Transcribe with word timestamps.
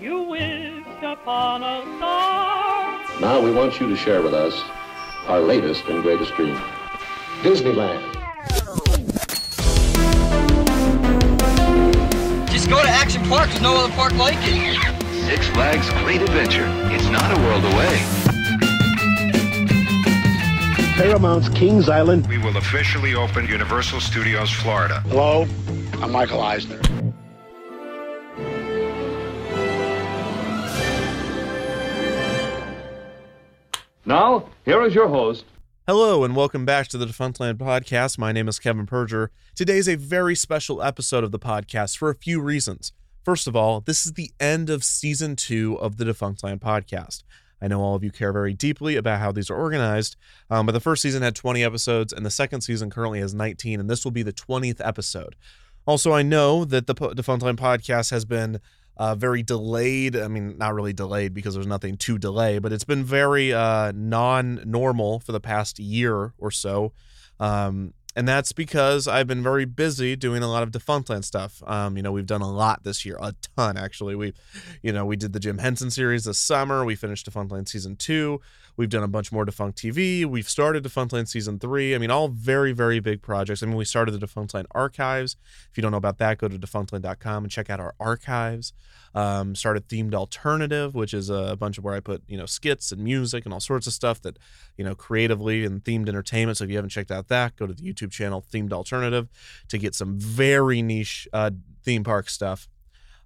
You 0.00 0.22
wish 0.22 0.86
upon 1.02 1.62
a 1.62 1.82
star. 1.98 3.20
Now 3.20 3.38
we 3.44 3.50
want 3.50 3.78
you 3.78 3.86
to 3.90 3.96
share 3.96 4.22
with 4.22 4.32
us 4.32 4.58
our 5.26 5.40
latest 5.40 5.84
and 5.88 6.02
greatest 6.02 6.34
dream. 6.36 6.56
Disneyland. 7.42 8.00
Just 12.48 12.70
go 12.70 12.82
to 12.82 12.88
Action 12.88 13.22
Park. 13.24 13.50
There's 13.50 13.60
no 13.60 13.76
other 13.76 13.92
park 13.92 14.14
like 14.14 14.38
it. 14.40 14.80
Six 15.28 15.46
Flags 15.48 15.90
Great 16.02 16.22
Adventure. 16.22 16.64
It's 16.90 17.10
not 17.10 17.36
a 17.36 17.40
world 17.42 17.64
away. 17.66 17.98
Paramount's 20.94 21.50
Kings 21.50 21.90
Island. 21.90 22.26
We 22.26 22.38
will 22.38 22.56
officially 22.56 23.14
open 23.14 23.46
Universal 23.46 24.00
Studios 24.00 24.50
Florida. 24.50 25.00
Hello, 25.08 25.46
I'm 26.00 26.10
Michael 26.10 26.40
Eisner. 26.40 26.80
Now, 34.10 34.48
here 34.64 34.82
is 34.82 34.92
your 34.92 35.06
host, 35.06 35.44
Hello 35.86 36.24
and 36.24 36.34
welcome 36.34 36.64
back 36.64 36.88
to 36.88 36.98
the 36.98 37.06
Defunctland 37.06 37.58
podcast. 37.58 38.18
My 38.18 38.32
name 38.32 38.48
is 38.48 38.58
Kevin 38.58 38.84
Perjurer. 38.84 39.28
Today 39.54 39.78
is 39.78 39.88
a 39.88 39.94
very 39.94 40.34
special 40.34 40.82
episode 40.82 41.22
of 41.22 41.30
the 41.30 41.38
podcast 41.38 41.96
for 41.96 42.10
a 42.10 42.16
few 42.16 42.40
reasons. 42.40 42.92
First 43.24 43.46
of 43.46 43.54
all, 43.54 43.80
this 43.80 44.04
is 44.04 44.14
the 44.14 44.32
end 44.40 44.68
of 44.68 44.82
season 44.82 45.36
two 45.36 45.78
of 45.78 45.96
the 45.96 46.04
Defunctland 46.04 46.58
podcast. 46.58 47.22
I 47.62 47.68
know 47.68 47.80
all 47.82 47.94
of 47.94 48.02
you 48.02 48.10
care 48.10 48.32
very 48.32 48.52
deeply 48.52 48.96
about 48.96 49.20
how 49.20 49.30
these 49.30 49.48
are 49.48 49.54
organized, 49.54 50.16
um, 50.50 50.66
but 50.66 50.72
the 50.72 50.80
first 50.80 51.02
season 51.02 51.22
had 51.22 51.36
20 51.36 51.62
episodes 51.62 52.12
and 52.12 52.26
the 52.26 52.32
second 52.32 52.62
season 52.62 52.90
currently 52.90 53.20
has 53.20 53.32
19, 53.32 53.78
and 53.78 53.88
this 53.88 54.02
will 54.02 54.10
be 54.10 54.24
the 54.24 54.32
20th 54.32 54.84
episode. 54.84 55.36
Also, 55.86 56.12
I 56.12 56.22
know 56.22 56.64
that 56.64 56.88
the 56.88 56.96
Defunctland 56.96 57.58
podcast 57.58 58.10
has 58.10 58.24
been 58.24 58.60
uh, 59.00 59.14
very 59.14 59.42
delayed. 59.42 60.14
I 60.14 60.28
mean, 60.28 60.58
not 60.58 60.74
really 60.74 60.92
delayed 60.92 61.32
because 61.32 61.54
there's 61.54 61.66
nothing 61.66 61.96
to 61.96 62.18
delay, 62.18 62.58
but 62.58 62.70
it's 62.70 62.84
been 62.84 63.02
very 63.02 63.50
uh, 63.50 63.92
non 63.94 64.60
normal 64.66 65.20
for 65.20 65.32
the 65.32 65.40
past 65.40 65.78
year 65.78 66.34
or 66.36 66.50
so. 66.50 66.92
Um, 67.40 67.94
and 68.14 68.28
that's 68.28 68.52
because 68.52 69.08
I've 69.08 69.26
been 69.26 69.42
very 69.42 69.64
busy 69.64 70.16
doing 70.16 70.42
a 70.42 70.50
lot 70.50 70.62
of 70.62 70.70
Defunctland 70.70 71.24
stuff. 71.24 71.62
Um, 71.66 71.96
you 71.96 72.02
know, 72.02 72.12
we've 72.12 72.26
done 72.26 72.42
a 72.42 72.50
lot 72.50 72.84
this 72.84 73.06
year, 73.06 73.16
a 73.22 73.34
ton 73.56 73.78
actually. 73.78 74.16
We, 74.16 74.34
you 74.82 74.92
know, 74.92 75.06
we 75.06 75.16
did 75.16 75.32
the 75.32 75.40
Jim 75.40 75.56
Henson 75.56 75.90
series 75.90 76.24
this 76.24 76.38
summer. 76.38 76.84
We 76.84 76.94
finished 76.94 77.30
Defunctland 77.30 77.68
season 77.68 77.96
two. 77.96 78.42
We've 78.80 78.88
done 78.88 79.02
a 79.02 79.08
bunch 79.08 79.30
more 79.30 79.44
Defunct 79.44 79.76
TV. 79.76 80.24
We've 80.24 80.48
started 80.48 80.82
Defunctland 80.82 81.28
season 81.28 81.58
three. 81.58 81.94
I 81.94 81.98
mean, 81.98 82.10
all 82.10 82.28
very, 82.28 82.72
very 82.72 82.98
big 82.98 83.20
projects. 83.20 83.62
I 83.62 83.66
mean, 83.66 83.76
we 83.76 83.84
started 83.84 84.12
the 84.12 84.26
Defunctland 84.26 84.64
archives. 84.70 85.36
If 85.70 85.76
you 85.76 85.82
don't 85.82 85.90
know 85.90 85.98
about 85.98 86.16
that, 86.16 86.38
go 86.38 86.48
to 86.48 86.58
defunctland.com 86.58 87.44
and 87.44 87.52
check 87.52 87.68
out 87.68 87.78
our 87.78 87.94
archives. 88.00 88.72
Um, 89.14 89.54
started 89.54 89.86
Themed 89.86 90.14
Alternative, 90.14 90.94
which 90.94 91.12
is 91.12 91.28
a 91.28 91.56
bunch 91.56 91.76
of 91.76 91.84
where 91.84 91.92
I 91.92 92.00
put, 92.00 92.22
you 92.26 92.38
know, 92.38 92.46
skits 92.46 92.90
and 92.90 93.04
music 93.04 93.44
and 93.44 93.52
all 93.52 93.60
sorts 93.60 93.86
of 93.86 93.92
stuff 93.92 94.22
that, 94.22 94.38
you 94.78 94.84
know, 94.84 94.94
creatively 94.94 95.62
and 95.66 95.84
themed 95.84 96.08
entertainment. 96.08 96.56
So 96.56 96.64
if 96.64 96.70
you 96.70 96.76
haven't 96.76 96.88
checked 96.88 97.10
out 97.10 97.28
that, 97.28 97.56
go 97.56 97.66
to 97.66 97.74
the 97.74 97.82
YouTube 97.82 98.12
channel 98.12 98.42
Themed 98.50 98.72
Alternative 98.72 99.28
to 99.68 99.76
get 99.76 99.94
some 99.94 100.18
very 100.18 100.80
niche 100.80 101.28
uh, 101.34 101.50
theme 101.84 102.02
park 102.02 102.30
stuff. 102.30 102.66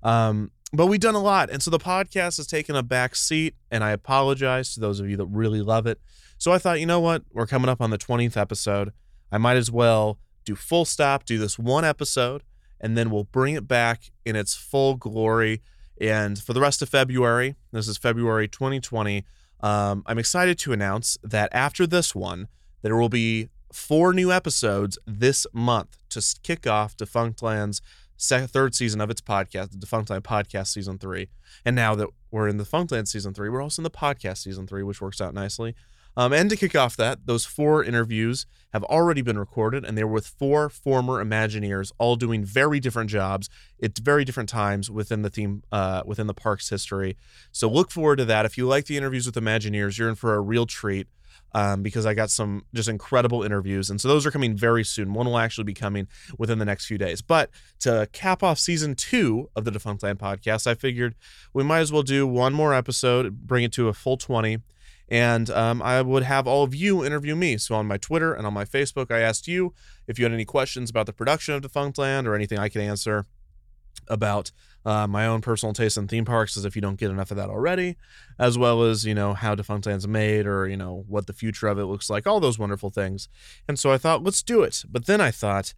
Um, 0.02 0.50
but 0.72 0.86
we've 0.86 1.00
done 1.00 1.14
a 1.14 1.22
lot. 1.22 1.50
And 1.50 1.62
so 1.62 1.70
the 1.70 1.78
podcast 1.78 2.36
has 2.38 2.46
taken 2.46 2.74
a 2.76 2.82
back 2.82 3.14
seat, 3.16 3.54
and 3.70 3.84
I 3.84 3.90
apologize 3.90 4.74
to 4.74 4.80
those 4.80 5.00
of 5.00 5.08
you 5.08 5.16
that 5.16 5.26
really 5.26 5.62
love 5.62 5.86
it. 5.86 6.00
So 6.38 6.52
I 6.52 6.58
thought, 6.58 6.80
you 6.80 6.86
know 6.86 7.00
what? 7.00 7.22
We're 7.32 7.46
coming 7.46 7.68
up 7.68 7.80
on 7.80 7.90
the 7.90 7.98
20th 7.98 8.36
episode. 8.36 8.92
I 9.30 9.38
might 9.38 9.56
as 9.56 9.70
well 9.70 10.18
do 10.44 10.54
full 10.54 10.84
stop, 10.84 11.24
do 11.24 11.38
this 11.38 11.58
one 11.58 11.84
episode, 11.84 12.42
and 12.80 12.96
then 12.96 13.10
we'll 13.10 13.24
bring 13.24 13.54
it 13.54 13.66
back 13.66 14.10
in 14.24 14.36
its 14.36 14.54
full 14.54 14.96
glory. 14.96 15.62
And 16.00 16.38
for 16.38 16.52
the 16.52 16.60
rest 16.60 16.82
of 16.82 16.88
February, 16.88 17.54
this 17.72 17.88
is 17.88 17.96
February 17.96 18.48
2020, 18.48 19.24
um, 19.60 20.02
I'm 20.06 20.18
excited 20.18 20.58
to 20.58 20.72
announce 20.72 21.16
that 21.22 21.48
after 21.52 21.86
this 21.86 22.14
one, 22.14 22.48
there 22.82 22.96
will 22.96 23.08
be 23.08 23.48
four 23.72 24.12
new 24.12 24.30
episodes 24.30 24.98
this 25.06 25.46
month 25.52 25.96
to 26.10 26.22
kick 26.42 26.66
off 26.66 26.96
Defunctland's 26.96 27.80
third 28.18 28.74
season 28.74 29.00
of 29.00 29.10
its 29.10 29.20
podcast, 29.20 29.70
the 29.70 29.86
Defunctland 29.86 30.22
podcast 30.22 30.68
season 30.68 30.98
three. 30.98 31.28
And 31.64 31.76
now 31.76 31.94
that 31.94 32.08
we're 32.30 32.48
in 32.48 32.56
the 32.56 32.64
Defunctland 32.64 33.08
season 33.08 33.34
three, 33.34 33.48
we're 33.48 33.62
also 33.62 33.80
in 33.80 33.84
the 33.84 33.90
podcast 33.90 34.38
season 34.38 34.66
three, 34.66 34.82
which 34.82 35.00
works 35.00 35.20
out 35.20 35.34
nicely. 35.34 35.74
Um, 36.16 36.32
and 36.32 36.48
to 36.50 36.56
kick 36.56 36.76
off 36.76 36.96
that, 36.96 37.26
those 37.26 37.44
four 37.44 37.82
interviews 37.82 38.46
have 38.72 38.84
already 38.84 39.20
been 39.20 39.38
recorded, 39.38 39.84
and 39.84 39.98
they 39.98 40.04
were 40.04 40.12
with 40.12 40.26
four 40.26 40.68
former 40.68 41.24
Imagineers, 41.24 41.92
all 41.98 42.16
doing 42.16 42.44
very 42.44 42.78
different 42.78 43.10
jobs 43.10 43.48
at 43.82 43.98
very 43.98 44.24
different 44.24 44.48
times 44.48 44.90
within 44.90 45.22
the 45.22 45.30
theme, 45.30 45.62
uh, 45.72 46.02
within 46.06 46.26
the 46.26 46.34
park's 46.34 46.68
history. 46.68 47.16
So 47.50 47.68
look 47.68 47.90
forward 47.90 48.16
to 48.16 48.24
that. 48.26 48.46
If 48.46 48.56
you 48.56 48.66
like 48.66 48.86
the 48.86 48.96
interviews 48.96 49.26
with 49.26 49.34
Imagineers, 49.34 49.98
you're 49.98 50.08
in 50.08 50.14
for 50.14 50.34
a 50.34 50.40
real 50.40 50.66
treat 50.66 51.08
um, 51.54 51.82
because 51.82 52.04
I 52.04 52.14
got 52.14 52.30
some 52.30 52.64
just 52.74 52.88
incredible 52.88 53.44
interviews. 53.44 53.88
And 53.88 54.00
so 54.00 54.08
those 54.08 54.26
are 54.26 54.30
coming 54.30 54.56
very 54.56 54.84
soon. 54.84 55.14
One 55.14 55.26
will 55.26 55.38
actually 55.38 55.64
be 55.64 55.74
coming 55.74 56.08
within 56.36 56.58
the 56.58 56.64
next 56.64 56.86
few 56.86 56.98
days. 56.98 57.22
But 57.22 57.50
to 57.80 58.08
cap 58.12 58.42
off 58.42 58.58
season 58.58 58.96
two 58.96 59.48
of 59.54 59.64
the 59.64 59.70
Defunctland 59.70 60.16
podcast, 60.16 60.66
I 60.66 60.74
figured 60.74 61.14
we 61.52 61.62
might 61.62 61.80
as 61.80 61.92
well 61.92 62.02
do 62.02 62.26
one 62.26 62.52
more 62.52 62.74
episode, 62.74 63.46
bring 63.46 63.62
it 63.64 63.72
to 63.74 63.88
a 63.88 63.92
full 63.92 64.16
20. 64.16 64.58
And 65.08 65.48
um, 65.50 65.80
I 65.82 66.02
would 66.02 66.24
have 66.24 66.48
all 66.48 66.64
of 66.64 66.74
you 66.74 67.04
interview 67.04 67.36
me. 67.36 67.56
So 67.58 67.74
on 67.76 67.86
my 67.86 67.98
Twitter 67.98 68.34
and 68.34 68.46
on 68.46 68.54
my 68.54 68.64
Facebook, 68.64 69.12
I 69.12 69.20
asked 69.20 69.46
you 69.46 69.72
if 70.08 70.18
you 70.18 70.24
had 70.24 70.32
any 70.32 70.46
questions 70.46 70.90
about 70.90 71.06
the 71.06 71.12
production 71.12 71.54
of 71.54 71.62
Defunctland 71.62 72.26
or 72.26 72.34
anything 72.34 72.58
I 72.58 72.68
could 72.68 72.80
answer 72.80 73.26
about 74.08 74.50
uh, 74.84 75.06
my 75.06 75.26
own 75.26 75.40
personal 75.40 75.72
taste 75.72 75.96
in 75.96 76.06
theme 76.06 76.24
parks 76.24 76.56
is 76.56 76.64
if 76.64 76.76
you 76.76 76.82
don't 76.82 76.98
get 76.98 77.10
enough 77.10 77.30
of 77.30 77.36
that 77.38 77.48
already, 77.48 77.96
as 78.38 78.58
well 78.58 78.82
as, 78.82 79.04
you 79.04 79.14
know, 79.14 79.32
how 79.32 79.54
Defunctland's 79.54 80.06
made 80.06 80.46
or, 80.46 80.68
you 80.68 80.76
know, 80.76 81.04
what 81.08 81.26
the 81.26 81.32
future 81.32 81.68
of 81.68 81.78
it 81.78 81.86
looks 81.86 82.10
like, 82.10 82.26
all 82.26 82.40
those 82.40 82.58
wonderful 82.58 82.90
things. 82.90 83.28
And 83.66 83.78
so 83.78 83.90
I 83.90 83.98
thought, 83.98 84.22
let's 84.22 84.42
do 84.42 84.62
it. 84.62 84.84
But 84.88 85.06
then 85.06 85.20
I 85.20 85.30
thought, 85.30 85.72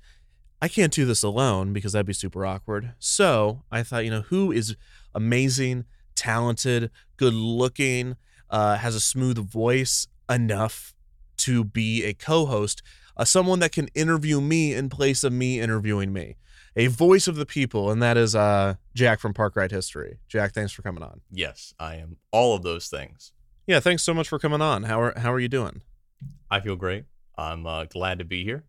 I 0.60 0.68
can't 0.68 0.92
do 0.92 1.04
this 1.04 1.22
alone 1.22 1.72
because 1.72 1.92
that'd 1.92 2.06
be 2.06 2.12
super 2.12 2.44
awkward. 2.44 2.94
So 2.98 3.62
I 3.70 3.82
thought, 3.82 4.04
you 4.04 4.10
know, 4.10 4.22
who 4.22 4.50
is 4.50 4.76
amazing, 5.14 5.84
talented, 6.14 6.90
good 7.16 7.34
looking, 7.34 8.16
uh, 8.50 8.76
has 8.76 8.94
a 8.94 9.00
smooth 9.00 9.38
voice 9.38 10.08
enough 10.28 10.94
to 11.38 11.62
be 11.62 12.04
a 12.04 12.14
co 12.14 12.46
host, 12.46 12.82
uh, 13.16 13.24
someone 13.24 13.60
that 13.60 13.72
can 13.72 13.88
interview 13.88 14.40
me 14.40 14.74
in 14.74 14.88
place 14.88 15.22
of 15.22 15.32
me 15.32 15.60
interviewing 15.60 16.12
me 16.12 16.36
a 16.76 16.86
voice 16.88 17.26
of 17.26 17.36
the 17.36 17.46
people, 17.46 17.90
and 17.90 18.02
that 18.02 18.16
is 18.16 18.34
uh, 18.34 18.74
Jack 18.94 19.18
from 19.20 19.32
Park 19.34 19.56
Ride 19.56 19.70
History. 19.72 20.18
Jack, 20.28 20.52
thanks 20.52 20.72
for 20.72 20.82
coming 20.82 21.02
on. 21.02 21.22
Yes, 21.30 21.74
I 21.78 21.96
am 21.96 22.18
all 22.30 22.54
of 22.54 22.62
those 22.62 22.88
things. 22.88 23.32
Yeah, 23.66 23.80
thanks 23.80 24.02
so 24.02 24.14
much 24.14 24.28
for 24.28 24.38
coming 24.38 24.60
on. 24.60 24.84
How 24.84 25.00
are 25.00 25.18
how 25.18 25.32
are 25.32 25.40
you 25.40 25.48
doing? 25.48 25.82
I 26.50 26.60
feel 26.60 26.76
great. 26.76 27.04
I'm 27.36 27.66
uh, 27.66 27.84
glad 27.86 28.18
to 28.20 28.24
be 28.24 28.44
here, 28.44 28.64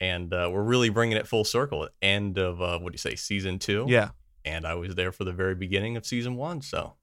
and 0.00 0.32
uh, 0.32 0.48
we're 0.52 0.62
really 0.62 0.88
bringing 0.88 1.16
it 1.16 1.26
full 1.26 1.44
circle. 1.44 1.84
At 1.84 1.90
end 2.00 2.38
of 2.38 2.62
uh, 2.62 2.78
what 2.78 2.92
do 2.92 2.94
you 2.94 2.98
say, 2.98 3.14
season 3.16 3.58
two? 3.58 3.84
Yeah, 3.88 4.10
and 4.44 4.66
I 4.66 4.74
was 4.74 4.94
there 4.94 5.12
for 5.12 5.24
the 5.24 5.32
very 5.32 5.54
beginning 5.54 5.96
of 5.96 6.06
season 6.06 6.36
one. 6.36 6.62
So 6.62 6.94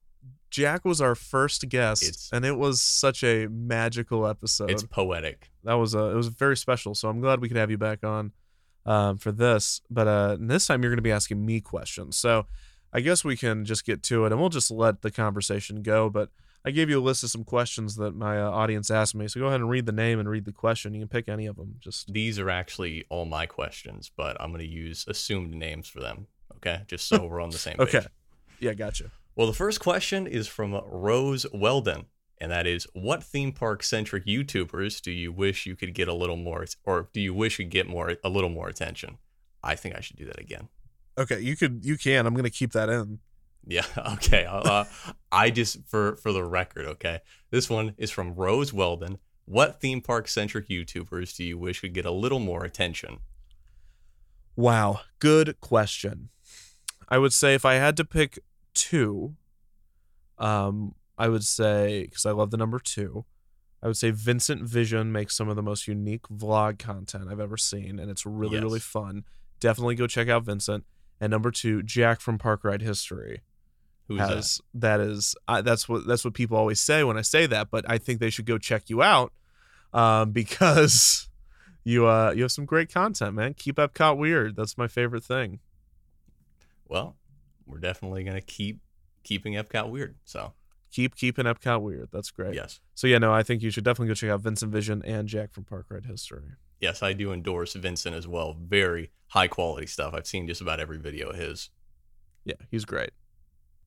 Jack 0.50 0.86
was 0.86 1.02
our 1.02 1.16
first 1.16 1.68
guest, 1.70 2.02
It's- 2.04 2.30
and 2.34 2.46
it 2.46 2.58
was 2.58 2.82
such 2.82 3.24
a 3.24 3.48
magical 3.48 4.26
episode. 4.26 4.72
it's 4.72 4.84
poetic. 4.84 5.52
that 5.66 5.74
was 5.74 5.96
uh, 5.96 6.06
it 6.12 6.16
was 6.16 6.30
very 6.30 6.58
special. 6.58 6.96
So 6.96 7.10
I'm 7.10 7.20
glad 7.22 7.42
we 7.42 7.48
could 7.48 7.58
have 7.58 7.70
you 7.70 7.78
back 7.78 8.04
on 8.04 8.32
um, 8.85 9.18
for 9.18 9.31
this. 9.31 9.81
But 9.90 10.07
uh, 10.07 10.38
this 10.40 10.68
time 10.68 10.84
you're 10.84 10.91
going 10.91 10.97
to 10.97 11.03
be 11.03 11.12
asking 11.12 11.46
me 11.46 11.62
questions. 11.62 12.18
So 12.18 12.47
I 12.94 13.01
guess 13.01 13.23
we 13.23 13.35
can 13.35 13.66
just 13.66 13.85
get 13.85 14.03
to 14.03 14.25
it, 14.25 14.31
and 14.31 14.40
we'll 14.40 14.50
just 14.50 14.72
let 14.72 15.01
the 15.01 15.12
conversation 15.12 15.81
go. 15.81 16.09
But 16.09 16.29
I 16.63 16.72
gave 16.72 16.90
you 16.90 17.00
a 17.00 17.01
list 17.01 17.23
of 17.23 17.29
some 17.29 17.44
questions 17.44 17.96
that 17.97 18.16
my 18.16 18.41
uh, 18.41 18.50
audience 18.50 18.90
asked 18.90 19.16
me. 19.16 19.28
So 19.28 19.40
go 19.40 19.47
ahead 19.47 19.59
and 19.59 19.69
read 19.69 19.85
the 19.85 19.91
name 19.91 20.19
and 20.19 20.28
read 20.28 20.46
the 20.46 20.51
question. 20.51 20.94
You 20.94 21.01
can 21.01 21.09
pick 21.09 21.29
any 21.29 21.46
of 21.46 21.57
them. 21.57 21.75
Just 21.79 22.12
These 22.12 22.40
are 22.40 22.50
actually 22.50 23.06
all 23.09 23.25
my 23.25 23.46
questions, 23.46 24.09
but 24.16 24.35
I'm 24.40 24.50
going 24.50 24.66
to 24.66 24.68
use 24.68 25.06
assumed 25.07 25.53
names 25.53 25.88
for 25.88 26.00
them. 26.00 26.28
Okay, 26.56 26.81
just 26.88 27.07
so 27.09 27.25
we're 27.25 27.41
on 27.41 27.50
the 27.52 27.57
same 27.57 27.78
page. 27.78 27.96
okay. 27.96 28.07
Yeah, 28.59 28.73
gotcha. 28.73 29.11
Well, 29.35 29.47
the 29.47 29.53
first 29.53 29.81
question 29.81 30.28
is 30.28 30.47
from 30.47 30.79
Rose 30.85 31.46
Weldon, 31.53 32.05
and 32.40 32.52
that 32.52 32.67
is 32.67 32.87
What 32.93 33.23
theme 33.23 33.52
park 33.52 33.84
centric 33.84 34.26
YouTubers 34.26 35.02
do 35.02 35.11
you 35.11 35.32
wish 35.32 35.66
you 35.66 35.76
could 35.76 35.93
get 35.93 36.08
a 36.08 36.14
little 36.14 36.37
more, 36.37 36.66
or 36.84 37.09
do 37.14 37.22
you 37.22 37.34
wish 37.34 37.59
you 37.59 37.66
could 37.66 37.72
get 37.72 37.87
more, 37.87 38.16
a 38.23 38.29
little 38.29 38.49
more 38.49 38.67
attention? 38.67 39.17
I 39.64 39.76
think 39.76 39.96
I 39.96 40.02
should 40.02 40.17
do 40.17 40.26
that 40.26 40.40
again. 40.40 40.70
Okay, 41.17 41.40
you 41.40 41.55
could 41.55 41.85
you 41.85 41.97
can. 41.97 42.26
I'm 42.26 42.35
gonna 42.35 42.49
keep 42.49 42.73
that 42.73 42.90
in. 42.90 43.20
Yeah, 43.67 43.85
okay. 44.14 44.46
I'll, 44.46 44.66
Uh, 44.66 44.85
I 45.32 45.49
just, 45.49 45.87
for, 45.87 46.16
for 46.17 46.32
the 46.32 46.43
record, 46.43 46.85
okay, 46.85 47.22
this 47.52 47.70
one 47.70 47.96
is 47.97 48.11
from 48.11 48.35
Rose 48.35 48.72
Weldon. 48.73 49.17
What 49.46 49.79
theme 49.79 50.02
park 50.02 50.28
centric 50.28 50.70
YouTubers 50.70 51.35
do 51.35 51.43
you 51.43 51.58
wish 51.58 51.81
could 51.81 51.93
get 51.93 52.05
a 52.05 52.11
little 52.11 52.40
more 52.40 52.64
attention? 52.64 53.20
Wow, 54.55 55.02
good 55.20 55.59
question. 55.61 56.29
I 57.09 57.17
would 57.17 57.34
say 57.34 57.53
if 57.53 57.66
I 57.66 57.76
had 57.76 57.97
to 57.97 58.05
pick 58.05 58.40
two, 58.73 59.35
um, 60.38 60.96
I 61.17 61.29
would 61.29 61.44
say 61.44 62.03
because 62.03 62.26
I 62.26 62.32
love 62.32 62.52
the 62.52 62.58
number 62.58 62.79
two, 62.79 63.26
I 63.82 63.88
would 63.88 63.97
say 63.97 64.12
Vincent 64.12 64.64
Vision 64.64 65.12
makes 65.12 65.35
some 65.35 65.50
of 65.50 65.56
the 65.56 65.64
most 65.64 65.88
unique 65.88 66.23
vlog 66.23 66.79
content 66.79 67.28
I've 67.29 67.40
ever 67.40 67.58
seen, 67.58 68.00
and 68.00 68.09
it's 68.09 68.26
really 68.26 68.59
really 68.59 68.79
fun. 68.79 69.26
Definitely 69.59 69.96
go 69.96 70.08
check 70.08 70.28
out 70.28 70.44
Vincent. 70.44 70.85
And 71.20 71.32
number 71.32 71.50
two, 71.50 71.82
Jack 71.82 72.20
from 72.20 72.38
Park 72.38 72.64
Ride 72.64 72.82
History. 72.82 73.41
Who's 74.08 74.20
has 74.20 74.62
that 74.76 75.00
is 75.00 75.35
I, 75.47 75.62
that's 75.62 75.90
what 75.90 76.06
that's 76.06 76.23
what 76.23 76.35
people 76.35 76.58
always 76.58 76.79
say 76.79 77.03
when 77.03 77.17
I 77.17 77.22
say 77.22 77.47
that, 77.47 77.72
but 77.72 77.90
I 77.90 77.97
think 77.97 78.20
they 78.20 78.29
should 78.29 78.46
go 78.46 78.58
check 78.58 78.90
you 78.90 79.02
out 79.02 79.34
um, 79.94 80.32
because 80.34 81.28
you 81.84 82.08
uh 82.08 82.32
you 82.35 82.44
have 82.44 82.52
some 82.52 82.66
great 82.66 82.94
content, 82.94 83.34
man. 83.34 83.53
Keep 83.56 83.78
Epcot 83.78 84.17
weird. 84.17 84.56
That's 84.56 84.78
my 84.78 84.88
favorite 84.88 85.23
thing. 85.23 85.59
Well, 86.88 87.16
we're 87.66 87.79
definitely 87.79 88.23
gonna 88.23 88.41
keep 88.41 88.79
keeping 89.23 89.53
Epcot 89.53 89.90
weird. 89.90 90.16
So 90.23 90.53
Keep 90.96 91.16
keeping 91.16 91.44
Epcot 91.44 91.82
weird. 91.82 92.08
That's 92.14 92.32
great. 92.32 92.53
yes, 92.56 92.80
So 92.94 93.06
yeah, 93.08 93.18
no, 93.18 93.34
I 93.34 93.44
think 93.44 93.62
you 93.62 93.70
should 93.70 93.84
definitely 93.84 94.08
go 94.08 94.14
check 94.14 94.30
out 94.30 94.40
Vincent 94.40 94.72
Vision 94.72 95.02
and 95.03 95.28
Jack 95.28 95.52
from 95.53 95.66
Park 95.66 95.88
Ride 95.90 96.06
History. 96.06 96.44
yes, 96.80 97.03
I 97.03 97.12
do 97.12 97.34
endorse 97.34 97.74
Vincent 97.74 98.16
as 98.16 98.30
well. 98.30 98.56
Very 98.58 99.12
high 99.28 99.47
quality 99.50 99.88
stuff. 99.88 100.14
I've 100.14 100.26
seen 100.26 100.47
just 100.47 100.62
about 100.62 100.80
every 100.80 100.97
video 100.97 101.32
of 101.32 101.36
his. 101.36 101.70
Yeah, 102.46 102.53
he's 102.72 102.86
great. 102.86 103.09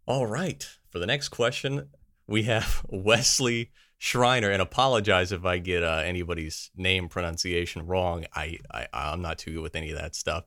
All 0.04 0.26
right. 0.26 0.68
For 0.90 0.98
the 0.98 1.06
next 1.06 1.28
question, 1.30 1.88
we 2.26 2.42
have 2.42 2.82
Wesley 2.88 3.70
Schreiner. 3.96 4.50
And 4.50 4.60
apologize 4.60 5.32
if 5.32 5.46
I 5.46 5.56
get 5.58 5.82
uh, 5.82 6.02
anybody's 6.04 6.70
name 6.76 7.08
pronunciation 7.08 7.86
wrong. 7.86 8.26
I, 8.34 8.58
I 8.70 8.86
I'm 8.92 9.22
not 9.22 9.38
too 9.38 9.54
good 9.54 9.62
with 9.62 9.76
any 9.76 9.90
of 9.92 9.98
that 9.98 10.14
stuff. 10.14 10.44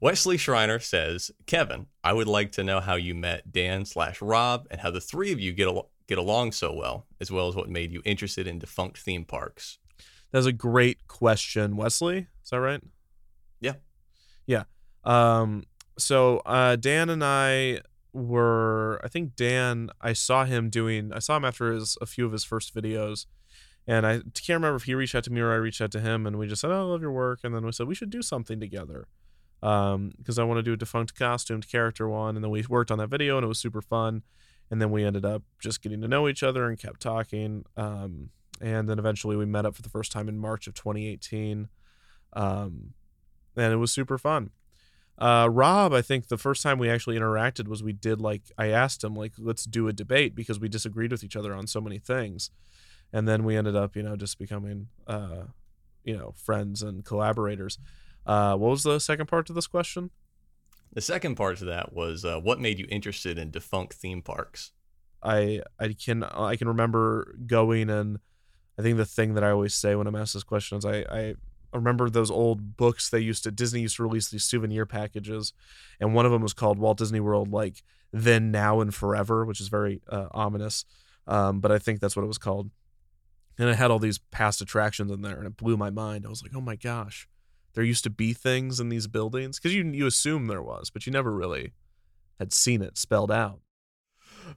Wesley 0.00 0.36
Schreiner 0.36 0.78
says, 0.78 1.30
Kevin, 1.46 1.86
I 2.04 2.12
would 2.12 2.26
like 2.26 2.52
to 2.52 2.64
know 2.64 2.80
how 2.80 2.96
you 2.96 3.14
met 3.14 3.50
Dan 3.52 3.84
slash 3.84 4.20
Rob 4.20 4.66
and 4.70 4.80
how 4.80 4.90
the 4.90 5.00
three 5.00 5.32
of 5.32 5.38
you 5.40 5.52
get 5.52 5.68
al- 5.68 5.90
get 6.12 6.18
along 6.18 6.52
so 6.52 6.74
well, 6.74 7.06
as 7.22 7.30
well 7.30 7.48
as 7.48 7.56
what 7.56 7.70
made 7.70 7.90
you 7.90 8.02
interested 8.04 8.46
in 8.46 8.58
defunct 8.58 8.98
theme 8.98 9.24
parks. 9.24 9.78
That's 10.30 10.44
a 10.44 10.52
great 10.52 11.08
question, 11.08 11.74
Wesley. 11.74 12.26
Is 12.44 12.50
that 12.50 12.60
right? 12.60 12.82
Yeah. 13.60 13.74
Yeah. 14.46 14.64
Um. 15.04 15.64
So 15.98 16.42
uh, 16.44 16.76
Dan 16.76 17.08
and 17.08 17.24
I 17.24 17.80
were. 18.12 19.00
I 19.02 19.08
think 19.08 19.36
Dan. 19.36 19.88
I 20.02 20.12
saw 20.12 20.44
him 20.44 20.68
doing. 20.68 21.12
I 21.14 21.18
saw 21.18 21.38
him 21.38 21.46
after 21.46 21.72
his 21.72 21.96
a 22.02 22.06
few 22.06 22.26
of 22.26 22.32
his 22.32 22.44
first 22.44 22.74
videos, 22.74 23.24
and 23.86 24.06
I 24.06 24.18
can't 24.18 24.60
remember 24.60 24.76
if 24.76 24.84
he 24.84 24.94
reached 24.94 25.14
out 25.14 25.24
to 25.24 25.32
me 25.32 25.40
or 25.40 25.52
I 25.52 25.56
reached 25.56 25.80
out 25.80 25.92
to 25.92 26.00
him, 26.00 26.26
and 26.26 26.38
we 26.38 26.46
just 26.46 26.60
said, 26.60 26.70
"Oh, 26.70 26.80
I 26.80 26.90
love 26.90 27.00
your 27.00 27.12
work," 27.12 27.40
and 27.42 27.54
then 27.54 27.64
we 27.64 27.72
said 27.72 27.88
we 27.88 27.94
should 27.94 28.10
do 28.10 28.22
something 28.22 28.60
together. 28.60 29.08
Um, 29.62 30.10
because 30.18 30.38
I 30.38 30.44
want 30.44 30.58
to 30.58 30.62
do 30.62 30.72
a 30.72 30.76
defunct 30.76 31.14
costumed 31.14 31.68
character 31.68 32.08
one, 32.08 32.36
and 32.36 32.44
then 32.44 32.50
we 32.50 32.64
worked 32.68 32.90
on 32.90 32.98
that 32.98 33.08
video, 33.08 33.38
and 33.38 33.44
it 33.44 33.48
was 33.48 33.60
super 33.60 33.80
fun. 33.80 34.22
And 34.72 34.80
then 34.80 34.90
we 34.90 35.04
ended 35.04 35.26
up 35.26 35.42
just 35.60 35.82
getting 35.82 36.00
to 36.00 36.08
know 36.08 36.26
each 36.26 36.42
other 36.42 36.66
and 36.66 36.78
kept 36.78 37.02
talking. 37.02 37.66
Um, 37.76 38.30
and 38.58 38.88
then 38.88 38.98
eventually 38.98 39.36
we 39.36 39.44
met 39.44 39.66
up 39.66 39.76
for 39.76 39.82
the 39.82 39.90
first 39.90 40.10
time 40.10 40.30
in 40.30 40.38
March 40.38 40.66
of 40.66 40.72
2018. 40.72 41.68
Um, 42.32 42.94
and 43.54 43.70
it 43.70 43.76
was 43.76 43.92
super 43.92 44.16
fun. 44.16 44.48
Uh, 45.18 45.46
Rob, 45.50 45.92
I 45.92 46.00
think 46.00 46.28
the 46.28 46.38
first 46.38 46.62
time 46.62 46.78
we 46.78 46.88
actually 46.88 47.18
interacted 47.18 47.68
was 47.68 47.82
we 47.82 47.92
did 47.92 48.18
like 48.18 48.44
I 48.56 48.68
asked 48.68 49.04
him 49.04 49.14
like 49.14 49.32
let's 49.38 49.64
do 49.64 49.88
a 49.88 49.92
debate 49.92 50.34
because 50.34 50.58
we 50.58 50.70
disagreed 50.70 51.12
with 51.12 51.22
each 51.22 51.36
other 51.36 51.54
on 51.54 51.66
so 51.66 51.82
many 51.82 51.98
things, 51.98 52.50
and 53.12 53.28
then 53.28 53.44
we 53.44 53.56
ended 53.58 53.76
up 53.76 53.94
you 53.94 54.02
know 54.02 54.16
just 54.16 54.38
becoming 54.38 54.88
uh, 55.06 55.44
you 56.02 56.16
know 56.16 56.32
friends 56.34 56.82
and 56.82 57.04
collaborators. 57.04 57.78
Uh, 58.24 58.56
what 58.56 58.70
was 58.70 58.84
the 58.84 58.98
second 58.98 59.26
part 59.26 59.46
to 59.46 59.52
this 59.52 59.66
question? 59.66 60.10
The 60.92 61.00
second 61.00 61.36
part 61.36 61.58
to 61.58 61.64
that 61.66 61.92
was 61.92 62.24
uh, 62.24 62.38
what 62.38 62.60
made 62.60 62.78
you 62.78 62.86
interested 62.90 63.38
in 63.38 63.50
defunct 63.50 63.94
theme 63.94 64.22
parks? 64.22 64.72
I 65.22 65.62
I 65.78 65.94
can 65.94 66.24
I 66.24 66.56
can 66.56 66.68
remember 66.68 67.34
going 67.46 67.88
and 67.88 68.18
I 68.78 68.82
think 68.82 68.96
the 68.96 69.04
thing 69.04 69.34
that 69.34 69.44
I 69.44 69.50
always 69.50 69.74
say 69.74 69.94
when 69.94 70.06
I'm 70.06 70.16
asked 70.16 70.34
this 70.34 70.42
question 70.42 70.78
is 70.78 70.84
I 70.84 71.04
I 71.10 71.34
remember 71.72 72.10
those 72.10 72.30
old 72.30 72.76
books 72.76 73.08
they 73.08 73.20
used 73.20 73.44
to 73.44 73.50
Disney 73.50 73.80
used 73.80 73.96
to 73.96 74.02
release 74.02 74.28
these 74.28 74.44
souvenir 74.44 74.84
packages, 74.84 75.52
and 76.00 76.14
one 76.14 76.26
of 76.26 76.32
them 76.32 76.42
was 76.42 76.52
called 76.52 76.78
Walt 76.78 76.98
Disney 76.98 77.20
World 77.20 77.50
like 77.52 77.82
then 78.12 78.50
now 78.50 78.80
and 78.80 78.94
forever, 78.94 79.44
which 79.44 79.60
is 79.60 79.68
very 79.68 80.02
uh, 80.08 80.26
ominous. 80.32 80.84
Um, 81.26 81.60
but 81.60 81.72
I 81.72 81.78
think 81.78 82.00
that's 82.00 82.16
what 82.16 82.24
it 82.24 82.28
was 82.28 82.38
called, 82.38 82.70
and 83.58 83.68
it 83.68 83.76
had 83.76 83.90
all 83.90 83.98
these 83.98 84.18
past 84.18 84.60
attractions 84.60 85.10
in 85.10 85.22
there, 85.22 85.38
and 85.38 85.46
it 85.46 85.56
blew 85.56 85.76
my 85.76 85.90
mind. 85.90 86.26
I 86.26 86.28
was 86.28 86.42
like, 86.42 86.52
oh 86.54 86.60
my 86.60 86.76
gosh, 86.76 87.28
there 87.74 87.84
used 87.84 88.04
to 88.04 88.10
be 88.10 88.32
things 88.32 88.80
in 88.80 88.88
these 88.88 89.06
buildings 89.06 89.58
because 89.58 89.74
you 89.74 89.84
you 89.84 90.06
assume 90.06 90.46
there 90.46 90.62
was, 90.62 90.90
but 90.90 91.06
you 91.06 91.12
never 91.12 91.32
really 91.32 91.72
had 92.38 92.52
seen 92.52 92.82
it 92.82 92.98
spelled 92.98 93.30
out. 93.30 93.60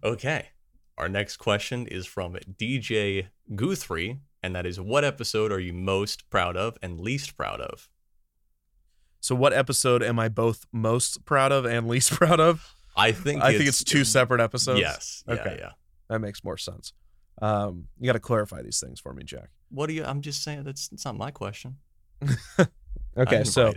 Okay. 0.04 0.50
Our 0.98 1.10
next 1.10 1.38
question 1.38 1.88
is 1.88 2.06
from 2.06 2.36
DJ 2.36 3.28
Guthrie, 3.54 4.20
and 4.42 4.56
that 4.56 4.66
is 4.66 4.80
what 4.80 5.04
episode 5.04 5.52
are 5.52 5.60
you 5.60 5.74
most 5.74 6.30
proud 6.30 6.56
of 6.56 6.78
and 6.82 7.00
least 7.00 7.36
proud 7.36 7.60
of? 7.60 7.90
So, 9.20 9.36
what 9.36 9.54
episode 9.54 10.04
am 10.04 10.20
I 10.20 10.30
both 10.30 10.66
most 10.72 11.26
proud 11.26 11.52
of 11.52 11.66
and 11.66 11.88
least 11.88 12.12
proud 12.14 12.40
of? 12.40 12.76
I 12.96 13.12
think 13.12 13.42
I 13.42 13.54
think 13.58 13.68
it's 13.68 13.84
two 13.84 14.06
separate 14.06 14.40
episodes. 14.40 14.80
Yes. 14.80 15.24
Okay. 15.28 15.58
yeah. 15.60 15.72
That 16.10 16.20
makes 16.20 16.44
more 16.44 16.58
sense. 16.58 16.94
Um, 17.42 17.88
you 18.00 18.06
got 18.06 18.14
to 18.14 18.20
clarify 18.20 18.62
these 18.62 18.80
things 18.80 19.00
for 19.00 19.14
me, 19.14 19.24
Jack. 19.24 19.50
What 19.70 19.88
do 19.88 19.94
you 19.94 20.06
I'm 20.06 20.22
just 20.22 20.44
saying 20.44 20.64
that's 20.64 20.90
it's 20.94 21.04
not 21.04 21.18
my 21.18 21.32
question. 21.32 21.78
Okay, 23.18 23.44
so 23.46 23.74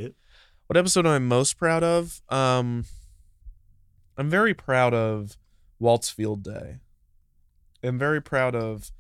what 0.67 0.77
episode 0.77 1.07
am 1.07 1.13
I 1.13 1.19
most 1.19 1.57
proud 1.57 1.83
of? 1.85 2.21
Um, 2.29 2.85
I'm 4.17 4.29
very 4.29 4.55
proud 4.55 4.95
of 4.95 5.37
Walt's 5.79 6.11
Field 6.11 6.43
Day. 6.43 6.77
I'm 7.83 7.99
very 7.99 8.21
proud 8.21 8.57
of 8.57 8.91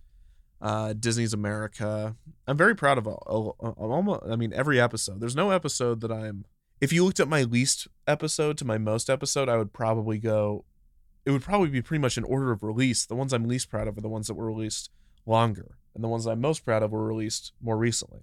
uh, 0.60 0.92
Disney's 0.92 1.32
America. 1.32 2.14
I'm 2.46 2.56
very 2.56 2.74
proud 2.76 2.98
of 2.98 3.06
all, 3.06 3.56
all- 3.58 3.74
almost. 3.78 4.22
I 4.30 4.36
mean, 4.36 4.52
every 4.52 4.80
episode. 4.80 5.20
There's 5.20 5.36
no 5.36 5.50
episode 5.50 6.00
that 6.02 6.12
I'm. 6.12 6.44
If 6.80 6.92
you 6.92 7.04
looked 7.04 7.18
at 7.18 7.28
my 7.28 7.42
least 7.42 7.88
episode 8.06 8.56
to 8.58 8.64
my 8.64 8.78
most 8.78 9.10
episode, 9.10 9.48
I 9.48 9.56
would 9.56 9.72
probably 9.72 10.18
go. 10.18 10.64
It 11.26 11.32
would 11.32 11.42
probably 11.42 11.68
be 11.68 11.82
pretty 11.82 12.00
much 12.00 12.16
in 12.16 12.24
order 12.24 12.52
of 12.52 12.62
release. 12.62 13.04
The 13.04 13.16
ones 13.16 13.32
I'm 13.32 13.48
least 13.48 13.68
proud 13.68 13.88
of 13.88 13.98
are 13.98 14.00
the 14.00 14.08
ones 14.08 14.28
that 14.28 14.34
were 14.34 14.46
released 14.46 14.90
longer, 15.26 15.76
and 15.94 16.02
the 16.04 16.08
ones 16.08 16.26
I'm 16.26 16.40
most 16.40 16.64
proud 16.64 16.82
of 16.84 16.92
were 16.92 17.04
released 17.04 17.52
more 17.60 17.76
recently. 17.76 18.20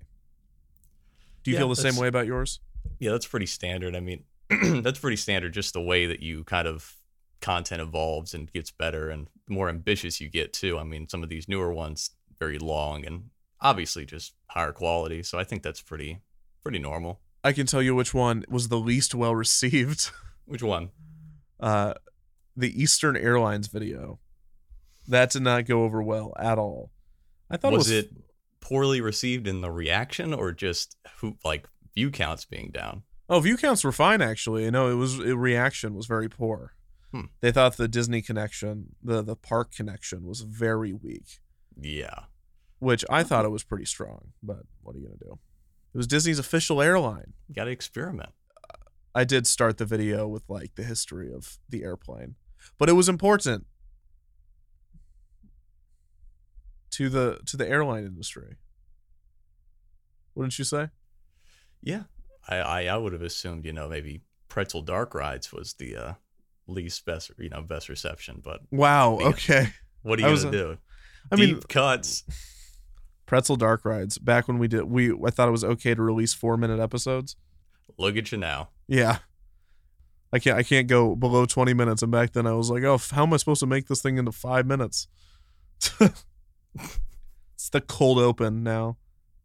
Do 1.46 1.52
you 1.52 1.56
Yeah, 1.56 1.62
feel 1.62 1.70
the 1.70 1.76
same 1.78 1.96
way 1.96 2.08
about 2.08 2.26
yours? 2.26 2.60
Yeah, 3.00 3.12
that's 3.12 3.28
pretty 3.28 3.46
standard. 3.46 3.96
I 3.96 4.00
mean, 4.00 4.24
that's 4.50 5.00
pretty 5.00 5.16
standard 5.16 5.54
just 5.54 5.74
the 5.74 5.82
way 5.82 6.08
that 6.08 6.22
you 6.22 6.44
kind 6.44 6.68
of 6.68 6.96
content 7.40 7.82
evolves 7.82 8.34
and 8.34 8.52
gets 8.52 8.72
better 8.72 9.10
and 9.10 9.28
the 9.48 9.54
more 9.54 9.70
ambitious 9.70 10.20
you 10.20 10.28
get 10.28 10.52
too. 10.54 10.80
I 10.80 10.84
mean, 10.84 11.08
some 11.08 11.22
of 11.24 11.30
these 11.30 11.48
newer 11.48 11.72
ones 11.72 12.10
very 12.40 12.58
long 12.58 13.06
and 13.06 13.30
obviously 13.62 14.06
just 14.06 14.34
higher 14.50 14.72
quality. 14.72 15.22
So 15.22 15.38
I 15.38 15.44
think 15.44 15.62
that's 15.62 15.82
pretty 15.82 16.22
pretty 16.64 16.80
normal. 16.80 17.22
I 17.44 17.54
can 17.54 17.68
tell 17.68 17.82
you 17.82 17.94
which 17.94 18.14
one 18.14 18.44
was 18.50 18.70
the 18.70 18.80
least 18.80 19.14
well 19.14 19.36
received. 19.36 20.10
Which 20.46 20.64
one? 20.64 20.90
Uh, 21.60 21.94
the 22.56 22.70
Eastern 22.82 23.16
Airlines 23.16 23.68
video. 23.68 24.20
That 25.08 25.32
did 25.32 25.44
not 25.44 25.66
go 25.66 25.84
over 25.84 26.02
well 26.02 26.34
at 26.40 26.58
all. 26.58 26.92
I 27.50 27.58
thought 27.58 27.74
was 27.74 27.90
it 27.90 27.96
was 27.96 28.04
it 28.06 28.25
poorly 28.68 29.00
received 29.02 29.48
in 29.48 29.62
the 29.62 29.72
reaction 29.72 30.34
or 30.34 30.52
just 30.52 30.98
who 31.20 31.38
like 31.46 31.68
view 31.94 32.10
counts 32.12 32.46
being 32.46 32.72
down? 32.72 33.04
Oh, 33.30 33.40
view 33.40 33.58
counts 33.58 33.84
were 33.84 33.92
fine 33.92 34.22
actually. 34.22 34.70
No, 34.72 34.90
it 34.90 34.96
was 34.96 35.20
it, 35.20 35.34
reaction 35.38 35.94
was 35.96 36.06
very 36.08 36.30
poor. 36.30 36.74
Hmm. 37.12 37.26
They 37.42 37.52
thought 37.52 37.78
the 37.78 37.88
Disney 37.88 38.22
connection, 38.22 38.96
the 39.04 39.22
the 39.22 39.36
park 39.36 39.72
connection, 39.72 40.26
was 40.26 40.42
very 40.42 40.94
weak, 40.94 41.40
Yeah. 41.80 42.26
which 42.80 43.06
I 43.10 43.24
thought 43.24 43.46
it 43.46 43.52
was 43.52 43.64
pretty 43.64 43.86
strong. 43.86 44.34
But 44.42 44.64
what 44.82 44.96
are 44.96 45.00
you 45.00 45.06
gonna 45.08 45.18
do? 45.20 45.40
It 45.94 45.98
was 45.98 46.08
Disney's 46.08 46.40
official 46.40 46.82
airline. 46.82 47.34
Got 47.56 47.66
to 47.66 47.72
experiment. 47.72 48.32
I 49.14 49.24
did 49.24 49.48
start 49.48 49.78
the 49.78 49.86
video 49.86 50.28
with 50.28 50.44
like 50.50 50.76
the 50.76 50.84
history 50.84 51.32
of 51.32 51.58
the 51.70 51.84
airplane, 51.84 52.36
but 52.78 52.90
it 52.90 52.94
was 52.94 53.08
important 53.08 53.66
to 56.96 57.10
the 57.10 57.40
to 57.46 57.58
the 57.58 57.68
airline 57.68 58.06
industry. 58.06 58.58
Wouldn't 60.36 60.58
you 60.60 60.66
say? 60.66 60.90
Yeah. 61.82 62.04
I 62.48 62.58
I, 62.58 62.84
I 62.86 62.98
would 62.98 63.14
have 63.14 63.22
assumed, 63.22 63.66
you 63.66 63.74
know, 63.74 63.88
maybe 63.88 64.22
Pretzel 64.50 64.82
Dark 64.82 65.14
Rides 65.16 65.52
was 65.52 65.74
the 65.74 65.96
uh 65.96 66.14
least 66.68 67.06
best, 67.06 67.32
you 67.38 67.50
know, 67.50 67.62
best 67.62 67.90
reception, 67.90 68.42
but 68.44 68.62
Wow. 68.72 69.18
Yeah. 69.20 69.28
Okay. 69.28 69.68
what 70.02 70.20
are 70.20 70.24
you 70.24 70.32
was, 70.32 70.44
going 70.44 70.54
to 70.54 70.60
uh, 70.60 70.74
do? 70.74 70.78
I 71.32 71.36
Deep 71.36 71.56
mean, 71.56 71.62
cuts. 71.70 72.24
pretzel 73.26 73.56
dark 73.56 73.84
rides. 73.84 74.18
Back 74.20 74.48
when 74.48 74.60
we 74.60 74.68
did, 74.68 74.84
we 74.84 75.12
I 75.26 75.32
thought 75.32 75.48
it 75.48 75.52
was 75.52 75.64
okay 75.64 75.96
to 75.96 76.02
release 76.02 76.34
four 76.34 76.56
minute 76.58 76.80
episodes. 76.80 77.36
Look 77.98 78.16
at 78.18 78.32
you 78.32 78.38
now. 78.38 78.70
Yeah. 78.88 79.20
I 80.32 80.40
can't 80.40 80.58
I 80.58 80.64
can't 80.64 80.88
go 80.88 81.16
below 81.16 81.46
20 81.46 81.74
minutes 81.74 82.02
and 82.04 82.12
back 82.12 82.34
then 82.34 82.46
I 82.46 82.54
was 82.54 82.70
like, 82.70 82.84
"Oh, 82.84 82.96
f- 82.96 83.12
how 83.12 83.24
am 83.24 83.34
I 83.34 83.38
supposed 83.38 83.62
to 83.62 83.66
make 83.68 83.88
this 83.88 84.02
thing 84.02 84.18
into 84.18 84.32
5 84.32 84.66
minutes?" 84.66 85.08
it's 87.54 87.70
the 87.70 87.82
cold 87.82 88.20
open 88.20 88.64
now. 88.64 88.98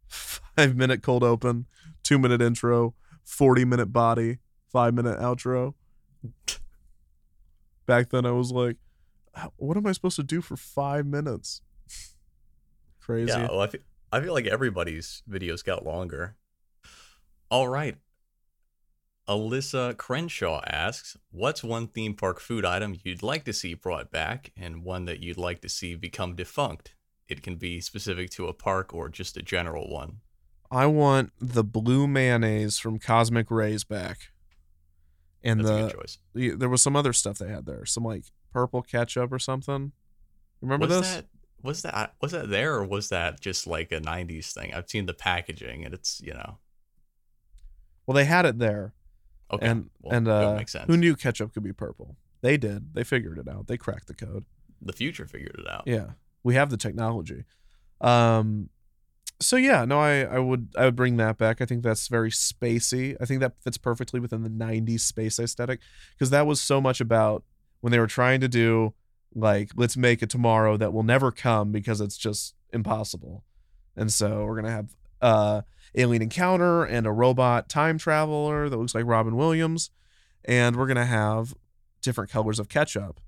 5 0.07 0.75
minute 0.75 1.01
cold 1.01 1.23
open, 1.23 1.67
2 2.03 2.19
minute 2.19 2.41
intro, 2.41 2.93
40 3.25 3.65
minute 3.65 3.93
body, 3.93 4.39
5 4.71 4.93
minute 4.93 5.19
outro. 5.19 5.73
Back 7.85 8.09
then 8.09 8.25
I 8.25 8.31
was 8.31 8.51
like, 8.51 8.77
"What 9.55 9.77
am 9.77 9.87
I 9.87 9.91
supposed 9.91 10.17
to 10.17 10.23
do 10.23 10.41
for 10.41 10.55
5 10.57 11.05
minutes?" 11.05 11.61
Crazy. 12.99 13.31
Yeah, 13.31 13.47
well, 13.49 13.61
I 13.61 13.67
feel, 13.67 13.81
I 14.11 14.21
feel 14.21 14.33
like 14.33 14.47
everybody's 14.47 15.23
videos 15.29 15.63
got 15.63 15.85
longer. 15.85 16.35
All 17.49 17.67
right. 17.67 17.97
Alyssa 19.27 19.95
Crenshaw 19.97 20.61
asks, 20.67 21.15
"What's 21.31 21.63
one 21.63 21.87
theme 21.87 22.15
park 22.15 22.39
food 22.39 22.65
item 22.65 22.97
you'd 23.03 23.23
like 23.23 23.45
to 23.45 23.53
see 23.53 23.73
brought 23.73 24.11
back, 24.11 24.51
and 24.57 24.83
one 24.83 25.05
that 25.05 25.21
you'd 25.21 25.37
like 25.37 25.61
to 25.61 25.69
see 25.69 25.95
become 25.95 26.35
defunct? 26.35 26.95
It 27.31 27.41
can 27.41 27.55
be 27.55 27.79
specific 27.81 28.29
to 28.31 28.47
a 28.47 28.53
park 28.53 28.93
or 28.93 29.09
just 29.09 29.37
a 29.37 29.41
general 29.41 29.89
one." 29.89 30.17
I 30.69 30.85
want 30.85 31.31
the 31.39 31.63
blue 31.63 32.07
mayonnaise 32.07 32.77
from 32.79 32.97
Cosmic 32.99 33.49
Rays 33.51 33.83
back. 33.83 34.17
And 35.43 35.59
That's 35.59 35.69
a 35.69 35.73
the 35.73 35.81
good 35.87 35.91
choice. 35.97 36.17
the- 36.33 36.51
there 36.51 36.69
was 36.69 36.81
some 36.81 36.95
other 36.95 37.13
stuff 37.13 37.37
they 37.39 37.49
had 37.49 37.65
there, 37.65 37.85
some 37.85 38.03
like 38.05 38.25
purple 38.53 38.81
ketchup 38.81 39.31
or 39.33 39.39
something. 39.39 39.91
Remember 40.61 40.87
was 40.87 41.01
this? 41.01 41.15
that 41.15 41.25
was 41.63 41.81
that 41.81 42.15
was 42.21 42.31
that 42.31 42.49
there 42.49 42.75
or 42.75 42.85
was 42.85 43.09
that 43.09 43.39
just 43.41 43.65
like 43.67 43.91
a 43.91 43.99
'90s 43.99 44.53
thing? 44.53 44.73
I've 44.73 44.89
seen 44.89 45.07
the 45.07 45.13
packaging 45.13 45.83
and 45.83 45.93
it's 45.93 46.21
you 46.23 46.33
know 46.33 46.59
Well, 48.05 48.15
they 48.15 48.25
had 48.25 48.45
it 48.45 48.59
there, 48.59 48.93
okay 49.51 49.65
and 49.67 49.89
well, 50.01 50.15
and 50.15 50.27
uh, 50.27 50.55
makes 50.55 50.71
sense. 50.73 50.85
who 50.87 50.97
knew 50.97 51.15
ketchup 51.15 51.53
could 51.53 51.63
be 51.63 51.73
purple? 51.73 52.15
They 52.41 52.57
did. 52.57 52.93
They 52.93 53.03
figured 53.03 53.37
it 53.39 53.47
out. 53.47 53.67
They 53.67 53.77
cracked 53.77 54.07
the 54.07 54.13
code. 54.15 54.45
the 54.81 54.93
future 54.93 55.27
figured 55.27 55.55
it 55.59 55.67
out. 55.67 55.83
Yeah, 55.85 56.11
we 56.43 56.55
have 56.55 56.69
the 56.69 56.77
technology. 56.77 57.45
Um, 57.99 58.69
so 59.41 59.55
yeah, 59.55 59.85
no, 59.85 59.99
I 59.99 60.21
I 60.21 60.39
would 60.39 60.69
I 60.77 60.85
would 60.85 60.95
bring 60.95 61.17
that 61.17 61.37
back. 61.37 61.61
I 61.61 61.65
think 61.65 61.83
that's 61.83 62.07
very 62.07 62.29
spacey. 62.29 63.15
I 63.19 63.25
think 63.25 63.39
that 63.41 63.53
fits 63.63 63.77
perfectly 63.77 64.19
within 64.19 64.43
the 64.43 64.49
'90s 64.49 65.01
space 65.01 65.39
aesthetic 65.39 65.79
because 66.13 66.29
that 66.29 66.45
was 66.45 66.61
so 66.61 66.79
much 66.79 67.01
about 67.01 67.43
when 67.81 67.91
they 67.91 67.99
were 67.99 68.07
trying 68.07 68.39
to 68.41 68.47
do 68.47 68.93
like 69.33 69.71
let's 69.75 69.97
make 69.97 70.21
a 70.21 70.27
tomorrow 70.27 70.77
that 70.77 70.93
will 70.93 71.03
never 71.03 71.31
come 71.31 71.71
because 71.71 72.01
it's 72.01 72.17
just 72.17 72.53
impossible. 72.71 73.43
And 73.95 74.11
so 74.11 74.45
we're 74.45 74.55
gonna 74.55 74.71
have 74.71 74.95
uh 75.21 75.61
alien 75.95 76.21
encounter 76.21 76.83
and 76.83 77.05
a 77.05 77.11
robot 77.11 77.67
time 77.67 77.97
traveler 77.97 78.69
that 78.69 78.77
looks 78.77 78.95
like 78.95 79.05
Robin 79.05 79.35
Williams, 79.35 79.89
and 80.45 80.75
we're 80.75 80.87
gonna 80.87 81.05
have 81.05 81.55
different 82.01 82.29
colors 82.29 82.59
of 82.59 82.69
ketchup, 82.69 83.19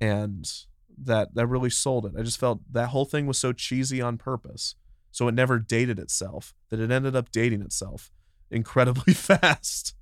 and 0.00 0.50
that 0.98 1.34
that 1.34 1.46
really 1.46 1.70
sold 1.70 2.06
it. 2.06 2.12
I 2.18 2.22
just 2.22 2.38
felt 2.38 2.60
that 2.72 2.88
whole 2.88 3.04
thing 3.04 3.26
was 3.26 3.38
so 3.38 3.52
cheesy 3.52 4.00
on 4.00 4.18
purpose, 4.18 4.74
so 5.10 5.28
it 5.28 5.34
never 5.34 5.58
dated 5.58 5.98
itself. 5.98 6.54
That 6.68 6.80
it 6.80 6.90
ended 6.90 7.16
up 7.16 7.30
dating 7.30 7.62
itself 7.62 8.10
incredibly 8.50 9.14
fast. 9.14 9.94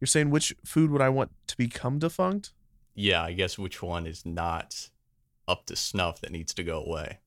You're 0.00 0.06
saying 0.06 0.30
which 0.30 0.54
food 0.64 0.90
would 0.90 1.00
I 1.00 1.08
want 1.08 1.30
to 1.46 1.56
become 1.56 1.98
defunct? 1.98 2.52
Yeah, 2.94 3.22
I 3.22 3.32
guess 3.32 3.58
which 3.58 3.82
one 3.82 4.06
is 4.06 4.26
not 4.26 4.90
up 5.46 5.66
to 5.66 5.76
snuff 5.76 6.20
that 6.20 6.32
needs 6.32 6.52
to 6.54 6.64
go 6.64 6.82
away? 6.82 7.20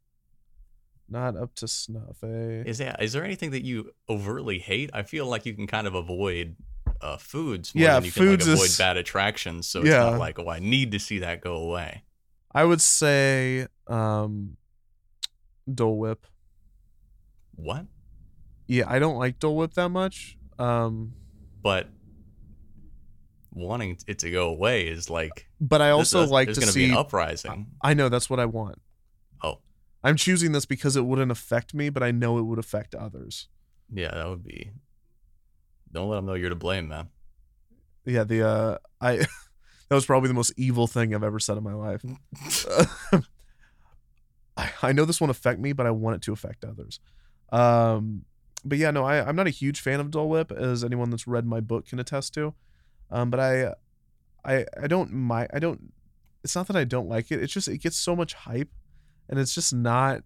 Not 1.07 1.37
up 1.37 1.55
to 1.55 1.67
snuff, 1.67 2.23
eh? 2.23 2.63
Is 2.65 2.79
that 2.79 3.01
is 3.01 3.13
there 3.13 3.23
anything 3.23 3.51
that 3.51 3.63
you 3.63 3.91
overtly 4.09 4.59
hate? 4.59 4.89
I 4.93 5.03
feel 5.03 5.25
like 5.25 5.45
you 5.45 5.53
can 5.53 5.67
kind 5.67 5.87
of 5.87 5.95
avoid 5.95 6.55
uh, 7.01 7.17
foods 7.17 7.73
more 7.75 7.83
Yeah, 7.83 7.95
than 7.95 8.05
you 8.05 8.11
can 8.11 8.29
like, 8.29 8.41
avoid 8.41 8.65
is- 8.65 8.77
bad 8.77 8.97
attractions. 8.97 9.67
So 9.67 9.79
it's 9.81 9.89
Yeah. 9.89 9.99
not 10.11 10.19
like 10.19 10.39
oh, 10.39 10.49
I 10.49 10.59
need 10.59 10.91
to 10.91 10.99
see 10.99 11.19
that 11.19 11.41
go 11.41 11.55
away. 11.55 12.03
I 12.53 12.63
would 12.63 12.81
say 12.81 13.67
um 13.87 14.57
Dole 15.73 15.97
Whip. 15.97 16.25
What? 17.55 17.85
Yeah, 18.67 18.85
I 18.87 18.99
don't 18.99 19.17
like 19.17 19.39
Dole 19.39 19.55
Whip 19.57 19.73
that 19.75 19.89
much. 19.89 20.37
Um 20.59 21.13
But 21.61 21.89
wanting 23.51 23.97
it 24.07 24.19
to 24.19 24.31
go 24.31 24.49
away 24.49 24.87
is 24.87 25.09
like 25.09 25.47
but 25.61 25.81
I 25.81 25.87
this- 25.89 25.93
also 26.13 26.19
that's- 26.19 26.31
like 26.31 26.53
to 26.53 26.59
gonna 26.59 26.71
see 26.71 26.85
be 26.87 26.91
an 26.91 26.97
uprising. 26.97 27.67
I 27.81 27.93
know 27.93 28.09
that's 28.09 28.29
what 28.29 28.39
I 28.39 28.45
want. 28.45 28.81
Oh, 29.43 29.59
I'm 30.03 30.15
choosing 30.17 30.51
this 30.51 30.65
because 30.65 30.95
it 30.95 31.05
wouldn't 31.05 31.31
affect 31.31 31.73
me, 31.73 31.89
but 31.89 32.03
I 32.03 32.11
know 32.11 32.37
it 32.37 32.43
would 32.43 32.59
affect 32.59 32.93
others. 32.95 33.47
yeah, 33.93 34.11
that 34.11 34.27
would 34.27 34.43
be. 34.43 34.71
Don't 35.95 36.09
let 36.09 36.17
them 36.17 36.25
know 36.25 36.33
you're 36.33 36.49
to 36.49 36.55
blame, 36.55 36.89
man. 36.89 37.07
Yeah, 38.05 38.25
the 38.25 38.47
uh 38.47 38.77
I 38.99 39.15
that 39.89 39.95
was 39.95 40.05
probably 40.05 40.27
the 40.27 40.33
most 40.33 40.53
evil 40.57 40.87
thing 40.87 41.15
I've 41.15 41.23
ever 41.23 41.39
said 41.39 41.57
in 41.57 41.63
my 41.63 41.73
life. 41.73 42.03
I, 44.57 44.71
I 44.81 44.91
know 44.91 45.05
this 45.05 45.19
won't 45.19 45.31
affect 45.31 45.59
me, 45.59 45.73
but 45.73 45.85
I 45.85 45.91
want 45.91 46.17
it 46.17 46.21
to 46.23 46.33
affect 46.33 46.65
others. 46.65 46.99
Um 47.51 48.25
but 48.65 48.77
yeah, 48.77 48.91
no, 48.91 49.05
I, 49.05 49.25
I'm 49.25 49.35
not 49.35 49.47
a 49.47 49.51
huge 49.51 49.79
fan 49.79 49.99
of 49.99 50.11
Dole 50.11 50.27
Whip, 50.27 50.51
as 50.51 50.83
anyone 50.83 51.11
that's 51.11 51.27
read 51.27 51.45
my 51.45 51.59
book 51.59 51.87
can 51.87 51.99
attest 51.99 52.33
to. 52.33 52.53
Um, 53.09 53.29
but 53.29 53.39
I 53.39 53.73
I 54.43 54.65
I 54.81 54.87
don't 54.87 55.13
my 55.13 55.47
I 55.53 55.59
don't 55.59 55.93
it's 56.43 56.55
not 56.55 56.67
that 56.67 56.75
I 56.75 56.83
don't 56.83 57.07
like 57.07 57.31
it, 57.31 57.41
it's 57.41 57.53
just 57.53 57.67
it 57.67 57.77
gets 57.77 57.95
so 57.97 58.15
much 58.15 58.33
hype 58.33 58.69
and 59.29 59.39
it's 59.39 59.55
just 59.55 59.73
not 59.73 60.23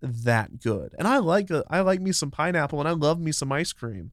that 0.00 0.60
good. 0.60 0.94
And 0.98 1.08
I 1.08 1.18
like 1.18 1.50
a, 1.50 1.64
I 1.68 1.80
like 1.80 2.00
me 2.00 2.12
some 2.12 2.30
pineapple 2.30 2.78
and 2.78 2.88
I 2.88 2.92
love 2.92 3.20
me 3.20 3.32
some 3.32 3.50
ice 3.50 3.72
cream. 3.72 4.12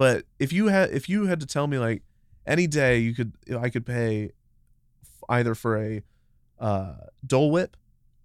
But 0.00 0.24
if 0.38 0.50
you 0.50 0.68
had 0.68 0.92
if 0.92 1.10
you 1.10 1.26
had 1.26 1.40
to 1.40 1.46
tell 1.46 1.66
me 1.66 1.76
like 1.76 2.02
any 2.46 2.66
day 2.66 3.00
you 3.00 3.14
could 3.14 3.34
I 3.54 3.68
could 3.68 3.84
pay 3.84 4.30
either 5.28 5.54
for 5.54 5.76
a 5.76 6.02
uh, 6.58 6.94
Dole 7.26 7.50
Whip 7.50 7.76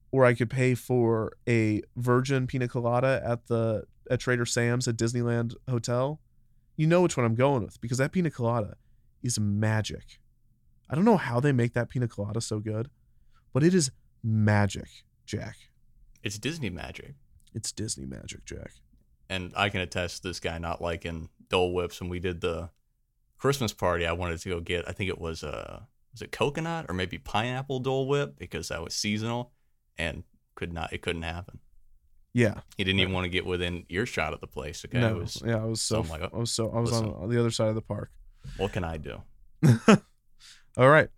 or 0.10 0.24
I 0.24 0.36
could 0.36 0.50
pay 0.50 0.74
for 0.74 1.34
a 1.50 1.82
virgin 1.98 2.48
pina 2.48 2.70
colada 2.70 3.22
at 3.25 3.48
the 3.48 3.84
at 4.10 4.22
Trader 4.22 4.46
Sam's 4.46 4.88
at 4.88 4.96
Disneyland 4.96 5.53
Hotel, 5.70 6.22
you 6.77 6.88
know 6.88 7.01
which 7.01 7.17
one 7.17 7.25
I'm 7.25 7.36
going 7.36 7.65
with 7.65 7.82
because 7.82 7.98
that 7.98 8.13
pina 8.13 8.32
colada 8.32 8.77
is 9.22 9.38
magic. 9.38 10.22
I 10.89 10.96
don't 10.96 11.03
know 11.03 11.17
how 11.17 11.41
they 11.41 11.51
make 11.51 11.74
that 11.74 11.89
pina 11.89 12.08
colada 12.08 12.39
so 12.39 12.60
good, 12.60 12.89
but 13.51 13.63
it 13.65 13.74
is 13.74 13.91
magic, 14.24 14.88
Jack. 15.25 15.58
It's 16.24 16.39
Disney 16.39 16.70
magic. 16.70 17.15
It's 17.53 17.74
Disney 17.74 18.05
magic, 18.05 18.46
Jack. 18.46 18.75
And 19.29 19.53
I 19.55 19.70
can 19.70 19.82
attest 19.82 20.22
to 20.22 20.29
this 20.29 20.39
guy 20.39 20.58
not 20.58 20.82
liking 20.82 21.29
Dole 21.50 21.74
Whips. 21.74 22.00
When 22.00 22.10
we 22.10 22.20
did 22.20 22.41
the 22.41 22.70
Christmas 23.38 23.74
party, 23.74 24.05
I 24.05 24.13
wanted 24.13 24.39
to 24.39 24.50
go 24.50 24.60
get. 24.60 24.88
I 24.88 24.91
think 24.91 25.10
it 25.10 25.20
was 25.20 25.44
uh 25.44 25.82
was 26.12 26.22
it 26.22 26.32
coconut 26.32 26.86
or 26.89 26.96
maybe 26.96 27.17
pineapple 27.17 27.79
Dole 27.79 28.08
Whip 28.08 28.38
because 28.38 28.70
that 28.70 28.84
was 28.84 28.94
seasonal, 28.94 29.51
and 29.98 30.24
could 30.55 30.74
not. 30.74 30.94
It 30.94 31.01
couldn't 31.01 31.24
happen. 31.24 31.60
Yeah. 32.34 32.55
He 32.75 32.84
didn't 32.84 33.00
even 33.00 33.13
want 33.13 33.24
to 33.24 33.29
get 33.29 33.46
within 33.46 33.86
earshot 33.88 34.34
of 34.34 34.41
the 34.41 34.48
place. 34.48 34.84
Okay, 34.86 35.00
no. 35.00 35.15
it 35.15 35.20
was. 35.20 35.41
yeah, 35.46 35.55
I 35.55 35.63
was 35.63 35.82
so, 35.82 35.96
so 35.96 36.01
I'm 36.01 36.22
like, 36.22 36.34
I 36.34 36.38
was 36.38 36.51
so 36.51 36.70
I 36.70 36.79
was 36.82 36.91
on, 36.91 37.05
listen. 37.05 37.22
on 37.24 37.29
the 37.29 37.39
other 37.39 37.50
side 37.50 37.70
of 37.70 37.75
the 37.75 37.82
park. 37.82 38.12
What 38.58 38.74
can 38.74 38.84
I 38.84 38.98
do? 38.98 39.22
All 40.77 40.89
right. 40.89 41.10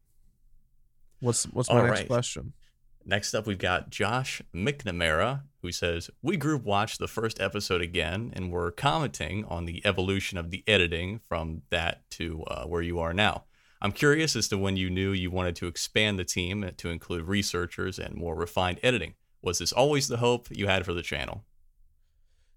What's 1.20 1.46
what's 1.46 1.70
my 1.70 1.80
All 1.80 1.88
next 1.88 2.02
right. 2.02 2.08
question? 2.08 2.54
Next 3.10 3.34
up, 3.34 3.48
we've 3.48 3.58
got 3.58 3.90
Josh 3.90 4.42
McNamara, 4.54 5.44
who 5.62 5.72
says, 5.72 6.10
We 6.22 6.36
group 6.36 6.66
watched 6.66 7.00
the 7.00 7.08
first 7.08 7.40
episode 7.40 7.80
again 7.80 8.34
and 8.36 8.52
were 8.52 8.70
commenting 8.70 9.46
on 9.46 9.64
the 9.64 9.82
evolution 9.86 10.38
of 10.38 10.52
the 10.52 10.62
editing 10.68 11.20
from 11.20 11.62
that 11.70 12.02
to 12.12 12.44
uh, 12.48 12.66
where 12.66 12.82
you 12.82 13.00
are 13.00 13.14
now. 13.14 13.46
I'm 13.82 13.94
curious 13.94 14.36
as 14.36 14.50
to 14.50 14.58
when 14.58 14.76
you 14.76 14.90
knew 14.90 15.14
you 15.14 15.32
wanted 15.32 15.56
to 15.56 15.68
expand 15.68 16.20
the 16.20 16.26
team 16.26 16.70
to 16.76 16.90
include 16.90 17.30
researchers 17.30 17.98
and 17.98 18.14
more 18.14 18.36
refined 18.36 18.80
editing. 18.84 19.14
Was 19.42 19.60
this 19.60 19.72
always 19.72 20.10
the 20.10 20.18
hope 20.18 20.50
you 20.52 20.68
had 20.68 20.84
for 20.84 20.94
the 20.94 21.02
channel? 21.02 21.46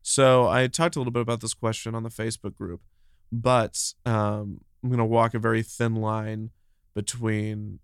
So 0.03 0.49
I 0.49 0.67
talked 0.67 0.97
a 0.97 0.99
little 0.99 1.13
bit 1.13 1.23
about 1.23 1.43
this 1.43 1.55
question 1.55 1.95
on 1.95 2.03
the 2.03 2.09
Facebook 2.09 2.57
group, 2.57 2.81
but 3.31 3.93
um, 4.05 4.63
I'm 4.83 4.89
going 4.89 4.99
to 4.99 5.05
walk 5.05 5.35
a 5.35 5.39
very 5.39 5.63
thin 5.63 5.95
line 5.95 6.51
between 6.93 7.79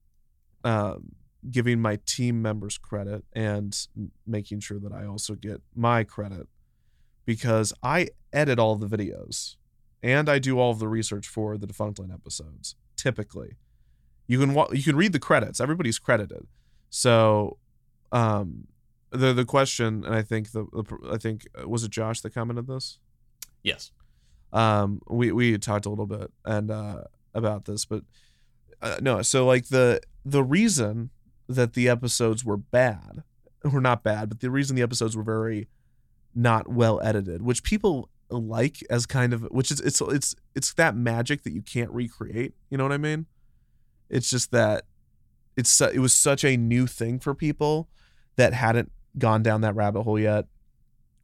um, 0.64 1.12
giving 1.50 1.80
my 1.80 1.98
team 2.06 2.42
members 2.42 2.78
credit 2.78 3.24
and 3.32 3.86
making 4.26 4.60
sure 4.60 4.78
that 4.78 4.92
I 4.92 5.06
also 5.06 5.34
get 5.34 5.62
my 5.74 6.04
credit 6.04 6.48
because 7.24 7.72
I 7.82 8.08
edit 8.32 8.58
all 8.58 8.76
the 8.76 8.86
videos 8.86 9.56
and 10.02 10.28
I 10.28 10.38
do 10.38 10.58
all 10.58 10.70
of 10.70 10.78
the 10.78 10.88
research 10.88 11.26
for 11.26 11.56
the 11.56 11.66
Defunctland 11.66 12.12
episodes. 12.12 12.76
Typically, 12.96 13.56
you 14.26 14.38
can 14.38 14.56
you 14.72 14.82
can 14.82 14.96
read 14.96 15.12
the 15.12 15.18
credits. 15.18 15.60
Everybody's 15.60 15.98
credited. 15.98 16.46
So, 16.90 17.58
um, 18.12 18.68
the 19.10 19.32
the 19.32 19.44
question, 19.44 20.04
and 20.04 20.14
I 20.14 20.22
think 20.22 20.52
the, 20.52 20.66
the 20.72 20.98
I 21.12 21.18
think 21.18 21.46
uh, 21.60 21.68
was 21.68 21.84
it 21.84 21.90
Josh 21.90 22.20
that 22.20 22.34
commented 22.34 22.66
this. 22.66 22.98
Yes. 23.62 23.90
Um, 24.52 25.02
we 25.08 25.32
we 25.32 25.58
talked 25.58 25.86
a 25.86 25.90
little 25.90 26.06
bit 26.06 26.32
and 26.44 26.70
uh 26.70 27.02
about 27.34 27.66
this, 27.66 27.84
but 27.84 28.02
uh, 28.80 28.96
no. 29.02 29.22
So 29.22 29.46
like 29.46 29.68
the 29.68 30.00
the 30.24 30.42
reason 30.42 31.10
that 31.48 31.74
the 31.74 31.88
episodes 31.88 32.44
were 32.44 32.56
bad, 32.56 33.22
were 33.64 33.80
not 33.80 34.02
bad, 34.02 34.28
but 34.28 34.40
the 34.40 34.50
reason 34.50 34.76
the 34.76 34.82
episodes 34.82 35.16
were 35.16 35.22
very 35.22 35.68
not 36.34 36.68
well 36.68 37.00
edited, 37.02 37.42
which 37.42 37.62
people 37.62 38.10
like 38.28 38.84
as 38.90 39.06
kind 39.06 39.32
of 39.32 39.42
which 39.44 39.70
is 39.70 39.80
it's 39.80 40.00
it's 40.00 40.34
it's 40.54 40.74
that 40.74 40.96
magic 40.96 41.42
that 41.44 41.52
you 41.52 41.62
can't 41.62 41.90
recreate. 41.90 42.54
You 42.70 42.78
know 42.78 42.84
what 42.84 42.92
I 42.92 42.98
mean? 42.98 43.26
It's 44.10 44.28
just 44.28 44.50
that 44.52 44.84
it's 45.56 45.80
it 45.80 45.98
was 45.98 46.12
such 46.12 46.44
a 46.44 46.56
new 46.56 46.86
thing 46.86 47.18
for 47.18 47.34
people 47.34 47.88
that 48.36 48.52
hadn't 48.52 48.92
gone 49.18 49.42
down 49.42 49.62
that 49.62 49.74
rabbit 49.74 50.02
hole 50.02 50.18
yet 50.18 50.46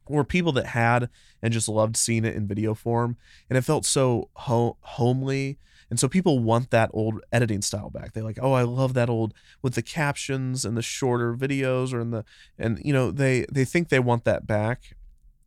or 0.05 0.23
people 0.23 0.51
that 0.53 0.67
had 0.67 1.09
and 1.41 1.53
just 1.53 1.69
loved 1.69 1.95
seeing 1.95 2.25
it 2.25 2.35
in 2.35 2.47
video 2.47 2.73
form 2.73 3.17
and 3.49 3.57
it 3.57 3.61
felt 3.61 3.85
so 3.85 4.29
ho- 4.33 4.77
homely 4.81 5.59
and 5.93 5.99
so 5.99 6.07
people 6.07 6.39
want 6.39 6.71
that 6.71 6.89
old 6.91 7.21
editing 7.31 7.61
style 7.61 7.91
back 7.91 8.13
they're 8.13 8.23
like 8.23 8.39
oh 8.41 8.53
i 8.53 8.63
love 8.63 8.95
that 8.95 9.11
old 9.11 9.31
with 9.61 9.75
the 9.75 9.81
captions 9.83 10.65
and 10.65 10.75
the 10.75 10.81
shorter 10.81 11.35
videos 11.35 11.93
or 11.93 11.99
in 11.99 12.09
the 12.09 12.25
and 12.57 12.81
you 12.83 12.91
know 12.91 13.11
they 13.11 13.45
they 13.51 13.63
think 13.63 13.89
they 13.89 13.99
want 13.99 14.23
that 14.23 14.47
back 14.47 14.95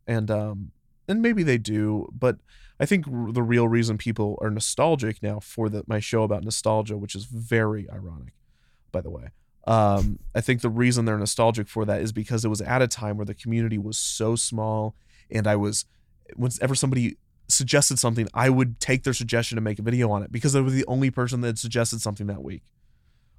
and 0.07 0.31
um 0.31 0.71
and 1.05 1.21
maybe 1.21 1.43
they 1.43 1.57
do 1.57 2.07
but 2.17 2.37
I 2.79 2.85
think 2.85 3.05
the 3.05 3.41
real 3.41 3.67
reason 3.67 3.97
people 3.97 4.37
are 4.41 4.49
nostalgic 4.49 5.23
now 5.23 5.39
for 5.39 5.67
the, 5.69 5.83
my 5.87 5.99
show 5.99 6.23
about 6.23 6.43
nostalgia, 6.43 6.95
which 6.97 7.15
is 7.15 7.25
very 7.25 7.89
ironic, 7.89 8.33
by 8.91 9.01
the 9.01 9.09
way. 9.09 9.31
Um, 9.65 10.19
I 10.35 10.41
think 10.41 10.61
the 10.61 10.69
reason 10.69 11.05
they're 11.05 11.17
nostalgic 11.17 11.67
for 11.67 11.85
that 11.85 12.01
is 12.01 12.11
because 12.11 12.45
it 12.45 12.49
was 12.49 12.61
at 12.61 12.81
a 12.81 12.87
time 12.87 13.17
where 13.17 13.25
the 13.25 13.33
community 13.33 13.79
was 13.79 13.97
so 13.97 14.35
small, 14.35 14.95
and 15.31 15.47
I 15.47 15.55
was, 15.55 15.85
whenever 16.35 16.75
somebody 16.75 17.17
suggested 17.47 17.99
something, 17.99 18.27
I 18.33 18.49
would 18.49 18.79
take 18.79 19.03
their 19.03 19.13
suggestion 19.13 19.57
and 19.57 19.65
make 19.65 19.79
a 19.79 19.83
video 19.83 20.11
on 20.11 20.23
it 20.23 20.31
because 20.31 20.55
I 20.55 20.61
was 20.61 20.73
the 20.73 20.85
only 20.87 21.11
person 21.11 21.41
that 21.41 21.57
suggested 21.57 22.01
something 22.01 22.27
that 22.27 22.43
week. 22.43 22.63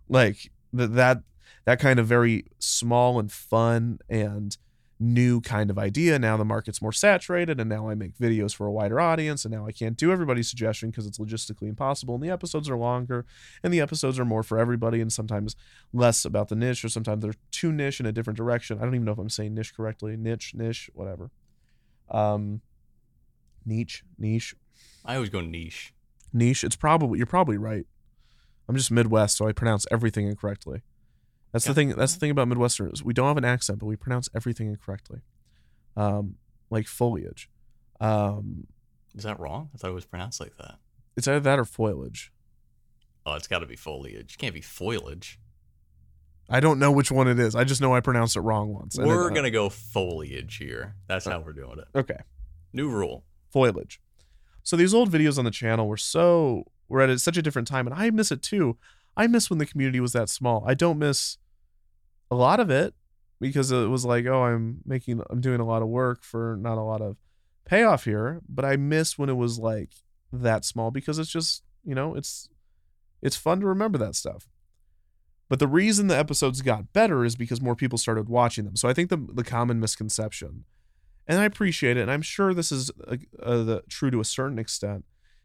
Like 0.08 0.50
th- 0.76 0.90
that, 0.90 1.22
that 1.64 1.80
kind 1.80 1.98
of 1.98 2.06
very 2.06 2.46
small 2.58 3.18
and 3.18 3.30
fun 3.30 3.98
and 4.08 4.56
new 5.00 5.40
kind 5.40 5.70
of 5.70 5.78
idea. 5.78 6.18
Now 6.18 6.36
the 6.36 6.44
market's 6.44 6.82
more 6.82 6.92
saturated, 6.92 7.60
and 7.60 7.68
now 7.68 7.88
I 7.88 7.94
make 7.94 8.16
videos 8.18 8.54
for 8.54 8.66
a 8.66 8.72
wider 8.72 8.98
audience, 8.98 9.44
and 9.44 9.52
now 9.52 9.66
I 9.66 9.72
can't 9.72 9.96
do 9.96 10.10
everybody's 10.10 10.48
suggestion 10.48 10.90
because 10.90 11.06
it's 11.06 11.18
logistically 11.18 11.68
impossible. 11.68 12.14
And 12.14 12.24
the 12.24 12.30
episodes 12.30 12.68
are 12.68 12.76
longer, 12.76 13.24
and 13.62 13.72
the 13.72 13.80
episodes 13.80 14.18
are 14.18 14.24
more 14.24 14.42
for 14.42 14.58
everybody, 14.58 15.00
and 15.00 15.12
sometimes 15.12 15.56
less 15.92 16.24
about 16.24 16.48
the 16.48 16.56
niche, 16.56 16.84
or 16.84 16.88
sometimes 16.88 17.22
they're 17.22 17.34
too 17.50 17.72
niche 17.72 18.00
in 18.00 18.06
a 18.06 18.12
different 18.12 18.36
direction. 18.36 18.78
I 18.78 18.82
don't 18.82 18.94
even 18.94 19.04
know 19.04 19.12
if 19.12 19.18
I'm 19.18 19.30
saying 19.30 19.54
niche 19.54 19.74
correctly. 19.74 20.16
Niche, 20.16 20.54
niche, 20.54 20.90
whatever. 20.94 21.30
Um, 22.10 22.62
niche, 23.68 24.02
niche, 24.18 24.54
I 25.04 25.14
always 25.16 25.30
go 25.30 25.40
niche. 25.40 25.92
niche. 26.32 26.64
It's 26.64 26.76
probably 26.76 27.18
you're 27.18 27.26
probably 27.26 27.58
right. 27.58 27.86
I'm 28.68 28.76
just 28.76 28.90
Midwest, 28.90 29.36
so 29.36 29.46
I 29.48 29.52
pronounce 29.52 29.86
everything 29.90 30.26
incorrectly. 30.28 30.82
That's 31.52 31.64
the 31.64 31.72
thing. 31.74 31.90
That's 31.90 32.12
the 32.14 32.20
thing 32.20 32.30
about 32.30 32.48
Midwesterners. 32.48 33.02
We 33.02 33.14
don't 33.14 33.26
have 33.28 33.36
an 33.38 33.44
accent, 33.44 33.78
but 33.78 33.86
we 33.86 33.96
pronounce 33.96 34.28
everything 34.34 34.68
incorrectly. 34.68 35.20
Um, 35.96 36.34
like 36.70 36.86
foliage. 36.86 37.48
Um, 38.00 38.66
Is 39.14 39.24
that 39.24 39.40
wrong? 39.40 39.70
I 39.74 39.78
thought 39.78 39.90
it 39.90 39.94
was 39.94 40.04
pronounced 40.04 40.40
like 40.40 40.56
that. 40.58 40.76
it's 41.16 41.26
either 41.26 41.40
that 41.40 41.58
or 41.58 41.64
foliage. 41.64 42.30
Oh, 43.26 43.34
it's 43.34 43.48
got 43.48 43.58
to 43.60 43.66
be 43.66 43.76
foliage. 43.76 44.34
It 44.34 44.38
can't 44.38 44.54
be 44.54 44.60
foliage. 44.60 45.38
I 46.50 46.60
don't 46.60 46.78
know 46.78 46.92
which 46.92 47.10
one 47.10 47.28
it 47.28 47.38
is. 47.38 47.54
I 47.54 47.64
just 47.64 47.80
know 47.80 47.94
I 47.94 48.00
pronounced 48.00 48.36
it 48.36 48.40
wrong 48.40 48.72
once. 48.72 48.96
We're 48.98 49.28
it- 49.28 49.32
uh, 49.32 49.34
gonna 49.34 49.50
go 49.50 49.68
foliage 49.68 50.56
here. 50.56 50.94
That's 51.06 51.24
how 51.26 51.40
we're 51.40 51.52
doing 51.52 51.78
it. 51.78 51.98
Okay. 51.98 52.18
New 52.72 52.88
rule. 52.90 53.24
Foliage. 53.50 54.00
So 54.62 54.76
these 54.76 54.94
old 54.94 55.10
videos 55.10 55.38
on 55.38 55.44
the 55.44 55.50
channel 55.50 55.88
were 55.88 55.96
so 55.96 56.64
we're 56.88 57.00
at 57.00 57.20
such 57.20 57.36
a 57.36 57.42
different 57.42 57.68
time, 57.68 57.86
and 57.86 57.94
I 57.94 58.10
miss 58.10 58.32
it 58.32 58.42
too. 58.42 58.76
I 59.16 59.26
miss 59.26 59.50
when 59.50 59.58
the 59.58 59.66
community 59.66 60.00
was 60.00 60.12
that 60.12 60.28
small. 60.28 60.64
I 60.66 60.74
don't 60.74 60.98
miss 60.98 61.38
a 62.30 62.34
lot 62.34 62.60
of 62.60 62.70
it 62.70 62.94
because 63.40 63.70
it 63.70 63.88
was 63.88 64.04
like, 64.04 64.26
oh, 64.26 64.44
I'm 64.44 64.80
making, 64.84 65.22
I'm 65.30 65.40
doing 65.40 65.60
a 65.60 65.66
lot 65.66 65.82
of 65.82 65.88
work 65.88 66.22
for 66.22 66.56
not 66.60 66.78
a 66.78 66.82
lot 66.82 67.00
of 67.00 67.16
payoff 67.64 68.04
here. 68.04 68.40
But 68.48 68.64
I 68.64 68.76
miss 68.76 69.18
when 69.18 69.28
it 69.28 69.36
was 69.36 69.58
like 69.58 69.90
that 70.32 70.64
small 70.64 70.90
because 70.90 71.18
it's 71.18 71.30
just, 71.30 71.62
you 71.84 71.94
know, 71.94 72.14
it's 72.14 72.48
it's 73.20 73.36
fun 73.36 73.60
to 73.60 73.66
remember 73.66 73.98
that 73.98 74.14
stuff. 74.14 74.48
But 75.48 75.58
the 75.58 75.66
reason 75.66 76.06
the 76.06 76.16
episodes 76.16 76.62
got 76.62 76.92
better 76.92 77.24
is 77.24 77.34
because 77.34 77.60
more 77.60 77.74
people 77.74 77.98
started 77.98 78.28
watching 78.28 78.64
them. 78.64 78.76
So 78.76 78.88
I 78.88 78.94
think 78.94 79.10
the 79.10 79.16
the 79.16 79.44
common 79.44 79.80
misconception 79.80 80.64
and 81.28 81.38
I 81.38 81.44
appreciate 81.44 81.96
it, 81.96 82.00
and 82.00 82.10
I'm 82.10 82.22
sure 82.22 82.54
this 82.54 82.72
is 82.72 82.90
uh, 83.06 83.16
uh, 83.42 83.62
the, 83.62 83.82
true 83.88 84.10
to 84.10 84.20
a 84.20 84.24
certain 84.24 84.58
extent. 84.58 85.04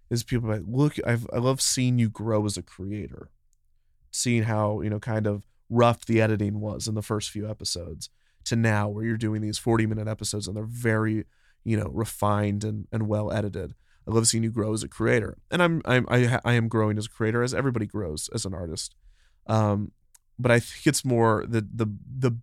Is 0.10 0.24
people 0.24 0.50
like, 0.50 0.62
look, 0.68 0.96
I've, 1.08 1.28
I 1.34 1.38
love 1.38 1.60
seeing 1.60 1.98
you 1.98 2.08
grow 2.10 2.46
as 2.46 2.56
a 2.56 2.62
creator, 2.62 3.30
seeing 4.12 4.44
how 4.44 4.82
you 4.82 4.90
know 4.90 5.00
kind 5.00 5.28
of 5.28 5.46
rough 5.70 6.06
the 6.06 6.22
editing 6.22 6.60
was 6.60 6.88
in 6.88 6.96
the 6.96 7.02
first 7.02 7.32
few 7.32 7.50
episodes 7.50 8.10
to 8.46 8.56
now 8.56 8.88
where 8.88 9.06
you're 9.06 9.18
doing 9.18 9.42
these 9.42 9.58
40 9.58 9.88
minute 9.88 10.08
episodes 10.08 10.48
and 10.48 10.56
they're 10.56 10.66
very 10.66 11.24
you 11.64 11.78
know 11.78 11.90
refined 11.92 12.64
and, 12.64 12.88
and 12.92 13.08
well 13.08 13.32
edited. 13.32 13.74
I 14.08 14.12
love 14.12 14.28
seeing 14.28 14.44
you 14.44 14.52
grow 14.52 14.74
as 14.74 14.84
a 14.84 14.88
creator, 14.88 15.38
and 15.50 15.64
I'm 15.64 15.82
I'm 15.86 16.06
I, 16.10 16.40
I 16.44 16.54
am 16.54 16.68
growing 16.68 16.98
as 16.98 17.08
a 17.08 17.10
creator 17.10 17.42
as 17.42 17.54
everybody 17.54 17.86
grows 17.86 18.30
as 18.34 18.46
an 18.46 18.54
artist. 18.54 18.96
Um, 19.48 19.92
but 20.38 20.52
I 20.52 20.60
think 20.60 20.88
it's 20.88 21.06
more 21.06 21.46
the 21.48 21.62
the 21.62 21.88
the 22.20 22.38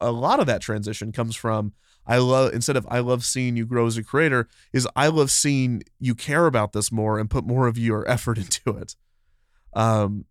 a 0.00 0.12
lot 0.12 0.40
of 0.40 0.46
that 0.46 0.60
transition 0.60 1.12
comes 1.12 1.34
from 1.36 1.72
I 2.06 2.18
love 2.18 2.52
instead 2.52 2.76
of 2.76 2.86
I 2.90 3.00
love 3.00 3.24
seeing 3.24 3.56
you 3.56 3.64
grow 3.64 3.86
as 3.86 3.96
a 3.96 4.04
creator 4.04 4.48
is 4.72 4.86
I 4.94 5.08
love 5.08 5.30
seeing 5.30 5.82
you 5.98 6.14
care 6.14 6.46
about 6.46 6.72
this 6.72 6.92
more 6.92 7.18
and 7.18 7.30
put 7.30 7.46
more 7.46 7.66
of 7.66 7.78
your 7.78 8.08
effort 8.10 8.38
into 8.38 8.76
it. 8.76 8.96
Um, 9.72 10.26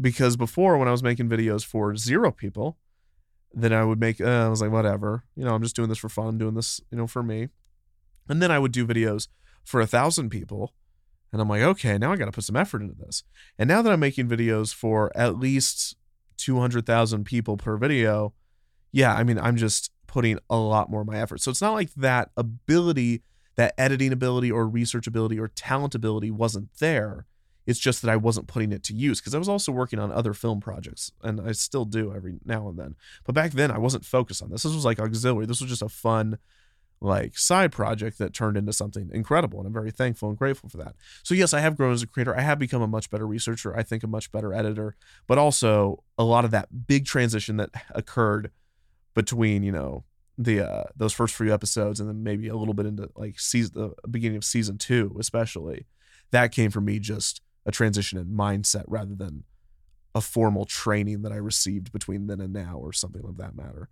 because 0.00 0.36
before 0.36 0.76
when 0.76 0.88
I 0.88 0.92
was 0.92 1.02
making 1.02 1.28
videos 1.28 1.64
for 1.64 1.96
zero 1.96 2.30
people, 2.30 2.78
then 3.52 3.72
I 3.72 3.84
would 3.84 3.98
make 3.98 4.20
uh, 4.20 4.46
I 4.46 4.48
was 4.48 4.60
like 4.60 4.70
whatever, 4.70 5.24
you 5.34 5.44
know, 5.44 5.54
I'm 5.54 5.62
just 5.62 5.76
doing 5.76 5.88
this 5.88 5.98
for 5.98 6.08
fun, 6.08 6.28
I'm 6.28 6.38
doing 6.38 6.54
this, 6.54 6.80
you 6.90 6.98
know, 6.98 7.06
for 7.06 7.22
me. 7.22 7.48
And 8.28 8.42
then 8.42 8.50
I 8.50 8.58
would 8.58 8.72
do 8.72 8.86
videos 8.86 9.28
for 9.64 9.80
a 9.80 9.86
thousand 9.86 10.30
people, 10.30 10.74
and 11.32 11.40
I'm 11.40 11.48
like, 11.48 11.62
okay, 11.62 11.96
now 11.96 12.12
I 12.12 12.16
got 12.16 12.26
to 12.26 12.32
put 12.32 12.44
some 12.44 12.56
effort 12.56 12.82
into 12.82 12.94
this. 12.94 13.22
And 13.58 13.68
now 13.68 13.82
that 13.82 13.92
I'm 13.92 14.00
making 14.00 14.28
videos 14.28 14.74
for 14.74 15.16
at 15.16 15.38
least 15.38 15.96
two 16.36 16.58
hundred 16.60 16.84
thousand 16.86 17.24
people 17.24 17.56
per 17.56 17.76
video, 17.78 18.34
yeah, 18.96 19.12
I 19.14 19.24
mean, 19.24 19.38
I'm 19.38 19.58
just 19.58 19.90
putting 20.06 20.38
a 20.48 20.56
lot 20.56 20.88
more 20.88 21.02
of 21.02 21.06
my 21.06 21.18
effort. 21.18 21.42
So 21.42 21.50
it's 21.50 21.60
not 21.60 21.74
like 21.74 21.92
that 21.96 22.30
ability, 22.34 23.20
that 23.56 23.74
editing 23.76 24.10
ability 24.10 24.50
or 24.50 24.66
research 24.66 25.06
ability 25.06 25.38
or 25.38 25.48
talent 25.48 25.94
ability 25.94 26.30
wasn't 26.30 26.70
there. 26.78 27.26
It's 27.66 27.78
just 27.78 28.00
that 28.00 28.10
I 28.10 28.16
wasn't 28.16 28.46
putting 28.46 28.72
it 28.72 28.82
to 28.84 28.94
use 28.94 29.20
because 29.20 29.34
I 29.34 29.38
was 29.38 29.50
also 29.50 29.70
working 29.70 29.98
on 29.98 30.10
other 30.10 30.32
film 30.32 30.60
projects 30.60 31.12
and 31.22 31.42
I 31.42 31.52
still 31.52 31.84
do 31.84 32.14
every 32.14 32.38
now 32.46 32.70
and 32.70 32.78
then. 32.78 32.94
But 33.26 33.34
back 33.34 33.50
then 33.50 33.70
I 33.70 33.76
wasn't 33.76 34.06
focused 34.06 34.42
on 34.42 34.48
this. 34.48 34.62
This 34.62 34.74
was 34.74 34.86
like 34.86 34.98
auxiliary. 34.98 35.44
This 35.44 35.60
was 35.60 35.68
just 35.68 35.82
a 35.82 35.90
fun 35.90 36.38
like 37.02 37.36
side 37.36 37.72
project 37.72 38.16
that 38.16 38.32
turned 38.32 38.56
into 38.56 38.72
something 38.72 39.10
incredible 39.12 39.58
and 39.58 39.66
I'm 39.66 39.74
very 39.74 39.90
thankful 39.90 40.30
and 40.30 40.38
grateful 40.38 40.70
for 40.70 40.78
that. 40.78 40.94
So 41.22 41.34
yes, 41.34 41.52
I 41.52 41.60
have 41.60 41.76
grown 41.76 41.92
as 41.92 42.02
a 42.02 42.06
creator. 42.06 42.34
I 42.34 42.40
have 42.40 42.58
become 42.58 42.80
a 42.80 42.86
much 42.86 43.10
better 43.10 43.26
researcher, 43.26 43.76
I 43.76 43.82
think 43.82 44.04
a 44.04 44.06
much 44.06 44.32
better 44.32 44.54
editor, 44.54 44.96
but 45.26 45.36
also 45.36 46.02
a 46.16 46.24
lot 46.24 46.46
of 46.46 46.50
that 46.52 46.86
big 46.86 47.04
transition 47.04 47.58
that 47.58 47.68
occurred 47.90 48.52
between, 49.16 49.64
you 49.64 49.72
know, 49.72 50.04
the 50.38 50.60
uh 50.60 50.84
those 50.94 51.14
first 51.14 51.34
few 51.34 51.52
episodes 51.52 51.98
and 51.98 52.08
then 52.08 52.22
maybe 52.22 52.46
a 52.48 52.56
little 52.56 52.74
bit 52.74 52.86
into 52.86 53.10
like 53.16 53.40
season 53.40 53.72
the 53.74 54.08
beginning 54.08 54.36
of 54.36 54.44
season 54.44 54.78
2 54.78 55.16
especially. 55.18 55.86
That 56.30 56.52
came 56.52 56.70
from 56.70 56.84
me 56.84 57.00
just 57.00 57.42
a 57.66 57.72
transition 57.72 58.18
in 58.18 58.26
mindset 58.26 58.84
rather 58.86 59.16
than 59.16 59.44
a 60.14 60.20
formal 60.20 60.66
training 60.66 61.22
that 61.22 61.32
I 61.32 61.36
received 61.36 61.92
between 61.92 62.28
then 62.28 62.40
and 62.40 62.52
now 62.52 62.76
or 62.76 62.92
something 62.92 63.24
of 63.24 63.38
that 63.38 63.56
matter. 63.56 63.88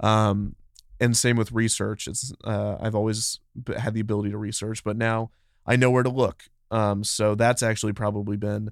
Um 0.00 0.56
and 1.00 1.16
same 1.16 1.36
with 1.36 1.52
research. 1.52 2.08
It's 2.08 2.32
uh, 2.44 2.76
I've 2.80 2.94
always 2.94 3.40
had 3.76 3.94
the 3.94 4.00
ability 4.00 4.30
to 4.30 4.38
research, 4.38 4.84
but 4.84 4.96
now 4.96 5.30
I 5.66 5.76
know 5.76 5.90
where 5.90 6.04
to 6.04 6.10
look. 6.10 6.44
Um, 6.70 7.04
so 7.04 7.34
that's 7.34 7.62
actually 7.62 7.92
probably 7.92 8.36
been 8.36 8.70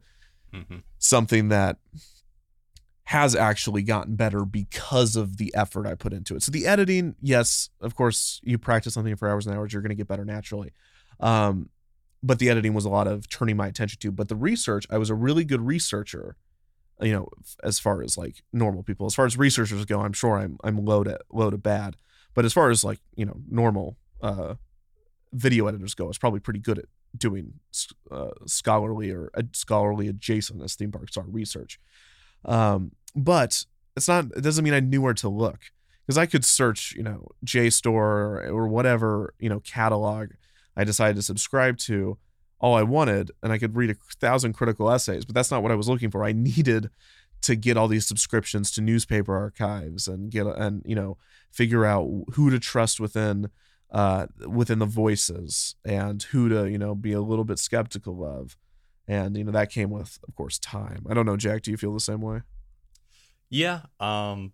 hmm 0.53 0.79
something 0.99 1.49
that 1.49 1.79
has 3.13 3.37
actually 3.37 3.83
gotten 3.83 4.17
better 4.17 4.47
because 4.47 5.17
of 5.17 5.37
the 5.37 5.55
effort 5.55 5.87
I 5.87 5.95
put 5.95 6.15
into 6.15 6.35
it. 6.35 6.43
So 6.43 6.51
the 6.51 6.67
editing, 6.67 7.15
yes, 7.21 7.69
of 7.83 7.95
course, 7.95 8.41
you 8.43 8.57
practice 8.57 8.95
something 8.95 9.15
for 9.17 9.29
hours 9.29 9.47
and 9.47 9.55
hours, 9.55 9.71
you're 9.71 9.83
going 9.83 9.91
to 9.91 9.95
get 9.95 10.09
better 10.09 10.25
naturally. 10.25 10.73
Um, 11.21 11.69
but 12.23 12.39
the 12.39 12.49
editing 12.49 12.73
was 12.73 12.87
a 12.87 12.89
lot 12.89 13.07
of 13.07 13.29
turning 13.29 13.59
my 13.59 13.67
attention 13.67 13.99
to. 14.01 14.13
But 14.13 14.29
the 14.29 14.35
research, 14.35 14.87
I 14.91 14.97
was 14.97 15.11
a 15.11 15.15
really 15.15 15.45
good 15.45 15.61
researcher. 15.61 16.37
You 17.03 17.13
know, 17.13 17.29
as 17.63 17.79
far 17.79 18.01
as 18.01 18.17
like 18.17 18.43
normal 18.51 18.83
people, 18.83 19.05
as 19.05 19.15
far 19.15 19.27
as 19.27 19.37
researchers 19.37 19.85
go, 19.85 20.01
I'm 20.01 20.15
sure 20.15 20.39
I'm 20.39 20.57
I'm 20.65 20.83
low 20.83 21.05
to 21.05 21.19
low 21.31 21.51
to 21.51 21.59
bad. 21.59 21.97
But 22.33 22.47
as 22.47 22.55
far 22.55 22.71
as 22.71 22.83
like 22.83 23.01
you 23.15 23.27
know 23.27 23.41
normal 23.47 23.99
uh, 24.23 24.55
video 25.35 25.67
editors 25.67 25.95
go, 25.95 26.05
I 26.05 26.09
was 26.09 26.19
probably 26.19 26.41
pretty 26.41 26.61
good 26.61 26.79
at 26.79 26.87
doing 27.15 27.55
uh, 28.11 28.31
scholarly 28.47 29.11
or 29.11 29.31
uh, 29.37 29.43
scholarly 29.53 30.09
adjacent 30.09 30.63
as 30.63 30.77
theme 30.77 30.93
parks 30.93 31.19
are 31.19 31.25
research. 31.27 31.79
Um, 32.45 32.93
but 33.15 33.65
it's 33.97 34.09
not. 34.09 34.27
It 34.37 34.43
doesn't 34.43 34.65
mean 34.65 34.75
I 34.75 34.81
knew 34.81 35.03
where 35.03 35.15
to 35.15 35.29
look 35.29 35.61
because 36.07 36.19
I 36.19 36.27
could 36.27 36.45
search, 36.45 36.95
you 36.97 37.03
know, 37.03 37.29
JSTOR 37.45 37.87
or, 37.93 38.47
or 38.47 38.69
whatever 38.69 39.35
you 39.39 39.49
know 39.49 39.61
catalog 39.61 40.31
I 40.77 40.85
decided 40.85 41.17
to 41.17 41.23
subscribe 41.23 41.79
to 41.79 42.19
all 42.61 42.75
I 42.75 42.83
wanted, 42.83 43.33
and 43.43 43.53
I 43.53 43.59
could 43.59 43.77
read 43.77 43.91
a 43.91 43.97
thousand 44.21 44.55
critical 44.55 44.91
essays. 44.91 45.25
But 45.25 45.35
that's 45.35 45.51
not 45.51 45.63
what 45.63 45.73
I 45.73 45.77
was 45.77 45.89
looking 45.89 46.11
for. 46.11 46.25
I 46.25 46.33
needed 46.33 46.91
to 47.43 47.57
get 47.57 47.77
all 47.77 47.89
these 47.89 48.07
subscriptions 48.07 48.71
to 48.71 48.81
newspaper 48.81 49.37
archives 49.37 50.09
and 50.09 50.31
get 50.31 50.47
and 50.47 50.83
you 50.87 50.95
know 50.95 51.19
figure 51.51 51.85
out 51.85 52.09
who 52.35 52.51
to 52.51 52.59
trust 52.59 53.01
within 53.01 53.51
uh 53.91 54.27
within 54.47 54.79
the 54.79 54.87
voices 54.87 55.75
and 55.85 56.23
who 56.25 56.49
to 56.49 56.71
you 56.71 56.79
know 56.79 56.95
be 56.95 57.13
a 57.13 57.21
little 57.21 57.45
bit 57.45 57.59
skeptical 57.59 58.25
of 58.25 58.57
and 59.09 59.37
you 59.37 59.45
know 59.45 59.53
that 59.53 59.71
came 59.71 59.91
with 59.91 60.19
of 60.27 60.35
course 60.35 60.59
time 60.59 61.05
i 61.11 61.15
don't 61.15 61.27
know 61.27 61.37
jack 61.37 61.63
do 61.63 61.71
you 61.71 61.77
feel 61.77 61.93
the 61.93 62.01
same 62.01 62.21
way 62.21 62.41
Yeah. 63.53 63.83
Um, 64.01 64.53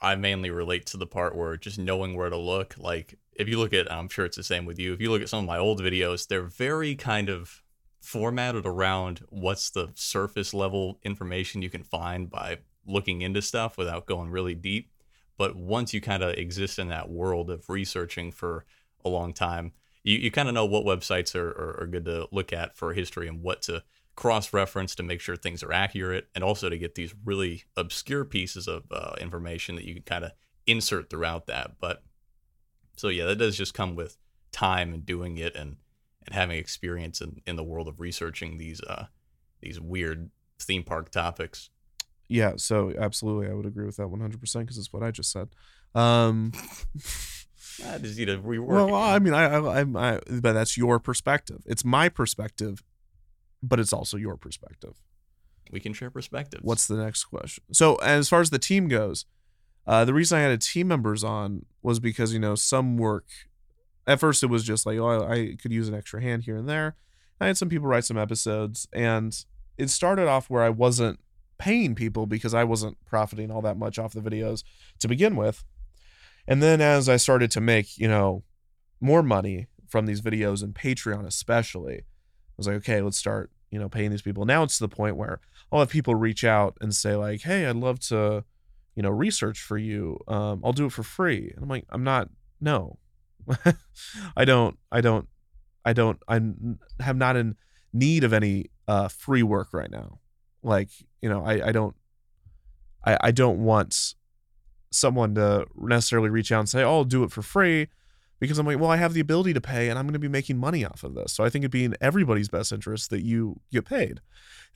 I 0.00 0.14
mainly 0.14 0.50
relate 0.50 0.86
to 0.86 0.96
the 0.96 1.06
part 1.06 1.34
where 1.36 1.56
just 1.56 1.80
knowing 1.80 2.16
where 2.16 2.30
to 2.30 2.36
look. 2.36 2.76
Like, 2.78 3.18
if 3.32 3.48
you 3.48 3.58
look 3.58 3.72
at, 3.72 3.90
I'm 3.90 4.08
sure 4.08 4.24
it's 4.24 4.36
the 4.36 4.44
same 4.44 4.66
with 4.66 4.78
you. 4.78 4.92
If 4.92 5.00
you 5.00 5.10
look 5.10 5.20
at 5.20 5.28
some 5.28 5.40
of 5.40 5.46
my 5.46 5.58
old 5.58 5.80
videos, 5.82 6.28
they're 6.28 6.44
very 6.44 6.94
kind 6.94 7.28
of 7.28 7.60
formatted 8.00 8.66
around 8.66 9.24
what's 9.30 9.68
the 9.70 9.88
surface 9.94 10.54
level 10.54 11.00
information 11.02 11.60
you 11.60 11.70
can 11.70 11.82
find 11.82 12.30
by 12.30 12.58
looking 12.86 13.22
into 13.22 13.42
stuff 13.42 13.76
without 13.76 14.06
going 14.06 14.30
really 14.30 14.54
deep. 14.54 14.92
But 15.36 15.56
once 15.56 15.92
you 15.92 16.00
kind 16.00 16.22
of 16.22 16.34
exist 16.34 16.78
in 16.78 16.88
that 16.90 17.10
world 17.10 17.50
of 17.50 17.68
researching 17.68 18.30
for 18.30 18.64
a 19.04 19.08
long 19.08 19.32
time, 19.32 19.72
you, 20.04 20.18
you 20.18 20.30
kind 20.30 20.48
of 20.48 20.54
know 20.54 20.66
what 20.66 20.84
websites 20.84 21.34
are, 21.34 21.50
are, 21.50 21.82
are 21.82 21.86
good 21.86 22.04
to 22.04 22.28
look 22.30 22.52
at 22.52 22.76
for 22.76 22.92
history 22.92 23.26
and 23.26 23.42
what 23.42 23.62
to 23.62 23.82
cross 24.14 24.52
reference 24.52 24.94
to 24.94 25.02
make 25.02 25.20
sure 25.20 25.34
things 25.34 25.62
are 25.62 25.72
accurate 25.72 26.28
and 26.34 26.44
also 26.44 26.68
to 26.68 26.78
get 26.78 26.94
these 26.94 27.14
really 27.24 27.64
obscure 27.76 28.24
pieces 28.24 28.68
of 28.68 28.84
uh, 28.92 29.14
information 29.20 29.74
that 29.74 29.84
you 29.84 29.94
can 29.94 30.04
kind 30.04 30.24
of 30.24 30.32
insert 30.66 31.10
throughout 31.10 31.46
that. 31.46 31.72
But 31.80 32.02
so 32.96 33.08
yeah, 33.08 33.24
that 33.26 33.36
does 33.36 33.56
just 33.56 33.74
come 33.74 33.96
with 33.96 34.16
time 34.52 34.94
and 34.94 35.04
doing 35.04 35.38
it 35.38 35.56
and 35.56 35.76
and 36.26 36.34
having 36.34 36.56
experience 36.56 37.20
in, 37.20 37.42
in 37.46 37.56
the 37.56 37.64
world 37.64 37.88
of 37.88 38.00
researching 38.00 38.56
these 38.56 38.80
uh 38.82 39.06
these 39.60 39.80
weird 39.80 40.30
theme 40.60 40.84
park 40.84 41.10
topics. 41.10 41.70
Yeah, 42.28 42.52
so 42.56 42.92
absolutely, 42.98 43.50
I 43.50 43.54
would 43.54 43.66
agree 43.66 43.84
with 43.84 43.96
that 43.96 44.06
100% 44.06 44.40
because 44.60 44.78
it's 44.78 44.92
what 44.92 45.02
I 45.02 45.10
just 45.10 45.30
said. 45.30 45.50
Um, 45.94 46.52
I 47.86 47.98
just 47.98 48.18
need 48.18 48.26
to 48.26 48.38
rework. 48.38 48.68
well. 48.90 48.94
I 48.94 49.18
mean, 49.18 49.34
I, 49.34 49.44
I, 49.44 49.76
I'm- 49.78 49.96
I, 49.96 50.20
but 50.40 50.52
that's 50.52 50.76
your 50.76 50.98
perspective. 51.00 51.62
It's 51.66 51.84
my 51.84 52.08
perspective, 52.08 52.82
but 53.62 53.80
it's 53.80 53.92
also 53.92 54.16
your 54.16 54.36
perspective. 54.36 54.94
we 55.70 55.80
can 55.80 55.92
share 55.92 56.10
perspectives. 56.10 56.62
What's 56.62 56.86
the 56.86 56.96
next 56.96 57.24
question? 57.24 57.64
So, 57.72 57.96
as 57.96 58.28
far 58.28 58.40
as 58.40 58.50
the 58.50 58.58
team 58.58 58.88
goes, 58.88 59.24
uh, 59.86 60.04
the 60.04 60.14
reason 60.14 60.38
I 60.38 60.42
had 60.42 60.50
a 60.52 60.58
team 60.58 60.88
members 60.88 61.24
on 61.24 61.66
was 61.82 62.00
because 62.00 62.32
you 62.32 62.38
know 62.38 62.54
some 62.54 62.96
work. 62.96 63.26
At 64.06 64.20
first, 64.20 64.42
it 64.42 64.46
was 64.46 64.64
just 64.64 64.84
like, 64.86 64.98
oh, 64.98 65.22
I, 65.24 65.32
I 65.34 65.56
could 65.60 65.72
use 65.72 65.88
an 65.88 65.94
extra 65.94 66.20
hand 66.20 66.44
here 66.44 66.56
and 66.56 66.68
there. 66.68 66.96
I 67.40 67.46
had 67.46 67.56
some 67.56 67.68
people 67.70 67.88
write 67.88 68.04
some 68.04 68.18
episodes, 68.18 68.86
and 68.92 69.34
it 69.78 69.88
started 69.90 70.28
off 70.28 70.48
where 70.50 70.62
I 70.62 70.68
wasn't 70.68 71.18
paying 71.58 71.94
people 71.94 72.26
because 72.26 72.52
I 72.54 72.64
wasn't 72.64 72.96
profiting 73.06 73.50
all 73.50 73.62
that 73.62 73.76
much 73.78 73.98
off 73.98 74.12
the 74.12 74.20
videos 74.20 74.62
to 75.00 75.08
begin 75.08 75.36
with. 75.36 75.64
And 76.46 76.62
then 76.62 76.80
as 76.80 77.08
I 77.08 77.16
started 77.16 77.50
to 77.52 77.60
make, 77.60 77.98
you 77.98 78.08
know, 78.08 78.42
more 79.00 79.22
money 79.22 79.66
from 79.88 80.06
these 80.06 80.20
videos 80.20 80.62
and 80.62 80.74
Patreon 80.74 81.26
especially, 81.26 81.98
I 81.98 82.56
was 82.56 82.66
like, 82.66 82.76
okay, 82.76 83.00
let's 83.00 83.16
start, 83.16 83.50
you 83.70 83.78
know, 83.78 83.88
paying 83.88 84.10
these 84.10 84.22
people. 84.22 84.44
Now 84.44 84.62
it's 84.62 84.78
to 84.78 84.84
the 84.84 84.94
point 84.94 85.16
where 85.16 85.40
I'll 85.72 85.80
have 85.80 85.90
people 85.90 86.14
reach 86.14 86.44
out 86.44 86.76
and 86.80 86.94
say 86.94 87.16
like, 87.16 87.42
"Hey, 87.42 87.66
I'd 87.66 87.76
love 87.76 87.98
to, 88.00 88.44
you 88.94 89.02
know, 89.02 89.10
research 89.10 89.60
for 89.60 89.76
you. 89.76 90.18
Um, 90.28 90.60
I'll 90.64 90.72
do 90.72 90.86
it 90.86 90.92
for 90.92 91.02
free." 91.02 91.50
And 91.54 91.64
I'm 91.64 91.68
like, 91.68 91.84
"I'm 91.90 92.04
not. 92.04 92.28
No, 92.60 92.98
I 94.36 94.44
don't. 94.44 94.78
I 94.92 95.00
don't. 95.00 95.28
I 95.84 95.92
don't. 95.92 96.18
I 96.28 96.40
have 97.02 97.16
not 97.16 97.36
in 97.36 97.56
need 97.92 98.22
of 98.22 98.32
any 98.32 98.70
uh, 98.86 99.08
free 99.08 99.42
work 99.42 99.72
right 99.72 99.90
now. 99.90 100.20
Like, 100.62 100.90
you 101.20 101.28
know, 101.28 101.44
I 101.44 101.68
I 101.68 101.72
don't. 101.72 101.96
I 103.04 103.18
I 103.20 103.30
don't 103.32 103.64
want 103.64 104.14
someone 104.94 105.34
to 105.34 105.66
necessarily 105.76 106.30
reach 106.30 106.52
out 106.52 106.60
and 106.60 106.68
say, 106.68 106.82
"Oh, 106.82 106.98
I'll 106.98 107.04
do 107.04 107.24
it 107.24 107.32
for 107.32 107.42
free." 107.42 107.88
Because 108.40 108.58
I'm 108.58 108.66
like, 108.66 108.78
well, 108.78 108.90
I 108.90 108.96
have 108.96 109.14
the 109.14 109.20
ability 109.20 109.54
to 109.54 109.60
pay 109.60 109.88
and 109.88 109.98
I'm 109.98 110.04
going 110.04 110.14
to 110.14 110.18
be 110.18 110.28
making 110.28 110.58
money 110.58 110.84
off 110.84 111.02
of 111.02 111.14
this. 111.14 111.32
So 111.32 111.44
I 111.44 111.48
think 111.48 111.62
it'd 111.62 111.70
be 111.70 111.84
in 111.84 111.96
everybody's 112.00 112.48
best 112.48 112.72
interest 112.72 113.08
that 113.10 113.22
you 113.22 113.60
get 113.70 113.86
paid 113.86 114.20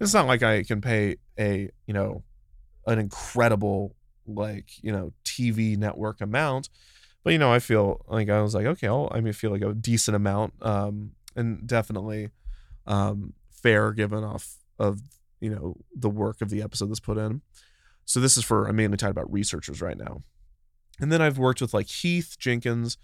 it's 0.00 0.14
not 0.14 0.26
like 0.26 0.42
I 0.42 0.62
can 0.62 0.81
pay 0.81 1.16
a 1.38 1.70
you 1.87 1.94
know 1.94 2.22
an 2.87 2.98
incredible 2.98 3.94
like 4.26 4.83
you 4.83 4.92
know 4.92 5.12
TV 5.24 5.76
network 5.76 6.20
amount, 6.20 6.68
but 7.24 7.33
you 7.33 7.38
know 7.38 7.52
I 7.52 7.59
feel 7.59 8.04
like 8.09 8.28
I 8.28 8.40
was 8.40 8.54
like 8.54 8.66
okay, 8.66 8.87
I'll, 8.87 9.09
I 9.12 9.20
mean 9.20 9.33
feel 9.33 9.50
like 9.50 9.62
a 9.62 9.74
decent 9.74 10.14
amount, 10.14 10.54
um, 10.62 11.12
and 11.35 11.66
definitely 11.66 12.31
um, 12.87 13.35
fair 13.50 13.92
given 13.92 14.24
off 14.24 14.57
of 14.78 15.00
you 15.40 15.50
know 15.50 15.76
the 15.94 16.11
work 16.11 16.40
of 16.40 16.50
the 16.50 16.62
episode 16.62 16.88
that's 16.88 17.00
put 17.00 17.18
in. 17.18 17.42
So 18.09 18.21
this 18.21 18.38
is 18.38 18.44
for 18.44 18.66
I'm 18.66 18.77
mainly 18.77 18.97
talking 18.97 19.11
about 19.11 19.31
researchers 19.31 19.83
right 19.83 19.99
now, 19.99 20.23
and 20.99 21.12
then 21.12 21.21
I've 21.21 21.37
worked 21.37 21.61
with 21.61 21.75
like 21.75 21.88
Heath 21.88 22.37
Jenkins 22.38 22.97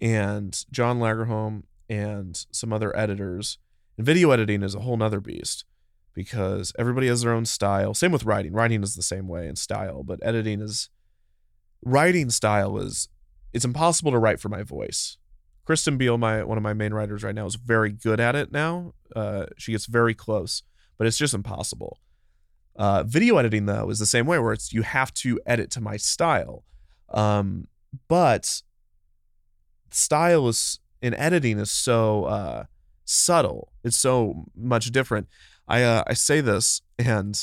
and 0.00 0.64
John 0.70 0.98
Lagerholm 0.98 1.64
and 1.90 2.46
some 2.50 2.72
other 2.72 2.96
editors. 2.96 3.58
And 3.98 4.06
video 4.06 4.30
editing 4.30 4.62
is 4.62 4.74
a 4.74 4.80
whole 4.80 4.96
nother 4.96 5.20
beast 5.20 5.66
because 6.14 6.72
everybody 6.78 7.06
has 7.08 7.20
their 7.20 7.34
own 7.34 7.44
style. 7.44 7.92
Same 7.92 8.12
with 8.12 8.24
writing. 8.24 8.54
Writing 8.54 8.82
is 8.82 8.94
the 8.94 9.02
same 9.02 9.28
way 9.28 9.46
in 9.46 9.56
style, 9.56 10.02
but 10.02 10.20
editing 10.22 10.62
is 10.62 10.88
writing 11.84 12.30
style 12.30 12.78
is 12.78 13.08
it's 13.52 13.66
impossible 13.66 14.10
to 14.12 14.18
write 14.18 14.40
for 14.40 14.48
my 14.48 14.62
voice. 14.62 15.18
Kristen 15.66 15.98
Beal, 15.98 16.16
my 16.16 16.42
one 16.42 16.56
of 16.56 16.64
my 16.64 16.72
main 16.72 16.94
writers 16.94 17.22
right 17.22 17.34
now, 17.34 17.44
is 17.44 17.56
very 17.56 17.92
good 17.92 18.20
at 18.20 18.34
it 18.34 18.52
now. 18.52 18.94
Uh, 19.14 19.44
she 19.58 19.72
gets 19.72 19.84
very 19.84 20.14
close, 20.14 20.62
but 20.96 21.06
it's 21.06 21.18
just 21.18 21.34
impossible. 21.34 21.98
Uh, 22.76 23.02
video 23.04 23.38
editing 23.38 23.66
though 23.66 23.88
is 23.90 23.98
the 23.98 24.06
same 24.06 24.26
way, 24.26 24.38
where 24.38 24.52
it's 24.52 24.72
you 24.72 24.82
have 24.82 25.12
to 25.14 25.40
edit 25.46 25.70
to 25.70 25.80
my 25.80 25.96
style, 25.96 26.62
um, 27.10 27.68
but 28.08 28.62
style 29.90 30.48
is 30.48 30.78
in 31.00 31.14
editing 31.14 31.58
is 31.58 31.70
so 31.70 32.24
uh, 32.24 32.64
subtle. 33.04 33.72
It's 33.82 33.96
so 33.96 34.46
much 34.54 34.90
different. 34.90 35.28
I 35.66 35.82
uh, 35.82 36.04
I 36.06 36.14
say 36.14 36.40
this, 36.40 36.82
and 36.98 37.40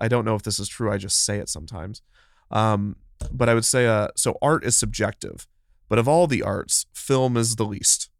I 0.00 0.08
don't 0.08 0.24
know 0.24 0.34
if 0.34 0.42
this 0.42 0.58
is 0.58 0.68
true. 0.68 0.90
I 0.90 0.98
just 0.98 1.24
say 1.24 1.38
it 1.38 1.48
sometimes. 1.48 2.02
Um, 2.50 2.96
but 3.32 3.48
I 3.48 3.54
would 3.54 3.64
say, 3.64 3.86
uh, 3.86 4.08
so 4.16 4.36
art 4.42 4.64
is 4.64 4.76
subjective, 4.76 5.46
but 5.88 5.98
of 5.98 6.08
all 6.08 6.26
the 6.26 6.42
arts, 6.42 6.86
film 6.92 7.36
is 7.36 7.56
the 7.56 7.64
least. 7.64 8.10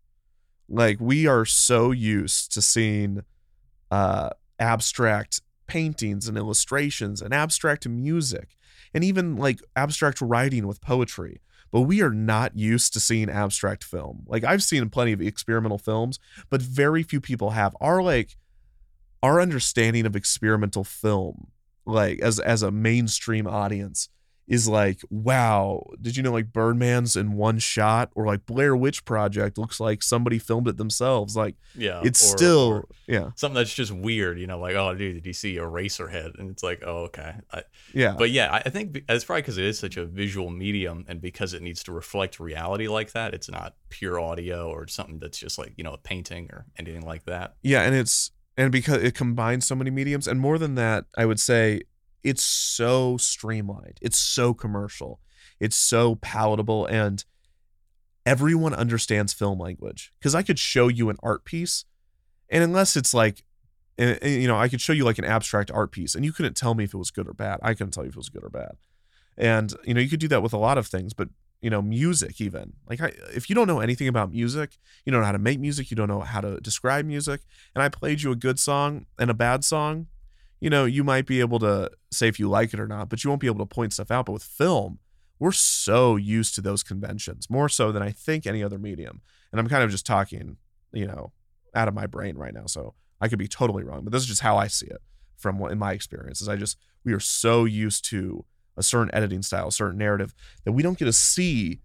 Like 0.68 0.98
we 1.00 1.26
are 1.26 1.44
so 1.44 1.90
used 1.90 2.52
to 2.52 2.62
seeing 2.62 3.22
uh, 3.90 4.30
abstract 4.58 5.40
paintings 5.66 6.28
and 6.28 6.36
illustrations 6.36 7.22
and 7.22 7.32
abstract 7.34 7.88
music, 7.88 8.56
and 8.92 9.04
even 9.04 9.36
like 9.36 9.60
abstract 9.76 10.20
writing 10.20 10.66
with 10.66 10.80
poetry. 10.80 11.40
But 11.70 11.82
we 11.82 12.02
are 12.02 12.12
not 12.12 12.56
used 12.56 12.92
to 12.92 13.00
seeing 13.00 13.28
abstract 13.28 13.82
film. 13.82 14.24
Like 14.26 14.44
I've 14.44 14.62
seen 14.62 14.88
plenty 14.90 15.12
of 15.12 15.20
experimental 15.20 15.78
films, 15.78 16.18
but 16.48 16.62
very 16.62 17.02
few 17.02 17.20
people 17.20 17.50
have. 17.50 17.76
Our 17.80 18.02
like 18.02 18.36
our 19.22 19.40
understanding 19.40 20.06
of 20.06 20.14
experimental 20.14 20.84
film 20.84 21.48
like 21.86 22.20
as 22.20 22.38
as 22.38 22.62
a 22.62 22.70
mainstream 22.70 23.46
audience 23.46 24.08
is 24.46 24.68
like 24.68 25.00
wow 25.10 25.82
did 26.02 26.16
you 26.16 26.22
know 26.22 26.32
like 26.32 26.52
birdman's 26.52 27.16
in 27.16 27.32
one 27.32 27.58
shot 27.58 28.10
or 28.14 28.26
like 28.26 28.44
blair 28.46 28.76
witch 28.76 29.04
project 29.04 29.56
looks 29.56 29.80
like 29.80 30.02
somebody 30.02 30.38
filmed 30.38 30.68
it 30.68 30.76
themselves 30.76 31.34
like 31.36 31.54
yeah, 31.76 32.00
it's 32.04 32.22
or- 32.22 32.36
still 32.36 32.68
or 32.68 32.88
yeah 33.06 33.30
something 33.34 33.54
that's 33.56 33.74
just 33.74 33.90
weird. 33.90 34.38
You 34.38 34.46
know, 34.46 34.58
like 34.58 34.76
oh, 34.76 34.94
dude, 34.94 35.14
did 35.14 35.26
you 35.26 35.32
see 35.32 35.56
Eraserhead? 35.56 36.38
And 36.38 36.50
it's 36.50 36.62
like, 36.62 36.82
oh, 36.86 37.04
okay. 37.04 37.34
I, 37.52 37.62
yeah 37.92 38.14
But 38.16 38.30
yeah, 38.30 38.52
I 38.64 38.70
think 38.70 39.02
it's 39.08 39.24
probably 39.24 39.42
because 39.42 39.58
it 39.58 39.64
is 39.64 39.78
such 39.78 39.96
a 39.96 40.04
visual 40.06 40.50
medium, 40.50 41.04
and 41.08 41.20
because 41.20 41.52
it 41.52 41.62
needs 41.62 41.82
to 41.84 41.92
reflect 41.92 42.38
reality 42.38 42.86
like 42.86 43.12
that. 43.12 43.34
It's 43.34 43.50
not 43.50 43.74
pure 43.88 44.20
audio 44.20 44.68
or 44.70 44.86
something 44.86 45.18
that's 45.18 45.38
just 45.38 45.58
like 45.58 45.72
you 45.76 45.82
know 45.84 45.94
a 45.94 45.98
painting 45.98 46.48
or 46.52 46.66
anything 46.78 47.02
like 47.02 47.24
that. 47.24 47.54
yeah 47.62 47.82
and 47.82 47.94
it's 47.94 48.30
and 48.56 48.70
because 48.70 49.02
it 49.02 49.14
combines 49.14 49.66
so 49.66 49.74
many 49.74 49.90
mediums 49.90 50.28
and 50.28 50.38
more 50.40 50.58
than 50.58 50.74
that 50.76 51.04
i 51.18 51.24
would 51.26 51.40
say 51.40 51.82
it's 52.24 52.42
so 52.42 53.18
streamlined. 53.18 53.98
It's 54.00 54.18
so 54.18 54.54
commercial. 54.54 55.20
It's 55.60 55.76
so 55.76 56.16
palatable 56.16 56.86
and 56.86 57.24
everyone 58.26 58.74
understands 58.74 59.34
film 59.34 59.60
language. 59.60 60.12
Because 60.18 60.34
i 60.34 60.42
could 60.42 60.58
show 60.58 60.88
you 60.88 61.10
an 61.10 61.18
art 61.22 61.44
piece 61.44 61.84
and 62.48 62.64
unless 62.64 62.96
it's 62.96 63.12
like 63.12 63.44
you 63.98 64.48
know 64.48 64.56
i 64.56 64.68
could 64.68 64.80
show 64.80 64.92
you 64.92 65.04
like 65.04 65.18
an 65.18 65.24
abstract 65.24 65.70
art 65.70 65.92
piece 65.92 66.16
and 66.16 66.24
you 66.24 66.32
couldn't 66.32 66.56
tell 66.56 66.74
me 66.74 66.82
if 66.82 66.94
it 66.94 66.98
was 66.98 67.10
good 67.10 67.28
or 67.28 67.34
bad. 67.34 67.60
I 67.62 67.74
couldn't 67.74 67.92
tell 67.92 68.04
you 68.04 68.08
if 68.08 68.16
it 68.16 68.18
was 68.18 68.28
good 68.28 68.42
or 68.42 68.50
bad. 68.50 68.72
And 69.36 69.72
you 69.84 69.94
know 69.94 70.00
you 70.00 70.08
could 70.08 70.20
do 70.20 70.28
that 70.28 70.42
with 70.42 70.52
a 70.52 70.58
lot 70.58 70.78
of 70.78 70.86
things 70.86 71.12
but 71.12 71.28
you 71.60 71.70
know 71.70 71.82
music 71.82 72.40
even. 72.40 72.72
Like 72.88 73.02
I, 73.02 73.12
if 73.34 73.48
you 73.48 73.54
don't 73.54 73.68
know 73.68 73.80
anything 73.80 74.08
about 74.08 74.32
music 74.32 74.78
you 75.04 75.12
don't 75.12 75.20
know 75.20 75.26
how 75.26 75.32
to 75.32 75.38
make 75.38 75.60
music 75.60 75.90
you 75.90 75.96
don't 75.96 76.08
know 76.08 76.20
how 76.20 76.40
to 76.40 76.58
describe 76.60 77.04
music 77.04 77.42
and 77.74 77.82
i 77.82 77.88
played 77.88 78.22
you 78.22 78.32
a 78.32 78.36
good 78.36 78.58
song 78.58 79.06
and 79.18 79.30
a 79.30 79.34
bad 79.34 79.64
song 79.64 80.06
you 80.64 80.70
know 80.70 80.86
you 80.86 81.04
might 81.04 81.26
be 81.26 81.40
able 81.40 81.58
to 81.58 81.90
say 82.10 82.26
if 82.26 82.40
you 82.40 82.48
like 82.48 82.72
it 82.72 82.80
or 82.80 82.88
not 82.88 83.10
but 83.10 83.22
you 83.22 83.28
won't 83.28 83.40
be 83.40 83.46
able 83.46 83.58
to 83.58 83.66
point 83.66 83.92
stuff 83.92 84.10
out 84.10 84.24
but 84.24 84.32
with 84.32 84.42
film 84.42 84.98
we're 85.38 85.52
so 85.52 86.16
used 86.16 86.54
to 86.54 86.62
those 86.62 86.82
conventions 86.82 87.50
more 87.50 87.68
so 87.68 87.92
than 87.92 88.02
i 88.02 88.10
think 88.10 88.46
any 88.46 88.62
other 88.62 88.78
medium 88.78 89.20
and 89.52 89.60
i'm 89.60 89.68
kind 89.68 89.84
of 89.84 89.90
just 89.90 90.06
talking 90.06 90.56
you 90.90 91.06
know 91.06 91.32
out 91.74 91.86
of 91.86 91.92
my 91.92 92.06
brain 92.06 92.38
right 92.38 92.54
now 92.54 92.64
so 92.64 92.94
i 93.20 93.28
could 93.28 93.38
be 93.38 93.46
totally 93.46 93.84
wrong 93.84 94.04
but 94.04 94.12
this 94.12 94.22
is 94.22 94.28
just 94.28 94.40
how 94.40 94.56
i 94.56 94.66
see 94.66 94.86
it 94.86 95.02
from 95.36 95.58
what 95.58 95.70
in 95.70 95.78
my 95.78 95.92
experiences 95.92 96.48
i 96.48 96.56
just 96.56 96.78
we 97.04 97.12
are 97.12 97.20
so 97.20 97.66
used 97.66 98.02
to 98.02 98.46
a 98.78 98.82
certain 98.82 99.14
editing 99.14 99.42
style 99.42 99.68
a 99.68 99.72
certain 99.72 99.98
narrative 99.98 100.34
that 100.64 100.72
we 100.72 100.82
don't 100.82 100.98
get 100.98 101.04
to 101.04 101.12
see 101.12 101.80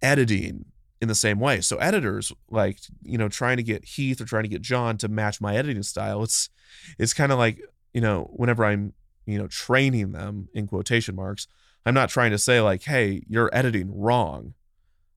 editing 0.00 0.64
in 1.00 1.08
the 1.08 1.14
same 1.14 1.40
way. 1.40 1.60
So 1.60 1.76
editors 1.78 2.32
like, 2.50 2.78
you 3.02 3.16
know, 3.16 3.28
trying 3.28 3.56
to 3.56 3.62
get 3.62 3.84
Heath 3.84 4.20
or 4.20 4.26
trying 4.26 4.42
to 4.42 4.48
get 4.48 4.60
John 4.60 4.98
to 4.98 5.08
match 5.08 5.40
my 5.40 5.56
editing 5.56 5.82
style, 5.82 6.22
it's 6.22 6.50
it's 6.98 7.14
kind 7.14 7.32
of 7.32 7.38
like, 7.38 7.60
you 7.92 8.00
know, 8.00 8.30
whenever 8.32 8.64
I'm, 8.64 8.92
you 9.26 9.38
know, 9.38 9.46
training 9.46 10.12
them 10.12 10.48
in 10.54 10.66
quotation 10.66 11.14
marks, 11.14 11.46
I'm 11.84 11.94
not 11.94 12.10
trying 12.10 12.30
to 12.30 12.38
say 12.38 12.60
like, 12.60 12.82
"Hey, 12.82 13.22
you're 13.28 13.50
editing 13.52 13.98
wrong." 13.98 14.54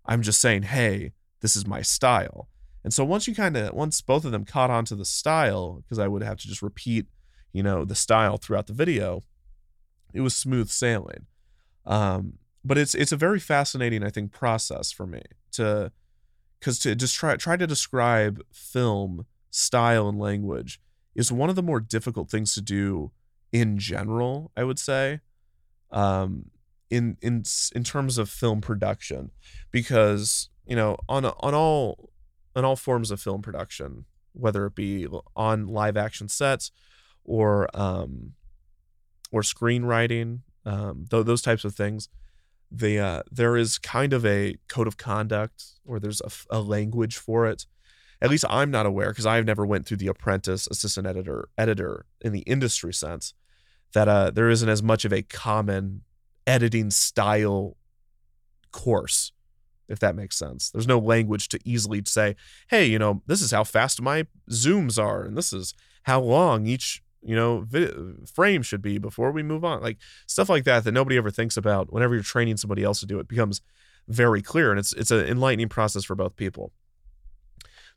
I'm 0.06 0.22
just 0.22 0.42
saying, 0.42 0.64
"Hey, 0.64 1.14
this 1.42 1.56
is 1.56 1.68
my 1.68 1.82
style." 1.82 2.50
And 2.84 2.94
so 2.94 3.06
once 3.06 3.28
you 3.28 3.36
kind 3.36 3.56
of 3.56 3.74
once 3.74 4.02
both 4.02 4.26
of 4.26 4.32
them 4.32 4.46
caught 4.46 4.70
on 4.70 4.86
to 4.86 4.96
the 4.96 5.06
style 5.06 5.84
because 5.84 6.00
I 6.00 6.08
would 6.08 6.24
have 6.24 6.38
to 6.40 6.48
just 6.48 6.62
repeat, 6.62 7.08
you 7.54 7.64
know, 7.64 7.86
the 7.86 7.96
style 7.96 8.38
throughout 8.38 8.68
the 8.68 8.74
video, 8.74 9.24
it 10.14 10.22
was 10.22 10.36
smooth 10.36 10.70
sailing. 10.70 11.26
Um, 11.86 12.40
but 12.64 12.78
it's 12.78 12.96
it's 12.96 13.12
a 13.12 13.18
very 13.18 13.40
fascinating, 13.40 14.04
I 14.04 14.10
think, 14.10 14.32
process 14.32 14.92
for 14.92 15.06
me 15.06 15.22
to 15.54 15.92
because 16.60 16.80
to 16.80 16.96
just 16.96 17.16
try 17.16 17.36
try 17.36 17.58
to 17.58 17.68
describe 17.68 18.42
film 18.52 19.26
style 19.50 20.08
and 20.08 20.20
language 20.20 20.80
is 21.16 21.32
one 21.32 21.50
of 21.50 21.56
the 21.56 21.64
more 21.64 21.80
difficult 21.80 22.30
things 22.30 22.54
to 22.56 22.62
do 22.62 23.12
in 23.52 23.78
general. 23.78 24.52
I 24.58 24.64
would 24.64 24.80
say, 24.80 25.20
um, 25.92 26.52
in 26.90 27.18
in 27.22 27.44
in 27.76 27.84
terms 27.84 28.18
of 28.18 28.30
film 28.30 28.62
production, 28.62 29.32
because 29.72 30.50
you 30.66 30.76
know 30.76 30.98
on 31.08 31.26
on 31.26 31.54
all 31.54 32.10
on 32.56 32.66
all 32.66 32.76
forms 32.76 33.12
of 33.12 33.22
film 33.22 33.42
production, 33.42 34.06
whether 34.34 34.66
it 34.66 34.76
be 34.76 35.08
on 35.36 35.68
live 35.68 35.98
action 35.98 36.28
sets 36.28 36.72
or 37.24 37.70
um, 37.74 38.34
or 39.32 39.42
screenwriting, 39.42 40.40
um, 40.66 41.06
th- 41.10 41.26
those 41.26 41.42
types 41.42 41.66
of 41.66 41.76
things, 41.76 42.10
the 42.72 43.00
uh, 43.00 43.24
there 43.32 43.56
is 43.56 43.78
kind 43.78 44.14
of 44.14 44.26
a 44.26 44.56
code 44.68 44.88
of 44.88 44.98
conduct 44.98 45.64
or 45.86 46.00
there's 46.00 46.22
a, 46.50 46.60
language 46.60 47.18
for 47.18 47.46
it. 47.46 47.66
At 48.24 48.30
least 48.30 48.46
I'm 48.50 48.72
not 48.72 48.86
aware 48.86 49.10
because 49.10 49.26
I've 49.26 49.46
never 49.46 49.66
went 49.66 49.86
through 49.86 49.98
the 49.98 50.08
apprentice, 50.08 50.66
assistant 50.68 51.06
editor, 51.06 51.50
editor 51.58 52.06
in 52.22 52.32
the 52.32 52.40
industry 52.42 52.94
sense. 52.94 53.34
That 53.94 54.08
uh, 54.08 54.32
there 54.32 54.50
isn't 54.50 54.70
as 54.70 54.82
much 54.82 55.06
of 55.06 55.14
a 55.14 55.22
common 55.22 56.02
editing 56.48 56.90
style 56.90 57.78
course, 58.72 59.34
if 59.88 60.00
that 60.00 60.16
makes 60.16 60.38
sense. 60.38 60.72
There's 60.72 60.88
no 60.88 60.98
language 60.98 61.50
to 61.50 61.60
easily 61.66 62.02
say, 62.08 62.36
hey, 62.70 62.86
you 62.86 62.98
know, 62.98 63.22
this 63.28 63.42
is 63.42 63.52
how 63.52 63.66
fast 63.66 64.02
my 64.02 64.26
zooms 64.50 64.98
are, 64.98 65.24
and 65.24 65.38
this 65.38 65.54
is 65.54 65.76
how 66.04 66.22
long 66.22 66.66
each 66.66 67.04
you 67.22 67.36
know 67.36 67.62
vi- 67.62 67.92
frame 68.34 68.62
should 68.62 68.82
be 68.82 68.98
before 68.98 69.32
we 69.32 69.42
move 69.42 69.64
on 69.64 69.82
like 69.82 69.98
stuff 70.28 70.50
like 70.50 70.66
that 70.66 70.84
that 70.84 70.92
nobody 70.92 71.16
ever 71.16 71.32
thinks 71.32 71.56
about 71.56 71.92
whenever 71.94 72.14
you're 72.14 72.22
training 72.22 72.58
somebody 72.58 72.84
else 72.84 73.00
to 73.00 73.06
do 73.06 73.18
it 73.18 73.30
becomes 73.30 73.62
very 74.10 74.42
clear 74.42 74.72
and 74.72 74.78
it's 74.78 74.92
it's 74.94 75.10
an 75.10 75.26
enlightening 75.26 75.70
process 75.70 76.04
for 76.04 76.16
both 76.16 76.36
people 76.36 76.74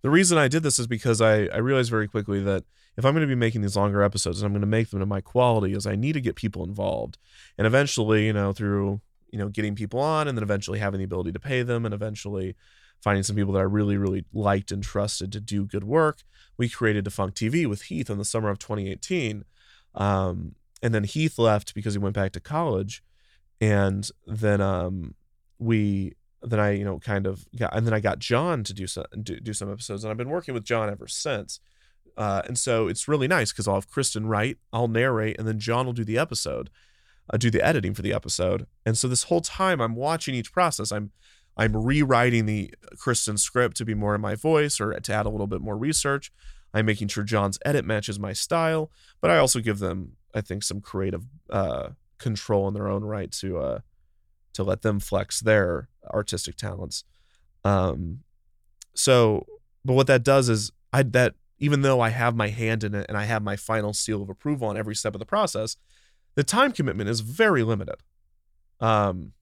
the 0.02 0.10
reason 0.10 0.38
i 0.38 0.48
did 0.48 0.62
this 0.62 0.78
is 0.78 0.86
because 0.86 1.20
i 1.20 1.46
i 1.46 1.56
realized 1.56 1.90
very 1.90 2.08
quickly 2.08 2.40
that 2.40 2.64
if 2.96 3.04
i'm 3.04 3.12
going 3.12 3.26
to 3.26 3.26
be 3.26 3.34
making 3.34 3.62
these 3.62 3.76
longer 3.76 4.02
episodes 4.02 4.40
and 4.40 4.46
i'm 4.46 4.52
going 4.52 4.60
to 4.60 4.66
make 4.66 4.90
them 4.90 5.00
to 5.00 5.06
my 5.06 5.20
quality 5.20 5.72
is 5.72 5.86
i 5.86 5.96
need 5.96 6.12
to 6.12 6.20
get 6.20 6.34
people 6.36 6.64
involved 6.64 7.18
and 7.58 7.66
eventually 7.66 8.26
you 8.26 8.32
know 8.32 8.52
through 8.52 9.00
you 9.30 9.38
know 9.38 9.48
getting 9.48 9.74
people 9.74 10.00
on 10.00 10.28
and 10.28 10.36
then 10.36 10.42
eventually 10.42 10.78
having 10.78 10.98
the 10.98 11.04
ability 11.04 11.32
to 11.32 11.40
pay 11.40 11.62
them 11.62 11.84
and 11.84 11.94
eventually 11.94 12.54
finding 13.02 13.22
some 13.22 13.36
people 13.36 13.52
that 13.52 13.60
i 13.60 13.62
really 13.62 13.96
really 13.96 14.24
liked 14.32 14.70
and 14.70 14.82
trusted 14.82 15.32
to 15.32 15.40
do 15.40 15.64
good 15.64 15.84
work 15.84 16.22
we 16.56 16.68
created 16.68 17.04
Defunct 17.04 17.36
TV 17.36 17.66
with 17.66 17.82
Heath 17.82 18.10
in 18.10 18.18
the 18.18 18.24
summer 18.24 18.48
of 18.48 18.58
2018. 18.58 19.44
Um, 19.94 20.54
and 20.82 20.94
then 20.94 21.04
Heath 21.04 21.38
left 21.38 21.74
because 21.74 21.94
he 21.94 21.98
went 21.98 22.14
back 22.14 22.32
to 22.32 22.40
college. 22.40 23.02
And 23.60 24.08
then 24.26 24.60
um, 24.60 25.14
we, 25.58 26.14
then 26.50 26.60
I, 26.60 26.72
you 26.72 26.84
know, 26.84 26.98
kind 26.98 27.26
of 27.26 27.46
got, 27.56 27.74
and 27.76 27.86
then 27.86 27.94
I 27.94 28.00
got 28.00 28.18
John 28.18 28.64
to 28.64 28.74
do 28.74 28.86
some, 28.86 29.04
do, 29.22 29.38
do 29.40 29.52
some 29.52 29.70
episodes. 29.70 30.04
And 30.04 30.10
I've 30.10 30.16
been 30.16 30.30
working 30.30 30.54
with 30.54 30.64
John 30.64 30.88
ever 30.88 31.08
since. 31.08 31.60
Uh, 32.16 32.42
and 32.46 32.58
so 32.58 32.88
it's 32.88 33.08
really 33.08 33.28
nice 33.28 33.52
because 33.52 33.68
I'll 33.68 33.74
have 33.74 33.90
Kristen 33.90 34.26
write, 34.26 34.58
I'll 34.72 34.88
narrate, 34.88 35.38
and 35.38 35.46
then 35.46 35.58
John 35.58 35.84
will 35.84 35.92
do 35.92 36.04
the 36.04 36.18
episode, 36.18 36.70
uh, 37.28 37.36
do 37.36 37.50
the 37.50 37.64
editing 37.64 37.94
for 37.94 38.02
the 38.02 38.14
episode. 38.14 38.66
And 38.86 38.96
so 38.96 39.06
this 39.06 39.24
whole 39.24 39.42
time 39.42 39.80
I'm 39.80 39.94
watching 39.94 40.34
each 40.34 40.52
process. 40.52 40.92
I'm 40.92 41.12
I'm 41.58 41.74
rewriting 41.74 42.44
the 42.44 42.74
Kristen 42.98 43.38
script 43.38 43.78
to 43.78 43.84
be 43.84 43.94
more 43.94 44.14
in 44.14 44.20
my 44.20 44.34
voice 44.34 44.78
or 44.78 44.92
to 44.92 45.12
add 45.12 45.24
a 45.24 45.30
little 45.30 45.46
bit 45.46 45.62
more 45.62 45.76
research. 45.76 46.30
I'm 46.74 46.84
making 46.84 47.08
sure 47.08 47.24
John's 47.24 47.58
edit 47.64 47.86
matches 47.86 48.18
my 48.18 48.34
style, 48.34 48.90
but 49.22 49.30
I 49.30 49.38
also 49.38 49.60
give 49.60 49.78
them, 49.78 50.12
I 50.34 50.42
think, 50.42 50.62
some 50.62 50.82
creative 50.82 51.24
uh, 51.48 51.90
control 52.18 52.68
in 52.68 52.74
their 52.74 52.88
own 52.88 53.04
right 53.04 53.32
to 53.32 53.58
uh, 53.58 53.78
to 54.56 54.62
let 54.62 54.82
them 54.82 55.00
flex 55.00 55.40
their 55.40 55.88
artistic 56.12 56.56
talents. 56.56 57.04
Um, 57.64 58.20
so, 58.94 59.46
but 59.84 59.94
what 59.94 60.06
that 60.08 60.22
does 60.22 60.48
is 60.48 60.72
I 60.92 61.02
that 61.02 61.34
even 61.58 61.82
though 61.82 62.00
I 62.00 62.10
have 62.10 62.36
my 62.36 62.48
hand 62.48 62.84
in 62.84 62.94
it 62.94 63.06
and 63.08 63.16
I 63.16 63.24
have 63.24 63.42
my 63.42 63.56
final 63.56 63.92
seal 63.92 64.22
of 64.22 64.28
approval 64.28 64.68
on 64.68 64.76
every 64.76 64.94
step 64.94 65.14
of 65.14 65.20
the 65.20 65.26
process, 65.26 65.76
the 66.34 66.44
time 66.44 66.72
commitment 66.72 67.08
is 67.08 67.20
very 67.20 67.62
limited, 67.62 67.96
um, 68.80 69.32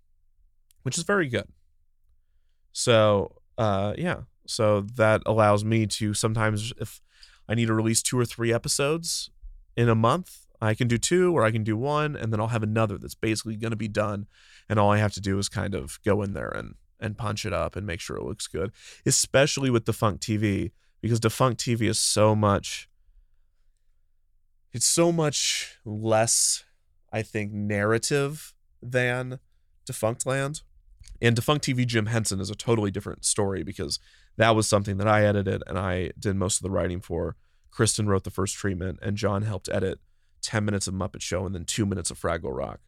which 0.83 0.97
is 0.97 1.05
very 1.05 1.29
good. 1.29 1.49
So, 2.73 3.37
uh, 3.59 3.95
yeah. 3.99 4.23
So 4.47 4.83
that 4.97 5.23
allows 5.27 5.65
me 5.65 5.87
to 5.87 6.15
sometimes, 6.15 6.73
if 6.79 7.01
I 7.49 7.55
need 7.55 7.67
to 7.67 7.75
release 7.75 8.03
two 8.03 8.19
or 8.19 8.25
three 8.25 8.53
episodes 8.53 9.31
in 9.77 9.89
a 9.89 9.95
month, 9.95 10.44
I 10.67 10.75
can 10.75 10.89
do 10.89 10.99
two 10.99 11.37
or 11.37 11.45
I 11.45 11.51
can 11.51 11.65
do 11.65 11.77
one, 11.77 12.17
and 12.17 12.33
then 12.33 12.41
I'll 12.41 12.49
have 12.49 12.63
another 12.63 12.99
that's 12.99 13.15
basically 13.15 13.57
going 13.57 13.73
to 13.73 13.77
be 13.77 13.89
done. 13.89 14.27
And 14.69 14.79
all 14.79 14.91
I 14.91 14.99
have 14.99 15.13
to 15.15 15.21
do 15.21 15.39
is 15.39 15.49
kind 15.49 15.75
of 15.75 15.99
go 16.05 16.23
in 16.23 16.33
there 16.33 16.49
and 16.49 16.75
and 17.01 17.19
punch 17.19 17.45
it 17.45 17.53
up 17.53 17.77
and 17.77 17.87
make 17.87 18.01
sure 18.01 18.17
it 18.17 18.25
looks 18.25 18.47
good, 18.47 18.73
especially 19.05 19.69
with 19.69 19.85
Defunct 19.85 20.23
TV, 20.23 20.71
because 21.03 21.21
Defunct 21.21 21.61
TV 21.61 21.83
is 21.83 21.99
so 21.99 22.35
much. 22.35 22.89
It's 24.73 24.87
so 24.87 25.13
much 25.13 25.77
less, 25.85 26.65
I 27.13 27.23
think, 27.23 27.53
narrative 27.53 28.55
than 28.83 29.39
Defunct 29.87 30.27
Land. 30.27 30.63
And 31.21 31.37
Defunct 31.37 31.65
TV 31.65 31.87
Jim 31.87 32.07
Henson 32.07 32.41
is 32.41 32.51
a 32.51 32.55
totally 32.55 32.91
different 32.91 33.25
story 33.25 33.63
because 33.63 33.99
that 34.37 34.57
was 34.57 34.67
something 34.67 34.97
that 34.97 35.07
I 35.07 35.25
edited 35.25 35.63
and 35.67 35.79
I 35.79 36.11
did 36.19 36.37
most 36.37 36.59
of 36.59 36.63
the 36.63 36.71
writing 36.71 37.01
for. 37.01 37.37
Kristen 37.71 38.09
wrote 38.09 38.25
the 38.25 38.31
first 38.31 38.57
treatment 38.57 38.99
and 39.03 39.17
John 39.17 39.43
helped 39.43 39.69
edit 39.69 40.01
10 40.45 40.65
minutes 40.65 40.87
of 40.87 40.95
Muppet 40.95 41.23
Show 41.23 41.47
and 41.47 41.55
then 41.55 41.65
two 41.65 41.87
minutes 41.87 42.11
of 42.11 42.21
Fraggle 42.21 42.57
Rock. 42.57 42.81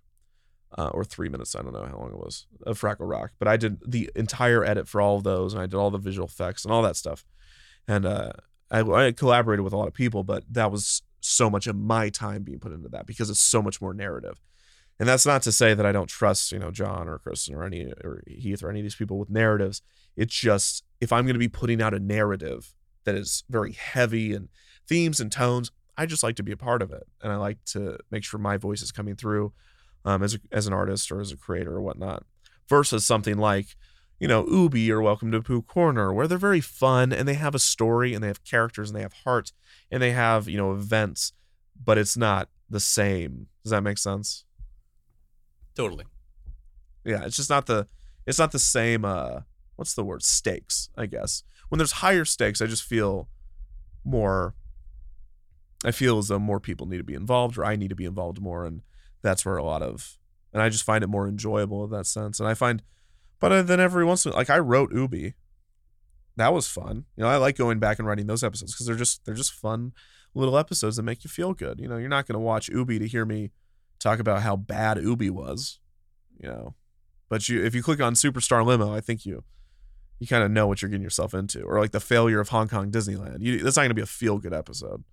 Uh, 0.76 0.88
or 0.88 1.04
three 1.04 1.28
minutes, 1.28 1.54
I 1.54 1.62
don't 1.62 1.72
know 1.72 1.86
how 1.86 1.96
long 1.96 2.10
it 2.10 2.18
was, 2.18 2.46
of 2.66 2.78
Fraggle 2.78 3.08
Rock. 3.08 3.30
But 3.38 3.48
I 3.48 3.56
did 3.56 3.80
the 3.88 4.10
entire 4.14 4.64
edit 4.64 4.88
for 4.88 5.00
all 5.00 5.16
of 5.16 5.22
those 5.22 5.54
and 5.54 5.62
I 5.62 5.66
did 5.66 5.76
all 5.76 5.90
the 5.90 5.96
visual 5.96 6.26
effects 6.26 6.64
and 6.64 6.74
all 6.74 6.82
that 6.82 6.96
stuff. 6.96 7.24
And 7.86 8.04
uh, 8.04 8.32
I, 8.70 8.80
I 8.80 9.12
collaborated 9.12 9.64
with 9.64 9.72
a 9.72 9.76
lot 9.76 9.88
of 9.88 9.94
people, 9.94 10.24
but 10.24 10.44
that 10.50 10.70
was 10.72 11.02
so 11.20 11.48
much 11.48 11.66
of 11.66 11.76
my 11.76 12.08
time 12.08 12.42
being 12.42 12.58
put 12.58 12.72
into 12.72 12.88
that 12.90 13.06
because 13.06 13.30
it's 13.30 13.40
so 13.40 13.62
much 13.62 13.80
more 13.80 13.94
narrative. 13.94 14.40
And 14.98 15.08
that's 15.08 15.26
not 15.26 15.42
to 15.42 15.52
say 15.52 15.74
that 15.74 15.84
I 15.84 15.92
don't 15.92 16.08
trust, 16.08 16.52
you 16.52 16.58
know, 16.58 16.70
John 16.70 17.08
or 17.08 17.18
Kristen 17.18 17.54
or 17.54 17.64
any 17.64 17.92
or 18.02 18.22
Heath 18.26 18.62
or 18.62 18.70
any 18.70 18.80
of 18.80 18.84
these 18.84 18.94
people 18.94 19.18
with 19.18 19.30
narratives. 19.30 19.82
It's 20.16 20.34
just 20.34 20.84
if 21.00 21.12
I'm 21.12 21.24
going 21.24 21.34
to 21.34 21.38
be 21.38 21.48
putting 21.48 21.82
out 21.82 21.94
a 21.94 21.98
narrative 21.98 22.74
that 23.04 23.14
is 23.14 23.44
very 23.50 23.72
heavy 23.72 24.32
and 24.32 24.48
themes 24.88 25.20
and 25.20 25.30
tones, 25.30 25.70
I 25.96 26.06
just 26.06 26.22
like 26.22 26.36
to 26.36 26.42
be 26.42 26.52
a 26.52 26.56
part 26.56 26.82
of 26.82 26.92
it, 26.92 27.06
and 27.22 27.32
I 27.32 27.36
like 27.36 27.64
to 27.66 27.98
make 28.10 28.24
sure 28.24 28.38
my 28.38 28.56
voice 28.56 28.82
is 28.82 28.92
coming 28.92 29.16
through 29.16 29.52
um, 30.04 30.22
as 30.22 30.34
a, 30.34 30.38
as 30.52 30.66
an 30.66 30.72
artist 30.72 31.10
or 31.10 31.20
as 31.20 31.32
a 31.32 31.36
creator 31.36 31.74
or 31.76 31.80
whatnot. 31.82 32.24
Versus 32.68 33.06
something 33.06 33.38
like, 33.38 33.76
you 34.18 34.26
know, 34.26 34.44
Ubi 34.46 34.90
or 34.90 35.00
Welcome 35.00 35.30
to 35.32 35.40
Pooh 35.40 35.62
Corner, 35.62 36.12
where 36.12 36.26
they're 36.26 36.36
very 36.36 36.60
fun 36.60 37.12
and 37.12 37.28
they 37.28 37.34
have 37.34 37.54
a 37.54 37.60
story 37.60 38.12
and 38.12 38.22
they 38.22 38.28
have 38.28 38.42
characters 38.44 38.90
and 38.90 38.96
they 38.98 39.02
have 39.02 39.12
heart 39.24 39.52
and 39.90 40.02
they 40.02 40.10
have 40.12 40.48
you 40.48 40.56
know 40.56 40.72
events, 40.72 41.32
but 41.82 41.96
it's 41.96 42.16
not 42.16 42.48
the 42.68 42.80
same. 42.80 43.46
Does 43.62 43.70
that 43.70 43.82
make 43.82 43.98
sense? 43.98 44.44
Totally. 45.74 46.06
yeah 47.04 47.24
it's 47.24 47.36
just 47.36 47.50
not 47.50 47.66
the 47.66 47.86
it's 48.26 48.38
not 48.38 48.50
the 48.50 48.58
same 48.58 49.04
uh 49.04 49.40
what's 49.76 49.92
the 49.94 50.02
word 50.02 50.22
stakes 50.22 50.88
i 50.96 51.04
guess 51.04 51.42
when 51.68 51.78
there's 51.78 51.92
higher 51.92 52.24
stakes 52.24 52.62
i 52.62 52.66
just 52.66 52.82
feel 52.82 53.28
more 54.02 54.54
i 55.86 55.90
feel 55.90 56.18
as 56.18 56.28
though 56.28 56.38
more 56.38 56.60
people 56.60 56.86
need 56.86 56.98
to 56.98 57.04
be 57.04 57.14
involved 57.14 57.56
or 57.56 57.64
i 57.64 57.76
need 57.76 57.88
to 57.88 57.96
be 57.96 58.04
involved 58.04 58.40
more 58.40 58.64
and 58.66 58.82
that's 59.22 59.44
where 59.44 59.56
a 59.56 59.64
lot 59.64 59.82
of 59.82 60.18
and 60.52 60.62
i 60.62 60.68
just 60.68 60.84
find 60.84 61.02
it 61.04 61.08
more 61.08 61.28
enjoyable 61.28 61.84
in 61.84 61.90
that 61.90 62.06
sense. 62.06 62.40
And 62.40 62.48
i 62.48 62.54
find 62.54 62.82
but 63.38 63.52
uh, 63.52 63.62
then 63.62 63.80
every 63.80 64.04
once 64.04 64.24
in 64.24 64.32
a 64.32 64.34
like 64.34 64.50
i 64.50 64.58
wrote 64.58 64.92
ubi. 64.92 65.34
That 66.36 66.52
was 66.52 66.68
fun. 66.68 67.06
You 67.16 67.24
know 67.24 67.28
i 67.28 67.36
like 67.36 67.56
going 67.56 67.78
back 67.78 67.98
and 67.98 68.06
writing 68.06 68.26
those 68.26 68.44
episodes 68.44 68.72
because 68.72 68.86
they're 68.86 68.96
just 68.96 69.24
they're 69.24 69.34
just 69.34 69.52
fun 69.52 69.92
little 70.34 70.58
episodes 70.58 70.96
that 70.96 71.02
make 71.02 71.24
you 71.24 71.30
feel 71.30 71.54
good. 71.54 71.80
You 71.80 71.88
know 71.88 71.96
you're 71.96 72.08
not 72.08 72.26
going 72.26 72.34
to 72.34 72.40
watch 72.40 72.68
ubi 72.68 72.98
to 72.98 73.06
hear 73.06 73.24
me 73.24 73.52
talk 73.98 74.18
about 74.18 74.42
how 74.42 74.56
bad 74.56 74.98
ubi 74.98 75.30
was 75.30 75.80
you 76.38 76.48
know? 76.48 76.74
But 77.28 77.48
you 77.48 77.64
if 77.64 77.74
you 77.74 77.82
click 77.82 78.00
on 78.00 78.14
superstar 78.14 78.64
limo 78.64 78.94
i 78.94 79.00
think 79.00 79.26
you 79.26 79.44
you 80.18 80.26
kind 80.26 80.44
of 80.44 80.50
know 80.50 80.66
what 80.66 80.80
you're 80.80 80.88
getting 80.88 81.02
yourself 81.02 81.34
into 81.34 81.62
or 81.62 81.80
like 81.80 81.90
the 81.90 82.00
failure 82.00 82.40
of 82.40 82.48
hong 82.50 82.68
kong 82.68 82.90
disneyland. 82.90 83.38
You, 83.40 83.58
that's 83.58 83.76
not 83.76 83.82
going 83.82 83.90
to 83.90 83.94
be 83.94 84.02
a 84.02 84.06
feel 84.06 84.38
good 84.38 84.54
episode 84.54 85.04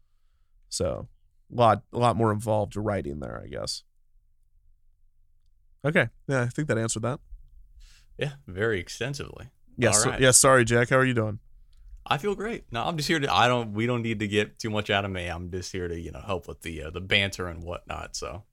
so 0.73 1.07
a 1.51 1.55
lot 1.55 1.83
a 1.93 1.97
lot 1.97 2.15
more 2.15 2.31
involved 2.31 2.75
writing 2.75 3.19
there 3.19 3.41
i 3.43 3.47
guess 3.47 3.83
okay 5.85 6.07
yeah 6.27 6.41
i 6.41 6.47
think 6.47 6.67
that 6.67 6.77
answered 6.77 7.03
that 7.03 7.19
Yeah, 8.17 8.33
very 8.47 8.79
extensively. 8.79 9.49
yes 9.77 10.05
right. 10.05 10.19
yeah 10.19 10.31
sorry 10.31 10.65
jack 10.65 10.89
how 10.89 10.97
are 10.97 11.05
you 11.05 11.13
doing 11.13 11.39
I 12.05 12.17
feel 12.17 12.35
great. 12.35 12.65
No, 12.69 12.83
I'm 12.83 12.97
just 12.97 13.07
here 13.07 13.17
to. 13.21 13.33
I 13.33 13.47
don't. 13.47 13.71
We 13.71 13.85
don't 13.85 14.01
need 14.01 14.19
to 14.19 14.27
get 14.27 14.59
too 14.59 14.69
much 14.69 14.89
out 14.89 15.05
of 15.05 15.11
me. 15.11 15.27
I'm 15.27 15.49
just 15.49 15.71
here 15.71 15.87
to 15.87 15.97
you 15.97 16.11
know 16.11 16.19
help 16.19 16.49
with 16.49 16.61
the 16.61 16.83
uh, 16.83 16.89
the 16.89 16.99
banter 16.99 17.47
and 17.47 17.63
whatnot. 17.63 18.17
So, 18.17 18.43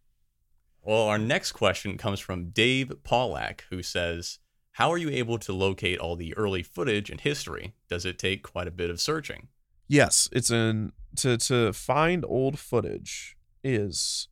well, 0.83 1.03
our 1.09 1.19
next 1.19 1.51
question 1.51 1.99
comes 1.99 2.21
from 2.21 2.51
Dave 2.51 2.93
Pollack, 3.03 3.65
who 3.69 3.83
says, 3.83 4.39
"How 4.75 4.93
are 4.93 4.99
you 4.99 5.11
able 5.11 5.37
to 5.41 5.53
locate 5.53 5.99
all 5.99 6.15
the 6.15 6.33
early 6.37 6.63
footage 6.63 7.11
and 7.11 7.21
history? 7.21 7.75
Does 7.89 8.07
it 8.07 8.21
take 8.21 8.45
quite 8.45 8.69
a 8.69 8.71
bit 8.71 8.89
of 8.89 9.01
searching?" 9.01 9.49
Yes 9.91 10.29
it's 10.33 10.51
in 10.51 10.93
to 11.17 11.37
to 11.37 11.73
find 11.75 12.25
old 12.27 12.59
footage 12.59 13.37
is 13.65 14.29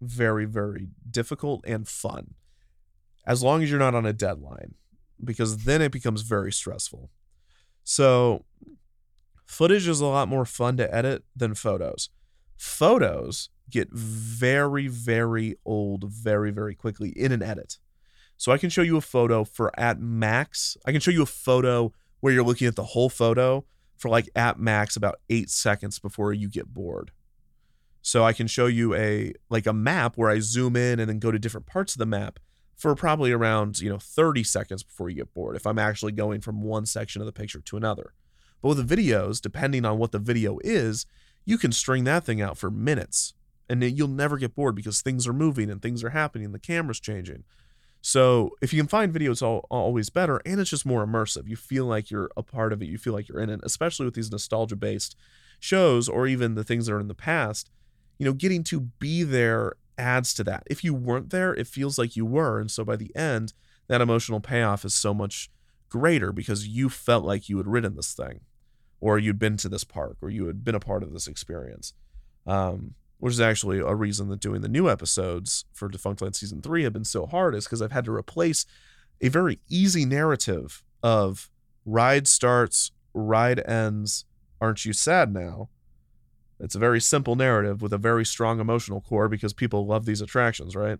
very 0.00 0.44
very 0.44 0.88
difficult 1.10 1.64
and 1.66 1.88
fun 1.88 2.34
as 3.26 3.42
long 3.42 3.62
as 3.62 3.70
you're 3.70 3.80
not 3.80 3.94
on 3.94 4.06
a 4.06 4.12
deadline 4.12 4.74
because 5.24 5.64
then 5.64 5.82
it 5.82 5.92
becomes 5.92 6.22
very 6.22 6.52
stressful 6.52 7.10
So, 7.84 8.44
footage 9.46 9.88
is 9.88 10.00
a 10.00 10.06
lot 10.06 10.28
more 10.28 10.44
fun 10.46 10.76
to 10.78 10.94
edit 10.94 11.24
than 11.36 11.54
photos. 11.54 12.10
Photos 12.56 13.50
get 13.70 13.88
very, 13.92 14.88
very 14.88 15.56
old 15.64 16.04
very, 16.04 16.52
very 16.52 16.74
quickly 16.74 17.10
in 17.10 17.32
an 17.32 17.42
edit. 17.42 17.78
So, 18.36 18.52
I 18.52 18.58
can 18.58 18.70
show 18.70 18.82
you 18.82 18.96
a 18.98 19.00
photo 19.00 19.44
for 19.44 19.72
at 19.80 20.00
max. 20.00 20.76
I 20.86 20.92
can 20.92 21.00
show 21.00 21.10
you 21.10 21.22
a 21.22 21.26
photo 21.26 21.92
where 22.20 22.32
you're 22.34 22.44
looking 22.44 22.68
at 22.68 22.76
the 22.76 22.84
whole 22.94 23.08
photo 23.08 23.64
for 24.00 24.08
like 24.08 24.30
at 24.34 24.58
max 24.58 24.96
about 24.96 25.20
eight 25.28 25.50
seconds 25.50 25.98
before 25.98 26.32
you 26.32 26.48
get 26.48 26.72
bored. 26.72 27.10
So 28.00 28.24
I 28.24 28.32
can 28.32 28.46
show 28.46 28.64
you 28.64 28.94
a 28.94 29.34
like 29.50 29.66
a 29.66 29.74
map 29.74 30.16
where 30.16 30.30
I 30.30 30.40
zoom 30.40 30.74
in 30.74 30.98
and 30.98 31.08
then 31.08 31.18
go 31.18 31.30
to 31.30 31.38
different 31.38 31.66
parts 31.66 31.94
of 31.94 31.98
the 31.98 32.06
map 32.06 32.40
for 32.76 32.94
probably 32.94 33.30
around, 33.30 33.78
you 33.78 33.90
know, 33.90 33.98
30 33.98 34.42
seconds 34.42 34.82
before 34.82 35.10
you 35.10 35.16
get 35.16 35.34
bored 35.34 35.54
if 35.54 35.66
I'm 35.66 35.78
actually 35.78 36.12
going 36.12 36.40
from 36.40 36.62
one 36.62 36.86
section 36.86 37.20
of 37.20 37.26
the 37.26 37.32
picture 37.32 37.60
to 37.60 37.76
another. 37.76 38.14
But 38.62 38.70
with 38.70 38.88
the 38.88 38.96
videos, 38.96 39.38
depending 39.38 39.84
on 39.84 39.98
what 39.98 40.12
the 40.12 40.18
video 40.18 40.58
is, 40.64 41.04
you 41.44 41.58
can 41.58 41.70
string 41.70 42.04
that 42.04 42.24
thing 42.24 42.40
out 42.40 42.56
for 42.56 42.70
minutes 42.70 43.34
and 43.68 43.84
you'll 43.84 44.08
never 44.08 44.38
get 44.38 44.54
bored 44.54 44.74
because 44.74 45.02
things 45.02 45.28
are 45.28 45.34
moving 45.34 45.68
and 45.68 45.82
things 45.82 46.02
are 46.02 46.10
happening, 46.10 46.52
the 46.52 46.58
camera's 46.58 47.00
changing. 47.00 47.44
So 48.02 48.56
if 48.62 48.72
you 48.72 48.80
can 48.80 48.88
find 48.88 49.12
video, 49.12 49.30
it's 49.30 49.42
all, 49.42 49.66
always 49.70 50.08
better, 50.08 50.40
and 50.46 50.60
it's 50.60 50.70
just 50.70 50.86
more 50.86 51.06
immersive. 51.06 51.46
You 51.46 51.56
feel 51.56 51.84
like 51.84 52.10
you're 52.10 52.30
a 52.36 52.42
part 52.42 52.72
of 52.72 52.80
it. 52.80 52.86
You 52.86 52.98
feel 52.98 53.12
like 53.12 53.28
you're 53.28 53.40
in 53.40 53.50
it, 53.50 53.60
especially 53.62 54.06
with 54.06 54.14
these 54.14 54.30
nostalgia-based 54.30 55.16
shows 55.58 56.08
or 56.08 56.26
even 56.26 56.54
the 56.54 56.64
things 56.64 56.86
that 56.86 56.94
are 56.94 57.00
in 57.00 57.08
the 57.08 57.14
past. 57.14 57.70
You 58.18 58.24
know, 58.24 58.32
getting 58.32 58.64
to 58.64 58.80
be 58.80 59.22
there 59.22 59.74
adds 59.98 60.32
to 60.34 60.44
that. 60.44 60.62
If 60.66 60.82
you 60.82 60.94
weren't 60.94 61.30
there, 61.30 61.54
it 61.54 61.66
feels 61.66 61.98
like 61.98 62.16
you 62.16 62.24
were, 62.24 62.58
and 62.58 62.70
so 62.70 62.84
by 62.84 62.96
the 62.96 63.14
end, 63.14 63.52
that 63.88 64.00
emotional 64.00 64.40
payoff 64.40 64.84
is 64.84 64.94
so 64.94 65.12
much 65.12 65.50
greater 65.90 66.32
because 66.32 66.66
you 66.66 66.88
felt 66.88 67.24
like 67.24 67.48
you 67.48 67.58
had 67.58 67.66
ridden 67.66 67.96
this 67.96 68.14
thing, 68.14 68.40
or 69.00 69.18
you'd 69.18 69.38
been 69.38 69.58
to 69.58 69.68
this 69.68 69.84
park, 69.84 70.16
or 70.22 70.30
you 70.30 70.46
had 70.46 70.64
been 70.64 70.74
a 70.74 70.80
part 70.80 71.02
of 71.02 71.12
this 71.12 71.26
experience. 71.26 71.92
Um, 72.46 72.94
which 73.20 73.34
is 73.34 73.40
actually 73.40 73.78
a 73.78 73.94
reason 73.94 74.28
that 74.30 74.40
doing 74.40 74.62
the 74.62 74.68
new 74.68 74.88
episodes 74.88 75.66
for 75.72 75.88
Defunctland 75.88 76.34
season 76.34 76.62
three 76.62 76.84
have 76.84 76.92
been 76.92 77.04
so 77.04 77.26
hard, 77.26 77.54
is 77.54 77.64
because 77.64 77.82
I've 77.82 77.92
had 77.92 78.06
to 78.06 78.12
replace 78.12 78.64
a 79.20 79.28
very 79.28 79.60
easy 79.68 80.06
narrative 80.06 80.82
of 81.02 81.50
ride 81.84 82.26
starts, 82.26 82.92
ride 83.12 83.60
ends, 83.66 84.24
aren't 84.60 84.84
you 84.86 84.94
sad 84.94 85.32
now? 85.32 85.68
It's 86.58 86.74
a 86.74 86.78
very 86.78 87.00
simple 87.00 87.36
narrative 87.36 87.82
with 87.82 87.92
a 87.92 87.98
very 87.98 88.24
strong 88.24 88.58
emotional 88.58 89.02
core 89.02 89.28
because 89.28 89.52
people 89.52 89.86
love 89.86 90.06
these 90.06 90.20
attractions, 90.22 90.74
right? 90.74 90.98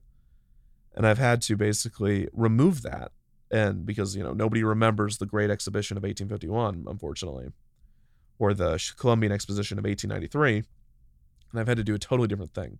And 0.94 1.06
I've 1.06 1.18
had 1.18 1.40
to 1.42 1.56
basically 1.56 2.28
remove 2.32 2.82
that. 2.82 3.12
And 3.50 3.84
because, 3.86 4.14
you 4.14 4.22
know, 4.22 4.32
nobody 4.32 4.62
remembers 4.62 5.18
the 5.18 5.26
Great 5.26 5.50
Exhibition 5.50 5.96
of 5.96 6.02
1851, 6.02 6.84
unfortunately, 6.86 7.48
or 8.38 8.54
the 8.54 8.92
Columbian 8.98 9.32
Exposition 9.32 9.78
of 9.78 9.84
1893 9.84 10.64
and 11.50 11.60
I've 11.60 11.68
had 11.68 11.76
to 11.76 11.84
do 11.84 11.94
a 11.94 11.98
totally 11.98 12.28
different 12.28 12.54
thing. 12.54 12.78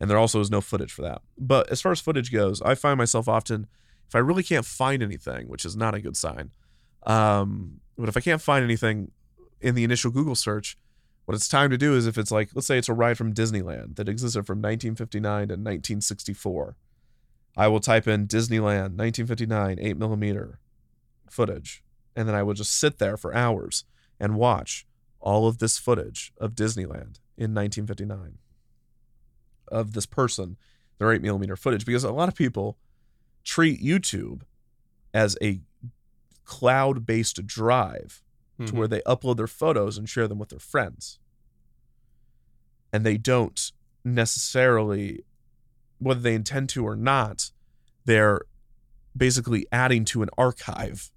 And 0.00 0.10
there 0.10 0.18
also 0.18 0.40
is 0.40 0.50
no 0.50 0.60
footage 0.60 0.92
for 0.92 1.02
that. 1.02 1.22
But 1.38 1.70
as 1.70 1.80
far 1.80 1.92
as 1.92 2.00
footage 2.00 2.32
goes, 2.32 2.60
I 2.62 2.74
find 2.74 2.98
myself 2.98 3.28
often, 3.28 3.66
if 4.08 4.14
I 4.14 4.18
really 4.18 4.42
can't 4.42 4.66
find 4.66 5.02
anything, 5.02 5.48
which 5.48 5.64
is 5.64 5.76
not 5.76 5.94
a 5.94 6.00
good 6.00 6.16
sign, 6.16 6.50
um, 7.04 7.80
but 7.96 8.08
if 8.08 8.16
I 8.16 8.20
can't 8.20 8.42
find 8.42 8.64
anything 8.64 9.10
in 9.60 9.74
the 9.74 9.84
initial 9.84 10.10
Google 10.10 10.34
search, 10.34 10.76
what 11.24 11.34
it's 11.34 11.48
time 11.48 11.70
to 11.70 11.78
do 11.78 11.94
is 11.94 12.06
if 12.06 12.18
it's 12.18 12.32
like, 12.32 12.50
let's 12.54 12.66
say 12.66 12.78
it's 12.78 12.88
a 12.88 12.94
ride 12.94 13.16
from 13.16 13.32
Disneyland 13.32 13.96
that 13.96 14.08
existed 14.08 14.44
from 14.44 14.58
1959 14.58 15.22
to 15.48 15.54
1964, 15.54 16.76
I 17.56 17.68
will 17.68 17.80
type 17.80 18.08
in 18.08 18.26
Disneyland 18.26 18.96
1959 18.96 19.78
8 19.80 19.96
millimeter 19.96 20.58
footage, 21.30 21.84
and 22.16 22.28
then 22.28 22.34
I 22.34 22.42
will 22.42 22.54
just 22.54 22.76
sit 22.78 22.98
there 22.98 23.16
for 23.16 23.34
hours 23.34 23.84
and 24.18 24.36
watch 24.36 24.86
all 25.20 25.46
of 25.46 25.58
this 25.58 25.78
footage 25.78 26.32
of 26.38 26.54
Disneyland 26.54 27.18
in 27.42 27.54
1959 27.54 28.38
of 29.68 29.94
this 29.94 30.06
person, 30.06 30.56
their 30.98 31.12
8 31.12 31.20
millimeter 31.20 31.56
footage, 31.56 31.84
because 31.84 32.04
a 32.04 32.12
lot 32.12 32.28
of 32.28 32.36
people 32.36 32.78
treat 33.42 33.82
YouTube 33.82 34.42
as 35.12 35.36
a 35.42 35.60
cloud 36.44 37.04
based 37.04 37.44
drive 37.46 38.22
mm-hmm. 38.54 38.66
to 38.66 38.74
where 38.76 38.88
they 38.88 39.00
upload 39.00 39.36
their 39.36 39.48
photos 39.48 39.98
and 39.98 40.08
share 40.08 40.28
them 40.28 40.38
with 40.38 40.50
their 40.50 40.60
friends. 40.60 41.18
And 42.92 43.04
they 43.04 43.16
don't 43.16 43.72
necessarily, 44.04 45.24
whether 45.98 46.20
they 46.20 46.34
intend 46.34 46.68
to 46.70 46.86
or 46.86 46.94
not, 46.94 47.50
they're 48.04 48.42
basically 49.16 49.66
adding 49.72 50.04
to 50.04 50.22
an 50.22 50.30
archive 50.38 51.10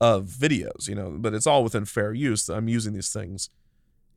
of 0.00 0.24
videos, 0.26 0.88
you 0.88 0.94
know, 0.94 1.10
but 1.18 1.34
it's 1.34 1.46
all 1.46 1.62
within 1.62 1.84
fair 1.84 2.14
use. 2.14 2.48
I'm 2.48 2.68
using 2.68 2.94
these 2.94 3.12
things 3.12 3.50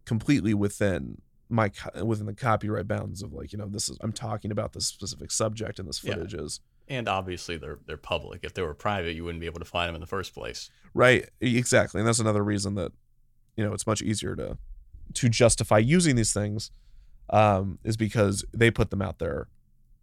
completely 0.08 0.54
within 0.54 1.22
my 1.50 1.72
within 2.04 2.26
the 2.26 2.34
copyright 2.34 2.88
bounds 2.88 3.22
of 3.22 3.34
like 3.34 3.54
you 3.54 3.60
know 3.60 3.67
this 3.67 3.89
is 3.89 3.98
I'm 4.02 4.12
talking 4.12 4.52
about 4.52 4.74
this 4.74 4.88
specific 4.88 5.32
subject 5.32 5.80
and 5.80 5.88
this 5.88 6.00
footage 6.00 6.34
yeah. 6.34 6.41
is. 6.41 6.62
And 6.89 7.08
obviously 7.08 7.58
they're 7.58 7.80
they're 7.86 7.98
public. 7.98 8.39
If 8.43 8.54
they 8.54 8.62
were 8.62 8.74
private 8.74 9.15
you 9.15 9.24
wouldn't 9.24 9.41
be 9.41 9.46
able 9.46 9.60
to 9.60 9.65
find 9.65 9.89
them 9.89 9.96
in 9.96 10.02
the 10.02 10.08
first 10.08 10.34
place. 10.34 10.72
Right. 10.93 11.30
Exactly. 11.39 12.00
And 12.00 12.08
that's 12.08 12.20
another 12.20 12.43
reason 12.43 12.76
that 12.76 12.91
you 13.56 13.63
know 13.63 13.74
it's 13.74 13.86
much 13.86 14.02
easier 14.02 14.36
to 14.36 14.58
to 15.13 15.30
justify 15.30 15.78
using 15.78 16.15
these 16.15 16.34
things 16.34 16.72
um, 17.30 17.80
is 17.84 17.98
because 17.98 18.43
they 18.54 18.72
put 18.72 18.89
them 18.89 19.02
out 19.02 19.20
there 19.20 19.48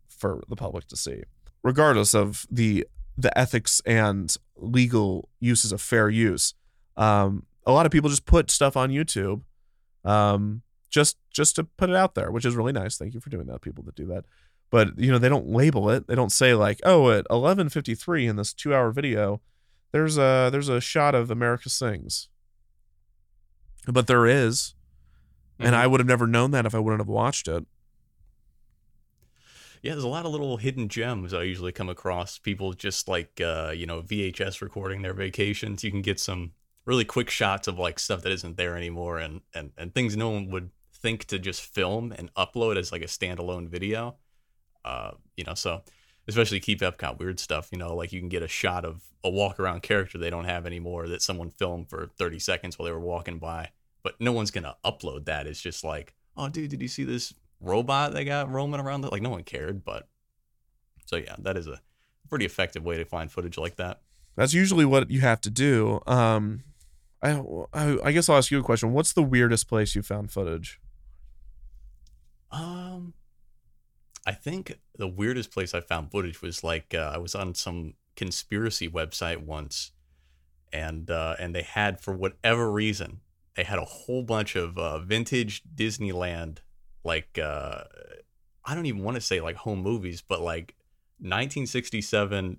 for 0.08 0.42
the 0.48 0.56
public 0.56 0.86
to 0.88 0.96
see. 0.96 1.22
Regardless 1.62 2.14
of 2.14 2.46
the 2.50 2.86
the 3.16 3.36
ethics 3.38 3.80
and 3.86 4.36
legal 4.56 5.28
uses 5.40 5.72
of 5.72 5.80
fair 5.80 6.08
use 6.08 6.54
um, 6.96 7.44
a 7.66 7.72
lot 7.72 7.86
of 7.86 7.92
people 7.92 8.10
just 8.10 8.26
put 8.26 8.50
stuff 8.50 8.76
on 8.76 8.90
youtube 8.90 9.42
um, 10.04 10.62
just 10.90 11.16
just 11.30 11.56
to 11.56 11.64
put 11.64 11.90
it 11.90 11.96
out 11.96 12.14
there, 12.14 12.30
which 12.30 12.44
is 12.44 12.54
really 12.54 12.72
nice. 12.72 12.96
Thank 12.96 13.14
you 13.14 13.20
for 13.20 13.30
doing 13.30 13.46
that, 13.46 13.60
people 13.60 13.84
that 13.84 13.94
do 13.94 14.06
that. 14.06 14.24
But 14.70 14.98
you 14.98 15.10
know, 15.10 15.18
they 15.18 15.28
don't 15.28 15.48
label 15.48 15.90
it. 15.90 16.06
They 16.06 16.14
don't 16.14 16.32
say 16.32 16.54
like, 16.54 16.80
oh, 16.84 17.10
at 17.10 17.26
11:53 17.28 18.28
in 18.28 18.36
this 18.36 18.52
two-hour 18.52 18.90
video, 18.92 19.40
there's 19.92 20.18
a 20.18 20.48
there's 20.50 20.68
a 20.68 20.80
shot 20.80 21.14
of 21.14 21.30
America 21.30 21.68
Sings. 21.68 22.28
But 23.86 24.06
there 24.06 24.26
is, 24.26 24.74
mm-hmm. 25.58 25.66
and 25.66 25.76
I 25.76 25.86
would 25.86 26.00
have 26.00 26.06
never 26.06 26.26
known 26.26 26.52
that 26.52 26.66
if 26.66 26.74
I 26.74 26.78
wouldn't 26.78 27.00
have 27.00 27.08
watched 27.08 27.48
it. 27.48 27.66
Yeah, 29.82 29.92
there's 29.92 30.04
a 30.04 30.08
lot 30.08 30.24
of 30.24 30.32
little 30.32 30.56
hidden 30.56 30.88
gems 30.88 31.34
I 31.34 31.42
usually 31.42 31.70
come 31.70 31.90
across. 31.90 32.38
People 32.38 32.72
just 32.72 33.06
like 33.06 33.40
uh, 33.40 33.72
you 33.76 33.86
know 33.86 34.00
VHS 34.00 34.62
recording 34.62 35.02
their 35.02 35.12
vacations. 35.12 35.84
You 35.84 35.90
can 35.90 36.02
get 36.02 36.18
some 36.18 36.52
really 36.86 37.04
quick 37.04 37.30
shots 37.30 37.68
of 37.68 37.78
like 37.78 37.98
stuff 37.98 38.22
that 38.22 38.32
isn't 38.32 38.56
there 38.56 38.76
anymore 38.76 39.18
and 39.18 39.40
and 39.54 39.72
and 39.78 39.94
things 39.94 40.16
no 40.16 40.30
one 40.30 40.50
would 40.50 40.70
think 41.04 41.26
to 41.26 41.38
just 41.38 41.60
film 41.62 42.12
and 42.12 42.32
upload 42.34 42.78
as 42.78 42.90
like 42.90 43.02
a 43.02 43.06
standalone 43.06 43.68
video. 43.68 44.16
Uh, 44.84 45.12
you 45.36 45.44
know, 45.44 45.54
so 45.54 45.82
especially 46.26 46.60
keep 46.60 46.80
Epcot 46.80 47.18
weird 47.18 47.38
stuff, 47.38 47.68
you 47.70 47.78
know, 47.78 47.94
like 47.94 48.12
you 48.12 48.20
can 48.20 48.30
get 48.30 48.42
a 48.42 48.48
shot 48.48 48.84
of 48.86 49.02
a 49.22 49.28
walk 49.28 49.60
around 49.60 49.82
character 49.82 50.16
they 50.16 50.30
don't 50.30 50.46
have 50.46 50.64
anymore 50.64 51.08
that 51.08 51.20
someone 51.20 51.50
filmed 51.50 51.90
for 51.90 52.10
30 52.16 52.38
seconds 52.38 52.78
while 52.78 52.86
they 52.86 52.92
were 52.92 53.00
walking 53.00 53.38
by. 53.38 53.68
But 54.02 54.14
no 54.20 54.32
one's 54.32 54.50
gonna 54.50 54.76
upload 54.84 55.26
that. 55.26 55.46
It's 55.46 55.60
just 55.60 55.84
like, 55.84 56.14
oh 56.36 56.48
dude, 56.48 56.70
did 56.70 56.80
you 56.80 56.88
see 56.88 57.04
this 57.04 57.34
robot 57.60 58.12
they 58.12 58.24
got 58.24 58.50
roaming 58.50 58.80
around? 58.80 59.02
Like 59.10 59.22
no 59.22 59.30
one 59.30 59.44
cared, 59.44 59.84
but 59.84 60.08
so 61.06 61.16
yeah, 61.16 61.36
that 61.40 61.58
is 61.58 61.66
a 61.66 61.80
pretty 62.30 62.46
effective 62.46 62.82
way 62.82 62.96
to 62.96 63.04
find 63.04 63.30
footage 63.30 63.58
like 63.58 63.76
that. 63.76 64.00
That's 64.36 64.54
usually 64.54 64.84
what 64.84 65.10
you 65.10 65.20
have 65.20 65.40
to 65.42 65.50
do. 65.50 66.00
Um, 66.06 66.64
I, 67.24 67.98
I, 68.04 68.12
guess 68.12 68.28
I'll 68.28 68.36
ask 68.36 68.50
you 68.50 68.58
a 68.58 68.62
question. 68.62 68.92
What's 68.92 69.12
the 69.12 69.22
weirdest 69.22 69.68
place 69.68 69.94
you 69.94 70.02
found 70.02 70.30
footage? 70.30 70.78
Um, 72.50 73.14
I 74.26 74.32
think 74.32 74.78
the 74.96 75.08
weirdest 75.08 75.50
place 75.50 75.74
I 75.74 75.80
found 75.80 76.10
footage 76.10 76.42
was 76.42 76.62
like 76.62 76.94
uh, 76.94 77.12
I 77.14 77.18
was 77.18 77.34
on 77.34 77.54
some 77.54 77.94
conspiracy 78.14 78.88
website 78.88 79.44
once, 79.44 79.92
and 80.72 81.10
uh, 81.10 81.36
and 81.38 81.54
they 81.54 81.62
had 81.62 82.00
for 82.00 82.14
whatever 82.14 82.70
reason 82.70 83.20
they 83.56 83.64
had 83.64 83.78
a 83.78 83.84
whole 83.84 84.22
bunch 84.22 84.56
of 84.56 84.76
uh, 84.76 84.98
vintage 84.98 85.62
Disneyland 85.74 86.58
like 87.04 87.38
uh, 87.38 87.84
I 88.64 88.74
don't 88.74 88.86
even 88.86 89.02
want 89.02 89.16
to 89.16 89.20
say 89.20 89.40
like 89.40 89.56
home 89.56 89.80
movies, 89.80 90.22
but 90.26 90.40
like 90.40 90.74
1967 91.18 92.58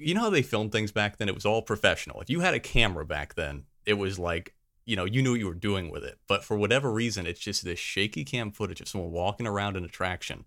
you 0.00 0.14
know 0.14 0.22
how 0.22 0.30
they 0.30 0.42
filmed 0.42 0.72
things 0.72 0.92
back 0.92 1.16
then? 1.16 1.28
It 1.28 1.34
was 1.34 1.46
all 1.46 1.62
professional. 1.62 2.20
If 2.20 2.30
you 2.30 2.40
had 2.40 2.54
a 2.54 2.60
camera 2.60 3.04
back 3.04 3.34
then, 3.34 3.64
it 3.86 3.94
was 3.94 4.18
like, 4.18 4.54
you 4.84 4.96
know, 4.96 5.04
you 5.04 5.22
knew 5.22 5.32
what 5.32 5.40
you 5.40 5.46
were 5.46 5.54
doing 5.54 5.90
with 5.90 6.04
it. 6.04 6.18
But 6.26 6.44
for 6.44 6.56
whatever 6.56 6.90
reason, 6.90 7.26
it's 7.26 7.40
just 7.40 7.64
this 7.64 7.78
shaky 7.78 8.24
cam 8.24 8.50
footage 8.50 8.80
of 8.80 8.88
someone 8.88 9.10
walking 9.10 9.46
around 9.46 9.76
an 9.76 9.84
attraction 9.84 10.44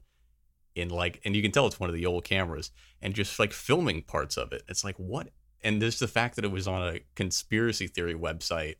in 0.76 0.90
like, 0.90 1.22
and 1.26 1.36
you 1.36 1.42
can 1.42 1.52
tell 1.52 1.68
it's 1.68 1.80
one 1.80 1.90
of 1.90 1.96
the 1.96 2.06
old 2.06 2.24
cameras 2.24 2.72
and 3.02 3.14
just 3.14 3.38
like 3.40 3.54
filming 3.54 4.02
parts 4.02 4.38
of 4.38 4.52
it. 4.52 4.64
It's 4.68 4.84
like, 4.84 4.98
what? 4.98 5.30
And 5.64 5.82
there's 5.82 6.00
the 6.00 6.08
fact 6.08 6.36
that 6.36 6.46
it 6.46 6.52
was 6.52 6.68
on 6.68 6.96
a 6.96 7.02
conspiracy 7.16 7.88
theory 7.88 8.16
website. 8.16 8.78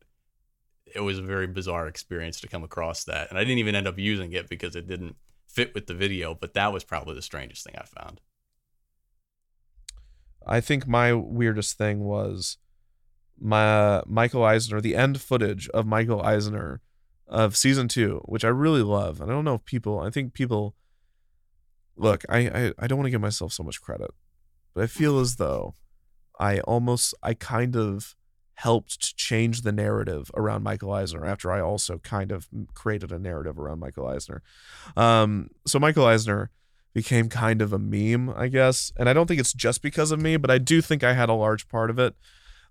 It 0.96 1.02
was 1.02 1.20
a 1.20 1.24
very 1.24 1.48
bizarre 1.48 1.88
experience 1.88 2.42
to 2.42 2.48
come 2.48 2.64
across 2.64 3.04
that. 3.04 3.30
And 3.30 3.38
I 3.38 3.44
didn't 3.44 3.60
even 3.60 3.76
end 3.76 3.88
up 3.88 4.00
using 4.00 4.34
it 4.34 4.50
because 4.50 4.76
it 4.76 4.88
didn't 4.88 5.16
fit 5.48 5.76
with 5.76 5.86
the 5.86 5.94
video, 5.94 6.34
but 6.34 6.54
that 6.56 6.74
was 6.74 6.84
probably 6.84 7.14
the 7.14 7.22
strangest 7.22 7.64
thing 7.66 7.76
I 7.78 7.84
found. 7.84 8.20
I 10.46 10.62
think 10.62 10.88
my 10.88 11.14
weirdest 11.14 11.78
thing 11.78 12.00
was 12.00 12.58
my 13.40 14.02
Michael 14.06 14.44
Eisner, 14.44 14.82
the 14.82 14.96
end 14.96 15.22
footage 15.22 15.68
of 15.70 15.86
Michael 15.86 16.22
Eisner 16.22 16.82
of 17.28 17.56
season 17.56 17.88
two, 17.88 18.22
which 18.26 18.44
I 18.44 18.50
really 18.50 18.84
love. 18.84 19.22
And 19.22 19.32
I 19.32 19.34
don't 19.34 19.46
know 19.46 19.56
if 19.56 19.66
people, 19.66 20.00
I 20.00 20.10
think 20.10 20.34
people, 20.34 20.76
look, 21.96 22.24
I 22.30 22.40
I, 22.40 22.74
I 22.80 22.88
don't 22.88 22.98
want 22.98 23.08
to 23.08 23.12
give 23.12 23.22
myself 23.22 23.54
so 23.54 23.64
much 23.64 23.82
credit, 23.82 24.12
but 24.74 24.84
I 24.84 24.88
feel 24.88 25.20
as 25.20 25.38
though 25.38 25.76
I 26.40 26.60
almost, 26.62 27.14
I 27.24 27.34
kind 27.34 27.76
of 27.76 28.16
helped 28.56 29.02
to 29.02 29.16
change 29.16 29.62
the 29.62 29.72
narrative 29.72 30.30
around 30.36 30.62
Michael 30.62 30.92
Eisner 30.92 31.26
after 31.26 31.52
I 31.52 31.62
also 31.62 31.98
kind 32.00 32.32
of 32.32 32.48
created 32.76 33.12
a 33.12 33.18
narrative 33.18 33.58
around 33.58 33.80
Michael 33.80 34.08
Eisner. 34.08 34.44
Um, 34.96 35.50
so 35.66 35.80
Michael 35.80 36.06
Eisner 36.06 36.52
became 36.94 37.30
kind 37.30 37.62
of 37.62 37.74
a 37.74 37.80
meme, 37.80 38.30
I 38.36 38.48
guess. 38.48 38.92
And 38.98 39.08
I 39.08 39.14
don't 39.14 39.28
think 39.28 39.40
it's 39.40 39.54
just 39.54 39.82
because 39.82 40.12
of 40.12 40.22
me, 40.22 40.38
but 40.38 40.52
I 40.52 40.58
do 40.58 40.82
think 40.82 41.04
I 41.04 41.14
had 41.14 41.30
a 41.30 41.34
large 41.34 41.68
part 41.68 41.90
of 41.90 42.00
it, 42.00 42.16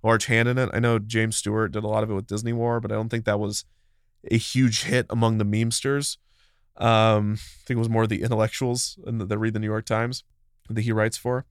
large 0.02 0.26
hand 0.26 0.48
in 0.48 0.58
it. 0.58 0.70
I 0.72 0.78
know 0.78 0.98
James 0.98 1.36
Stewart 1.36 1.72
did 1.72 1.84
a 1.84 1.88
lot 1.88 2.02
of 2.02 2.10
it 2.10 2.14
with 2.14 2.26
Disney 2.26 2.52
War, 2.52 2.80
but 2.80 2.92
I 2.92 2.94
don't 2.94 3.08
think 3.08 3.24
that 3.24 3.40
was 3.40 3.64
a 4.30 4.36
huge 4.36 4.84
hit 4.84 5.06
among 5.08 5.38
the 5.38 5.44
memesters. 5.44 6.18
Um, 6.76 7.34
I 7.34 7.64
think 7.66 7.76
it 7.76 7.80
was 7.80 7.88
more 7.88 8.06
the 8.06 8.22
intellectuals 8.22 8.98
and 9.06 9.20
that 9.20 9.38
read 9.38 9.54
the 9.54 9.60
New 9.60 9.66
York 9.66 9.86
Times 9.86 10.24
that 10.68 10.82
he 10.82 10.92
writes 10.92 11.16
for. 11.16 11.46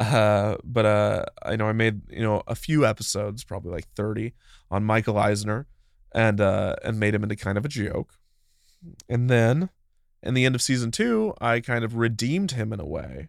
Uh, 0.00 0.56
but 0.64 0.84
uh, 0.84 1.24
I 1.42 1.56
know 1.56 1.66
I 1.66 1.72
made 1.72 2.02
you 2.10 2.22
know 2.22 2.42
a 2.46 2.54
few 2.54 2.84
episodes, 2.84 3.44
probably 3.44 3.70
like 3.70 3.86
thirty, 3.94 4.34
on 4.70 4.84
Michael 4.84 5.18
Eisner, 5.18 5.66
and 6.12 6.40
uh, 6.40 6.76
and 6.82 6.98
made 6.98 7.14
him 7.14 7.22
into 7.22 7.36
kind 7.36 7.56
of 7.56 7.64
a 7.64 7.68
joke. 7.68 8.14
And 9.08 9.30
then, 9.30 9.70
in 10.24 10.34
the 10.34 10.44
end 10.44 10.54
of 10.54 10.62
season 10.62 10.90
two, 10.90 11.34
I 11.40 11.60
kind 11.60 11.84
of 11.84 11.96
redeemed 11.96 12.52
him 12.52 12.72
in 12.72 12.80
a 12.80 12.86
way. 12.86 13.28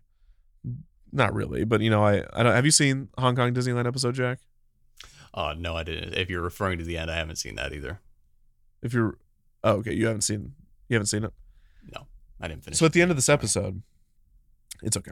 Not 1.12 1.34
really, 1.34 1.64
but 1.64 1.82
you 1.82 1.89
know, 1.89 2.04
I 2.04 2.24
I 2.34 2.43
don't. 2.43 2.54
Have 2.54 2.66
you 2.66 2.72
seen 2.72 3.10
Hong 3.18 3.36
Kong 3.36 3.54
Disneyland 3.54 3.88
episode, 3.88 4.16
Jack? 4.16 4.39
Uh, 5.34 5.54
no, 5.58 5.76
I 5.76 5.84
didn't. 5.84 6.14
If 6.14 6.30
you're 6.30 6.41
referring 6.41 6.80
to 6.80 6.86
the 6.86 6.98
end, 6.98 7.12
I 7.12 7.18
haven't 7.18 7.36
seen 7.36 7.56
that 7.56 7.74
either. 7.74 8.00
If 8.82 8.93
you're, 8.93 9.18
oh, 9.64 9.74
okay, 9.74 9.93
you 9.93 10.08
haven't 10.08 10.22
seen 10.22 10.54
you 10.89 10.96
haven't 10.96 11.08
seen 11.08 11.24
it. 11.24 11.34
No, 11.93 12.08
I 12.39 12.48
didn't 12.48 12.64
finish. 12.64 12.80
So 12.80 12.86
at 12.86 12.93
the 12.93 13.02
end 13.02 13.12
of 13.12 13.18
this 13.18 13.30
episode, 13.30 13.82
it's 14.82 14.98
okay. 14.98 15.12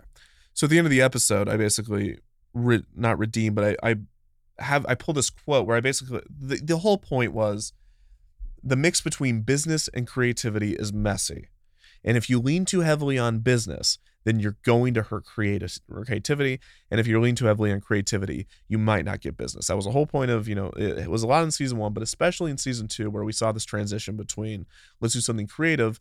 So 0.53 0.65
at 0.65 0.69
the 0.69 0.77
end 0.77 0.87
of 0.87 0.91
the 0.91 1.01
episode, 1.01 1.49
I 1.49 1.57
basically 1.57 2.19
re- 2.53 2.85
not 2.95 3.17
redeem, 3.19 3.53
but 3.53 3.77
I, 3.83 3.91
I 3.91 3.95
have 4.59 4.85
I 4.87 4.95
pulled 4.95 5.17
this 5.17 5.29
quote 5.29 5.67
where 5.67 5.77
I 5.77 5.81
basically 5.81 6.21
the, 6.29 6.57
the 6.57 6.77
whole 6.77 6.97
point 6.97 7.33
was 7.33 7.73
the 8.63 8.75
mix 8.75 9.01
between 9.01 9.41
business 9.41 9.89
and 9.89 10.07
creativity 10.07 10.73
is 10.73 10.93
messy. 10.93 11.49
And 12.03 12.17
if 12.17 12.29
you 12.29 12.39
lean 12.39 12.65
too 12.65 12.81
heavily 12.81 13.17
on 13.17 13.39
business, 13.39 13.97
then 14.23 14.39
you're 14.39 14.57
going 14.63 14.93
to 14.93 15.01
hurt 15.01 15.25
creative 15.25 15.77
creativity. 16.05 16.59
And 16.89 16.99
if 16.99 17.07
you 17.07 17.19
lean 17.19 17.35
too 17.35 17.45
heavily 17.45 17.71
on 17.71 17.81
creativity, 17.81 18.47
you 18.67 18.77
might 18.77 19.05
not 19.05 19.21
get 19.21 19.37
business. 19.37 19.67
That 19.67 19.75
was 19.75 19.85
the 19.85 19.91
whole 19.91 20.05
point 20.05 20.31
of, 20.31 20.47
you 20.47 20.55
know, 20.55 20.71
it, 20.77 20.99
it 20.99 21.11
was 21.11 21.23
a 21.23 21.27
lot 21.27 21.43
in 21.43 21.51
season 21.51 21.77
one, 21.77 21.93
but 21.93 22.03
especially 22.03 22.51
in 22.51 22.57
season 22.57 22.87
two, 22.87 23.09
where 23.09 23.23
we 23.23 23.33
saw 23.33 23.51
this 23.51 23.65
transition 23.65 24.15
between 24.15 24.65
let's 25.01 25.13
do 25.13 25.21
something 25.21 25.47
creative 25.47 25.99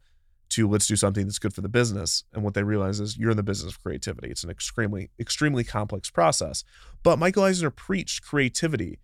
to 0.51 0.69
let's 0.69 0.87
do 0.87 0.97
something 0.97 1.27
that's 1.27 1.39
good 1.39 1.55
for 1.55 1.63
the 1.63 1.69
business. 1.69 2.25
And 2.33 2.45
what 2.45 2.55
they 2.55 2.63
realize 2.63 3.01
is 3.01 3.17
you're 3.17 3.31
in 3.31 3.37
the 3.37 3.43
business 3.43 3.73
of 3.73 3.83
creativity. 3.83 4.29
It's 4.29 4.45
an 4.45 4.51
extremely, 4.51 5.11
extremely 5.19 5.65
complex 5.65 6.11
process. 6.11 6.63
But 7.03 7.19
Michael 7.19 7.45
Eisner 7.45 7.71
preached 7.71 8.23
creativity 8.23 8.99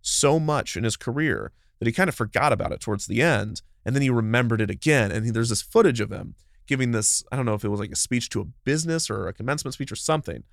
so 0.00 0.40
much 0.40 0.76
in 0.76 0.84
his 0.84 0.96
career 0.96 1.52
that 1.78 1.86
he 1.86 1.92
kind 1.92 2.08
of 2.08 2.14
forgot 2.14 2.52
about 2.52 2.72
it 2.72 2.80
towards 2.80 3.06
the 3.06 3.22
end. 3.22 3.62
And 3.84 3.94
then 3.94 4.02
he 4.02 4.10
remembered 4.10 4.60
it 4.60 4.70
again. 4.70 5.12
And 5.12 5.34
there's 5.34 5.50
this 5.50 5.62
footage 5.62 6.00
of 6.00 6.10
him 6.10 6.34
giving 6.66 6.92
this, 6.92 7.22
I 7.30 7.36
don't 7.36 7.46
know 7.46 7.54
if 7.54 7.64
it 7.64 7.68
was 7.68 7.80
like 7.80 7.92
a 7.92 7.96
speech 7.96 8.30
to 8.30 8.40
a 8.40 8.44
business 8.64 9.10
or 9.10 9.28
a 9.28 9.32
commencement 9.32 9.74
speech 9.74 9.92
or 9.92 9.96
something. 9.96 10.44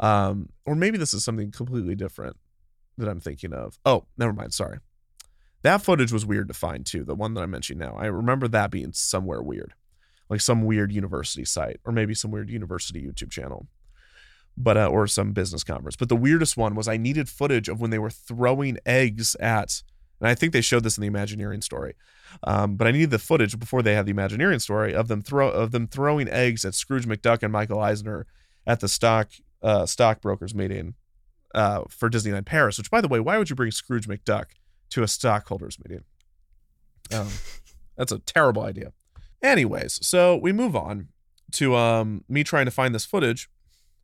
Um, 0.00 0.50
or 0.64 0.74
maybe 0.74 0.98
this 0.98 1.12
is 1.12 1.24
something 1.24 1.50
completely 1.50 1.96
different 1.96 2.36
that 2.96 3.08
I'm 3.08 3.20
thinking 3.20 3.52
of. 3.52 3.78
Oh, 3.84 4.04
never 4.16 4.32
mind. 4.32 4.54
Sorry. 4.54 4.78
That 5.62 5.82
footage 5.82 6.12
was 6.12 6.24
weird 6.24 6.46
to 6.48 6.54
find 6.54 6.86
too. 6.86 7.02
The 7.02 7.16
one 7.16 7.34
that 7.34 7.42
I'm 7.42 7.50
mentioning 7.50 7.80
now. 7.80 7.96
I 7.98 8.06
remember 8.06 8.46
that 8.48 8.70
being 8.70 8.92
somewhere 8.92 9.42
weird 9.42 9.74
like 10.28 10.40
some 10.40 10.64
weird 10.64 10.92
university 10.92 11.44
site 11.44 11.80
or 11.84 11.92
maybe 11.92 12.14
some 12.14 12.30
weird 12.30 12.50
university 12.50 13.02
YouTube 13.02 13.30
channel. 13.30 13.66
But 14.60 14.76
uh, 14.76 14.88
or 14.88 15.06
some 15.06 15.32
business 15.32 15.62
conference. 15.62 15.94
But 15.94 16.08
the 16.08 16.16
weirdest 16.16 16.56
one 16.56 16.74
was 16.74 16.88
I 16.88 16.96
needed 16.96 17.28
footage 17.28 17.68
of 17.68 17.80
when 17.80 17.90
they 17.90 17.98
were 17.98 18.10
throwing 18.10 18.78
eggs 18.84 19.36
at 19.36 19.82
and 20.20 20.28
I 20.28 20.34
think 20.34 20.52
they 20.52 20.60
showed 20.60 20.82
this 20.82 20.98
in 20.98 21.02
the 21.02 21.06
Imagineering 21.06 21.62
story. 21.62 21.94
Um, 22.44 22.76
but 22.76 22.86
I 22.86 22.90
needed 22.90 23.10
the 23.10 23.18
footage 23.18 23.58
before 23.58 23.82
they 23.82 23.94
had 23.94 24.06
the 24.06 24.10
Imagineering 24.10 24.58
story 24.58 24.94
of 24.94 25.08
them 25.08 25.22
throw 25.22 25.50
of 25.50 25.70
them 25.70 25.86
throwing 25.86 26.28
eggs 26.28 26.64
at 26.64 26.74
Scrooge 26.74 27.06
McDuck 27.06 27.42
and 27.42 27.52
Michael 27.52 27.80
Eisner 27.80 28.26
at 28.66 28.80
the 28.80 28.88
stock 28.88 29.30
uh, 29.62 29.86
stockbrokers 29.86 30.54
meeting 30.54 30.94
uh, 31.54 31.82
for 31.88 32.08
Disneyland 32.08 32.46
Paris. 32.46 32.78
Which, 32.78 32.90
by 32.90 33.00
the 33.00 33.08
way, 33.08 33.20
why 33.20 33.38
would 33.38 33.50
you 33.50 33.56
bring 33.56 33.70
Scrooge 33.70 34.06
McDuck 34.06 34.46
to 34.90 35.02
a 35.02 35.08
stockholders 35.08 35.78
meeting? 35.84 36.04
Um, 37.12 37.28
that's 37.96 38.12
a 38.12 38.18
terrible 38.20 38.62
idea. 38.62 38.92
Anyways, 39.42 40.04
so 40.06 40.36
we 40.36 40.52
move 40.52 40.74
on 40.74 41.08
to 41.52 41.74
um 41.74 42.24
me 42.28 42.44
trying 42.44 42.66
to 42.66 42.70
find 42.70 42.94
this 42.94 43.04
footage. 43.04 43.48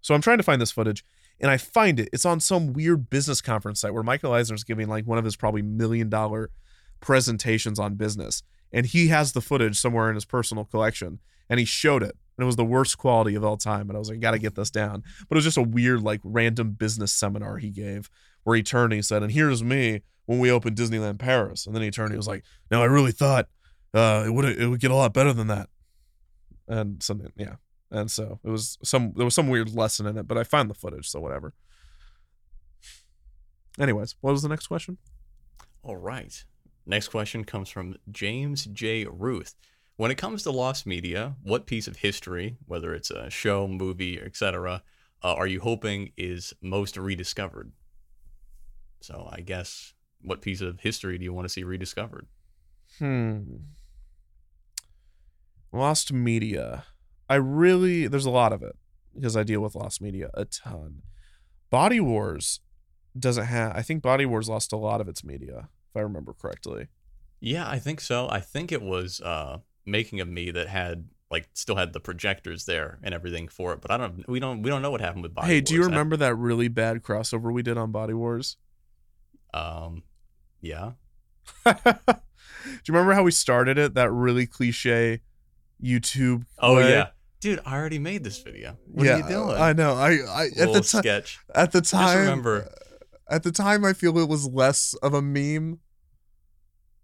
So 0.01 0.14
I'm 0.14 0.20
trying 0.20 0.39
to 0.39 0.45
find 0.45 0.61
this 0.61 0.70
footage 0.70 1.05
and 1.41 1.51
I 1.51 1.57
find 1.57 1.99
it. 2.01 2.09
It's 2.12 2.25
on 2.25 2.41
some 2.41 2.72
weird 2.72 3.11
business 3.11 3.41
conference 3.41 3.81
site 3.81 3.93
where 3.93 4.03
Michael 4.03 4.33
Eisner's 4.33 4.64
giving 4.64 4.89
like 4.89 5.07
one 5.07 5.18
of 5.18 5.25
his 5.25 5.37
probably 5.37 5.62
million 5.62 6.09
dollar 6.09 6.51
presentations 7.05 7.78
on 7.78 7.94
business. 7.94 8.42
And 8.72 8.86
he 8.86 9.09
has 9.09 9.32
the 9.32 9.40
footage 9.40 9.78
somewhere 9.78 10.09
in 10.09 10.16
his 10.16 10.24
personal 10.24 10.64
collection 10.64 11.20
and 11.48 11.61
he 11.61 11.64
showed 11.64 12.02
it. 12.02 12.16
And 12.36 12.42
it 12.42 12.46
was 12.46 12.57
the 12.57 12.64
worst 12.64 12.98
quality 12.98 13.36
of 13.36 13.44
all 13.44 13.57
time. 13.57 13.88
And 13.88 13.96
I 13.96 13.98
was 14.00 14.09
like, 14.09 14.16
I 14.16 14.20
gotta 14.20 14.38
get 14.40 14.57
this 14.57 14.70
down. 14.70 15.05
But 15.28 15.36
it 15.36 15.38
was 15.38 15.44
just 15.44 15.59
a 15.59 15.62
weird, 15.62 16.02
like 16.02 16.20
random 16.24 16.72
business 16.72 17.12
seminar 17.12 17.59
he 17.59 17.70
gave 17.70 18.11
where 18.42 18.57
he 18.57 18.62
turned 18.62 18.92
and 18.92 18.98
he 18.98 19.02
said, 19.02 19.22
And 19.22 19.30
here's 19.30 19.62
me 19.62 20.02
when 20.26 20.40
we 20.40 20.50
opened 20.50 20.76
Disneyland 20.76 21.18
Paris. 21.18 21.66
And 21.66 21.76
then 21.76 21.82
he 21.82 21.92
turned 21.92 22.07
and 22.07 22.14
he 22.14 22.18
was 22.18 22.26
like, 22.26 22.44
No, 22.70 22.82
I 22.82 22.86
really 22.86 23.12
thought 23.12 23.48
uh, 23.94 24.24
it 24.26 24.30
would 24.30 24.44
it 24.44 24.66
would 24.66 24.80
get 24.80 24.90
a 24.90 24.96
lot 24.96 25.14
better 25.14 25.32
than 25.32 25.46
that, 25.46 25.68
and 26.66 27.00
something 27.00 27.32
yeah, 27.36 27.57
and 27.92 28.11
so 28.11 28.40
it 28.42 28.50
was 28.50 28.76
some 28.82 29.12
there 29.14 29.24
was 29.24 29.36
some 29.36 29.48
weird 29.48 29.72
lesson 29.72 30.05
in 30.07 30.18
it, 30.18 30.26
but 30.26 30.36
I 30.36 30.42
found 30.42 30.68
the 30.68 30.74
footage, 30.74 31.09
so 31.09 31.20
whatever. 31.20 31.55
Anyways, 33.78 34.16
what 34.20 34.32
was 34.32 34.42
the 34.42 34.48
next 34.48 34.66
question? 34.66 34.98
All 35.84 35.96
right. 35.96 36.44
Next 36.87 37.09
question 37.09 37.45
comes 37.45 37.68
from 37.68 37.97
James 38.11 38.66
J. 38.66 39.07
Ruth. 39.07 39.55
When 39.97 40.11
it 40.11 40.18
comes 40.18 40.43
to 40.43 40.51
lost 40.51 40.87
media, 40.87 41.37
what 41.43 41.66
piece 41.66 41.87
of 41.87 41.97
history, 41.97 42.57
whether 42.66 42.95
it's 42.95 43.11
a 43.11 43.30
show, 43.30 43.68
movie, 43.68 44.20
etc., 44.20 44.82
uh, 45.22 45.35
are 45.35 45.47
you 45.47 45.61
hoping 45.61 46.12
is 46.16 46.53
most 46.61 46.97
rediscovered? 46.97 47.72
So 49.01 49.28
I 49.30 49.41
guess 49.41 49.95
what 50.22 50.43
piece 50.43 50.61
of 50.61 50.80
history 50.80 51.16
do 51.16 51.24
you 51.24 51.32
want 51.32 51.47
to 51.47 51.53
see 51.53 51.64
rediscovered? 51.64 52.26
Hmm. 52.99 53.41
Lost 55.72 56.12
media. 56.12 56.85
I 57.28 57.37
really 57.37 58.07
there's 58.07 58.26
a 58.26 58.30
lot 58.30 58.53
of 58.53 58.62
it 58.62 58.76
because 59.14 59.37
I 59.37 59.43
deal 59.43 59.61
with 59.61 59.74
lost 59.74 60.01
media 60.01 60.30
a 60.35 60.45
ton. 60.45 61.03
Body 61.70 62.01
Wars 62.01 62.61
doesn't 63.18 63.47
have 63.47 63.76
I 63.76 63.82
think 63.82 64.03
Body 64.03 64.26
Wars 64.26 64.49
lost 64.49 64.72
a 64.72 64.76
lot 64.76 65.01
of 65.01 65.09
its 65.09 65.24
media, 65.24 65.68
if 65.95 65.99
I 65.99 66.03
remember 66.03 66.32
correctly. 66.32 66.88
Yeah, 67.40 67.68
I 67.68 67.78
think 67.78 68.01
so. 68.01 68.28
I 68.28 68.40
think 68.40 68.72
it 68.72 68.82
was 68.82 69.20
uh 69.20 69.59
making 69.86 70.20
of 70.20 70.28
me 70.28 70.51
that 70.51 70.68
had 70.68 71.09
like 71.30 71.49
still 71.55 71.76
had 71.76 71.92
the 71.92 72.01
projectors 72.01 72.64
there 72.64 72.99
and 73.03 73.14
everything 73.14 73.49
for 73.49 73.72
it, 73.72 73.80
but 73.80 73.90
I 73.90 73.97
don't 73.97 74.28
we 74.28 74.40
don't 74.40 74.62
we 74.62 74.70
don't 74.70 74.82
know 74.82 74.90
what 74.90 75.01
happened 75.01 75.22
with 75.22 75.34
Body 75.34 75.49
hey, 75.49 75.55
Wars. 75.57 75.62
do 75.64 75.74
you 75.74 75.82
remember 75.84 76.16
that 76.16 76.34
really 76.36 76.68
bad 76.68 77.03
crossover 77.03 77.53
we 77.53 77.62
did 77.62 77.78
on 77.78 77.92
Body 77.92 78.14
Wars? 78.14 78.57
Um 79.53 80.03
yeah. 80.61 80.92
do 81.66 81.74
you 81.74 82.14
remember 82.88 83.12
how 83.12 83.22
we 83.22 83.30
started 83.30 83.78
it? 83.78 83.95
That 83.95 84.11
really 84.11 84.47
cliche 84.47 85.20
YouTube. 85.82 86.47
Oh 86.59 86.76
way? 86.76 86.90
yeah, 86.90 87.09
dude, 87.40 87.61
I 87.66 87.74
already 87.76 87.99
made 87.99 88.24
this 88.24 88.38
video. 88.38 88.78
What 88.86 89.07
yeah, 89.07 89.14
are 89.14 89.18
you 89.18 89.28
doing? 89.28 89.57
I 89.57 89.72
know. 89.74 89.95
I, 89.95 90.18
I 90.26 90.47
at 90.47 90.72
the 90.72 90.80
time 90.80 91.03
sketch. 91.03 91.38
at 91.55 91.72
the 91.72 91.82
time 91.82 92.09
I 92.09 92.14
remember- 92.20 92.70
at 93.28 93.42
the 93.42 93.53
time 93.53 93.84
I 93.84 93.95
feel 93.95 94.18
it 94.18 94.28
was 94.28 94.47
less 94.47 94.95
of 95.03 95.14
a 95.14 95.22
meme, 95.22 95.80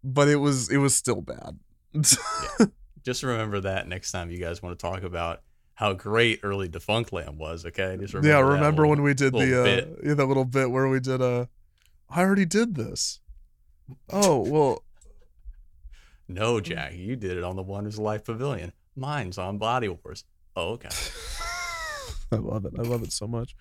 but 0.03 0.29
it 0.29 0.37
was 0.37 0.71
it 0.71 0.79
was 0.79 0.95
still 0.95 1.21
bad. 1.23 1.59
Just 3.03 3.23
remember 3.23 3.61
that 3.61 3.89
next 3.89 4.13
time 4.13 4.31
you 4.31 4.39
guys 4.39 4.63
want 4.63 4.79
to 4.79 4.83
talk 4.87 5.03
about 5.03 5.43
how 5.75 5.95
great 5.95 6.41
early 6.43 6.69
Defunctland 6.69 7.37
was. 7.37 7.65
Okay, 7.65 7.97
just 7.99 8.13
remember 8.13 8.29
yeah, 8.29 8.41
remember 8.45 8.83
little- 8.83 8.91
when 8.91 9.03
we 9.03 9.15
did 9.15 9.33
the 9.33 9.39
little 9.39 9.61
uh, 9.61 9.65
bit. 9.65 9.99
yeah 10.05 10.15
that 10.15 10.27
little 10.27 10.45
bit 10.45 10.71
where 10.71 10.87
we 10.89 11.01
did 11.01 11.23
uh 11.23 11.47
I 12.11 12.21
already 12.21 12.45
did 12.45 12.75
this. 12.75 13.21
Oh 14.11 14.39
well, 14.41 14.85
No, 16.29 16.61
Jack, 16.61 16.95
you 16.95 17.17
did 17.17 17.37
it 17.39 17.45
on 17.45 17.57
the 17.57 17.63
Wonders 17.63 17.95
of 17.95 18.01
Life 18.01 18.25
Pavilion. 18.25 18.73
Mine's 18.95 19.39
on 19.39 19.57
Body 19.59 19.89
Wars. 19.89 20.25
Oh, 20.55 20.73
okay. 20.73 20.91
I 22.33 22.37
love 22.37 22.65
it. 22.67 22.73
I 22.79 22.83
love 22.83 23.03
it 23.03 23.13
so 23.13 23.27
much. 23.27 23.57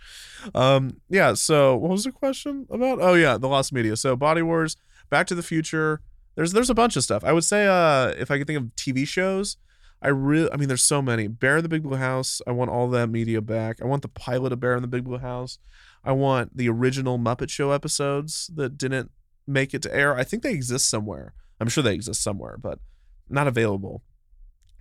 Um, 0.53 0.99
yeah. 1.09 1.33
So, 1.33 1.75
what 1.75 1.89
was 1.91 2.03
the 2.03 2.11
question 2.11 2.67
about? 2.69 2.99
Oh, 3.01 3.13
yeah, 3.15 3.37
the 3.37 3.47
lost 3.47 3.73
media. 3.73 3.95
So, 3.95 4.15
Body 4.15 4.41
Wars, 4.43 4.75
Back 5.09 5.25
to 5.27 5.35
the 5.35 5.41
Future. 5.41 6.01
There's 6.36 6.53
there's 6.53 6.69
a 6.69 6.75
bunch 6.75 6.95
of 6.95 7.03
stuff. 7.03 7.23
I 7.23 7.34
would 7.34 7.43
say, 7.43 7.67
uh, 7.67 8.13
if 8.17 8.32
I 8.32 8.38
could 8.38 8.47
think 8.47 8.59
of 8.59 8.75
TV 8.75 9.07
shows, 9.07 9.57
I 10.01 10.09
really, 10.09 10.49
I 10.51 10.57
mean, 10.57 10.67
there's 10.67 10.84
so 10.84 11.01
many. 11.01 11.27
Bear 11.27 11.57
in 11.57 11.63
the 11.63 11.69
Big 11.69 11.84
Blue 11.84 11.97
House. 11.97 12.41
I 12.47 12.51
want 12.51 12.71
all 12.71 12.89
that 12.89 13.09
media 13.09 13.41
back. 13.41 13.82
I 13.82 13.86
want 13.86 14.01
the 14.01 14.07
pilot 14.07 14.53
of 14.53 14.59
Bear 14.59 14.75
in 14.75 14.82
the 14.82 14.88
Big 14.88 15.03
Blue 15.03 15.17
House. 15.17 15.59
I 16.03 16.13
want 16.13 16.55
the 16.55 16.69
original 16.69 17.19
Muppet 17.19 17.49
Show 17.49 17.71
episodes 17.71 18.49
that 18.55 18.77
didn't 18.77 19.11
make 19.45 19.73
it 19.73 19.82
to 19.82 19.93
air. 19.93 20.15
I 20.15 20.23
think 20.23 20.43
they 20.43 20.53
exist 20.53 20.89
somewhere. 20.89 21.34
I'm 21.59 21.67
sure 21.67 21.84
they 21.84 21.93
exist 21.93 22.23
somewhere, 22.23 22.57
but 22.57 22.80
not 23.27 23.47
available. 23.47 24.03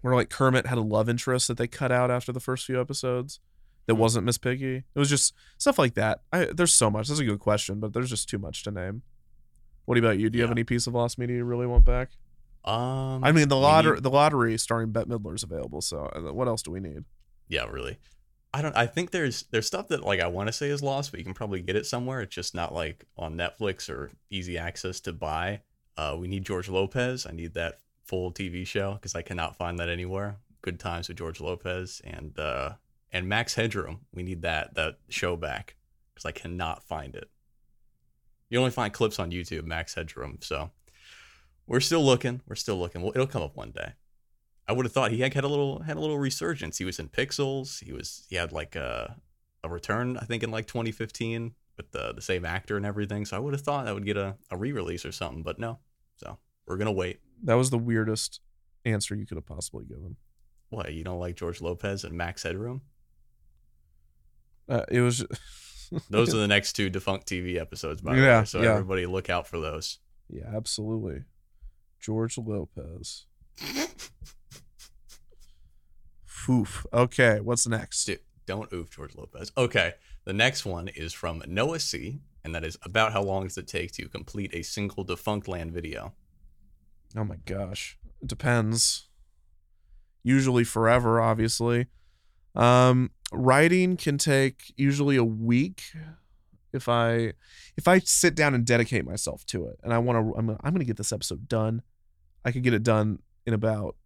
Where 0.01 0.15
like 0.15 0.31
Kermit 0.31 0.67
had 0.67 0.79
a 0.79 0.83
love 0.83 1.09
interest 1.09 1.49
that 1.49 1.57
they 1.57 1.67
cut 1.67 1.91
out 1.91 2.11
after 2.11 2.31
the 2.31 2.39
first 2.39 2.65
few 2.65 2.81
episodes 2.81 3.41
that 3.87 3.97
wasn't 3.97 4.27
Miss 4.27 4.39
Piggy. 4.39 4.85
It 4.95 4.99
was 4.99 5.11
just 5.11 5.35
stuff 5.57 5.79
like 5.79 5.95
that. 5.95 6.21
I, 6.33 6.45
there's 6.55 6.73
so 6.73 6.91
much. 6.91 7.09
That's 7.09 7.19
a 7.19 7.25
good 7.25 7.41
question, 7.41 7.81
but 7.81 7.93
there's 7.93 8.11
just 8.11 8.29
too 8.29 8.39
much 8.39 8.63
to 8.63 8.71
name. 8.71 9.03
What 9.89 9.97
about 9.97 10.19
you? 10.19 10.29
Do 10.29 10.37
you 10.37 10.43
have 10.45 10.51
any 10.51 10.65
piece 10.65 10.87
of 10.87 10.93
lost 10.93 11.19
media 11.19 11.37
you 11.39 11.45
really 11.45 11.67
want 11.67 11.87
back? 11.87 12.11
Um, 12.63 13.25
I 13.25 13.33
mean, 13.33 13.49
the 13.49 13.57
lottery, 13.57 13.95
need- 13.95 14.03
the 14.03 14.11
lottery 14.11 14.59
starring 14.59 14.91
Bette 14.91 15.09
Midler 15.09 15.35
is 15.35 15.43
available. 15.43 15.81
So 15.81 16.11
uh, 16.15 16.31
what 16.35 16.47
else 16.47 16.61
do 16.61 16.71
we 16.71 16.79
need? 16.81 17.05
yeah, 17.49 17.65
really. 17.65 17.97
I 18.53 18.61
don't. 18.61 18.77
I 18.77 18.85
think 18.87 19.13
there's 19.13 19.45
there's 19.51 19.67
stuff 19.67 19.89
that 19.89 20.05
like 20.05 20.21
I 20.21 20.27
want 20.27 20.49
to 20.49 20.53
say 20.53 20.69
is 20.69 20.83
lost, 20.83 21.11
but 21.11 21.21
you 21.21 21.25
can 21.25 21.33
probably 21.33 21.63
get 21.63 21.75
it 21.75 21.87
somewhere. 21.87 22.21
It's 22.21 22.35
just 22.35 22.55
not 22.55 22.75
like 22.75 23.07
on 23.17 23.35
Netflix 23.35 23.89
or 23.89 24.11
easy 24.29 24.59
access 24.59 25.01
to 25.01 25.15
buy. 25.15 25.61
Uh, 25.97 26.17
we 26.19 26.29
need 26.29 26.45
George 26.45 26.69
Lopez. 26.69 27.25
I 27.25 27.33
need 27.33 27.55
that 27.55 27.79
full 28.05 28.31
TV 28.31 28.67
show 28.67 28.93
because 28.93 29.15
I 29.15 29.23
cannot 29.23 29.57
find 29.57 29.79
that 29.79 29.89
anywhere. 29.89 30.37
Good 30.61 30.79
times 30.79 31.09
with 31.09 31.17
George 31.17 31.41
Lopez 31.41 32.03
and 32.05 32.39
uh, 32.39 32.73
and 33.11 33.27
Max 33.27 33.55
Headroom. 33.55 34.01
We 34.13 34.23
need 34.23 34.43
that 34.43 34.75
that 34.75 34.99
show 35.09 35.35
back 35.35 35.77
because 36.13 36.27
I 36.27 36.33
cannot 36.33 36.83
find 36.83 37.15
it. 37.15 37.31
You 38.51 38.59
only 38.59 38.71
find 38.71 38.93
clips 38.93 39.19
on 39.19 39.31
YouTube, 39.31 39.65
Max 39.65 39.95
Headroom. 39.95 40.39
So 40.41 40.71
we're 41.67 41.81
still 41.81 42.05
looking. 42.05 42.41
We're 42.47 42.57
still 42.57 42.79
looking. 42.79 43.03
Well, 43.03 43.13
it'll 43.15 43.27
come 43.27 43.43
up 43.43 43.57
one 43.57 43.71
day. 43.71 43.93
I 44.67 44.73
would 44.73 44.85
have 44.85 44.93
thought 44.93 45.13
he 45.13 45.21
had 45.21 45.35
had 45.35 45.45
a 45.45 45.49
little 45.49 45.81
had 45.81 45.97
a 45.97 46.01
little 46.01 46.19
resurgence. 46.19 46.79
He 46.79 46.85
was 46.85 46.99
in 46.99 47.09
Pixels. 47.09 47.83
He 47.83 47.93
was 47.93 48.27
he 48.29 48.37
had 48.37 48.53
like 48.53 48.77
a 48.77 49.17
a 49.65 49.69
return 49.69 50.17
I 50.17 50.25
think 50.25 50.43
in 50.43 50.51
like 50.51 50.67
2015 50.67 51.55
with 51.77 51.91
the 51.93 52.13
the 52.13 52.21
same 52.21 52.45
actor 52.45 52.77
and 52.77 52.85
everything. 52.85 53.25
So 53.25 53.37
I 53.37 53.41
would 53.41 53.55
have 53.55 53.63
thought 53.63 53.85
that 53.85 53.95
would 53.95 54.07
get 54.07 54.17
a, 54.17 54.37
a 54.51 54.57
re 54.57 54.73
release 54.73 55.05
or 55.05 55.13
something, 55.13 55.43
but 55.43 55.59
no. 55.59 55.79
So 56.17 56.39
we're 56.67 56.77
gonna 56.77 56.93
wait. 56.93 57.21
That 57.45 57.55
was 57.55 57.71
the 57.71 57.79
weirdest 57.79 58.41
answer 58.85 59.15
you 59.15 59.27
could 59.27 59.37
have 59.37 59.47
possibly 59.47 59.85
given. 59.85 60.17
What 60.71 60.93
you 60.93 61.05
don't 61.05 61.21
like 61.21 61.37
George 61.37 61.63
Lopez 61.63 62.05
and 62.05 62.15
Max 62.15 62.43
Headroom? 62.43 62.83
Uh, 64.69 64.85
it 64.91 65.01
was. 65.01 65.25
Those 66.11 66.35
are 66.35 66.39
the 66.39 66.49
next 66.49 66.75
two 66.75 66.91
defunct 66.91 67.27
TV 67.29 67.59
episodes, 67.61 68.01
by 68.01 68.15
the 68.15 68.23
Yeah, 68.23 68.39
way. 68.41 68.45
So 68.45 68.63
yeah. 68.63 68.73
everybody 68.73 69.07
look 69.07 69.29
out 69.31 69.47
for 69.47 69.59
those. 69.61 69.99
yeah, 70.29 70.51
absolutely. 70.55 71.25
George 72.01 72.39
Lopez. 72.39 73.27
Oof. 76.49 76.87
Okay, 76.93 77.41
what's 77.41 77.67
next? 77.67 78.05
Dude, 78.07 78.21
don't 78.47 78.73
oof 78.73 78.89
George 78.91 79.15
Lopez. 79.15 79.53
Okay, 79.59 79.93
the 80.25 80.33
next 80.33 80.65
one 80.65 80.89
is 80.89 81.13
from 81.13 81.43
Noah 81.47 81.79
C, 81.81 82.21
and 82.45 82.55
that 82.55 82.65
is 82.65 82.79
about 82.83 83.13
how 83.13 83.23
long 83.23 83.45
does 83.45 83.59
it 83.59 83.67
take 83.69 83.93
to 83.93 84.09
complete 84.09 84.55
a 84.55 84.63
single 84.63 85.05
Defunctland 85.05 85.71
video? 85.73 86.15
Oh 87.17 87.25
my 87.25 87.37
gosh. 87.45 87.99
It 88.23 88.29
depends. 88.29 89.09
Usually 90.23 90.65
forever, 90.65 91.21
obviously. 91.21 91.87
Um 92.59 93.11
writing 93.33 93.97
can 93.97 94.19
take 94.19 94.73
usually 94.77 95.17
a 95.17 95.25
week 95.25 95.83
if 96.73 96.89
I 96.89 97.33
if 97.77 97.89
I 97.89 97.99
sit 98.01 98.35
down 98.35 98.55
and 98.55 98.65
dedicate 98.65 99.05
myself 99.05 99.45
to 99.47 99.67
it 99.67 99.79
and 99.83 99.93
I 99.93 99.99
want 99.99 100.19
to 100.19 100.39
I'm, 100.39 100.51
I'm 100.51 100.73
going 100.73 100.81
to 100.81 100.85
get 100.85 100.97
this 100.97 101.13
episode 101.13 101.49
done. 101.49 101.83
I 102.45 102.53
could 102.53 102.63
get 102.63 102.75
it 102.75 102.83
done 102.83 103.21
in 103.47 103.55
about 103.55 103.97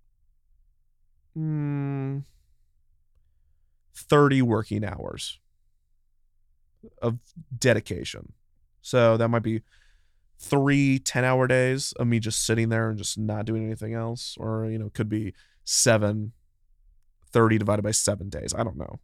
mm, 1.36 2.22
30 3.94 4.42
working 4.42 4.84
hours 4.84 5.38
of 7.00 7.18
dedication. 7.56 8.32
So 8.80 9.16
that 9.16 9.28
might 9.28 9.42
be 9.42 9.62
three 10.38 10.98
10 10.98 11.24
hour 11.24 11.46
days 11.46 11.92
of 11.92 12.06
me 12.08 12.18
just 12.18 12.44
sitting 12.44 12.68
there 12.68 12.88
and 12.88 12.98
just 12.98 13.16
not 13.16 13.44
doing 13.44 13.64
anything 13.64 13.94
else 13.94 14.36
or 14.40 14.66
you 14.66 14.76
know 14.76 14.90
could 14.92 15.08
be 15.08 15.32
seven 15.62 16.32
30 17.32 17.58
divided 17.58 17.82
by 17.82 17.90
seven 17.90 18.28
days. 18.28 18.54
I 18.56 18.64
don't 18.64 18.78
know. 18.78 19.00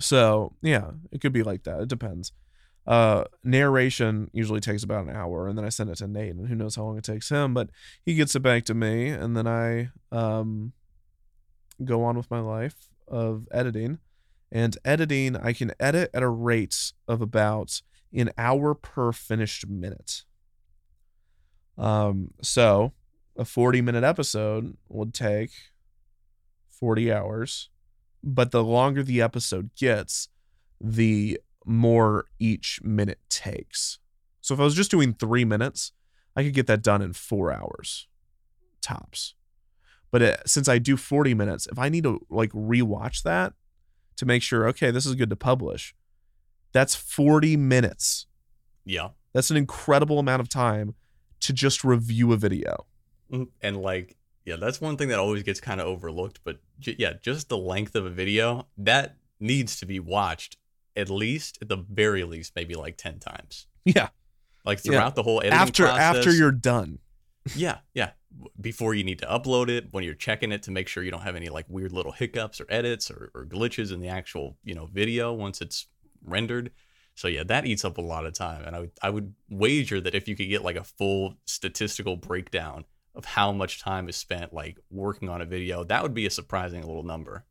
So 0.00 0.54
yeah 0.62 0.92
it 1.12 1.20
could 1.20 1.32
be 1.32 1.42
like 1.42 1.64
that. 1.64 1.80
It 1.80 1.88
depends. 1.88 2.32
Uh 2.86 3.24
narration 3.44 4.30
usually 4.32 4.60
takes 4.60 4.82
about 4.82 5.06
an 5.06 5.14
hour 5.14 5.46
and 5.46 5.58
then 5.58 5.64
i 5.64 5.68
send 5.68 5.90
it 5.90 5.96
to 5.96 6.06
nate 6.06 6.34
and 6.34 6.48
who 6.48 6.54
knows 6.54 6.76
how 6.76 6.84
long 6.84 6.96
it 6.96 7.04
takes 7.04 7.28
him 7.28 7.52
but 7.52 7.68
he 8.02 8.14
gets 8.14 8.34
it 8.34 8.40
back 8.40 8.64
to 8.64 8.72
me 8.72 9.08
and 9.08 9.36
then 9.36 9.46
i 9.46 9.90
um 10.10 10.72
go 11.84 12.02
on 12.02 12.16
with 12.16 12.30
my 12.30 12.40
life 12.40 12.88
of 13.06 13.46
editing. 13.52 13.98
And 14.50 14.78
editing 14.84 15.36
i 15.36 15.52
can 15.52 15.72
edit 15.78 16.10
at 16.14 16.22
a 16.22 16.28
rate 16.28 16.92
of 17.06 17.20
about 17.20 17.82
an 18.12 18.30
hour 18.38 18.74
per 18.74 19.12
finished 19.12 19.68
minute. 19.68 20.24
Um, 21.76 22.32
so 22.42 22.92
a 23.36 23.44
40 23.44 23.82
minute 23.82 24.04
episode 24.04 24.76
would 24.88 25.14
take 25.14 25.50
40 26.78 27.12
hours, 27.12 27.70
but 28.22 28.50
the 28.50 28.62
longer 28.64 29.02
the 29.02 29.20
episode 29.22 29.70
gets, 29.76 30.28
the 30.80 31.40
more 31.64 32.26
each 32.38 32.80
minute 32.82 33.20
takes. 33.28 33.98
So 34.40 34.54
if 34.54 34.60
I 34.60 34.64
was 34.64 34.74
just 34.74 34.90
doing 34.90 35.12
three 35.14 35.44
minutes, 35.44 35.92
I 36.36 36.42
could 36.42 36.54
get 36.54 36.66
that 36.68 36.82
done 36.82 37.02
in 37.02 37.12
four 37.12 37.52
hours 37.52 38.06
tops. 38.80 39.34
But 40.10 40.22
it, 40.22 40.42
since 40.46 40.68
I 40.68 40.78
do 40.78 40.96
40 40.96 41.34
minutes, 41.34 41.66
if 41.66 41.78
I 41.78 41.88
need 41.88 42.04
to 42.04 42.24
like 42.30 42.50
rewatch 42.52 43.22
that 43.24 43.52
to 44.16 44.24
make 44.26 44.42
sure, 44.42 44.66
okay, 44.68 44.90
this 44.90 45.04
is 45.04 45.14
good 45.14 45.30
to 45.30 45.36
publish, 45.36 45.94
that's 46.72 46.94
40 46.94 47.56
minutes. 47.56 48.26
Yeah. 48.84 49.08
That's 49.34 49.50
an 49.50 49.56
incredible 49.56 50.18
amount 50.18 50.40
of 50.40 50.48
time 50.48 50.94
to 51.40 51.52
just 51.52 51.84
review 51.84 52.32
a 52.32 52.36
video. 52.36 52.86
Mm, 53.30 53.48
And 53.60 53.76
like, 53.82 54.16
yeah, 54.48 54.56
that's 54.56 54.80
one 54.80 54.96
thing 54.96 55.08
that 55.08 55.18
always 55.18 55.42
gets 55.42 55.60
kind 55.60 55.80
of 55.80 55.86
overlooked. 55.86 56.40
But 56.44 56.58
j- 56.80 56.96
yeah, 56.98 57.12
just 57.22 57.48
the 57.48 57.58
length 57.58 57.94
of 57.94 58.04
a 58.06 58.10
video 58.10 58.66
that 58.78 59.16
needs 59.40 59.78
to 59.80 59.86
be 59.86 60.00
watched 60.00 60.56
at 60.96 61.08
least, 61.08 61.58
at 61.62 61.68
the 61.68 61.76
very 61.76 62.24
least, 62.24 62.54
maybe 62.56 62.74
like 62.74 62.96
10 62.96 63.20
times. 63.20 63.66
Yeah. 63.84 64.08
Like 64.64 64.78
Yeah. 64.84 64.90
throughout 64.92 65.14
the 65.14 65.22
whole 65.22 65.38
editing 65.40 65.58
After 65.58 65.86
after 65.86 66.32
you're 66.32 66.50
done. 66.52 66.98
yeah, 67.54 67.78
yeah. 67.94 68.10
Before 68.60 68.94
you 68.94 69.04
need 69.04 69.20
to 69.20 69.26
upload 69.26 69.68
it, 69.68 69.88
when 69.92 70.04
you're 70.04 70.14
checking 70.14 70.52
it 70.52 70.62
to 70.64 70.70
make 70.70 70.88
sure 70.88 71.02
you 71.02 71.10
don't 71.10 71.22
have 71.22 71.36
any 71.36 71.48
like 71.48 71.66
weird 71.68 71.92
little 71.92 72.12
hiccups 72.12 72.60
or 72.60 72.66
edits 72.68 73.10
or, 73.10 73.30
or 73.34 73.46
glitches 73.46 73.92
in 73.92 74.00
the 74.00 74.08
actual, 74.08 74.56
you 74.64 74.74
know, 74.74 74.86
video 74.86 75.32
once 75.32 75.60
it's 75.60 75.86
rendered. 76.24 76.70
So 77.14 77.26
yeah, 77.28 77.42
that 77.44 77.64
eats 77.64 77.84
up 77.84 77.96
a 77.98 78.02
lot 78.02 78.26
of 78.26 78.34
time. 78.34 78.62
And 78.64 78.76
I 78.76 78.80
would 78.80 78.90
I 79.02 79.10
would 79.10 79.34
wager 79.48 80.00
that 80.00 80.14
if 80.14 80.28
you 80.28 80.36
could 80.36 80.48
get 80.48 80.62
like 80.62 80.76
a 80.76 80.84
full 80.84 81.34
statistical 81.46 82.16
breakdown 82.16 82.84
of 83.18 83.24
how 83.24 83.52
much 83.52 83.82
time 83.82 84.08
is 84.08 84.16
spent 84.16 84.54
like 84.54 84.78
working 84.90 85.28
on 85.28 85.42
a 85.42 85.44
video, 85.44 85.84
that 85.84 86.02
would 86.02 86.14
be 86.14 86.24
a 86.24 86.30
surprising 86.30 86.80
little 86.80 87.02
number. 87.02 87.44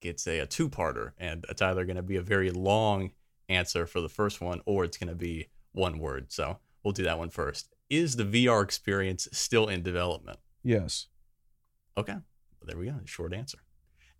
It's 0.00 0.26
a, 0.26 0.40
a 0.40 0.46
two 0.46 0.68
parter, 0.68 1.12
and 1.18 1.44
it's 1.48 1.62
either 1.62 1.84
gonna 1.84 2.02
be 2.02 2.16
a 2.16 2.22
very 2.22 2.50
long 2.50 3.12
answer 3.48 3.86
for 3.86 4.00
the 4.00 4.08
first 4.08 4.40
one, 4.40 4.62
or 4.66 4.84
it's 4.84 4.96
gonna 4.96 5.14
be 5.14 5.48
one 5.72 5.98
word. 5.98 6.32
So 6.32 6.58
we'll 6.82 6.92
do 6.92 7.04
that 7.04 7.18
one 7.18 7.30
first. 7.30 7.68
Is 7.90 8.16
the 8.16 8.24
VR 8.24 8.64
experience 8.64 9.28
still 9.30 9.68
in 9.68 9.82
development? 9.82 10.38
Yes. 10.64 11.06
Okay, 11.98 12.16
there 12.62 12.78
we 12.78 12.86
go. 12.86 12.94
Short 13.04 13.34
answer. 13.34 13.58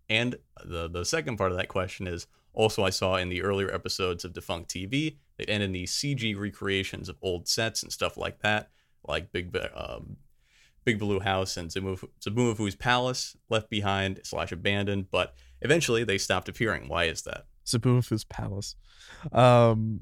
And 0.07 0.35
the 0.63 0.87
the 0.87 1.03
second 1.03 1.37
part 1.37 1.51
of 1.51 1.57
that 1.57 1.67
question 1.67 2.07
is 2.07 2.27
also 2.53 2.83
I 2.83 2.91
saw 2.91 3.15
in 3.15 3.29
the 3.29 3.41
earlier 3.41 3.73
episodes 3.73 4.23
of 4.23 4.33
Defunct 4.33 4.69
TV 4.69 5.17
they 5.37 5.45
end 5.45 5.63
in 5.63 5.71
these 5.71 5.93
CG 5.93 6.37
recreations 6.37 7.09
of 7.09 7.17
old 7.21 7.47
sets 7.47 7.83
and 7.83 7.91
stuff 7.91 8.17
like 8.17 8.39
that, 8.39 8.69
like 9.07 9.31
Big 9.31 9.55
um, 9.75 10.17
Big 10.87 10.99
Blue 10.99 11.19
House 11.19 11.57
and 11.57 11.69
Zabumafu- 11.69 12.07
Zabumafu's 12.25 12.77
Palace, 12.77 13.35
left 13.49 13.69
behind 13.69 14.21
slash 14.23 14.53
abandoned, 14.53 15.11
but 15.11 15.33
eventually 15.61 16.05
they 16.05 16.17
stopped 16.17 16.47
appearing. 16.47 16.87
Why 16.87 17.03
is 17.03 17.23
that? 17.23 17.43
Zabumafu's 17.65 18.23
palace. 18.23 18.77
Um 19.33 19.99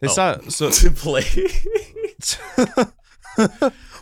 they 0.00 0.08
Oh. 0.08 0.12
saw 0.12 0.38
so 0.48 0.70
to 0.70 0.90
play. 0.92 1.24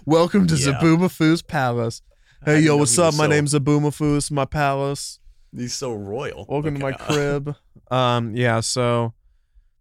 Welcome 0.06 0.46
to 0.46 0.54
Yeah. 0.54 0.74
Zabumafu's 0.80 1.42
palace. 1.42 2.02
Hey 2.44 2.60
yo, 2.60 2.76
what's 2.76 2.96
up? 2.98 3.14
My 3.14 3.24
so- 3.24 3.30
name's 3.30 3.54
Zabumafu. 3.54 4.16
It's 4.16 4.30
my 4.30 4.44
palace. 4.44 5.18
He's 5.56 5.74
so 5.74 5.92
royal. 5.92 6.46
Welcome 6.48 6.74
to 6.76 6.80
my 6.80 6.92
crib. 6.92 7.56
Um, 7.88 8.34
yeah, 8.34 8.58
so 8.60 9.14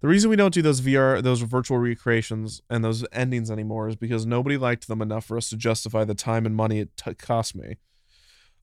the 0.01 0.07
reason 0.07 0.29
we 0.29 0.35
don't 0.35 0.53
do 0.53 0.61
those 0.61 0.81
VR, 0.81 1.21
those 1.23 1.41
virtual 1.41 1.77
recreations 1.77 2.61
and 2.69 2.83
those 2.83 3.05
endings 3.11 3.49
anymore 3.49 3.87
is 3.87 3.95
because 3.95 4.25
nobody 4.25 4.57
liked 4.57 4.87
them 4.87 5.01
enough 5.01 5.25
for 5.25 5.37
us 5.37 5.49
to 5.49 5.57
justify 5.57 6.03
the 6.03 6.13
time 6.13 6.45
and 6.45 6.55
money 6.55 6.79
it 6.79 6.89
t- 6.97 7.13
cost 7.15 7.55
me. 7.55 7.77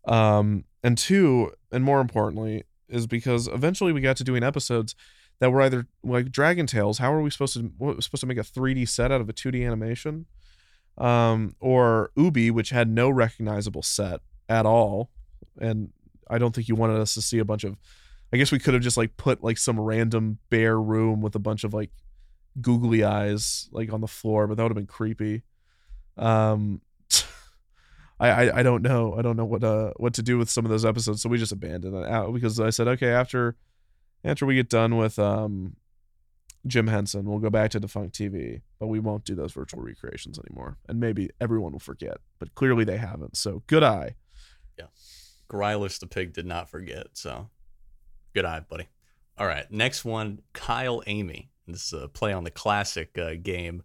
Um, 0.07 0.64
and 0.83 0.99
two, 0.99 1.53
and 1.70 1.85
more 1.85 2.01
importantly, 2.01 2.64
is 2.89 3.07
because 3.07 3.49
eventually 3.49 3.93
we 3.93 4.01
got 4.01 4.16
to 4.18 4.24
doing 4.24 4.43
episodes 4.43 4.95
that 5.41 5.51
were 5.51 5.62
either 5.62 5.87
like 6.05 6.30
Dragon 6.30 6.66
Tales. 6.66 6.99
How 6.99 7.12
are 7.12 7.20
we 7.20 7.30
supposed 7.30 7.55
to 7.55 7.72
supposed 8.01 8.20
to 8.20 8.26
make 8.26 8.39
a 8.39 8.43
3D 8.43 8.89
set 8.89 9.11
out 9.11 9.20
of 9.20 9.28
a 9.28 9.33
2D 9.33 9.66
animation? 9.66 10.26
Um, 10.99 11.57
or 11.59 12.11
Oobi, 12.18 12.51
which 12.51 12.70
had 12.70 12.89
no 12.89 13.09
recognizable 13.09 13.83
set 13.83 14.20
at 14.49 14.66
all, 14.66 15.11
and 15.59 15.91
I 16.28 16.39
don't 16.39 16.55
think 16.55 16.68
you 16.68 16.74
wanted 16.74 17.01
us 17.01 17.14
to 17.14 17.22
see 17.22 17.39
a 17.39 17.45
bunch 17.45 17.64
of. 17.64 17.76
I 18.33 18.37
guess 18.39 18.53
we 18.53 18.59
could 18.59 18.74
have 18.74 18.83
just 18.83 18.97
like 18.97 19.16
put 19.16 19.45
like 19.45 19.59
some 19.59 19.78
random 19.78 20.39
bare 20.49 20.80
room 20.80 21.20
with 21.20 21.35
a 21.35 21.39
bunch 21.39 21.64
of 21.64 21.74
like 21.74 21.91
googly 22.61 23.05
eyes 23.05 23.68
like 23.72 23.93
on 23.93 24.01
the 24.01 24.09
floor, 24.09 24.47
but 24.47 24.57
that 24.57 24.62
would 24.62 24.70
have 24.70 24.76
been 24.76 24.87
creepy. 24.87 25.43
Um, 26.16 26.80
I, 28.20 28.30
I 28.30 28.59
I 28.61 28.62
don't 28.62 28.83
know. 28.83 29.14
I 29.18 29.22
don't 29.22 29.37
know 29.37 29.45
what 29.45 29.62
uh 29.62 29.93
what 29.97 30.14
to 30.14 30.22
do 30.22 30.39
with 30.39 30.51
some 30.51 30.64
of 30.64 30.70
those 30.70 30.85
episodes, 30.85 31.22
so 31.22 31.28
we 31.28 31.39
just 31.39 31.53
abandoned 31.53 31.95
it 31.95 32.09
out 32.09 32.33
because 32.33 32.59
I 32.59 32.70
said 32.70 32.89
okay 32.89 33.11
after 33.11 33.57
after 34.24 34.47
we 34.47 34.55
get 34.55 34.68
done 34.68 34.97
with 34.97 35.18
um 35.18 35.76
Jim 36.66 36.87
Henson, 36.87 37.26
we'll 37.26 37.41
go 37.41 37.51
back 37.51 37.72
to 37.72 37.80
Defunct 37.80 38.16
TV, 38.16 38.62
but 38.78 38.87
we 38.87 39.01
won't 39.01 39.24
do 39.24 39.35
those 39.35 39.53
virtual 39.53 39.83
recreations 39.83 40.39
anymore, 40.39 40.78
and 40.89 41.01
maybe 41.01 41.28
everyone 41.41 41.72
will 41.72 41.80
forget, 41.80 42.18
but 42.39 42.55
clearly 42.55 42.85
they 42.85 42.99
haven't. 42.99 43.37
So 43.37 43.62
good 43.66 43.83
eye. 43.83 44.14
Grylis 45.51 45.99
the 45.99 46.07
pig 46.07 46.33
did 46.33 46.47
not 46.47 46.70
forget. 46.70 47.09
So 47.12 47.51
good 48.35 48.45
eye, 48.45 48.61
buddy. 48.61 48.89
All 49.39 49.47
right, 49.47 49.70
next 49.70 50.05
one, 50.05 50.41
Kyle 50.53 51.03
Amy. 51.07 51.51
This 51.66 51.93
is 51.93 52.03
a 52.03 52.09
play 52.09 52.33
on 52.33 52.45
the 52.45 52.51
classic 52.51 53.16
uh, 53.18 53.35
game. 53.41 53.83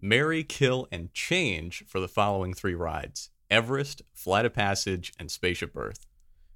Marry, 0.00 0.44
kill, 0.44 0.86
and 0.92 1.12
change 1.14 1.84
for 1.88 1.98
the 2.00 2.08
following 2.08 2.54
three 2.54 2.74
rides: 2.74 3.30
Everest, 3.50 4.02
Flight 4.12 4.44
of 4.44 4.52
Passage, 4.54 5.12
and 5.18 5.30
Spaceship 5.30 5.76
Earth. 5.76 6.06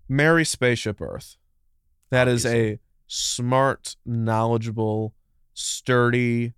Marry 0.08 0.44
Spaceship 0.44 1.00
Earth. 1.00 1.36
That 2.10 2.28
is 2.28 2.46
a 2.46 2.78
smart, 3.06 3.96
knowledgeable, 4.06 5.14
sturdy, 5.54 6.54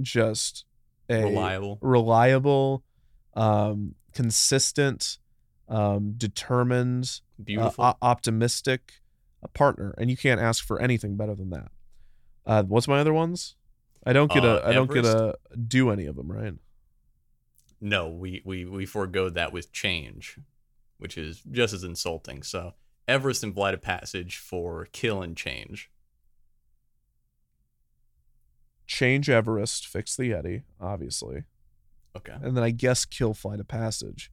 just 0.00 0.64
a 1.08 1.22
Reliable. 1.24 1.78
reliable, 1.80 2.84
um, 3.34 3.94
consistent, 4.12 5.18
um, 5.68 6.14
determined, 6.16 7.20
uh, 7.40 7.42
Beautiful. 7.44 7.84
o- 7.84 7.96
optimistic 8.02 8.94
uh, 9.46 9.58
partner, 9.58 9.94
and 9.98 10.10
you 10.10 10.16
can't 10.16 10.40
ask 10.40 10.64
for 10.64 10.80
anything 10.80 11.16
better 11.16 11.34
than 11.34 11.50
that. 11.50 11.70
Uh, 12.44 12.62
what's 12.62 12.88
my 12.88 12.98
other 13.00 13.12
ones? 13.12 13.56
I 14.04 14.12
don't 14.12 14.30
get 14.32 14.44
Uh, 14.44 14.60
a 14.64 14.68
I 14.68 14.72
don't 14.72 14.90
get 14.92 15.04
a 15.04 15.36
do 15.66 15.90
any 15.90 16.06
of 16.06 16.16
them 16.16 16.30
right. 16.30 16.54
no, 17.80 18.08
we 18.08 18.42
we 18.44 18.64
we 18.64 18.86
forego 18.86 19.28
that 19.30 19.52
with 19.52 19.72
change, 19.72 20.38
which 20.98 21.18
is 21.18 21.42
just 21.50 21.74
as 21.74 21.82
insulting. 21.84 22.42
So 22.42 22.74
Everest 23.08 23.42
and 23.42 23.54
Flight 23.54 23.74
of 23.74 23.82
Passage 23.82 24.38
for 24.38 24.86
kill 24.92 25.22
and 25.22 25.36
change. 25.36 25.90
Change 28.86 29.28
Everest, 29.28 29.86
fix 29.86 30.14
the 30.16 30.30
Yeti, 30.30 30.62
obviously. 30.80 31.44
Okay. 32.16 32.32
and 32.40 32.56
then 32.56 32.64
I 32.64 32.70
guess 32.70 33.04
kill 33.04 33.34
Flight 33.34 33.60
of 33.60 33.68
Passage. 33.68 34.30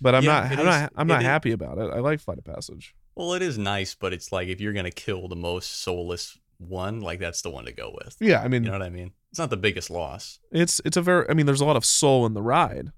But 0.00 0.14
I'm 0.16 0.24
Yeah, 0.24 0.48
not. 0.48 0.58
I'm 0.58 0.64
not. 0.64 0.92
I'm 0.96 1.06
not 1.06 1.20
is- 1.20 1.26
happy 1.26 1.52
about 1.52 1.78
it. 1.78 1.90
I 1.92 1.98
like 2.00 2.20
Flight 2.20 2.38
of 2.38 2.44
Passage. 2.44 2.94
Well, 3.18 3.34
it 3.34 3.42
is 3.42 3.58
nice, 3.58 3.94
but 3.96 4.12
it's 4.12 4.30
like 4.30 4.46
if 4.48 4.60
you're 4.60 4.72
gonna 4.72 4.92
kill 4.92 5.26
the 5.26 5.36
most 5.36 5.82
soulless 5.82 6.38
one, 6.58 7.00
like 7.00 7.18
that's 7.18 7.42
the 7.42 7.50
one 7.50 7.64
to 7.64 7.72
go 7.72 7.92
with. 7.92 8.16
Yeah, 8.20 8.40
I 8.40 8.48
mean, 8.48 8.62
You 8.62 8.70
know 8.70 8.78
what 8.78 8.86
I 8.86 8.90
mean? 8.90 9.12
It's 9.30 9.38
not 9.40 9.50
the 9.50 9.56
biggest 9.56 9.90
loss. 9.90 10.38
it's 10.52 10.80
it's 10.84 10.96
a 10.96 11.02
very. 11.02 11.28
I 11.28 11.34
mean, 11.34 11.44
there's 11.44 11.60
a 11.60 11.64
lot 11.64 11.76
of 11.76 11.84
soul 11.84 12.24
in 12.26 12.34
the 12.34 12.42
ride, 12.42 12.92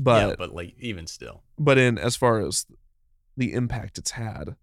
but 0.00 0.28
yeah, 0.28 0.34
but 0.38 0.54
like 0.54 0.74
even 0.78 1.06
still. 1.08 1.42
but 1.58 1.78
in 1.78 1.98
as 1.98 2.14
far 2.16 2.46
as 2.46 2.64
the 3.36 3.52
impact 3.52 3.98
it's 3.98 4.12
had, 4.12 4.54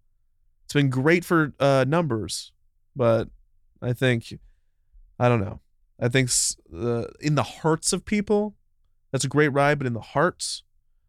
it's 0.64 0.72
been 0.74 0.88
great 0.90 1.24
for 1.24 1.52
uh, 1.60 1.84
numbers. 1.86 2.52
But 2.96 3.28
I 3.82 3.92
think, 3.92 4.38
I 5.18 5.28
don't 5.28 5.40
know. 5.40 5.60
I 6.00 6.08
think 6.08 6.30
uh, 6.74 7.04
in 7.20 7.34
the 7.34 7.42
hearts 7.42 7.92
of 7.92 8.04
people, 8.04 8.54
that's 9.10 9.24
a 9.24 9.28
great 9.28 9.48
ride. 9.48 9.78
But 9.78 9.86
in 9.86 9.92
the 9.92 10.00
hearts, 10.00 10.62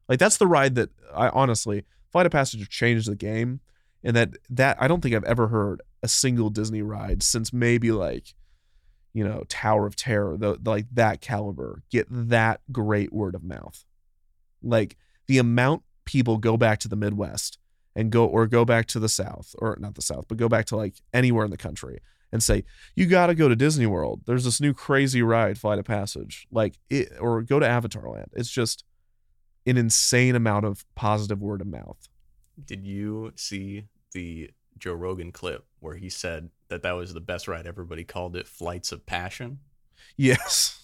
like 0.10 0.20
that's 0.20 0.38
the 0.38 0.48
ride 0.48 0.76
that 0.76 0.90
I 1.16 1.30
honestly, 1.30 1.86
Flight 2.14 2.28
of 2.28 2.32
Passage 2.32 2.70
changed 2.70 3.10
the 3.10 3.16
game, 3.16 3.60
and 4.04 4.16
that 4.16 4.30
that 4.52 4.78
I 4.80 4.88
don't 4.88 5.02
think 5.02 5.16
I've 5.16 5.24
ever 5.26 5.48
heard 5.48 5.82
a 6.02 6.08
single 6.08 6.50
Disney 6.50 6.82
ride 6.82 7.24
since 7.24 7.52
maybe 7.52 7.92
like, 7.92 8.36
you 9.14 9.28
know, 9.28 9.44
Tower 9.50 9.88
of 9.88 9.96
Terror, 9.96 10.38
the, 10.38 10.58
the 10.62 10.70
like 10.70 10.86
that 10.94 11.20
caliber, 11.22 11.82
get 11.90 12.06
that 12.10 12.62
great 12.72 13.12
word 13.12 13.36
of 13.36 13.44
mouth. 13.44 13.84
Like 14.62 14.96
the 15.28 15.40
amount 15.40 15.84
people 16.06 16.38
go 16.38 16.56
back 16.56 16.80
to 16.80 16.88
the 16.88 16.96
Midwest 16.96 17.58
and 17.96 18.12
go 18.12 18.26
or 18.26 18.46
go 18.46 18.64
back 18.64 18.86
to 18.88 19.00
the 19.00 19.10
South 19.10 19.56
or 19.58 19.76
not 19.80 19.96
the 19.96 20.02
South, 20.02 20.26
but 20.28 20.38
go 20.38 20.48
back 20.48 20.66
to 20.66 20.76
like 20.76 21.02
anywhere 21.14 21.46
in 21.46 21.52
the 21.52 21.58
country 21.58 22.00
and 22.32 22.44
say, 22.44 22.64
you 22.96 23.08
got 23.08 23.28
to 23.28 23.36
go 23.36 23.48
to 23.48 23.56
Disney 23.56 23.86
World. 23.86 24.22
There's 24.26 24.44
this 24.44 24.62
new 24.62 24.74
crazy 24.74 25.22
ride, 25.22 25.58
Flight 25.58 25.80
of 25.80 25.86
Passage, 25.86 26.48
like 26.52 26.76
it, 26.90 27.10
or 27.20 27.42
go 27.42 27.60
to 27.60 27.68
Avatar 27.68 28.10
Land. 28.10 28.32
It's 28.34 28.50
just 28.50 28.84
an 29.66 29.78
insane 29.78 30.36
amount 30.36 30.66
of 30.66 30.86
positive 30.96 31.42
word 31.42 31.62
of 31.62 31.68
mouth. 31.68 32.08
Did 32.66 32.86
you 32.86 33.34
see 33.36 33.86
the 34.14 34.52
Joe 34.78 34.94
Rogan 34.94 35.32
clip 35.32 35.66
where 35.80 35.96
he 35.96 36.10
said 36.10 36.50
that 36.68 36.84
that 36.84 36.92
was 36.92 37.14
the 37.14 37.22
best 37.22 37.48
ride? 37.48 37.66
Everybody 37.66 38.04
called 38.04 38.36
it 38.36 38.48
Flights 38.48 38.92
of 38.92 39.06
Passion. 39.06 39.60
Yes. 40.18 40.80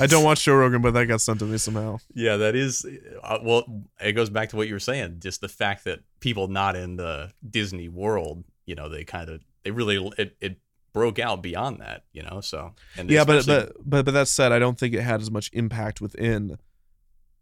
I 0.00 0.06
don't 0.06 0.24
watch 0.24 0.44
Joe 0.44 0.56
Rogan, 0.56 0.82
but 0.82 0.94
that 0.94 1.06
got 1.06 1.20
sent 1.20 1.38
to 1.38 1.44
me 1.44 1.58
somehow. 1.58 1.98
Yeah, 2.12 2.36
that 2.38 2.56
is. 2.56 2.84
Uh, 3.22 3.38
well, 3.42 3.84
it 4.00 4.12
goes 4.12 4.28
back 4.28 4.48
to 4.48 4.56
what 4.56 4.66
you 4.66 4.74
were 4.74 4.80
saying. 4.80 5.20
Just 5.20 5.40
the 5.40 5.48
fact 5.48 5.84
that 5.84 6.00
people 6.20 6.48
not 6.48 6.74
in 6.74 6.96
the 6.96 7.32
Disney 7.48 7.88
world, 7.88 8.44
you 8.66 8.74
know, 8.74 8.88
they 8.88 9.04
kind 9.04 9.28
of 9.28 9.40
they 9.62 9.70
really 9.70 9.96
it, 10.18 10.36
it 10.40 10.58
broke 10.92 11.20
out 11.20 11.40
beyond 11.42 11.80
that, 11.80 12.04
you 12.12 12.22
know. 12.22 12.40
So 12.40 12.74
and 12.96 13.08
yeah, 13.08 13.24
but, 13.24 13.46
but 13.46 13.72
but 13.84 14.04
but 14.04 14.12
that 14.12 14.26
said, 14.26 14.50
I 14.50 14.58
don't 14.58 14.78
think 14.78 14.92
it 14.92 15.02
had 15.02 15.20
as 15.20 15.30
much 15.30 15.50
impact 15.52 16.00
within 16.00 16.58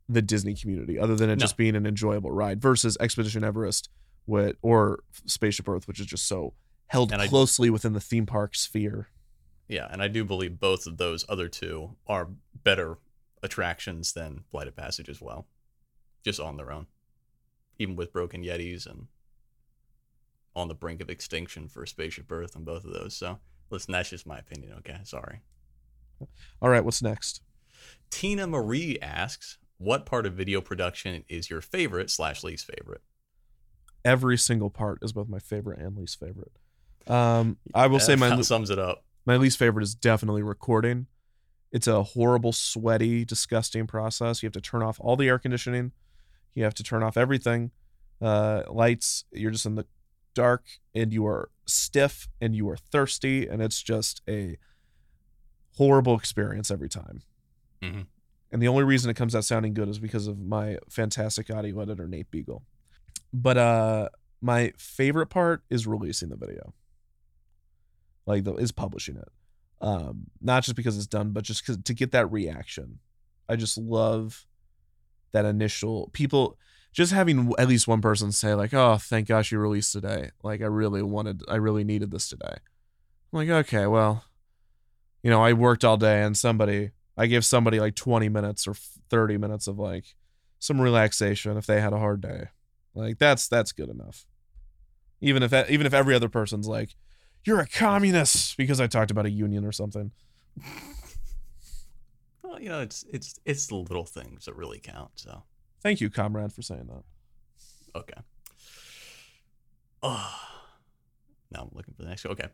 the 0.09 0.23
Disney 0.23 0.55
community, 0.55 0.99
other 0.99 1.15
than 1.17 1.31
it 1.31 1.37
No. 1.37 1.41
just 1.41 1.57
being 1.57 1.77
an 1.77 1.87
enjoyable 1.87 2.31
ride 2.31 2.61
versus 2.61 2.97
Expedition 3.01 3.45
Everest, 3.45 3.89
with 4.27 4.57
or 4.63 5.03
Spaceship 5.27 5.69
Earth, 5.69 5.89
which 5.89 5.99
is 6.01 6.07
just 6.07 6.27
so 6.27 6.55
held 6.87 7.13
And 7.13 7.23
I- 7.23 7.29
closely 7.29 7.71
within 7.71 7.93
the 7.93 8.01
theme 8.01 8.27
park 8.27 8.55
sphere. 8.55 9.09
yeah, 9.69 9.89
and 9.91 10.03
I 10.03 10.09
do 10.09 10.25
believe 10.25 10.61
both 10.61 10.87
of 10.87 10.97
those 10.99 11.25
other 11.29 11.49
two 11.49 11.97
are 12.07 12.31
better 12.63 12.99
attractions 13.43 14.13
than 14.13 14.45
Flight 14.51 14.69
of 14.69 14.77
Passage 14.77 15.09
as 15.09 15.21
well, 15.21 15.49
just 16.23 16.39
on 16.39 16.57
their 16.57 16.71
own, 16.71 16.87
even 17.79 17.97
with 17.97 18.13
Broken 18.13 18.43
Yetis 18.45 18.87
and 18.87 19.09
on 20.55 20.69
the 20.69 20.75
brink 20.75 21.01
of 21.01 21.09
extinction 21.09 21.67
for 21.69 21.87
Spaceship 21.87 22.31
Earth 22.31 22.55
and 22.55 22.65
both 22.65 22.85
of 22.85 22.93
those. 22.93 23.17
So 23.17 23.41
listen, 23.71 23.93
that's 23.93 24.11
just 24.11 24.27
my 24.27 24.39
opinion. 24.39 24.75
Okay, 24.79 24.99
sorry. 25.05 25.41
All 26.61 26.69
right, 26.69 26.85
what's 26.85 27.03
next? 27.03 27.41
Tina 28.11 28.47
Marie 28.47 28.99
asks, 29.01 29.59
"What 29.83 30.07
part 30.07 30.27
of 30.27 30.35
video 30.35 30.61
production 30.61 31.25
is 31.29 31.51
your 31.51 31.61
favorite 31.61 32.11
slash 32.11 32.43
least 32.45 32.67
favorite?" 32.67 33.03
Every 34.05 34.37
single 34.37 34.71
part 34.71 34.99
is 35.03 35.13
both 35.13 35.29
my 35.29 35.39
favorite 35.39 35.79
and 35.79 35.97
least 35.97 36.19
favorite. 36.19 36.53
Um, 37.07 37.59
I 37.75 37.87
will 37.87 38.01
say 38.01 38.17
my 38.17 38.41
sums 38.43 38.71
it 38.71 38.79
up. 38.79 39.05
my 39.25 39.37
least 39.37 39.59
favorite 39.59 39.83
is 39.83 39.95
definitely 39.95 40.43
recording. 40.43 41.07
It's 41.71 41.87
a 41.87 42.03
horrible, 42.03 42.53
sweaty, 42.53 43.25
disgusting 43.25 43.87
process. 43.87 44.43
You 44.43 44.47
have 44.49 44.53
to 44.55 44.61
turn 44.61 44.83
off 44.83 44.99
all 45.01 45.17
the 45.17 45.29
air 45.29 45.39
conditioning. 45.39 45.93
You 46.55 46.65
have 46.65 46.75
to 46.75 46.83
turn 46.83 47.03
off 47.03 47.17
everything. 47.17 47.71
Uh, 48.21 48.63
lights. 48.69 49.25
You're 49.33 49.51
just 49.53 49.67
in 49.67 49.75
the 49.77 49.87
dark 50.35 50.65
and 50.95 51.13
you 51.13 51.27
are 51.27 51.51
stiff 51.67 52.29
and 52.41 52.55
you 52.55 52.69
are 52.69 52.77
thirsty 52.77 53.47
and 53.49 53.63
it's 53.63 53.83
just 53.83 54.21
a 54.29 54.59
horrible 55.77 56.17
experience 56.17 56.71
every 56.71 56.89
time. 56.89 57.23
Mhm. 57.81 58.07
And 58.53 58.63
the 58.63 58.69
only 58.69 58.85
reason 58.85 59.11
it 59.11 59.15
comes 59.15 59.35
out 59.35 59.45
sounding 59.45 59.73
good 59.73 59.89
is 59.89 59.99
because 59.99 60.27
of 60.27 60.39
my 60.39 60.77
fantastic 60.91 61.51
audio 61.51 61.81
editor 61.81 62.07
Nate 62.07 62.31
Beagle. 62.31 62.63
But 63.33 63.57
uh 63.57 64.09
my 64.43 64.73
favorite 64.77 65.29
part 65.29 65.63
is 65.71 65.87
releasing 65.87 66.29
the 66.29 66.37
video. 66.37 66.75
Like 68.27 68.45
the 68.45 68.55
is 68.55 68.71
publishing 68.71 69.17
it. 69.17 69.29
Um 69.81 70.27
not 70.41 70.65
just 70.65 70.77
because 70.77 70.99
it's 70.99 71.07
done 71.07 71.31
but 71.31 71.45
just 71.45 71.85
to 71.85 71.95
get 71.95 72.13
that 72.13 72.31
reaction. 72.31 72.99
I 73.49 73.57
just 73.57 73.79
love 73.79 74.47
that 75.33 75.47
initial 75.47 76.11
people 76.13 76.59
just 76.93 77.13
having 77.13 77.53
at 77.59 77.69
least 77.69 77.89
one 77.89 78.03
person 78.03 78.33
say 78.33 78.55
like, 78.55 78.75
"Oh, 78.75 78.99
thank 78.99 79.29
gosh 79.29 79.51
you 79.51 79.59
released 79.59 79.93
today." 79.93 80.31
Like 80.43 80.61
I 80.61 80.67
really 80.67 81.03
wanted 81.03 81.43
I 81.49 81.57
really 81.57 81.85
needed 81.85 82.11
this 82.11 82.29
today. 82.29 82.57
I'm 83.33 83.39
like, 83.39 83.49
"Okay, 83.49 83.87
well, 83.87 84.25
you 85.23 85.31
know, 85.31 85.43
I 85.43 85.55
worked 85.55 85.87
all 85.87 85.97
day 85.97 86.23
and 86.23 86.37
somebody 86.37 86.91
I 87.17 87.27
give 87.27 87.45
somebody 87.45 87.79
like 87.81 87.95
20 87.95 88.29
minutes 88.29 88.67
or 88.67 88.75
30 88.75 89.37
minutes 89.39 89.67
of 89.67 89.79
like 89.79 90.15
some 90.59 90.81
relaxation 90.81 91.57
if 91.57 91.67
they 91.67 91.81
had 91.81 91.93
a 91.93 91.99
hard 91.99 92.21
day. 92.21 92.49
Like 92.95 93.19
that's 93.19 93.49
that's 93.49 93.73
good 93.73 93.89
enough. 93.89 94.27
Even 95.21 95.43
if 95.43 95.51
that, 95.51 95.71
even 95.71 95.87
if 95.87 95.95
every 95.95 96.15
other 96.15 96.29
person's 96.29 96.67
like, 96.69 96.95
"You're 97.45 97.61
a 97.61 97.67
communist" 97.67 98.57
because 98.57 98.81
I 98.81 98.87
talked 98.87 99.11
about 99.11 99.25
a 99.27 99.31
union 99.31 99.65
or 99.65 99.73
something. 99.73 100.13
Well, 102.43 102.61
you 102.61 102.69
know, 102.69 102.81
it's 102.81 103.03
it's 103.11 103.39
it's 103.47 103.67
the 103.69 103.77
little 103.77 104.05
things 104.05 104.45
that 104.45 104.55
really 104.57 104.79
count. 104.79 105.13
So 105.15 105.43
Thank 105.83 106.01
you, 106.01 106.11
comrade, 106.11 106.53
for 106.53 106.61
saying 106.61 106.87
that. 106.89 107.99
okay. 107.99 108.21
Oh, 110.03 110.39
now 111.51 111.63
I'm 111.63 111.71
looking 111.73 111.95
for 111.95 112.03
the 112.03 112.09
next. 112.09 112.27
Okay, 112.27 112.49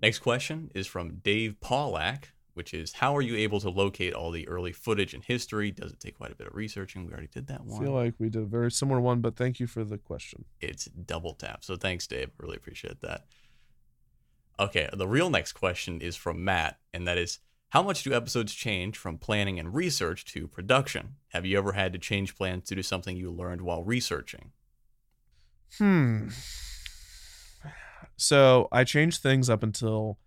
next 0.00 0.18
question 0.20 0.70
is 0.74 0.86
from 0.88 1.16
Dave 1.22 1.56
Paulak. 1.62 2.24
Which 2.54 2.72
is 2.72 2.94
how 2.94 3.16
are 3.16 3.22
you 3.22 3.36
able 3.36 3.60
to 3.60 3.68
locate 3.68 4.14
all 4.14 4.30
the 4.30 4.48
early 4.48 4.72
footage 4.72 5.14
and 5.14 5.22
history? 5.22 5.70
Does 5.70 5.92
it 5.92 6.00
take 6.00 6.16
quite 6.16 6.32
a 6.32 6.34
bit 6.34 6.46
of 6.46 6.54
researching? 6.54 7.06
We 7.06 7.12
already 7.12 7.28
did 7.28 7.48
that 7.48 7.64
one. 7.64 7.80
I 7.80 7.84
feel 7.84 7.94
like 7.94 8.14
we 8.18 8.28
did 8.28 8.42
a 8.42 8.46
very 8.46 8.70
similar 8.70 9.00
one, 9.00 9.20
but 9.20 9.36
thank 9.36 9.60
you 9.60 9.66
for 9.66 9.84
the 9.84 9.98
question. 9.98 10.44
it's 10.60 10.86
double 10.86 11.34
tap. 11.34 11.64
So 11.64 11.76
thanks, 11.76 12.06
Dave. 12.06 12.30
Really 12.38 12.56
appreciate 12.56 13.00
that. 13.02 13.26
Okay, 14.58 14.88
the 14.92 15.08
real 15.08 15.30
next 15.30 15.52
question 15.52 16.00
is 16.00 16.14
from 16.14 16.44
Matt, 16.44 16.78
and 16.92 17.06
that 17.08 17.18
is 17.18 17.40
how 17.70 17.82
much 17.82 18.04
do 18.04 18.12
episodes 18.12 18.54
change 18.54 18.96
from 18.96 19.18
planning 19.18 19.58
and 19.58 19.74
research 19.74 20.24
to 20.26 20.46
production? 20.46 21.16
Have 21.30 21.44
you 21.44 21.58
ever 21.58 21.72
had 21.72 21.92
to 21.92 21.98
change 21.98 22.36
plans 22.36 22.68
due 22.68 22.76
to 22.76 22.84
something 22.84 23.16
you 23.16 23.32
learned 23.32 23.62
while 23.62 23.82
researching? 23.82 24.52
Hmm. 25.78 26.28
So 28.16 28.68
I 28.70 28.84
changed 28.84 29.22
things 29.22 29.50
up 29.50 29.64
until 29.64 30.18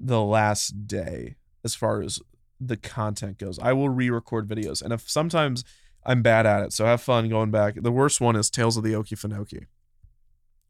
the 0.00 0.22
last 0.22 0.86
day 0.86 1.36
as 1.64 1.74
far 1.74 2.00
as 2.02 2.20
the 2.60 2.76
content 2.76 3.38
goes. 3.38 3.58
I 3.58 3.72
will 3.72 3.88
re-record 3.88 4.48
videos, 4.48 4.82
and 4.82 4.92
if 4.92 5.08
sometimes 5.08 5.64
I'm 6.04 6.22
bad 6.22 6.46
at 6.46 6.62
it, 6.62 6.72
so 6.72 6.84
have 6.84 7.00
fun 7.02 7.28
going 7.28 7.50
back. 7.50 7.74
The 7.80 7.92
worst 7.92 8.20
one 8.20 8.36
is 8.36 8.50
Tales 8.50 8.76
of 8.76 8.82
the 8.84 8.92
Okefenokee, 8.92 9.66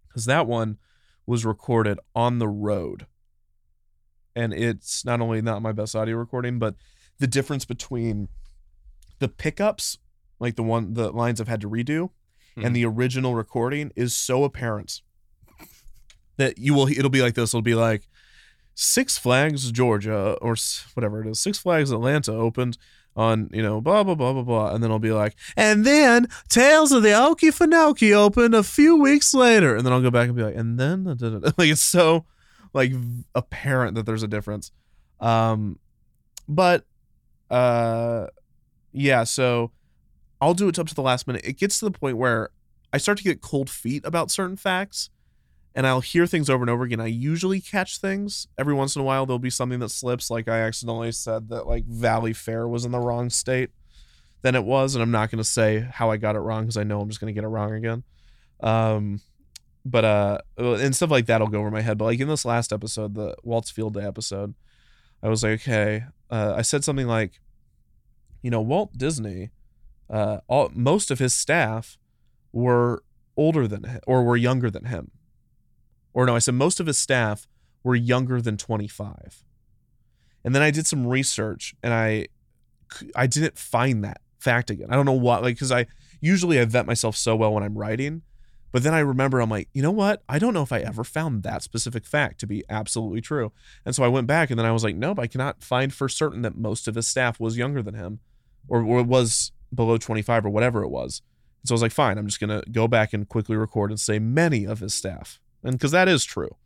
because 0.08 0.24
that 0.26 0.46
one 0.46 0.78
was 1.26 1.44
recorded 1.44 1.98
on 2.14 2.38
the 2.38 2.48
road, 2.48 3.06
and 4.34 4.52
it's 4.52 5.04
not 5.04 5.20
only 5.20 5.42
not 5.42 5.62
my 5.62 5.72
best 5.72 5.94
audio 5.94 6.16
recording, 6.16 6.58
but 6.58 6.74
the 7.18 7.26
difference 7.26 7.64
between 7.64 8.28
the 9.18 9.28
pickups, 9.28 9.98
like 10.40 10.56
the 10.56 10.62
one 10.62 10.94
the 10.94 11.10
lines 11.12 11.40
I've 11.40 11.48
had 11.48 11.60
to 11.60 11.70
redo, 11.70 12.10
Mhm. 12.56 12.66
and 12.66 12.76
the 12.76 12.84
original 12.84 13.34
recording 13.34 13.92
is 13.96 14.14
so 14.16 14.44
apparent 14.44 15.00
that 16.36 16.58
you 16.58 16.74
will 16.74 16.88
it'll 16.88 17.08
be 17.10 17.22
like 17.22 17.34
this 17.34 17.50
it'll 17.50 17.62
be 17.62 17.74
like 17.74 18.08
six 18.74 19.18
flags 19.18 19.70
georgia 19.70 20.36
or 20.40 20.56
whatever 20.94 21.20
it 21.20 21.26
is 21.28 21.40
six 21.40 21.58
flags 21.58 21.90
atlanta 21.90 22.32
opened 22.32 22.78
on 23.14 23.50
you 23.52 23.62
know 23.62 23.80
blah 23.80 24.02
blah 24.02 24.14
blah 24.14 24.32
blah 24.32 24.42
blah 24.42 24.74
and 24.74 24.82
then 24.82 24.90
i'll 24.90 24.98
be 24.98 25.12
like 25.12 25.34
and 25.56 25.84
then 25.84 26.26
tales 26.48 26.92
of 26.92 27.02
the 27.02 27.10
okefenokee 27.10 28.14
opened 28.14 28.54
a 28.54 28.62
few 28.62 28.96
weeks 28.96 29.34
later 29.34 29.76
and 29.76 29.84
then 29.84 29.92
i'll 29.92 30.00
go 30.00 30.10
back 30.10 30.28
and 30.28 30.36
be 30.36 30.42
like 30.42 30.56
and 30.56 30.78
then 30.78 31.04
da- 31.04 31.14
da- 31.14 31.38
da." 31.38 31.50
like 31.58 31.68
it's 31.68 31.82
so 31.82 32.24
like 32.72 32.92
apparent 33.34 33.94
that 33.94 34.06
there's 34.06 34.22
a 34.22 34.28
difference 34.28 34.72
um 35.20 35.78
but 36.48 36.86
uh 37.50 38.26
yeah 38.92 39.24
so 39.24 39.70
I'll 40.42 40.54
do 40.54 40.66
it 40.66 40.76
up 40.76 40.88
to 40.88 40.94
the 40.94 41.02
last 41.02 41.28
minute. 41.28 41.42
It 41.44 41.56
gets 41.56 41.78
to 41.78 41.84
the 41.84 41.92
point 41.92 42.16
where 42.16 42.50
I 42.92 42.98
start 42.98 43.16
to 43.18 43.24
get 43.24 43.40
cold 43.40 43.70
feet 43.70 44.04
about 44.04 44.28
certain 44.28 44.56
facts 44.56 45.08
and 45.74 45.86
I'll 45.86 46.00
hear 46.00 46.26
things 46.26 46.50
over 46.50 46.62
and 46.62 46.70
over 46.70 46.84
again. 46.84 47.00
I 47.00 47.06
usually 47.06 47.60
catch 47.60 47.98
things. 47.98 48.46
Every 48.58 48.74
once 48.74 48.94
in 48.94 49.02
a 49.02 49.04
while 49.04 49.26
there'll 49.26 49.38
be 49.38 49.50
something 49.50 49.80
that 49.80 49.90
slips 49.90 50.30
like 50.30 50.48
I 50.48 50.60
accidentally 50.60 51.12
said 51.12 51.48
that 51.48 51.66
like 51.66 51.86
Valleyfair 51.86 52.68
was 52.68 52.84
in 52.84 52.92
the 52.92 53.00
wrong 53.00 53.30
state 53.30 53.70
than 54.42 54.54
it 54.54 54.64
was 54.64 54.94
and 54.94 55.02
I'm 55.02 55.10
not 55.10 55.30
going 55.30 55.38
to 55.38 55.48
say 55.48 55.80
how 55.92 56.10
I 56.10 56.16
got 56.16 56.36
it 56.36 56.40
wrong 56.40 56.66
cuz 56.66 56.76
I 56.76 56.82
know 56.82 57.00
I'm 57.00 57.08
just 57.08 57.20
going 57.20 57.32
to 57.32 57.38
get 57.38 57.44
it 57.44 57.48
wrong 57.48 57.72
again. 57.72 58.02
Um 58.60 59.20
but 59.84 60.04
uh 60.04 60.38
and 60.58 60.94
stuff 60.94 61.10
like 61.10 61.26
that'll 61.26 61.48
go 61.48 61.60
over 61.60 61.70
my 61.70 61.80
head. 61.80 61.98
But 61.98 62.06
like 62.06 62.20
in 62.20 62.28
this 62.28 62.44
last 62.44 62.72
episode, 62.72 63.14
the 63.14 63.36
Walt's 63.42 63.70
Field 63.70 63.94
Day 63.94 64.04
episode, 64.04 64.54
I 65.22 65.28
was 65.28 65.42
like, 65.42 65.60
okay, 65.62 66.04
uh, 66.30 66.54
I 66.56 66.62
said 66.62 66.84
something 66.84 67.06
like, 67.06 67.40
you 68.42 68.50
know, 68.50 68.60
Walt 68.60 68.96
Disney 68.96 69.50
uh, 70.12 70.38
all 70.46 70.70
most 70.74 71.10
of 71.10 71.18
his 71.18 71.32
staff 71.34 71.96
were 72.52 73.02
older 73.36 73.66
than 73.66 73.84
him 73.84 74.00
or 74.06 74.22
were 74.22 74.36
younger 74.36 74.70
than 74.70 74.84
him. 74.84 75.10
Or 76.14 76.26
no, 76.26 76.36
I 76.36 76.38
said 76.38 76.54
most 76.54 76.80
of 76.80 76.86
his 76.86 76.98
staff 76.98 77.46
were 77.82 77.94
younger 77.94 78.40
than 78.40 78.56
25. 78.56 79.44
And 80.44 80.54
then 80.54 80.62
I 80.62 80.70
did 80.70 80.86
some 80.86 81.06
research 81.06 81.74
and 81.82 81.92
I 81.94 82.28
I 83.16 83.26
didn't 83.26 83.58
find 83.58 84.04
that 84.04 84.20
fact 84.38 84.70
again. 84.70 84.88
I 84.90 84.96
don't 84.96 85.06
know 85.06 85.12
why 85.12 85.38
like 85.38 85.58
cuz 85.58 85.72
I 85.72 85.86
usually 86.20 86.60
I 86.60 86.64
vet 86.64 86.86
myself 86.86 87.16
so 87.16 87.36
well 87.36 87.54
when 87.54 87.62
I'm 87.62 87.78
writing, 87.78 88.22
but 88.70 88.82
then 88.82 88.92
I 88.92 88.98
remember 88.98 89.40
I'm 89.40 89.50
like, 89.50 89.68
"You 89.72 89.82
know 89.82 89.90
what? 89.90 90.22
I 90.28 90.38
don't 90.38 90.52
know 90.52 90.62
if 90.62 90.72
I 90.72 90.80
ever 90.80 91.04
found 91.04 91.42
that 91.42 91.62
specific 91.62 92.04
fact 92.04 92.40
to 92.40 92.46
be 92.46 92.64
absolutely 92.68 93.20
true." 93.20 93.52
And 93.86 93.94
so 93.94 94.02
I 94.02 94.08
went 94.08 94.26
back 94.26 94.50
and 94.50 94.58
then 94.58 94.66
I 94.66 94.72
was 94.72 94.84
like, 94.84 94.96
"Nope, 94.96 95.18
I 95.18 95.26
cannot 95.26 95.62
find 95.62 95.92
for 95.92 96.08
certain 96.08 96.42
that 96.42 96.56
most 96.56 96.88
of 96.88 96.96
his 96.96 97.08
staff 97.08 97.40
was 97.40 97.56
younger 97.56 97.82
than 97.82 97.94
him 97.94 98.20
or, 98.68 98.82
or 98.82 99.02
was 99.02 99.52
below 99.74 99.96
25 99.96 100.46
or 100.46 100.50
whatever 100.50 100.82
it 100.82 100.88
was. 100.88 101.22
And 101.62 101.68
so 101.68 101.72
I 101.72 101.76
was 101.76 101.82
like, 101.82 101.92
fine, 101.92 102.18
I'm 102.18 102.26
just 102.26 102.40
going 102.40 102.50
to 102.60 102.68
go 102.70 102.88
back 102.88 103.12
and 103.12 103.28
quickly 103.28 103.56
record 103.56 103.90
and 103.90 104.00
say 104.00 104.18
many 104.18 104.64
of 104.66 104.80
his 104.80 104.94
staff. 104.94 105.40
And 105.62 105.72
because 105.72 105.90
that 105.92 106.08
is 106.08 106.24
true. 106.24 106.56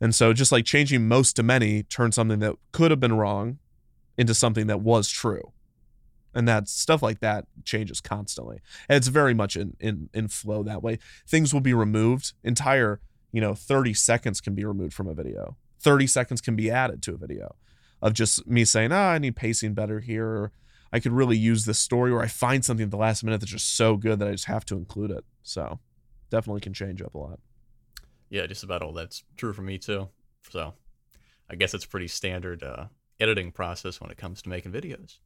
And 0.00 0.14
so 0.14 0.32
just 0.32 0.52
like 0.52 0.64
changing 0.64 1.08
most 1.08 1.34
to 1.36 1.42
many 1.42 1.82
turned 1.82 2.14
something 2.14 2.38
that 2.38 2.54
could 2.72 2.90
have 2.90 3.00
been 3.00 3.16
wrong 3.16 3.58
into 4.16 4.34
something 4.34 4.66
that 4.68 4.80
was 4.80 5.08
true. 5.08 5.52
And 6.34 6.46
that 6.46 6.68
stuff 6.68 7.02
like 7.02 7.20
that 7.20 7.46
changes 7.64 8.00
constantly. 8.00 8.60
And 8.88 8.96
it's 8.96 9.08
very 9.08 9.34
much 9.34 9.56
in, 9.56 9.76
in, 9.80 10.08
in 10.14 10.28
flow 10.28 10.62
that 10.62 10.82
way. 10.82 10.98
Things 11.26 11.52
will 11.52 11.60
be 11.60 11.74
removed. 11.74 12.32
Entire, 12.44 13.00
you 13.32 13.40
know, 13.40 13.54
30 13.54 13.94
seconds 13.94 14.40
can 14.40 14.54
be 14.54 14.64
removed 14.64 14.94
from 14.94 15.08
a 15.08 15.14
video. 15.14 15.56
30 15.80 16.06
seconds 16.06 16.40
can 16.40 16.54
be 16.54 16.70
added 16.70 17.02
to 17.04 17.14
a 17.14 17.16
video 17.16 17.56
of 18.00 18.12
just 18.12 18.46
me 18.46 18.64
saying, 18.64 18.92
ah, 18.92 19.10
I 19.10 19.18
need 19.18 19.36
pacing 19.36 19.74
better 19.74 20.00
here. 20.00 20.26
Or 20.26 20.52
I 20.92 21.00
could 21.00 21.12
really 21.12 21.36
use 21.36 21.64
this 21.64 21.78
story 21.78 22.12
or 22.12 22.22
I 22.22 22.28
find 22.28 22.64
something 22.64 22.84
at 22.84 22.90
the 22.90 22.96
last 22.96 23.24
minute 23.24 23.40
that's 23.40 23.52
just 23.52 23.76
so 23.76 23.96
good 23.96 24.18
that 24.18 24.28
I 24.28 24.32
just 24.32 24.46
have 24.46 24.64
to 24.66 24.76
include 24.76 25.10
it. 25.10 25.24
So 25.42 25.80
definitely 26.30 26.60
can 26.60 26.74
change 26.74 27.02
up 27.02 27.14
a 27.14 27.18
lot. 27.18 27.40
Yeah, 28.30 28.46
just 28.46 28.64
about 28.64 28.82
all 28.82 28.92
that's 28.92 29.24
true 29.36 29.52
for 29.52 29.62
me 29.62 29.78
too. 29.78 30.08
So 30.50 30.74
I 31.50 31.54
guess 31.54 31.74
it's 31.74 31.86
pretty 31.86 32.08
standard 32.08 32.62
uh, 32.62 32.86
editing 33.20 33.52
process 33.52 34.00
when 34.00 34.10
it 34.10 34.16
comes 34.18 34.42
to 34.42 34.48
making 34.48 34.72
videos. 34.72 35.18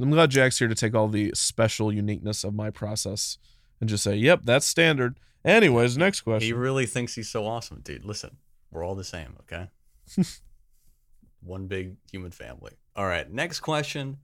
I'm 0.00 0.10
glad 0.10 0.30
Jack's 0.30 0.58
here 0.58 0.68
to 0.68 0.74
take 0.74 0.94
all 0.94 1.08
the 1.08 1.32
special 1.34 1.92
uniqueness 1.92 2.44
of 2.44 2.54
my 2.54 2.70
process 2.70 3.38
and 3.80 3.88
just 3.88 4.04
say, 4.04 4.16
yep, 4.16 4.40
that's 4.44 4.66
standard. 4.66 5.18
Anyways, 5.44 5.96
next 5.98 6.20
question. 6.20 6.46
He 6.46 6.52
really 6.52 6.86
thinks 6.86 7.14
he's 7.14 7.28
so 7.28 7.46
awesome, 7.46 7.80
dude. 7.82 8.04
Listen, 8.04 8.36
we're 8.70 8.84
all 8.84 8.94
the 8.94 9.04
same, 9.04 9.36
okay? 9.40 9.68
One 11.40 11.66
big 11.66 11.96
human 12.10 12.30
family. 12.30 12.72
All 12.94 13.06
right, 13.06 13.30
next 13.30 13.60
question 13.60 14.18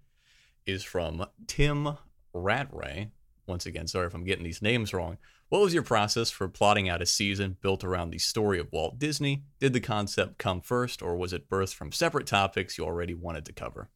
is 0.66 0.84
from 0.84 1.24
Tim 1.46 1.96
Ratray. 2.34 3.10
Once 3.46 3.66
again, 3.66 3.86
sorry 3.86 4.06
if 4.06 4.14
I'm 4.14 4.24
getting 4.24 4.44
these 4.44 4.62
names 4.62 4.92
wrong. 4.92 5.18
What 5.48 5.60
was 5.60 5.74
your 5.74 5.82
process 5.82 6.30
for 6.30 6.48
plotting 6.48 6.88
out 6.88 7.02
a 7.02 7.06
season 7.06 7.56
built 7.60 7.84
around 7.84 8.10
the 8.10 8.18
story 8.18 8.58
of 8.58 8.72
Walt 8.72 8.98
Disney? 8.98 9.44
Did 9.60 9.72
the 9.72 9.80
concept 9.80 10.38
come 10.38 10.60
first, 10.60 11.02
or 11.02 11.16
was 11.16 11.32
it 11.32 11.48
birthed 11.48 11.74
from 11.74 11.92
separate 11.92 12.26
topics 12.26 12.76
you 12.76 12.84
already 12.84 13.14
wanted 13.14 13.44
to 13.46 13.52
cover? 13.52 13.90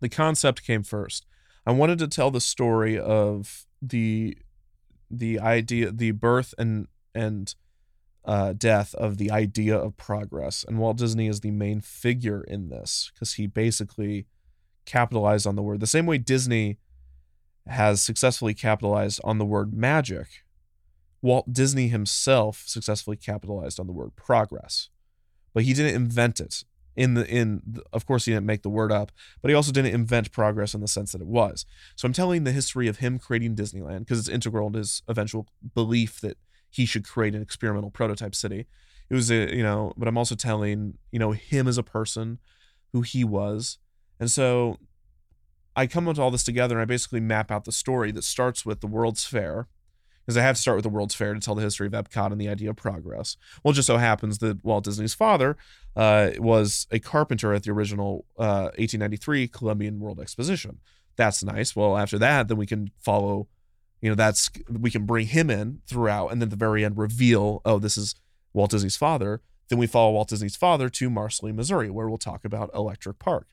the 0.00 0.08
concept 0.08 0.64
came 0.64 0.82
first. 0.82 1.26
I 1.66 1.72
wanted 1.72 1.98
to 1.98 2.08
tell 2.08 2.30
the 2.30 2.40
story 2.40 2.98
of 2.98 3.66
the 3.82 4.36
the 5.10 5.38
idea, 5.38 5.90
the 5.90 6.10
birth 6.12 6.54
and 6.58 6.88
and 7.14 7.54
uh, 8.24 8.52
death 8.52 8.94
of 8.96 9.18
the 9.18 9.30
idea 9.30 9.76
of 9.76 9.96
progress, 9.96 10.64
and 10.66 10.78
Walt 10.78 10.98
Disney 10.98 11.28
is 11.28 11.40
the 11.40 11.50
main 11.50 11.80
figure 11.80 12.42
in 12.42 12.68
this 12.68 13.10
because 13.14 13.34
he 13.34 13.46
basically 13.46 14.26
capitalized 14.84 15.46
on 15.46 15.56
the 15.56 15.62
word 15.62 15.80
the 15.80 15.86
same 15.86 16.06
way 16.06 16.18
Disney 16.18 16.78
has 17.66 18.02
successfully 18.02 18.54
capitalized 18.54 19.20
on 19.24 19.38
the 19.38 19.44
word 19.44 19.72
magic. 19.74 20.26
Walt 21.22 21.52
Disney 21.52 21.88
himself 21.88 22.62
successfully 22.66 23.16
capitalized 23.16 23.80
on 23.80 23.86
the 23.86 23.92
word 23.92 24.14
progress, 24.16 24.90
but 25.54 25.64
he 25.64 25.72
didn't 25.72 25.94
invent 25.94 26.40
it 26.40 26.64
in 26.96 27.14
the 27.14 27.26
in 27.26 27.62
the, 27.66 27.82
of 27.92 28.06
course 28.06 28.24
he 28.24 28.32
didn't 28.32 28.46
make 28.46 28.62
the 28.62 28.70
word 28.70 28.90
up 28.90 29.12
but 29.42 29.50
he 29.50 29.54
also 29.54 29.70
didn't 29.70 29.94
invent 29.94 30.32
progress 30.32 30.72
in 30.72 30.80
the 30.80 30.88
sense 30.88 31.12
that 31.12 31.20
it 31.20 31.26
was. 31.26 31.66
So 31.94 32.06
i'm 32.06 32.12
telling 32.12 32.44
the 32.44 32.52
history 32.52 32.88
of 32.88 32.98
him 32.98 33.18
creating 33.18 33.54
disneyland 33.54 34.00
because 34.00 34.18
it's 34.18 34.28
integral 34.28 34.70
to 34.72 34.78
his 34.78 35.02
eventual 35.08 35.46
belief 35.74 36.20
that 36.20 36.38
he 36.70 36.86
should 36.86 37.06
create 37.06 37.34
an 37.34 37.42
experimental 37.42 37.90
prototype 37.90 38.34
city. 38.34 38.66
It 39.10 39.14
was 39.14 39.30
a 39.30 39.54
you 39.54 39.62
know 39.62 39.92
but 39.96 40.08
i'm 40.08 40.18
also 40.18 40.34
telling 40.34 40.98
you 41.12 41.18
know 41.18 41.32
him 41.32 41.68
as 41.68 41.78
a 41.78 41.82
person 41.82 42.38
who 42.92 43.02
he 43.02 43.24
was. 43.24 43.78
And 44.18 44.30
so 44.30 44.78
i 45.76 45.86
come 45.86 46.04
with 46.04 46.18
all 46.18 46.30
this 46.30 46.44
together 46.44 46.76
and 46.76 46.82
i 46.82 46.84
basically 46.84 47.20
map 47.20 47.50
out 47.50 47.64
the 47.64 47.72
story 47.72 48.10
that 48.10 48.24
starts 48.24 48.66
with 48.66 48.80
the 48.80 48.86
world's 48.86 49.24
fair 49.24 49.68
because 50.26 50.36
I 50.36 50.42
have 50.42 50.56
to 50.56 50.60
start 50.60 50.76
with 50.76 50.82
the 50.82 50.88
World's 50.88 51.14
Fair 51.14 51.34
to 51.34 51.40
tell 51.40 51.54
the 51.54 51.62
history 51.62 51.86
of 51.86 51.92
Epcot 51.92 52.32
and 52.32 52.40
the 52.40 52.48
idea 52.48 52.70
of 52.70 52.76
progress. 52.76 53.36
Well, 53.62 53.72
just 53.72 53.86
so 53.86 53.96
happens 53.96 54.38
that 54.38 54.64
Walt 54.64 54.84
Disney's 54.84 55.14
father 55.14 55.56
uh, 55.94 56.30
was 56.38 56.88
a 56.90 56.98
carpenter 56.98 57.54
at 57.54 57.62
the 57.62 57.70
original 57.70 58.26
uh, 58.36 58.74
1893 58.76 59.46
Columbian 59.48 60.00
World 60.00 60.18
Exposition. 60.18 60.80
That's 61.14 61.44
nice. 61.44 61.76
Well, 61.76 61.96
after 61.96 62.18
that, 62.18 62.48
then 62.48 62.56
we 62.56 62.66
can 62.66 62.90
follow, 62.98 63.46
you 64.00 64.08
know, 64.08 64.16
that's 64.16 64.50
we 64.68 64.90
can 64.90 65.06
bring 65.06 65.28
him 65.28 65.48
in 65.48 65.80
throughout, 65.86 66.32
and 66.32 66.42
then 66.42 66.48
the 66.48 66.56
very 66.56 66.84
end 66.84 66.98
reveal, 66.98 67.62
oh, 67.64 67.78
this 67.78 67.96
is 67.96 68.16
Walt 68.52 68.72
Disney's 68.72 68.96
father. 68.96 69.40
Then 69.68 69.78
we 69.78 69.86
follow 69.86 70.12
Walt 70.12 70.28
Disney's 70.28 70.56
father 70.56 70.88
to 70.88 71.08
Marceline, 71.08 71.56
Missouri, 71.56 71.88
where 71.88 72.08
we'll 72.08 72.18
talk 72.18 72.44
about 72.44 72.70
Electric 72.74 73.18
Park. 73.18 73.46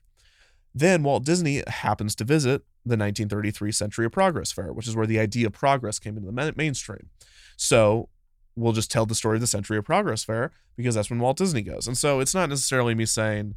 Then 0.74 1.02
Walt 1.02 1.24
Disney 1.24 1.62
happens 1.68 2.14
to 2.16 2.24
visit 2.24 2.62
the 2.84 2.96
1933 2.96 3.70
Century 3.72 4.06
of 4.06 4.12
Progress 4.12 4.52
Fair, 4.52 4.72
which 4.72 4.88
is 4.88 4.96
where 4.96 5.06
the 5.06 5.20
idea 5.20 5.46
of 5.46 5.52
progress 5.52 5.98
came 5.98 6.16
into 6.16 6.30
the 6.30 6.52
mainstream. 6.56 7.10
So 7.56 8.08
we'll 8.56 8.72
just 8.72 8.90
tell 8.90 9.06
the 9.06 9.14
story 9.14 9.36
of 9.36 9.40
the 9.40 9.46
Century 9.46 9.78
of 9.78 9.84
Progress 9.84 10.24
Fair 10.24 10.50
because 10.76 10.94
that's 10.94 11.10
when 11.10 11.20
Walt 11.20 11.36
Disney 11.36 11.62
goes. 11.62 11.86
And 11.86 11.96
so 11.96 12.20
it's 12.20 12.34
not 12.34 12.48
necessarily 12.48 12.94
me 12.94 13.06
saying, 13.06 13.54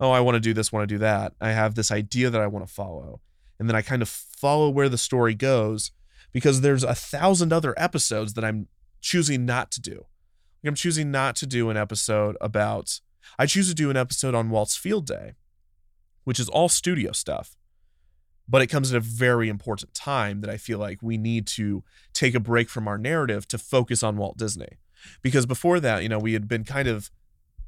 oh, 0.00 0.10
I 0.10 0.20
want 0.20 0.34
to 0.34 0.40
do 0.40 0.52
this, 0.52 0.72
want 0.72 0.88
to 0.88 0.94
do 0.94 0.98
that. 0.98 1.34
I 1.40 1.50
have 1.50 1.74
this 1.74 1.90
idea 1.92 2.30
that 2.30 2.40
I 2.40 2.46
want 2.46 2.66
to 2.66 2.72
follow. 2.72 3.20
And 3.58 3.68
then 3.68 3.76
I 3.76 3.82
kind 3.82 4.02
of 4.02 4.08
follow 4.08 4.68
where 4.68 4.88
the 4.88 4.98
story 4.98 5.34
goes 5.34 5.92
because 6.32 6.60
there's 6.60 6.82
a 6.82 6.94
thousand 6.94 7.52
other 7.52 7.74
episodes 7.76 8.34
that 8.34 8.44
I'm 8.44 8.68
choosing 9.00 9.46
not 9.46 9.70
to 9.72 9.80
do. 9.80 10.06
I'm 10.64 10.74
choosing 10.74 11.10
not 11.10 11.36
to 11.36 11.46
do 11.46 11.70
an 11.70 11.76
episode 11.76 12.36
about, 12.40 13.00
I 13.38 13.46
choose 13.46 13.68
to 13.68 13.74
do 13.74 13.88
an 13.88 13.96
episode 13.96 14.34
on 14.34 14.50
Walt's 14.50 14.76
Field 14.76 15.06
Day, 15.06 15.34
which 16.26 16.40
is 16.40 16.48
all 16.48 16.68
studio 16.68 17.12
stuff. 17.12 17.56
But 18.48 18.60
it 18.60 18.66
comes 18.66 18.92
at 18.92 18.96
a 18.96 19.00
very 19.00 19.48
important 19.48 19.94
time 19.94 20.40
that 20.40 20.50
I 20.50 20.56
feel 20.56 20.78
like 20.78 20.98
we 21.00 21.16
need 21.16 21.46
to 21.48 21.84
take 22.12 22.34
a 22.34 22.40
break 22.40 22.68
from 22.68 22.88
our 22.88 22.98
narrative 22.98 23.46
to 23.48 23.58
focus 23.58 24.02
on 24.02 24.16
Walt 24.16 24.36
Disney. 24.36 24.78
Because 25.22 25.46
before 25.46 25.78
that, 25.78 26.02
you 26.02 26.08
know, 26.08 26.18
we 26.18 26.32
had 26.32 26.48
been 26.48 26.64
kind 26.64 26.88
of 26.88 27.12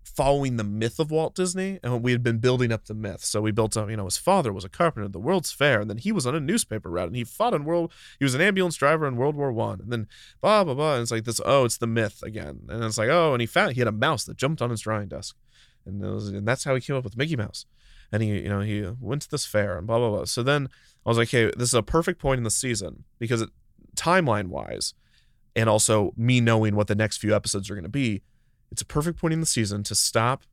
following 0.04 0.56
the 0.56 0.64
myth 0.64 0.98
of 0.98 1.12
Walt 1.12 1.36
Disney, 1.36 1.78
and 1.84 2.02
we 2.02 2.10
had 2.10 2.24
been 2.24 2.38
building 2.38 2.72
up 2.72 2.86
the 2.86 2.94
myth. 2.94 3.24
So 3.24 3.40
we 3.40 3.52
built 3.52 3.76
up, 3.76 3.88
you 3.90 3.96
know, 3.96 4.06
his 4.06 4.16
father 4.16 4.52
was 4.52 4.64
a 4.64 4.68
carpenter 4.68 5.04
at 5.04 5.12
the 5.12 5.20
World's 5.20 5.52
Fair, 5.52 5.80
and 5.80 5.88
then 5.88 5.98
he 5.98 6.10
was 6.10 6.26
on 6.26 6.34
a 6.34 6.40
newspaper 6.40 6.90
route, 6.90 7.06
and 7.06 7.16
he 7.16 7.22
fought 7.22 7.54
in 7.54 7.64
World. 7.64 7.92
He 8.18 8.24
was 8.24 8.34
an 8.34 8.40
ambulance 8.40 8.74
driver 8.74 9.06
in 9.06 9.14
World 9.14 9.36
War 9.36 9.52
One, 9.52 9.80
and 9.80 9.92
then 9.92 10.08
blah 10.40 10.64
blah 10.64 10.74
blah. 10.74 10.94
And 10.94 11.02
it's 11.02 11.12
like 11.12 11.24
this. 11.24 11.40
Oh, 11.44 11.64
it's 11.64 11.78
the 11.78 11.86
myth 11.86 12.24
again, 12.24 12.62
and 12.68 12.82
it's 12.82 12.98
like 12.98 13.08
oh, 13.08 13.34
and 13.34 13.40
he 13.40 13.46
found 13.46 13.74
he 13.74 13.80
had 13.80 13.86
a 13.86 13.92
mouse 13.92 14.24
that 14.24 14.36
jumped 14.36 14.60
on 14.60 14.70
his 14.70 14.80
drawing 14.80 15.08
desk, 15.08 15.36
and 15.86 16.00
was, 16.00 16.28
and 16.28 16.48
that's 16.48 16.64
how 16.64 16.74
he 16.74 16.80
came 16.80 16.96
up 16.96 17.04
with 17.04 17.16
Mickey 17.16 17.36
Mouse. 17.36 17.66
And 18.10 18.22
he, 18.22 18.40
you 18.40 18.48
know, 18.48 18.60
he 18.60 18.88
went 19.00 19.22
to 19.22 19.30
this 19.30 19.44
fair 19.44 19.76
and 19.78 19.86
blah 19.86 19.98
blah 19.98 20.10
blah. 20.10 20.24
So 20.24 20.42
then 20.42 20.68
I 21.04 21.08
was 21.08 21.18
like, 21.18 21.30
hey, 21.30 21.46
this 21.56 21.68
is 21.68 21.74
a 21.74 21.82
perfect 21.82 22.20
point 22.20 22.38
in 22.38 22.44
the 22.44 22.50
season 22.50 23.04
because 23.18 23.42
it, 23.42 23.50
timeline 23.96 24.48
wise, 24.48 24.94
and 25.54 25.68
also 25.68 26.12
me 26.16 26.40
knowing 26.40 26.74
what 26.74 26.86
the 26.86 26.94
next 26.94 27.18
few 27.18 27.34
episodes 27.34 27.70
are 27.70 27.74
going 27.74 27.82
to 27.82 27.88
be 27.88 28.22
it's 28.70 28.82
a 28.82 28.86
perfect 28.86 29.18
point 29.18 29.34
in 29.34 29.40
the 29.40 29.46
season 29.46 29.82
to 29.84 29.94
stop, 29.94 30.44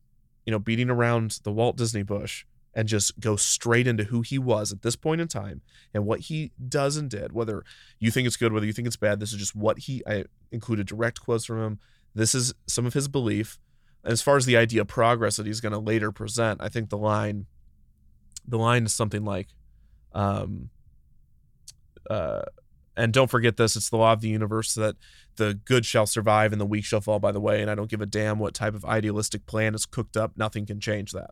you 0.44 0.50
know, 0.50 0.58
beating 0.58 0.90
around 0.90 1.38
the 1.42 1.52
Walt 1.52 1.76
Disney 1.76 2.02
bush 2.02 2.44
and 2.74 2.88
just 2.88 3.18
go 3.20 3.36
straight 3.36 3.86
into 3.86 4.04
who 4.04 4.20
he 4.20 4.38
was 4.38 4.72
at 4.72 4.82
this 4.82 4.96
point 4.96 5.20
in 5.20 5.28
time 5.28 5.62
and 5.94 6.04
what 6.04 6.20
he 6.20 6.52
does 6.68 6.96
and 6.96 7.10
did. 7.10 7.32
Whether 7.32 7.64
you 7.98 8.10
think 8.10 8.26
it's 8.26 8.36
good, 8.36 8.52
whether 8.52 8.66
you 8.66 8.72
think 8.72 8.86
it's 8.86 8.96
bad, 8.96 9.20
this 9.20 9.32
is 9.32 9.38
just 9.38 9.54
what 9.54 9.80
he. 9.80 10.02
I 10.06 10.24
included 10.52 10.86
direct 10.86 11.20
quotes 11.20 11.44
from 11.44 11.62
him. 11.62 11.78
This 12.14 12.34
is 12.34 12.54
some 12.66 12.86
of 12.86 12.94
his 12.94 13.08
belief. 13.08 13.58
As 14.06 14.22
far 14.22 14.36
as 14.36 14.46
the 14.46 14.56
idea 14.56 14.80
of 14.80 14.88
progress 14.88 15.36
that 15.36 15.46
he's 15.46 15.60
going 15.60 15.72
to 15.72 15.78
later 15.78 16.12
present, 16.12 16.62
I 16.62 16.68
think 16.68 16.88
the 16.90 16.96
line, 16.96 17.46
the 18.46 18.56
line 18.56 18.86
is 18.86 18.92
something 18.92 19.24
like, 19.24 19.48
um, 20.14 20.70
uh, 22.08 22.42
and 22.96 23.12
don't 23.12 23.30
forget 23.30 23.56
this 23.56 23.76
it's 23.76 23.90
the 23.90 23.96
law 23.96 24.12
of 24.12 24.20
the 24.20 24.28
universe 24.28 24.74
that 24.74 24.96
the 25.36 25.54
good 25.64 25.84
shall 25.84 26.06
survive 26.06 26.52
and 26.52 26.60
the 26.60 26.66
weak 26.66 26.84
shall 26.84 27.00
fall 27.00 27.18
by 27.18 27.30
the 27.30 27.40
way 27.40 27.60
and 27.60 27.70
i 27.70 27.74
don't 27.74 27.90
give 27.90 28.00
a 28.00 28.06
damn 28.06 28.38
what 28.38 28.54
type 28.54 28.74
of 28.74 28.84
idealistic 28.84 29.44
plan 29.46 29.74
is 29.74 29.84
cooked 29.84 30.16
up 30.16 30.32
nothing 30.36 30.66
can 30.66 30.80
change 30.80 31.12
that. 31.12 31.30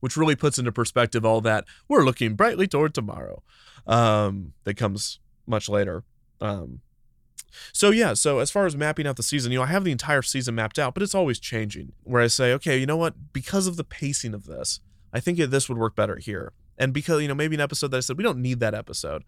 Which 0.00 0.16
really 0.16 0.36
puts 0.36 0.58
into 0.58 0.72
perspective 0.72 1.24
all 1.24 1.40
that 1.42 1.64
we're 1.88 2.04
looking 2.04 2.34
brightly 2.34 2.66
toward 2.66 2.94
tomorrow 2.94 3.42
um, 3.86 4.52
that 4.64 4.74
comes 4.74 5.20
much 5.46 5.68
later 5.68 6.04
um, 6.40 6.80
so 7.72 7.90
yeah 7.90 8.12
so 8.12 8.38
as 8.38 8.50
far 8.50 8.66
as 8.66 8.76
mapping 8.76 9.06
out 9.06 9.16
the 9.16 9.22
season 9.22 9.52
you 9.52 9.58
know 9.58 9.64
i 9.64 9.68
have 9.68 9.84
the 9.84 9.92
entire 9.92 10.22
season 10.22 10.54
mapped 10.54 10.78
out 10.78 10.94
but 10.94 11.02
it's 11.02 11.14
always 11.14 11.38
changing 11.38 11.92
where 12.04 12.22
i 12.22 12.26
say 12.26 12.52
okay 12.52 12.76
you 12.76 12.86
know 12.86 12.96
what? 12.96 13.32
Because 13.32 13.66
of 13.66 13.76
the 13.76 13.84
pacing 13.84 14.34
of 14.34 14.46
this 14.46 14.80
i 15.12 15.20
think 15.20 15.38
this 15.38 15.68
would 15.68 15.78
work 15.78 15.96
better 15.96 16.16
here. 16.16 16.52
And 16.78 16.92
because 16.92 17.22
you 17.22 17.28
know 17.28 17.34
maybe 17.34 17.54
an 17.54 17.60
episode 17.60 17.90
that 17.92 17.98
i 17.98 18.00
said 18.00 18.18
we 18.18 18.24
don't 18.24 18.38
need 18.38 18.60
that 18.60 18.74
episode. 18.74 19.24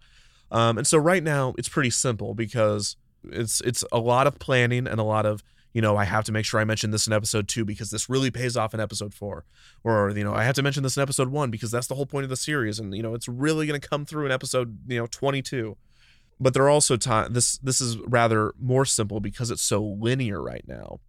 Um, 0.51 0.77
and 0.77 0.87
so 0.87 0.97
right 0.97 1.23
now 1.23 1.53
it's 1.57 1.69
pretty 1.69 1.89
simple 1.91 2.33
because 2.33 2.95
it's 3.23 3.61
it's 3.61 3.83
a 3.91 3.99
lot 3.99 4.27
of 4.27 4.39
planning 4.39 4.87
and 4.87 4.99
a 4.99 5.03
lot 5.03 5.25
of 5.25 5.43
you 5.73 5.81
know 5.81 5.97
I 5.97 6.05
have 6.05 6.23
to 6.25 6.31
make 6.31 6.45
sure 6.45 6.59
I 6.59 6.63
mention 6.63 6.91
this 6.91 7.07
in 7.07 7.13
episode 7.13 7.47
two 7.47 7.65
because 7.65 7.91
this 7.91 8.09
really 8.09 8.31
pays 8.31 8.57
off 8.57 8.73
in 8.73 8.79
episode 8.79 9.13
four, 9.13 9.45
or 9.83 10.09
you 10.11 10.23
know 10.23 10.33
I 10.33 10.43
have 10.43 10.55
to 10.55 10.63
mention 10.63 10.83
this 10.83 10.97
in 10.97 11.03
episode 11.03 11.29
one 11.29 11.51
because 11.51 11.71
that's 11.71 11.87
the 11.87 11.95
whole 11.95 12.05
point 12.05 12.23
of 12.23 12.29
the 12.29 12.37
series, 12.37 12.79
and 12.79 12.95
you 12.95 13.03
know 13.03 13.13
it's 13.13 13.27
really 13.27 13.67
going 13.67 13.79
to 13.79 13.87
come 13.87 14.05
through 14.05 14.25
in 14.25 14.31
episode 14.31 14.79
you 14.87 14.99
know 14.99 15.07
twenty 15.07 15.41
two. 15.41 15.77
But 16.39 16.53
there 16.53 16.63
are 16.63 16.69
also 16.69 16.95
time. 16.95 17.33
This 17.33 17.57
this 17.57 17.81
is 17.81 17.97
rather 17.99 18.53
more 18.59 18.85
simple 18.85 19.19
because 19.19 19.51
it's 19.51 19.61
so 19.61 19.83
linear 19.83 20.41
right 20.41 20.63
now, 20.67 20.99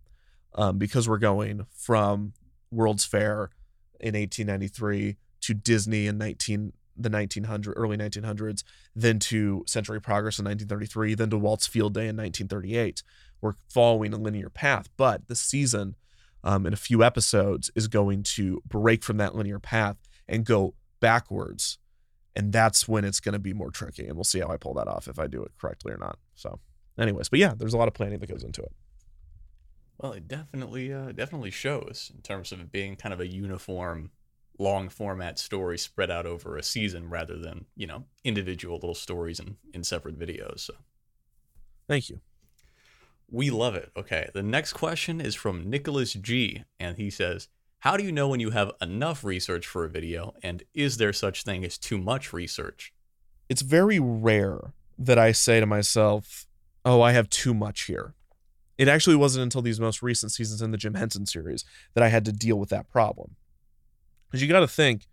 um, 0.55 0.79
because 0.79 1.09
we're 1.09 1.19
going 1.19 1.67
from 1.73 2.33
World's 2.73 3.05
Fair 3.05 3.51
in 4.01 4.15
1893 4.15 5.17
to 5.43 5.55
Disney 5.55 6.07
in 6.07 6.19
19 6.19 6.73
the 6.97 7.11
1900 7.11 7.73
early 7.77 7.97
1900s, 7.97 8.63
then 8.95 9.19
to 9.19 9.65
Century 9.67 10.01
Progress 10.01 10.39
in 10.39 10.45
1933, 10.45 11.15
then 11.15 11.31
to 11.31 11.39
Walt's 11.39 11.67
Field 11.67 11.95
Day 11.95 12.09
in 12.09 12.17
1938. 12.17 13.03
We're 13.41 13.55
following 13.69 14.13
a 14.13 14.19
linear 14.19 14.51
path, 14.51 14.89
but 14.97 15.27
the 15.29 15.35
season 15.35 15.97
um, 16.45 16.67
in 16.67 16.73
a 16.73 16.77
few 16.77 17.03
episodes 17.03 17.71
is 17.75 17.89
going 17.89 18.23
to 18.23 18.63
break 18.67 19.03
from 19.03 19.17
that 19.17 19.35
linear 19.35 19.59
path 19.59 19.97
and 20.29 20.45
go 20.45 20.75
backwards. 21.01 21.79
And 22.37 22.53
that's 22.53 22.87
when 22.87 23.05
it's 23.05 23.21
going 23.21 23.33
to 23.33 23.41
be 23.41 23.53
more 23.53 23.71
tricky. 23.71 24.07
And 24.07 24.15
we'll 24.17 24.25
see 24.25 24.41
how 24.41 24.49
I 24.49 24.57
pull 24.57 24.75
that 24.75 24.87
off 24.87 25.09
if 25.09 25.19
I 25.19 25.27
do 25.27 25.43
it 25.43 25.53
correctly 25.61 25.93
or 25.93 25.99
not. 25.99 26.19
So, 26.35 26.61
anyways, 26.99 27.29
but 27.29 27.39
yeah, 27.39 27.55
there's 27.57 27.75
a 27.75 27.77
lot 27.77 27.89
of 27.89 27.95
planning 27.95 28.21
that 28.21 28.29
goes 28.29 28.45
into 28.45 28.63
it. 28.63 28.73
Well, 29.99 30.13
it 30.13 30.29
definitely 30.29 30.93
uh, 30.93 31.13
definitely 31.13 31.51
shows 31.51 32.11
in 32.15 32.23
terms 32.23 32.53
of 32.53 32.61
it 32.61 32.73
being 32.73 32.97
kind 32.97 33.13
of 33.13 33.21
a 33.21 33.27
uniform 33.27 34.11
long 34.61 34.91
format 34.91 35.39
story 35.39 35.79
spread 35.79 36.11
out 36.11 36.27
over 36.27 36.57
a 36.57 36.63
season 36.63 37.09
rather 37.09 37.39
than 37.39 37.65
you 37.75 37.87
know 37.87 38.05
individual 38.25 38.77
little 38.77 38.95
stories 38.95 39.41
in, 39.41 39.57
in 39.73 39.83
separate 39.83 40.19
videos 40.19 40.61
so 40.61 40.75
thank 41.89 42.11
you 42.11 42.21
we 43.31 43.49
love 43.49 43.75
it 43.75 43.91
okay 43.97 44.29
the 44.35 44.43
next 44.43 44.75
question 44.75 45.19
is 45.19 45.35
from 45.35 45.69
nicholas 45.69 46.13
g 46.13 46.63
and 46.79 46.99
he 46.99 47.09
says 47.09 47.49
how 47.81 47.97
do 47.97 48.05
you 48.05 48.13
know 48.13 48.29
when 48.29 48.41
you 48.41 48.51
have 48.51 48.73
enough 48.81 49.25
research 49.25 49.67
for 49.67 49.85
a 49.85 49.89
video 49.89 50.35
and 50.43 50.63
is 50.75 50.97
there 50.97 51.13
such 51.13 51.43
thing 51.43 51.65
as 51.65 51.79
too 51.79 51.99
much 51.99 52.33
research 52.33 52.93
it's 53.49 53.63
very 53.63 53.99
rare 53.99 54.73
that 54.99 55.19
i 55.19 55.33
say 55.33 55.61
to 55.61 55.67
myself 55.67 56.47
oh 56.85 57.03
i 57.03 57.13
have 57.13 57.29
too 57.31 57.55
much 57.55 57.83
here 57.83 58.15
it 58.79 58.89
actually 58.89 59.17
wasn't 59.17 59.43
until 59.43 59.63
these 59.63 59.81
most 59.81 60.03
recent 60.03 60.33
seasons 60.33 60.63
in 60.63 60.71
the 60.71 60.79
jim 60.79 60.95
henson 60.95 61.27
series 61.27 61.65
that 61.95 62.05
i 62.05 62.09
had 62.09 62.25
to 62.25 62.33
deal 62.33 62.59
with 62.59 62.69
that 62.69 62.89
problem 62.89 63.37
because 64.31 64.41
you 64.41 64.49
got 64.49 64.61
to 64.61 64.69
think 64.69 65.07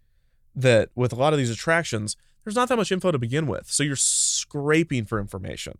that 0.57 0.89
with 0.95 1.13
a 1.13 1.15
lot 1.15 1.33
of 1.33 1.39
these 1.39 1.51
attractions, 1.51 2.17
there's 2.43 2.55
not 2.55 2.67
that 2.69 2.77
much 2.77 2.91
info 2.91 3.11
to 3.11 3.19
begin 3.19 3.47
with. 3.47 3.69
So 3.69 3.83
you're 3.83 3.95
scraping 3.95 5.05
for 5.05 5.19
information. 5.19 5.77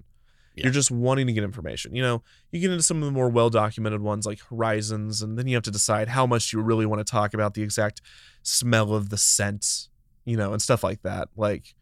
Yeah. 0.58 0.64
You're 0.64 0.74
just 0.74 0.90
wanting 0.90 1.28
to 1.28 1.34
get 1.34 1.44
information. 1.44 1.96
You 1.96 2.02
know, 2.02 2.24
you 2.52 2.60
get 2.60 2.72
into 2.72 2.84
some 2.84 2.98
of 2.98 3.06
the 3.06 3.12
more 3.12 3.30
well 3.30 3.50
documented 3.50 4.02
ones 4.02 4.26
like 4.26 4.40
Horizons, 4.50 5.22
and 5.22 5.38
then 5.38 5.48
you 5.48 5.56
have 5.56 5.64
to 5.64 5.72
decide 5.72 6.10
how 6.10 6.26
much 6.26 6.52
you 6.52 6.60
really 6.62 6.86
want 6.86 7.00
to 7.00 7.10
talk 7.10 7.34
about 7.34 7.54
the 7.54 7.62
exact 7.62 8.02
smell 8.42 8.94
of 8.94 9.10
the 9.10 9.18
scent, 9.18 9.90
you 10.26 10.36
know, 10.36 10.54
and 10.54 10.62
stuff 10.62 10.84
like 10.84 11.04
that. 11.04 11.30
Like, 11.36 11.76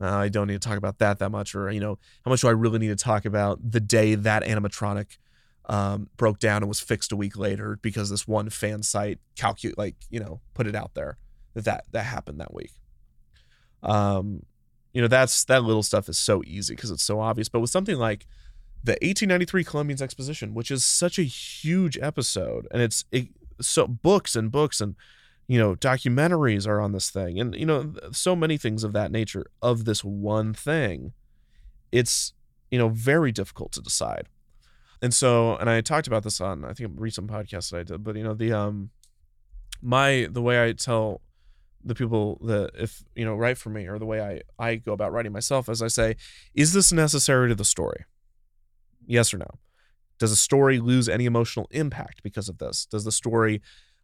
uh, 0.00 0.06
I 0.06 0.28
don't 0.28 0.46
need 0.46 0.60
to 0.60 0.68
talk 0.68 0.78
about 0.78 0.98
that 0.98 1.18
that 1.18 1.30
much, 1.30 1.54
or, 1.54 1.70
you 1.70 1.80
know, 1.80 1.98
how 2.24 2.30
much 2.30 2.42
do 2.42 2.48
I 2.48 2.52
really 2.52 2.78
need 2.78 2.88
to 2.88 2.96
talk 2.96 3.24
about 3.24 3.58
the 3.68 3.80
day 3.80 4.14
that 4.14 4.44
animatronic 4.44 5.16
um, 5.66 6.08
broke 6.16 6.38
down 6.38 6.58
and 6.58 6.68
was 6.68 6.80
fixed 6.80 7.12
a 7.12 7.16
week 7.16 7.36
later 7.36 7.78
because 7.80 8.10
this 8.10 8.28
one 8.28 8.50
fan 8.50 8.82
site 8.82 9.18
calculate 9.36 9.78
like 9.78 9.96
you 10.10 10.20
know 10.20 10.40
put 10.52 10.66
it 10.66 10.74
out 10.74 10.92
there 10.94 11.16
that 11.54 11.64
that, 11.64 11.84
that 11.92 12.04
happened 12.04 12.40
that 12.40 12.52
week. 12.52 12.72
Um, 13.82 14.42
you 14.94 15.02
know 15.02 15.08
that's 15.08 15.44
that 15.44 15.64
little 15.64 15.82
stuff 15.82 16.08
is 16.08 16.16
so 16.16 16.42
easy 16.46 16.74
because 16.74 16.90
it's 16.90 17.02
so 17.02 17.20
obvious. 17.20 17.48
But 17.50 17.60
with 17.60 17.70
something 17.70 17.96
like 17.96 18.26
the 18.82 18.92
1893 18.92 19.64
Columbian's 19.64 20.02
Exposition, 20.02 20.54
which 20.54 20.70
is 20.70 20.84
such 20.84 21.18
a 21.18 21.22
huge 21.22 21.98
episode, 21.98 22.66
and 22.70 22.80
it's 22.80 23.04
it, 23.12 23.28
so 23.60 23.86
books 23.86 24.34
and 24.34 24.50
books 24.50 24.80
and 24.80 24.94
you 25.46 25.58
know 25.58 25.74
documentaries 25.74 26.66
are 26.66 26.80
on 26.80 26.92
this 26.92 27.10
thing, 27.10 27.38
and 27.38 27.54
you 27.54 27.66
know 27.66 27.92
so 28.12 28.34
many 28.34 28.56
things 28.56 28.84
of 28.84 28.94
that 28.94 29.12
nature 29.12 29.44
of 29.60 29.84
this 29.84 30.02
one 30.02 30.54
thing. 30.54 31.12
It's 31.92 32.32
you 32.70 32.78
know 32.78 32.88
very 32.88 33.32
difficult 33.32 33.72
to 33.72 33.82
decide 33.82 34.28
and 35.04 35.12
so 35.12 35.56
and 35.56 35.68
I 35.68 35.82
talked 35.82 36.06
about 36.06 36.22
this 36.22 36.40
on 36.40 36.64
I 36.64 36.72
think 36.72 36.88
a 36.88 36.92
recent 36.94 37.26
podcast 37.26 37.70
that 37.70 37.78
I 37.78 37.82
did, 37.82 38.02
but 38.02 38.16
you 38.16 38.24
know 38.24 38.32
the 38.32 38.54
um 38.54 38.88
my 39.82 40.28
the 40.30 40.40
way 40.40 40.64
I 40.64 40.72
tell 40.72 41.20
the 41.84 41.94
people 41.94 42.40
that 42.44 42.70
if 42.74 43.04
you 43.14 43.24
know 43.24 43.34
write 43.34 43.58
for 43.58 43.70
me 43.70 43.86
or 43.86 43.98
the 43.98 44.06
way 44.06 44.20
I 44.20 44.40
I 44.58 44.76
go 44.76 44.92
about 44.92 45.12
writing 45.12 45.32
myself 45.32 45.68
as 45.68 45.82
I 45.82 45.88
say, 45.88 46.16
is 46.54 46.72
this 46.72 46.92
necessary 46.92 47.48
to 47.48 47.54
the 47.54 47.64
story? 47.64 48.04
Yes 49.06 49.34
or 49.34 49.38
no? 49.38 49.50
Does 50.18 50.32
a 50.32 50.36
story 50.36 50.78
lose 50.78 51.08
any 51.08 51.26
emotional 51.26 51.66
impact 51.70 52.22
because 52.22 52.48
of 52.48 52.58
this? 52.58 52.86
Does 52.86 53.04
the 53.04 53.12
story 53.12 53.60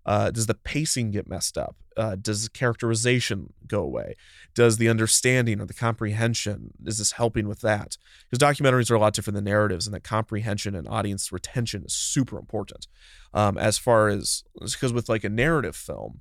uh, 0.07 0.31
does 0.31 0.47
the 0.47 0.55
pacing 0.55 1.11
get 1.11 1.29
messed 1.29 1.59
up? 1.59 1.77
Uh, 1.97 2.17
does 2.17 2.49
characterization 2.49 3.53
go 3.67 3.83
away? 3.83 4.17
Does 4.55 4.79
the 4.79 4.89
understanding 4.89 5.61
or 5.61 5.67
the 5.67 5.75
comprehension 5.75 6.73
is 6.87 6.99
this 6.99 7.13
helping 7.13 7.47
with 7.47 7.61
that? 7.61 7.99
Because 8.29 8.39
documentaries 8.39 8.91
are 8.91 8.95
a 8.95 8.99
lot 8.99 9.13
different 9.13 9.35
than 9.35 9.45
narratives, 9.45 9.87
and 9.87 9.95
that 9.95 10.03
comprehension 10.03 10.75
and 10.75 10.89
audience 10.89 11.31
retention 11.31 11.85
is 11.85 11.93
super 11.93 12.39
important. 12.39 12.87
Um, 13.35 13.59
as 13.59 13.77
far 13.77 14.09
as 14.09 14.43
because 14.59 14.93
with 14.93 15.09
like 15.09 15.25
a 15.25 15.29
narrative 15.29 15.77
film, 15.77 16.21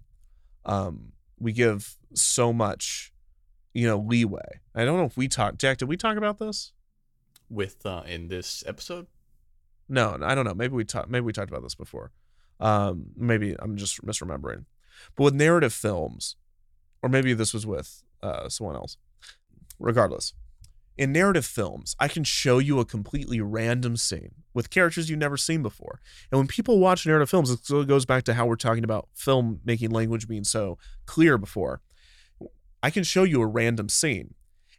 um, 0.66 1.14
we 1.40 1.52
give 1.52 1.98
so 2.14 2.52
much, 2.54 3.14
you 3.74 3.88
know, 3.88 3.98
leeway. 3.98 4.60
I 4.76 4.86
don't 4.86 4.98
know 4.98 5.06
if 5.06 5.18
we 5.18 5.28
talked. 5.28 5.60
Jack, 5.60 5.78
did 5.78 5.88
we 5.88 5.98
talk 5.98 6.18
about 6.18 6.40
this 6.40 6.74
with 7.50 7.86
uh, 7.86 8.04
in 8.06 8.28
this 8.28 8.64
episode? 8.68 9.08
No, 9.88 10.18
I 10.22 10.36
don't 10.36 10.46
know. 10.46 10.54
Maybe 10.54 10.76
we 10.76 10.86
talked. 10.86 11.10
Maybe 11.10 11.26
we 11.26 11.34
talked 11.34 11.50
about 11.50 11.64
this 11.64 11.76
before. 11.76 12.12
Um, 12.60 13.08
maybe 13.16 13.56
I'm 13.60 13.78
just 13.78 14.06
misremembering. 14.06 14.66
But 15.16 15.24
with 15.24 15.34
narrative 15.34 15.74
films, 15.74 16.36
or 17.02 17.10
maybe 17.10 17.34
this 17.34 17.54
was 17.54 17.66
with 17.66 18.04
uh, 18.22 18.50
someone 18.50 18.76
else, 18.76 18.98
regardless, 19.80 20.34
in 20.98 21.14
narrative 21.14 21.46
films, 21.46 21.96
I 22.00 22.10
can 22.10 22.24
show 22.26 22.60
you 22.60 22.80
a 22.80 22.86
completely 22.86 23.40
random 23.40 23.96
scene 23.96 24.36
with 24.60 24.70
characters 24.70 25.10
you've 25.10 25.18
never 25.18 25.38
seen 25.38 25.62
before. 25.62 26.02
And 26.30 26.38
when 26.38 26.48
people 26.48 26.80
watch 26.80 27.06
narrative 27.06 27.30
films, 27.30 27.50
it 27.50 27.88
goes 27.88 28.06
back 28.06 28.26
to 28.26 28.34
how 28.34 28.46
we're 28.46 28.58
talking 28.58 28.84
about 28.84 29.08
film 29.14 29.62
making 29.64 29.92
language 29.92 30.28
being 30.28 30.44
so 30.44 30.78
clear 31.06 31.38
before. 31.38 31.80
I 32.84 32.90
can 32.90 33.06
show 33.06 33.24
you 33.24 33.42
a 33.42 33.48
random 33.48 33.88
scene. 33.88 34.34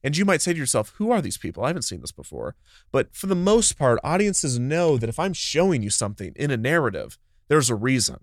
And 0.04 0.14
you 0.14 0.26
might 0.26 0.42
say 0.42 0.52
to 0.52 0.58
yourself, 0.58 0.92
who 0.98 1.10
are 1.10 1.22
these 1.22 1.38
people? 1.38 1.64
I 1.64 1.68
haven't 1.68 1.84
seen 1.84 2.02
this 2.02 2.12
before. 2.12 2.56
But 2.92 3.14
for 3.16 3.26
the 3.26 3.34
most 3.34 3.78
part, 3.78 3.98
audiences 4.04 4.58
know 4.58 4.98
that 4.98 5.08
if 5.08 5.18
I'm 5.18 5.32
showing 5.32 5.82
you 5.82 5.88
something 5.88 6.34
in 6.36 6.50
a 6.50 6.58
narrative, 6.58 7.18
there's 7.48 7.70
a 7.70 7.74
reason. 7.74 8.18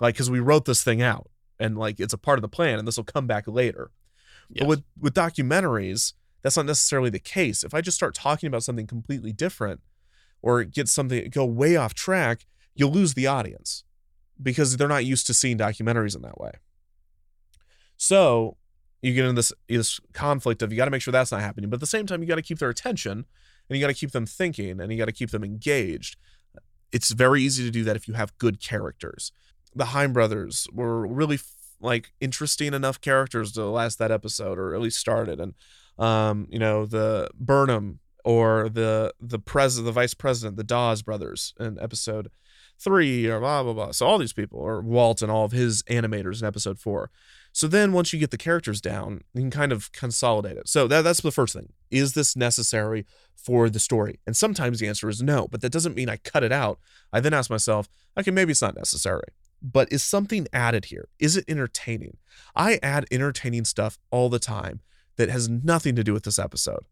Like, 0.00 0.16
because 0.16 0.28
we 0.28 0.40
wrote 0.40 0.64
this 0.64 0.82
thing 0.82 1.00
out 1.00 1.30
and 1.60 1.78
like 1.78 2.00
it's 2.00 2.12
a 2.12 2.18
part 2.18 2.38
of 2.38 2.42
the 2.42 2.48
plan 2.48 2.80
and 2.80 2.88
this 2.88 2.96
will 2.96 3.04
come 3.04 3.28
back 3.28 3.44
later. 3.46 3.92
Yes. 4.50 4.62
But 4.62 4.68
with, 4.68 4.82
with 5.00 5.14
documentaries, 5.14 6.14
that's 6.42 6.56
not 6.56 6.66
necessarily 6.66 7.10
the 7.10 7.20
case. 7.20 7.62
If 7.62 7.74
I 7.74 7.80
just 7.80 7.96
start 7.96 8.12
talking 8.12 8.48
about 8.48 8.64
something 8.64 8.88
completely 8.88 9.32
different 9.32 9.80
or 10.44 10.62
get 10.62 10.90
something 10.90 11.30
go 11.30 11.46
way 11.46 11.74
off 11.74 11.94
track, 11.94 12.44
you'll 12.74 12.90
lose 12.90 13.14
the 13.14 13.26
audience 13.26 13.82
because 14.40 14.76
they're 14.76 14.86
not 14.86 15.06
used 15.06 15.26
to 15.26 15.32
seeing 15.32 15.56
documentaries 15.56 16.14
in 16.14 16.20
that 16.20 16.38
way. 16.38 16.52
So 17.96 18.58
you 19.00 19.14
get 19.14 19.24
in 19.24 19.36
this 19.36 19.54
this 19.68 20.00
conflict 20.12 20.60
of 20.60 20.70
you 20.70 20.76
got 20.76 20.84
to 20.84 20.90
make 20.90 21.00
sure 21.00 21.12
that's 21.12 21.32
not 21.32 21.40
happening, 21.40 21.70
but 21.70 21.76
at 21.76 21.80
the 21.80 21.86
same 21.86 22.04
time 22.04 22.20
you 22.20 22.28
got 22.28 22.34
to 22.34 22.42
keep 22.42 22.58
their 22.58 22.68
attention 22.68 23.24
and 23.70 23.78
you 23.78 23.80
got 23.80 23.88
to 23.88 23.94
keep 23.94 24.10
them 24.10 24.26
thinking 24.26 24.80
and 24.80 24.92
you 24.92 24.98
got 24.98 25.06
to 25.06 25.12
keep 25.12 25.30
them 25.30 25.44
engaged. 25.44 26.18
It's 26.92 27.10
very 27.10 27.40
easy 27.40 27.64
to 27.64 27.70
do 27.70 27.82
that 27.84 27.96
if 27.96 28.06
you 28.06 28.12
have 28.12 28.36
good 28.36 28.60
characters. 28.60 29.32
The 29.74 29.86
Heim 29.86 30.12
brothers 30.12 30.68
were 30.74 31.06
really 31.06 31.38
like 31.80 32.12
interesting 32.20 32.74
enough 32.74 33.00
characters 33.00 33.52
to 33.52 33.64
last 33.64 33.98
that 33.98 34.10
episode 34.10 34.58
or 34.58 34.74
at 34.74 34.80
least 34.80 34.98
started 34.98 35.40
and 35.40 35.54
um 35.98 36.46
you 36.50 36.58
know 36.58 36.86
the 36.86 37.28
Burnham 37.34 38.00
or 38.24 38.68
the 38.68 39.12
the 39.20 39.38
president 39.38 39.86
the 39.86 39.92
vice 39.92 40.14
president 40.14 40.56
the 40.56 40.64
Dawes 40.64 41.02
brothers 41.02 41.54
in 41.60 41.78
episode 41.80 42.30
3 42.78 43.28
or 43.28 43.40
blah 43.40 43.62
blah 43.62 43.72
blah 43.72 43.90
so 43.92 44.06
all 44.06 44.18
these 44.18 44.32
people 44.32 44.58
or 44.58 44.80
Walt 44.80 45.22
and 45.22 45.30
all 45.30 45.44
of 45.44 45.52
his 45.52 45.82
animators 45.84 46.40
in 46.40 46.46
episode 46.46 46.78
4 46.78 47.10
so 47.54 47.68
then 47.68 47.92
once 47.92 48.12
you 48.12 48.18
get 48.18 48.32
the 48.32 48.36
characters 48.36 48.80
down, 48.80 49.20
you 49.32 49.42
can 49.42 49.50
kind 49.50 49.70
of 49.70 49.92
consolidate 49.92 50.56
it. 50.56 50.68
So 50.68 50.88
that, 50.88 51.02
that's 51.02 51.20
the 51.20 51.30
first 51.30 51.54
thing. 51.54 51.72
Is 51.88 52.14
this 52.14 52.34
necessary 52.34 53.06
for 53.36 53.70
the 53.70 53.78
story? 53.78 54.18
And 54.26 54.36
sometimes 54.36 54.80
the 54.80 54.88
answer 54.88 55.08
is 55.08 55.22
no, 55.22 55.46
but 55.46 55.60
that 55.60 55.70
doesn't 55.70 55.94
mean 55.94 56.08
I 56.08 56.16
cut 56.16 56.42
it 56.42 56.50
out. 56.50 56.80
I 57.12 57.20
then 57.20 57.32
ask 57.32 57.48
myself, 57.48 57.88
okay, 58.18 58.32
maybe 58.32 58.50
it's 58.50 58.60
not 58.60 58.74
necessary. 58.74 59.28
But 59.62 59.92
is 59.92 60.02
something 60.02 60.48
added 60.52 60.86
here? 60.86 61.06
Is 61.20 61.36
it 61.36 61.44
entertaining? 61.46 62.16
I 62.56 62.80
add 62.82 63.06
entertaining 63.12 63.66
stuff 63.66 63.98
all 64.10 64.28
the 64.28 64.40
time 64.40 64.80
that 65.16 65.28
has 65.28 65.48
nothing 65.48 65.94
to 65.94 66.02
do 66.02 66.12
with 66.12 66.24
this 66.24 66.40
episode. 66.40 66.84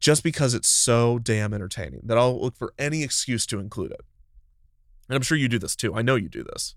Just 0.00 0.24
because 0.24 0.54
it's 0.54 0.68
so 0.68 1.18
damn 1.18 1.52
entertaining 1.52 2.00
that 2.04 2.18
I'll 2.18 2.40
look 2.40 2.56
for 2.56 2.72
any 2.78 3.02
excuse 3.02 3.46
to 3.46 3.60
include 3.60 3.92
it. 3.92 4.00
And 5.08 5.16
I'm 5.16 5.22
sure 5.22 5.36
you 5.36 5.48
do 5.48 5.58
this 5.58 5.76
too. 5.76 5.94
I 5.94 6.02
know 6.02 6.16
you 6.16 6.28
do 6.28 6.42
this. 6.42 6.74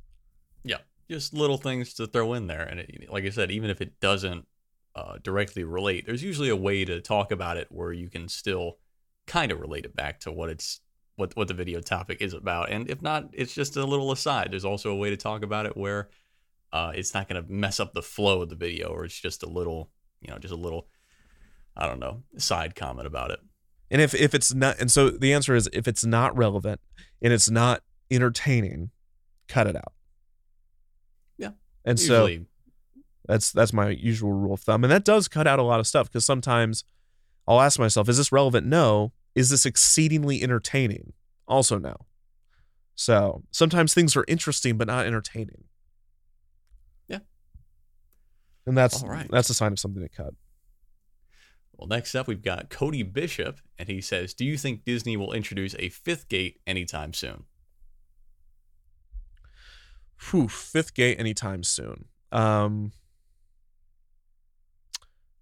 Yeah, 0.63 0.79
just 1.09 1.33
little 1.33 1.57
things 1.57 1.93
to 1.95 2.07
throw 2.07 2.33
in 2.33 2.47
there. 2.47 2.63
And 2.63 2.81
it, 2.81 3.07
like 3.09 3.23
I 3.23 3.29
said, 3.29 3.49
even 3.49 3.69
if 3.69 3.79
it 3.79 3.99
doesn't 3.99 4.45
uh, 4.95 5.17
directly 5.23 5.63
relate, 5.63 6.05
there's 6.05 6.23
usually 6.23 6.49
a 6.49 6.55
way 6.55 6.83
to 6.83 6.99
talk 6.99 7.31
about 7.31 7.57
it 7.57 7.67
where 7.71 7.93
you 7.93 8.09
can 8.09 8.27
still 8.27 8.77
kind 9.25 9.51
of 9.51 9.59
relate 9.59 9.85
it 9.85 9.95
back 9.95 10.19
to 10.21 10.31
what 10.31 10.49
it's 10.49 10.81
what 11.15 11.35
what 11.37 11.47
the 11.47 11.53
video 11.53 11.79
topic 11.79 12.21
is 12.21 12.33
about. 12.33 12.71
And 12.71 12.89
if 12.89 13.01
not, 13.01 13.29
it's 13.33 13.53
just 13.53 13.77
a 13.77 13.85
little 13.85 14.11
aside. 14.11 14.51
There's 14.51 14.65
also 14.65 14.91
a 14.91 14.95
way 14.95 15.09
to 15.11 15.17
talk 15.17 15.43
about 15.43 15.65
it 15.65 15.77
where 15.77 16.09
uh, 16.73 16.91
it's 16.95 17.13
not 17.13 17.29
going 17.29 17.41
to 17.41 17.51
mess 17.51 17.79
up 17.79 17.93
the 17.93 18.01
flow 18.01 18.41
of 18.41 18.49
the 18.49 18.55
video, 18.55 18.87
or 18.87 19.05
it's 19.05 19.19
just 19.19 19.43
a 19.43 19.49
little, 19.49 19.91
you 20.21 20.31
know, 20.31 20.39
just 20.39 20.53
a 20.53 20.57
little, 20.57 20.87
I 21.75 21.87
don't 21.87 21.99
know, 21.99 22.23
side 22.37 22.75
comment 22.75 23.07
about 23.07 23.31
it. 23.31 23.39
And 23.89 24.01
if 24.01 24.13
if 24.15 24.33
it's 24.33 24.53
not, 24.53 24.79
and 24.79 24.89
so 24.91 25.09
the 25.09 25.33
answer 25.33 25.55
is 25.55 25.69
if 25.73 25.87
it's 25.87 26.05
not 26.05 26.35
relevant 26.35 26.81
and 27.21 27.31
it's 27.31 27.49
not 27.49 27.83
entertaining, 28.09 28.89
cut 29.47 29.67
it 29.67 29.75
out. 29.75 29.93
Yeah. 31.37 31.51
And 31.85 31.99
so 31.99 32.29
that's 33.27 33.51
that's 33.51 33.73
my 33.73 33.89
usual 33.89 34.31
rule 34.33 34.53
of 34.53 34.61
thumb, 34.61 34.83
and 34.83 34.91
that 34.91 35.05
does 35.05 35.27
cut 35.27 35.47
out 35.47 35.59
a 35.59 35.63
lot 35.63 35.79
of 35.79 35.87
stuff 35.87 36.09
because 36.09 36.25
sometimes 36.25 36.83
I'll 37.47 37.61
ask 37.61 37.77
myself, 37.79 38.09
is 38.09 38.17
this 38.17 38.31
relevant? 38.31 38.65
No. 38.67 39.11
Is 39.35 39.49
this 39.49 39.65
exceedingly 39.65 40.41
entertaining? 40.43 41.13
Also, 41.47 41.77
no. 41.77 41.95
So 42.95 43.43
sometimes 43.51 43.93
things 43.93 44.15
are 44.15 44.23
interesting 44.27 44.77
but 44.77 44.87
not 44.87 45.05
entertaining. 45.05 45.63
Yeah. 47.07 47.19
And 48.65 48.77
that's 48.77 49.03
All 49.03 49.09
right. 49.09 49.27
that's 49.29 49.49
a 49.49 49.53
sign 49.53 49.71
of 49.71 49.79
something 49.79 50.01
to 50.01 50.09
cut. 50.09 50.33
Well, 51.83 51.89
next 51.89 52.15
up, 52.15 52.29
we've 52.29 52.41
got 52.41 52.69
Cody 52.69 53.03
Bishop, 53.03 53.59
and 53.77 53.89
he 53.89 53.99
says, 53.99 54.33
Do 54.33 54.45
you 54.45 54.55
think 54.55 54.85
Disney 54.85 55.17
will 55.17 55.33
introduce 55.33 55.75
a 55.77 55.89
fifth 55.89 56.29
gate 56.29 56.61
anytime 56.65 57.11
soon? 57.11 57.43
Whew, 60.29 60.47
fifth 60.47 60.93
gate 60.93 61.19
anytime 61.19 61.61
soon. 61.61 62.05
Um, 62.31 62.93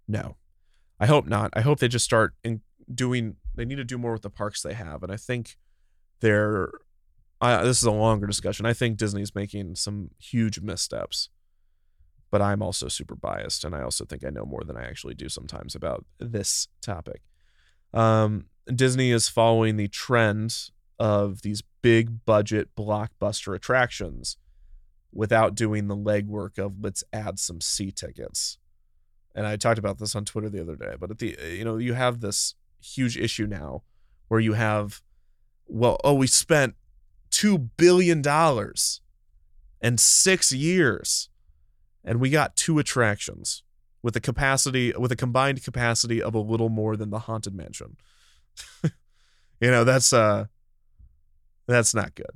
no, 0.08 0.34
I 0.98 1.06
hope 1.06 1.28
not. 1.28 1.52
I 1.54 1.60
hope 1.60 1.78
they 1.78 1.86
just 1.86 2.04
start 2.04 2.34
in 2.42 2.62
doing. 2.92 3.36
They 3.54 3.64
need 3.64 3.76
to 3.76 3.84
do 3.84 3.96
more 3.96 4.10
with 4.10 4.22
the 4.22 4.28
parks 4.28 4.62
they 4.62 4.74
have, 4.74 5.04
and 5.04 5.12
I 5.12 5.16
think 5.18 5.58
they're. 6.18 6.72
I, 7.40 7.62
this 7.62 7.78
is 7.78 7.84
a 7.84 7.92
longer 7.92 8.26
discussion. 8.26 8.66
I 8.66 8.72
think 8.72 8.96
Disney's 8.96 9.32
making 9.32 9.76
some 9.76 10.10
huge 10.18 10.60
missteps, 10.60 11.28
but 12.32 12.40
I'm 12.40 12.62
also 12.62 12.88
super 12.88 13.14
biased, 13.14 13.62
and 13.62 13.76
I 13.76 13.82
also 13.82 14.06
think 14.06 14.24
I 14.24 14.30
know 14.30 14.46
more 14.46 14.64
than 14.64 14.74
I 14.76 14.84
actually 14.84 15.14
do 15.14 15.28
sometimes 15.28 15.74
about 15.74 16.06
this 16.18 16.66
topic. 16.80 17.20
Um, 17.92 18.46
Disney 18.74 19.10
is 19.10 19.28
following 19.28 19.76
the 19.76 19.88
trend 19.88 20.70
of 20.98 21.42
these 21.42 21.62
big 21.82 22.24
budget 22.24 22.74
blockbuster 22.74 23.54
attractions 23.54 24.38
without 25.12 25.54
doing 25.54 25.88
the 25.88 25.96
legwork 25.96 26.58
of 26.58 26.80
let's 26.80 27.04
add 27.12 27.38
some 27.38 27.60
C 27.60 27.90
tickets. 27.90 28.56
And 29.34 29.46
I 29.46 29.56
talked 29.56 29.78
about 29.78 29.98
this 29.98 30.16
on 30.16 30.24
Twitter 30.24 30.48
the 30.48 30.62
other 30.62 30.76
day, 30.76 30.94
but 30.98 31.10
at 31.10 31.18
the 31.18 31.36
you 31.50 31.66
know, 31.66 31.76
you 31.76 31.92
have 31.92 32.20
this 32.20 32.54
huge 32.80 33.18
issue 33.18 33.46
now 33.46 33.82
where 34.28 34.40
you 34.40 34.54
have 34.54 35.02
well, 35.66 35.98
oh, 36.02 36.14
we 36.14 36.26
spent 36.26 36.76
2 37.30 37.58
billion 37.58 38.22
dollars 38.22 39.02
in 39.82 39.98
6 39.98 40.52
years 40.52 41.28
and 42.04 42.20
we 42.20 42.30
got 42.30 42.56
two 42.56 42.78
attractions 42.78 43.62
with 44.02 44.16
a 44.16 44.20
capacity 44.20 44.92
with 44.98 45.12
a 45.12 45.16
combined 45.16 45.62
capacity 45.62 46.22
of 46.22 46.34
a 46.34 46.38
little 46.38 46.68
more 46.68 46.96
than 46.96 47.10
the 47.10 47.20
haunted 47.20 47.54
mansion. 47.54 47.96
you 48.82 49.70
know, 49.70 49.84
that's 49.84 50.12
uh 50.12 50.46
that's 51.66 51.94
not 51.94 52.14
good. 52.14 52.30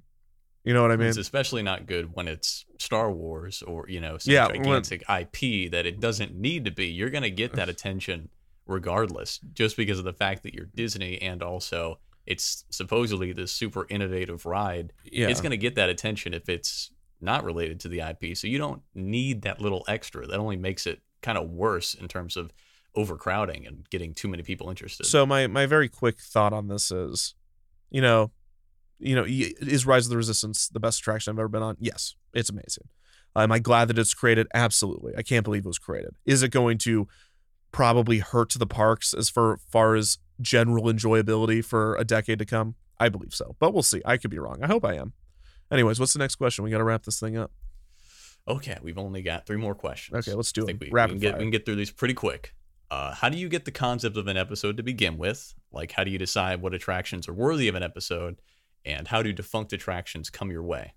You 0.65 0.75
know 0.75 0.83
what 0.83 0.91
I 0.91 0.97
mean? 0.97 1.09
It's 1.09 1.17
especially 1.17 1.63
not 1.63 1.87
good 1.87 2.11
when 2.15 2.27
it's 2.27 2.65
Star 2.79 3.11
Wars 3.11 3.63
or, 3.63 3.87
you 3.89 4.01
know, 4.01 4.19
some 4.19 4.33
Yeah, 4.35 4.49
when- 4.49 4.57
gigantic 4.65 5.03
IP 5.09 5.71
that 5.71 5.87
it 5.87 6.01
doesn't 6.01 6.35
need 6.35 6.65
to 6.65 6.73
be. 6.73 6.87
You're 6.87 7.11
going 7.11 7.23
to 7.23 7.31
get 7.31 7.53
that 7.55 7.69
attention 7.75 8.31
regardless, 8.67 9.39
just 9.53 9.77
because 9.77 10.01
of 10.01 10.05
the 10.05 10.13
fact 10.13 10.43
that 10.43 10.55
you're 10.55 10.67
Disney 10.75 11.23
and 11.23 11.43
also 11.43 12.01
it's 12.27 12.65
supposedly 12.71 13.33
this 13.33 13.53
super 13.53 13.87
innovative 13.89 14.45
ride. 14.45 14.93
Yeah. 15.05 15.29
It's 15.29 15.41
going 15.41 15.53
to 15.53 15.57
get 15.57 15.77
that 15.77 15.89
attention 15.89 16.35
if 16.35 16.49
it's 16.49 16.91
not 17.21 17.45
related 17.45 17.81
to 17.81 17.89
the 17.89 18.01
IP. 18.01 18.37
So 18.37 18.47
you 18.47 18.59
don't 18.59 18.83
need 18.95 19.43
that 19.43 19.61
little 19.61 19.85
extra. 19.89 20.27
That 20.27 20.39
only 20.39 20.57
makes 20.57 20.87
it 20.87 21.01
kind 21.23 21.39
of 21.39 21.49
worse 21.49 21.95
in 21.95 22.09
terms 22.09 22.37
of 22.37 22.53
overcrowding 22.95 23.67
and 23.67 23.89
getting 23.91 24.15
too 24.15 24.29
many 24.29 24.43
people 24.43 24.71
interested. 24.71 25.05
So 25.05 25.27
my 25.27 25.47
my 25.47 25.67
very 25.67 25.89
quick 25.89 26.21
thought 26.21 26.53
on 26.53 26.69
this 26.69 26.91
is, 26.91 27.35
you 27.91 28.01
know, 28.01 28.31
you 28.99 29.15
know, 29.15 29.25
is 29.27 29.87
Rise 29.87 30.07
of 30.07 30.11
the 30.11 30.17
Resistance 30.17 30.69
the 30.69 30.81
best 30.81 31.01
attraction 31.01 31.33
I've 31.33 31.39
ever 31.39 31.49
been 31.49 31.63
on? 31.63 31.77
Yes, 31.81 32.15
it's 32.33 32.51
amazing. 32.51 32.89
Am 33.35 33.53
I 33.53 33.59
glad 33.59 33.89
that 33.89 33.99
it's 33.99 34.15
created? 34.15 34.47
Absolutely. 34.55 35.13
I 35.17 35.23
can't 35.23 35.45
believe 35.45 35.67
it 35.67 35.69
was 35.69 35.79
created. 35.79 36.15
Is 36.25 36.43
it 36.43 36.51
going 36.51 36.79
to 36.79 37.07
probably 37.71 38.21
hurt 38.21 38.55
the 38.57 38.67
parks 38.67 39.13
as 39.13 39.29
far, 39.29 39.59
far 39.71 39.95
as 39.95 40.17
general 40.41 40.85
enjoyability 40.85 41.63
for 41.63 41.97
a 41.97 42.05
decade 42.05 42.39
to 42.39 42.47
come? 42.47 42.77
I 42.99 43.11
believe 43.11 43.35
so, 43.35 43.55
but 43.59 43.75
we'll 43.75 43.83
see. 43.83 44.01
I 44.07 44.17
could 44.17 44.31
be 44.31 44.39
wrong. 44.39 44.61
I 44.63 44.69
hope 44.69 44.87
I 44.87 44.95
am. 44.95 45.13
Anyways, 45.71 45.99
what's 45.99 46.13
the 46.13 46.19
next 46.19 46.37
question? 46.37 46.65
We 46.65 46.71
got 46.71 46.79
to 46.79 46.85
wrap 46.85 47.05
this 47.05 47.19
thing 47.19 47.37
up. 47.37 47.51
Okay, 48.49 48.79
we've 48.83 48.99
only 48.99 49.23
got 49.23 49.47
three 49.47 49.57
more 49.57 49.75
questions. 49.75 50.17
Okay, 50.17 50.37
let's 50.37 50.53
do 50.53 50.67
I 50.67 50.71
it. 50.71 50.81
we, 50.81 50.91
we, 50.91 51.09
can 51.09 51.19
get, 51.19 51.31
fire. 51.33 51.39
we 51.39 51.45
can 51.45 51.51
get 51.51 51.65
through 51.67 51.77
these 51.77 51.91
pretty 51.91 52.15
quick. 52.15 52.55
Uh, 52.91 53.13
how 53.13 53.29
do 53.29 53.37
you 53.37 53.49
get 53.49 53.65
the 53.65 53.73
concept 53.73 54.17
of 54.17 54.29
an 54.29 54.37
episode 54.37 54.77
to 54.77 54.83
begin 54.83 55.19
with? 55.19 55.55
Like, 55.73 55.93
how 55.93 56.05
do 56.05 56.11
you 56.11 56.19
decide 56.19 56.63
what 56.63 56.73
attractions 56.73 57.29
are 57.29 57.35
worthy 57.35 57.67
of 57.67 57.75
an 57.75 57.83
episode? 57.83 58.41
And 58.85 59.09
how 59.09 59.23
do 59.23 59.33
defunct 59.33 59.73
attractions 59.73 60.31
come 60.31 60.53
your 60.53 60.63
way? 60.63 60.95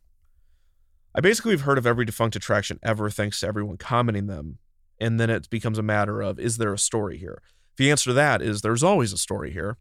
I 1.16 1.22
basically 1.22 1.52
have 1.52 1.62
heard 1.62 1.80
of 1.80 1.88
every 1.88 2.06
defunct 2.06 2.36
attraction 2.36 2.80
ever 2.84 3.10
thanks 3.10 3.40
to 3.40 3.48
everyone 3.48 3.78
commenting 3.78 4.28
them. 4.28 4.60
And 5.00 5.20
then 5.20 5.32
it 5.32 5.50
becomes 5.50 5.80
a 5.80 5.84
matter 5.84 6.22
of 6.22 6.40
is 6.40 6.58
there 6.58 6.74
a 6.74 6.78
story 6.78 7.18
here? 7.18 7.42
The 7.78 7.90
answer 7.90 8.12
to 8.12 8.14
that 8.14 8.42
is 8.44 8.62
there's 8.62 8.84
always 8.84 9.12
a 9.12 9.18
story 9.18 9.52
here. 9.52 9.78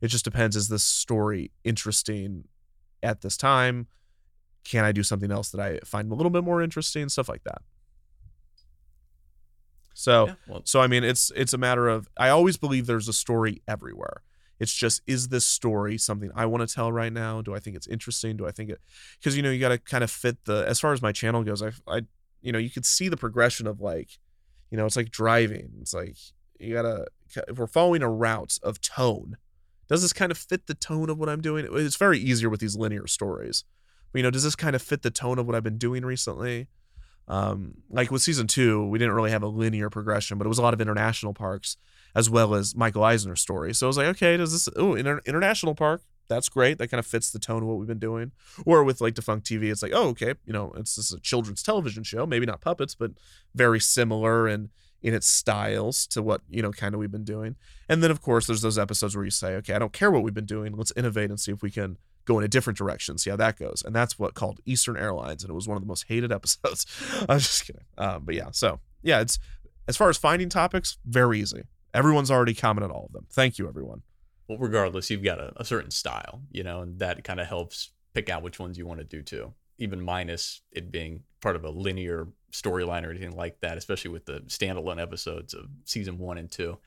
It 0.00 0.08
just 0.08 0.24
depends 0.24 0.56
is 0.56 0.68
this 0.68 0.82
story 0.82 1.52
interesting 1.62 2.44
at 3.02 3.20
this 3.20 3.36
time? 3.36 3.86
Can 4.64 4.84
I 4.84 4.92
do 4.92 5.02
something 5.02 5.30
else 5.30 5.50
that 5.50 5.60
I 5.60 5.78
find 5.84 6.10
a 6.10 6.14
little 6.14 6.30
bit 6.30 6.44
more 6.44 6.62
interesting, 6.62 7.08
stuff 7.08 7.28
like 7.28 7.44
that. 7.44 7.62
So, 9.94 10.26
Yeah, 10.28 10.34
well- 10.46 10.62
so 10.64 10.80
I 10.80 10.86
mean, 10.86 11.04
it's 11.04 11.30
it's 11.36 11.52
a 11.52 11.58
matter 11.58 11.88
of 11.88 12.08
I 12.16 12.28
always 12.30 12.56
believe 12.56 12.86
there's 12.86 13.08
a 13.08 13.12
story 13.12 13.62
everywhere. 13.68 14.22
It's 14.58 14.72
just 14.72 15.02
is 15.06 15.28
this 15.28 15.44
story 15.44 15.98
something 15.98 16.30
I 16.34 16.46
want 16.46 16.66
to 16.66 16.72
tell 16.72 16.92
right 16.92 17.12
now? 17.12 17.42
Do 17.42 17.54
I 17.54 17.58
think 17.58 17.76
it's 17.76 17.86
interesting? 17.88 18.36
Do 18.36 18.46
I 18.46 18.52
think 18.52 18.70
it 18.70 18.80
because 19.18 19.36
you 19.36 19.42
know 19.42 19.50
you 19.50 19.60
got 19.60 19.68
to 19.70 19.78
kind 19.78 20.04
of 20.04 20.10
fit 20.10 20.44
the 20.44 20.64
as 20.66 20.80
far 20.80 20.92
as 20.92 21.02
my 21.02 21.12
channel 21.12 21.42
goes. 21.42 21.62
I 21.62 21.72
I 21.86 22.02
you 22.40 22.52
know 22.52 22.58
you 22.58 22.70
could 22.70 22.86
see 22.86 23.08
the 23.08 23.16
progression 23.16 23.66
of 23.66 23.80
like 23.80 24.18
you 24.70 24.76
know 24.78 24.86
it's 24.86 24.96
like 24.96 25.10
driving. 25.10 25.72
It's 25.80 25.92
like 25.92 26.16
you 26.58 26.74
gotta 26.74 27.06
if 27.48 27.58
we're 27.58 27.66
following 27.66 28.02
a 28.02 28.08
route 28.10 28.58
of 28.62 28.80
tone. 28.80 29.36
Does 29.88 30.00
this 30.00 30.12
kind 30.12 30.32
of 30.32 30.38
fit 30.38 30.68
the 30.68 30.74
tone 30.74 31.10
of 31.10 31.18
what 31.18 31.28
I'm 31.28 31.42
doing? 31.42 31.68
It's 31.70 31.96
very 31.96 32.18
easier 32.18 32.48
with 32.48 32.60
these 32.60 32.76
linear 32.76 33.06
stories. 33.06 33.64
But, 34.12 34.18
you 34.18 34.22
know, 34.22 34.30
does 34.30 34.44
this 34.44 34.56
kind 34.56 34.76
of 34.76 34.82
fit 34.82 35.02
the 35.02 35.10
tone 35.10 35.38
of 35.38 35.46
what 35.46 35.54
I've 35.54 35.62
been 35.62 35.78
doing 35.78 36.04
recently? 36.04 36.68
Um, 37.28 37.74
like 37.88 38.10
with 38.10 38.22
season 38.22 38.46
two, 38.46 38.86
we 38.86 38.98
didn't 38.98 39.14
really 39.14 39.30
have 39.30 39.42
a 39.42 39.48
linear 39.48 39.88
progression, 39.90 40.38
but 40.38 40.46
it 40.46 40.48
was 40.48 40.58
a 40.58 40.62
lot 40.62 40.74
of 40.74 40.80
international 40.80 41.32
parks 41.34 41.76
as 42.14 42.28
well 42.28 42.54
as 42.54 42.74
Michael 42.74 43.04
Eisner's 43.04 43.40
story. 43.40 43.72
So 43.74 43.86
I 43.86 43.88
was 43.88 43.96
like, 43.96 44.08
okay, 44.08 44.36
does 44.36 44.52
this 44.52 44.68
oh 44.76 44.94
inter- 44.94 45.22
international 45.24 45.74
park? 45.74 46.02
That's 46.28 46.48
great. 46.48 46.78
That 46.78 46.88
kind 46.88 46.98
of 46.98 47.06
fits 47.06 47.30
the 47.30 47.38
tone 47.38 47.62
of 47.62 47.68
what 47.68 47.78
we've 47.78 47.88
been 47.88 47.98
doing. 47.98 48.32
Or 48.64 48.84
with 48.84 49.00
like 49.00 49.14
Defunct 49.14 49.46
TV, 49.46 49.70
it's 49.70 49.82
like, 49.82 49.92
oh, 49.94 50.08
okay, 50.08 50.34
you 50.44 50.52
know, 50.52 50.72
it's 50.76 50.96
this 50.96 51.06
is 51.06 51.12
a 51.12 51.20
children's 51.20 51.62
television 51.62 52.02
show, 52.04 52.26
maybe 52.26 52.46
not 52.46 52.60
puppets, 52.60 52.94
but 52.94 53.12
very 53.54 53.80
similar 53.80 54.46
and 54.46 54.70
in 55.02 55.14
its 55.14 55.26
styles 55.26 56.06
to 56.06 56.22
what 56.22 56.42
you 56.48 56.62
know 56.62 56.70
kind 56.70 56.94
of 56.94 57.00
we've 57.00 57.10
been 57.10 57.24
doing. 57.24 57.56
And 57.88 58.02
then 58.02 58.10
of 58.10 58.22
course 58.22 58.46
there's 58.46 58.62
those 58.62 58.78
episodes 58.78 59.16
where 59.16 59.24
you 59.24 59.30
say, 59.30 59.54
okay, 59.56 59.74
I 59.74 59.78
don't 59.78 59.92
care 59.92 60.10
what 60.10 60.22
we've 60.22 60.34
been 60.34 60.46
doing. 60.46 60.74
Let's 60.76 60.92
innovate 60.96 61.30
and 61.30 61.40
see 61.40 61.52
if 61.52 61.62
we 61.62 61.70
can 61.70 61.98
go 62.24 62.38
in 62.38 62.44
a 62.44 62.48
different 62.48 62.78
direction, 62.78 63.18
see 63.18 63.30
how 63.30 63.36
that 63.36 63.58
goes. 63.58 63.82
And 63.84 63.94
that's 63.94 64.18
what 64.18 64.34
called 64.34 64.60
Eastern 64.64 64.96
Airlines, 64.96 65.42
and 65.42 65.50
it 65.50 65.54
was 65.54 65.68
one 65.68 65.76
of 65.76 65.82
the 65.82 65.88
most 65.88 66.06
hated 66.08 66.32
episodes. 66.32 66.86
I 67.28 67.34
was 67.34 67.44
just 67.44 67.66
kidding. 67.66 67.84
Um, 67.98 68.24
but 68.24 68.34
yeah, 68.34 68.48
so 68.52 68.80
yeah, 69.02 69.20
it's 69.20 69.38
as 69.88 69.96
far 69.96 70.08
as 70.08 70.16
finding 70.16 70.48
topics, 70.48 70.98
very 71.04 71.40
easy. 71.40 71.64
Everyone's 71.94 72.30
already 72.30 72.54
commented 72.54 72.90
all 72.90 73.06
of 73.06 73.12
them. 73.12 73.26
Thank 73.30 73.58
you, 73.58 73.68
everyone. 73.68 74.02
Well, 74.48 74.58
regardless, 74.58 75.10
you've 75.10 75.22
got 75.22 75.38
a, 75.38 75.52
a 75.56 75.64
certain 75.64 75.90
style, 75.90 76.42
you 76.50 76.62
know, 76.62 76.80
and 76.80 76.98
that 76.98 77.22
kind 77.24 77.40
of 77.40 77.46
helps 77.46 77.90
pick 78.14 78.28
out 78.28 78.42
which 78.42 78.58
ones 78.58 78.78
you 78.78 78.86
want 78.86 79.00
to 79.00 79.04
do 79.04 79.22
too. 79.22 79.52
Even 79.78 80.00
minus 80.00 80.62
it 80.70 80.90
being 80.90 81.22
part 81.40 81.56
of 81.56 81.64
a 81.64 81.70
linear 81.70 82.28
storyline 82.52 83.04
or 83.04 83.10
anything 83.10 83.34
like 83.36 83.60
that, 83.60 83.76
especially 83.78 84.10
with 84.10 84.26
the 84.26 84.40
standalone 84.42 85.00
episodes 85.00 85.54
of 85.54 85.66
season 85.84 86.18
one 86.18 86.38
and 86.38 86.50
two. 86.50 86.78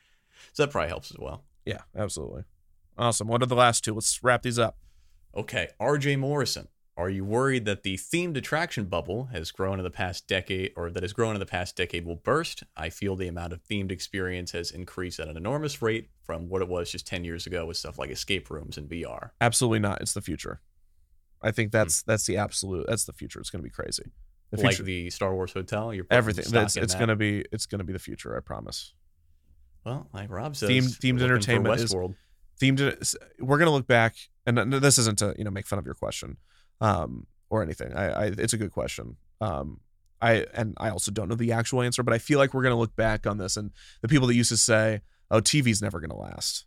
So 0.54 0.64
that 0.64 0.72
probably 0.72 0.90
helps 0.90 1.12
as 1.12 1.18
well. 1.18 1.44
Yeah, 1.66 1.82
absolutely. 1.96 2.44
Awesome. 2.98 3.28
What 3.28 3.42
are 3.44 3.48
the 3.48 3.56
last 3.56 3.84
two? 3.84 3.94
Let's 3.94 4.24
wrap 4.24 4.44
these 4.44 4.60
up. 4.60 4.78
Okay, 5.36 5.68
RJ 5.82 6.18
Morrison. 6.18 6.70
Are 6.98 7.10
you 7.10 7.26
worried 7.26 7.66
that 7.66 7.84
the 7.84 7.98
themed 7.98 8.38
attraction 8.38 8.86
bubble 8.86 9.26
has 9.34 9.52
grown 9.52 9.80
in 9.80 9.84
the 9.84 9.92
past 9.92 10.30
decade 10.30 10.72
or 10.78 10.90
that 10.90 11.04
has 11.04 11.12
grown 11.12 11.36
in 11.36 11.42
the 11.42 11.46
past 11.46 11.76
decade 11.76 12.06
will 12.06 12.16
burst? 12.16 12.64
I 12.78 12.90
feel 12.90 13.18
the 13.18 13.28
amount 13.28 13.52
of 13.52 13.62
themed 13.66 13.92
experience 13.92 14.52
has 14.52 14.72
increased 14.72 15.20
at 15.20 15.28
an 15.28 15.36
enormous 15.36 15.82
rate 15.82 16.10
from 16.24 16.48
what 16.48 16.62
it 16.62 16.70
was 16.70 16.90
just 16.90 17.06
10 17.06 17.26
years 17.26 17.46
ago 17.46 17.66
with 17.66 17.76
stuff 17.76 18.00
like 18.00 18.12
escape 18.12 18.50
rooms 18.50 18.78
and 18.78 18.90
VR. 18.90 19.32
Absolutely 19.42 19.80
not. 19.80 20.00
It's 20.00 20.14
the 20.14 20.22
future. 20.22 20.62
I 21.42 21.52
think 21.52 21.74
that's 21.74 22.02
hmm. 22.02 22.12
that's 22.12 22.26
the 22.26 22.38
absolute. 22.38 22.86
That's 22.88 23.04
the 23.04 23.14
future. 23.14 23.42
It's 23.42 23.50
going 23.50 23.62
to 23.62 23.68
be 23.68 23.74
crazy. 23.74 24.04
The 24.52 24.58
like 24.62 24.76
future, 24.76 24.84
the 24.84 25.10
Star 25.10 25.36
Wars 25.36 25.52
hotel, 25.52 25.94
you're 25.94 26.06
everything. 26.10 26.46
That's 26.50 26.78
it's 26.78 26.94
that? 26.94 27.00
going 27.00 27.10
to 27.10 27.18
be 27.18 27.44
it's 27.52 27.66
going 27.66 27.80
to 27.80 27.86
be 27.86 27.92
the 27.92 28.00
future. 28.00 28.38
I 28.38 28.40
promise. 28.40 28.94
Well, 29.86 30.08
like 30.14 30.32
Rob 30.32 30.56
says, 30.56 30.70
Themed- 30.70 30.98
themed 31.00 31.22
entertainment 31.22 31.80
is-. 31.80 31.94
Themed 32.60 33.16
we're 33.40 33.58
going 33.58 33.68
to 33.68 33.74
look 33.74 33.88
back 33.88 34.16
and 34.46 34.74
this 34.74 34.98
isn't 34.98 35.20
to 35.20 35.34
you 35.38 35.44
know 35.44 35.52
make 35.52 35.68
fun 35.68 35.80
of 35.80 35.86
your 35.86 35.96
question 35.96 36.38
um 36.82 37.28
or 37.50 37.62
anything. 37.62 37.94
I, 37.94 38.06
I 38.10 38.26
it's 38.38 38.54
a 38.54 38.58
good 38.58 38.72
question. 38.72 39.18
Um 39.42 39.82
i 40.22 40.46
and 40.54 40.74
i 40.78 40.90
also 40.90 41.12
don't 41.12 41.28
know 41.28 41.36
the 41.36 41.52
actual 41.52 41.82
answer 41.82 42.02
but 42.02 42.14
i 42.14 42.18
feel 42.18 42.40
like 42.40 42.54
we're 42.54 42.62
going 42.62 42.74
to 42.74 42.80
look 42.80 42.96
back 42.96 43.28
on 43.28 43.38
this 43.38 43.58
and 43.58 43.72
the 44.02 44.08
people 44.08 44.28
that 44.28 44.34
used 44.34 44.50
to 44.50 44.56
say 44.56 45.02
oh 45.30 45.42
tv's 45.42 45.82
never 45.82 46.00
going 46.00 46.10
to 46.10 46.16
last. 46.16 46.66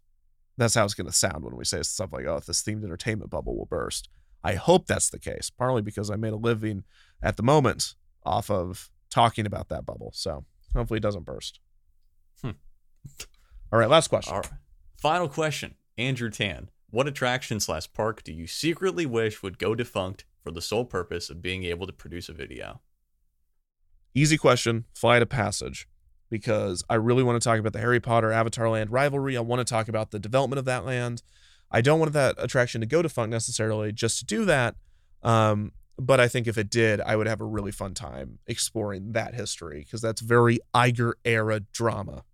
That's 0.59 0.75
how 0.75 0.85
it's 0.85 0.93
going 0.93 1.07
to 1.07 1.13
sound 1.13 1.45
when 1.45 1.57
we 1.57 1.65
say 1.65 1.83
stuff 1.83 2.13
like 2.13 2.27
oh 2.27 2.37
if 2.37 2.47
this 2.47 2.63
themed 2.63 2.85
entertainment 2.85 3.31
bubble 3.31 3.57
will 3.57 3.67
burst. 3.67 4.09
I 4.45 4.55
hope 4.55 4.87
that's 4.87 5.11
the 5.11 5.19
case 5.19 5.51
partly 5.51 5.83
because 5.83 6.11
i 6.11 6.17
made 6.17 6.33
a 6.33 6.37
living 6.37 6.85
at 7.23 7.37
the 7.37 7.43
moment 7.43 7.95
off 8.25 8.51
of 8.51 8.91
talking 9.11 9.47
about 9.47 9.69
that 9.71 9.87
bubble 9.87 10.11
so 10.15 10.45
hopefully 10.75 10.99
it 10.99 11.03
doesn't 11.03 11.25
burst. 11.25 11.61
Hmm. 12.43 12.51
all 13.73 13.79
right 13.79 13.89
last 13.89 14.09
question. 14.09 14.37
Right. 14.37 14.51
Final 14.99 15.29
question, 15.29 15.77
Andrew 15.99 16.31
Tan. 16.31 16.71
What 16.91 17.09
attraction 17.09 17.61
slash 17.61 17.93
park 17.93 18.23
do 18.23 18.33
you 18.33 18.47
secretly 18.47 19.05
wish 19.05 19.43
would 19.43 19.59
go 19.59 19.75
defunct 19.75 20.25
for 20.41 20.53
the 20.53 20.63
sole 20.63 20.85
purpose 20.85 21.29
of 21.29 21.43
being 21.43 21.65
able 21.65 21.87
to 21.87 21.93
produce 21.93 22.29
a 22.29 22.33
video? 22.33 22.81
Easy 24.15 24.39
question, 24.39 24.85
flight 24.95 25.21
of 25.21 25.29
passage, 25.29 25.89
because 26.31 26.85
I 26.89 26.95
really 26.95 27.23
want 27.23 27.41
to 27.41 27.47
talk 27.47 27.59
about 27.59 27.73
the 27.73 27.81
Harry 27.81 28.01
Potter 28.01 28.33
Avatar 28.33 28.71
Land 28.71 28.91
rivalry. 28.91 29.37
I 29.37 29.41
want 29.41 29.61
to 29.61 29.71
talk 29.71 29.89
about 29.89 30.13
the 30.13 30.19
development 30.19 30.59
of 30.59 30.65
that 30.65 30.87
land. 30.87 31.23
I 31.71 31.81
don't 31.81 32.01
want 32.01 32.13
that 32.15 32.37
attraction 32.39 32.81
to 32.81 32.87
go 32.87 33.03
defunct 33.03 33.31
necessarily 33.31 33.93
just 33.93 34.21
to 34.21 34.25
do 34.25 34.45
that. 34.47 34.77
Um, 35.23 35.73
but 35.99 36.21
I 36.21 36.29
think 36.29 36.47
if 36.47 36.57
it 36.57 36.71
did, 36.71 37.01
I 37.01 37.17
would 37.17 37.27
have 37.27 37.41
a 37.41 37.45
really 37.45 37.73
fun 37.73 37.93
time 37.93 38.39
exploring 38.47 39.13
that 39.13 39.35
history 39.35 39.81
because 39.81 40.01
that's 40.01 40.21
very 40.21 40.61
Iger 40.75 41.15
era 41.25 41.61
drama. 41.61 42.25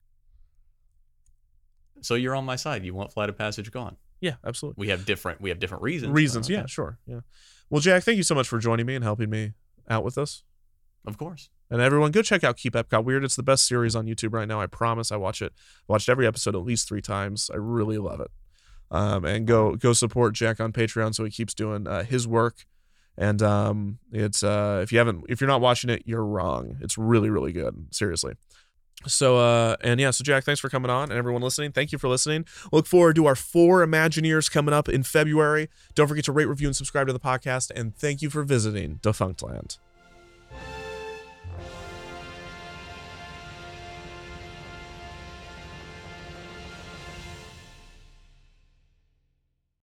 So 2.04 2.14
you're 2.14 2.36
on 2.36 2.44
my 2.44 2.56
side. 2.56 2.84
You 2.84 2.94
want 2.94 3.12
Flight 3.12 3.28
of 3.28 3.38
Passage 3.38 3.70
gone. 3.70 3.96
Yeah, 4.20 4.34
absolutely. 4.44 4.80
We 4.80 4.88
have 4.88 5.04
different 5.04 5.40
we 5.40 5.50
have 5.50 5.58
different 5.58 5.82
reasons. 5.82 6.12
Reasons, 6.12 6.46
okay. 6.46 6.54
yeah, 6.54 6.66
sure. 6.66 6.98
Yeah. 7.06 7.20
Well, 7.70 7.80
Jack, 7.80 8.04
thank 8.04 8.16
you 8.16 8.22
so 8.22 8.34
much 8.34 8.48
for 8.48 8.58
joining 8.58 8.86
me 8.86 8.94
and 8.94 9.04
helping 9.04 9.30
me 9.30 9.52
out 9.88 10.04
with 10.04 10.14
this. 10.14 10.44
Of 11.06 11.18
course. 11.18 11.50
And 11.70 11.80
everyone, 11.80 12.10
go 12.12 12.22
check 12.22 12.44
out 12.44 12.56
Keep 12.56 12.74
Epcot 12.74 13.04
Weird. 13.04 13.24
It's 13.24 13.36
the 13.36 13.42
best 13.42 13.66
series 13.66 13.96
on 13.96 14.06
YouTube 14.06 14.32
right 14.32 14.48
now. 14.48 14.60
I 14.60 14.66
promise. 14.66 15.10
I 15.10 15.16
watch 15.16 15.42
it. 15.42 15.52
I 15.56 15.92
watched 15.92 16.08
every 16.08 16.26
episode 16.26 16.54
at 16.54 16.62
least 16.62 16.88
three 16.88 17.02
times. 17.02 17.50
I 17.52 17.56
really 17.56 17.98
love 17.98 18.20
it. 18.20 18.30
Um, 18.90 19.24
and 19.24 19.46
go 19.46 19.74
go 19.76 19.92
support 19.92 20.34
Jack 20.34 20.60
on 20.60 20.72
Patreon 20.72 21.14
so 21.14 21.24
he 21.24 21.30
keeps 21.30 21.54
doing 21.54 21.86
uh, 21.86 22.04
his 22.04 22.28
work. 22.28 22.64
And 23.16 23.42
um, 23.42 23.98
it's 24.12 24.42
uh, 24.42 24.80
if 24.82 24.92
you 24.92 24.98
haven't 24.98 25.24
if 25.28 25.40
you're 25.40 25.48
not 25.48 25.60
watching 25.60 25.90
it, 25.90 26.02
you're 26.06 26.24
wrong. 26.24 26.76
It's 26.80 26.96
really 26.96 27.30
really 27.30 27.52
good. 27.52 27.88
Seriously. 27.90 28.34
So 29.06 29.36
uh 29.36 29.76
and 29.82 30.00
yeah, 30.00 30.10
so 30.10 30.24
Jack, 30.24 30.44
thanks 30.44 30.60
for 30.60 30.68
coming 30.68 30.90
on 30.90 31.10
and 31.10 31.18
everyone 31.18 31.42
listening. 31.42 31.72
Thank 31.72 31.92
you 31.92 31.98
for 31.98 32.08
listening. 32.08 32.46
Look 32.72 32.86
forward 32.86 33.16
to 33.16 33.26
our 33.26 33.34
four 33.34 33.84
Imagineers 33.84 34.50
coming 34.50 34.72
up 34.74 34.88
in 34.88 35.02
February. 35.02 35.68
Don't 35.94 36.08
forget 36.08 36.24
to 36.24 36.32
rate, 36.32 36.46
review, 36.46 36.68
and 36.68 36.76
subscribe 36.76 37.06
to 37.08 37.12
the 37.12 37.20
podcast. 37.20 37.70
And 37.74 37.94
thank 37.96 38.22
you 38.22 38.30
for 38.30 38.42
visiting 38.44 39.00
Defunctland. 39.02 39.78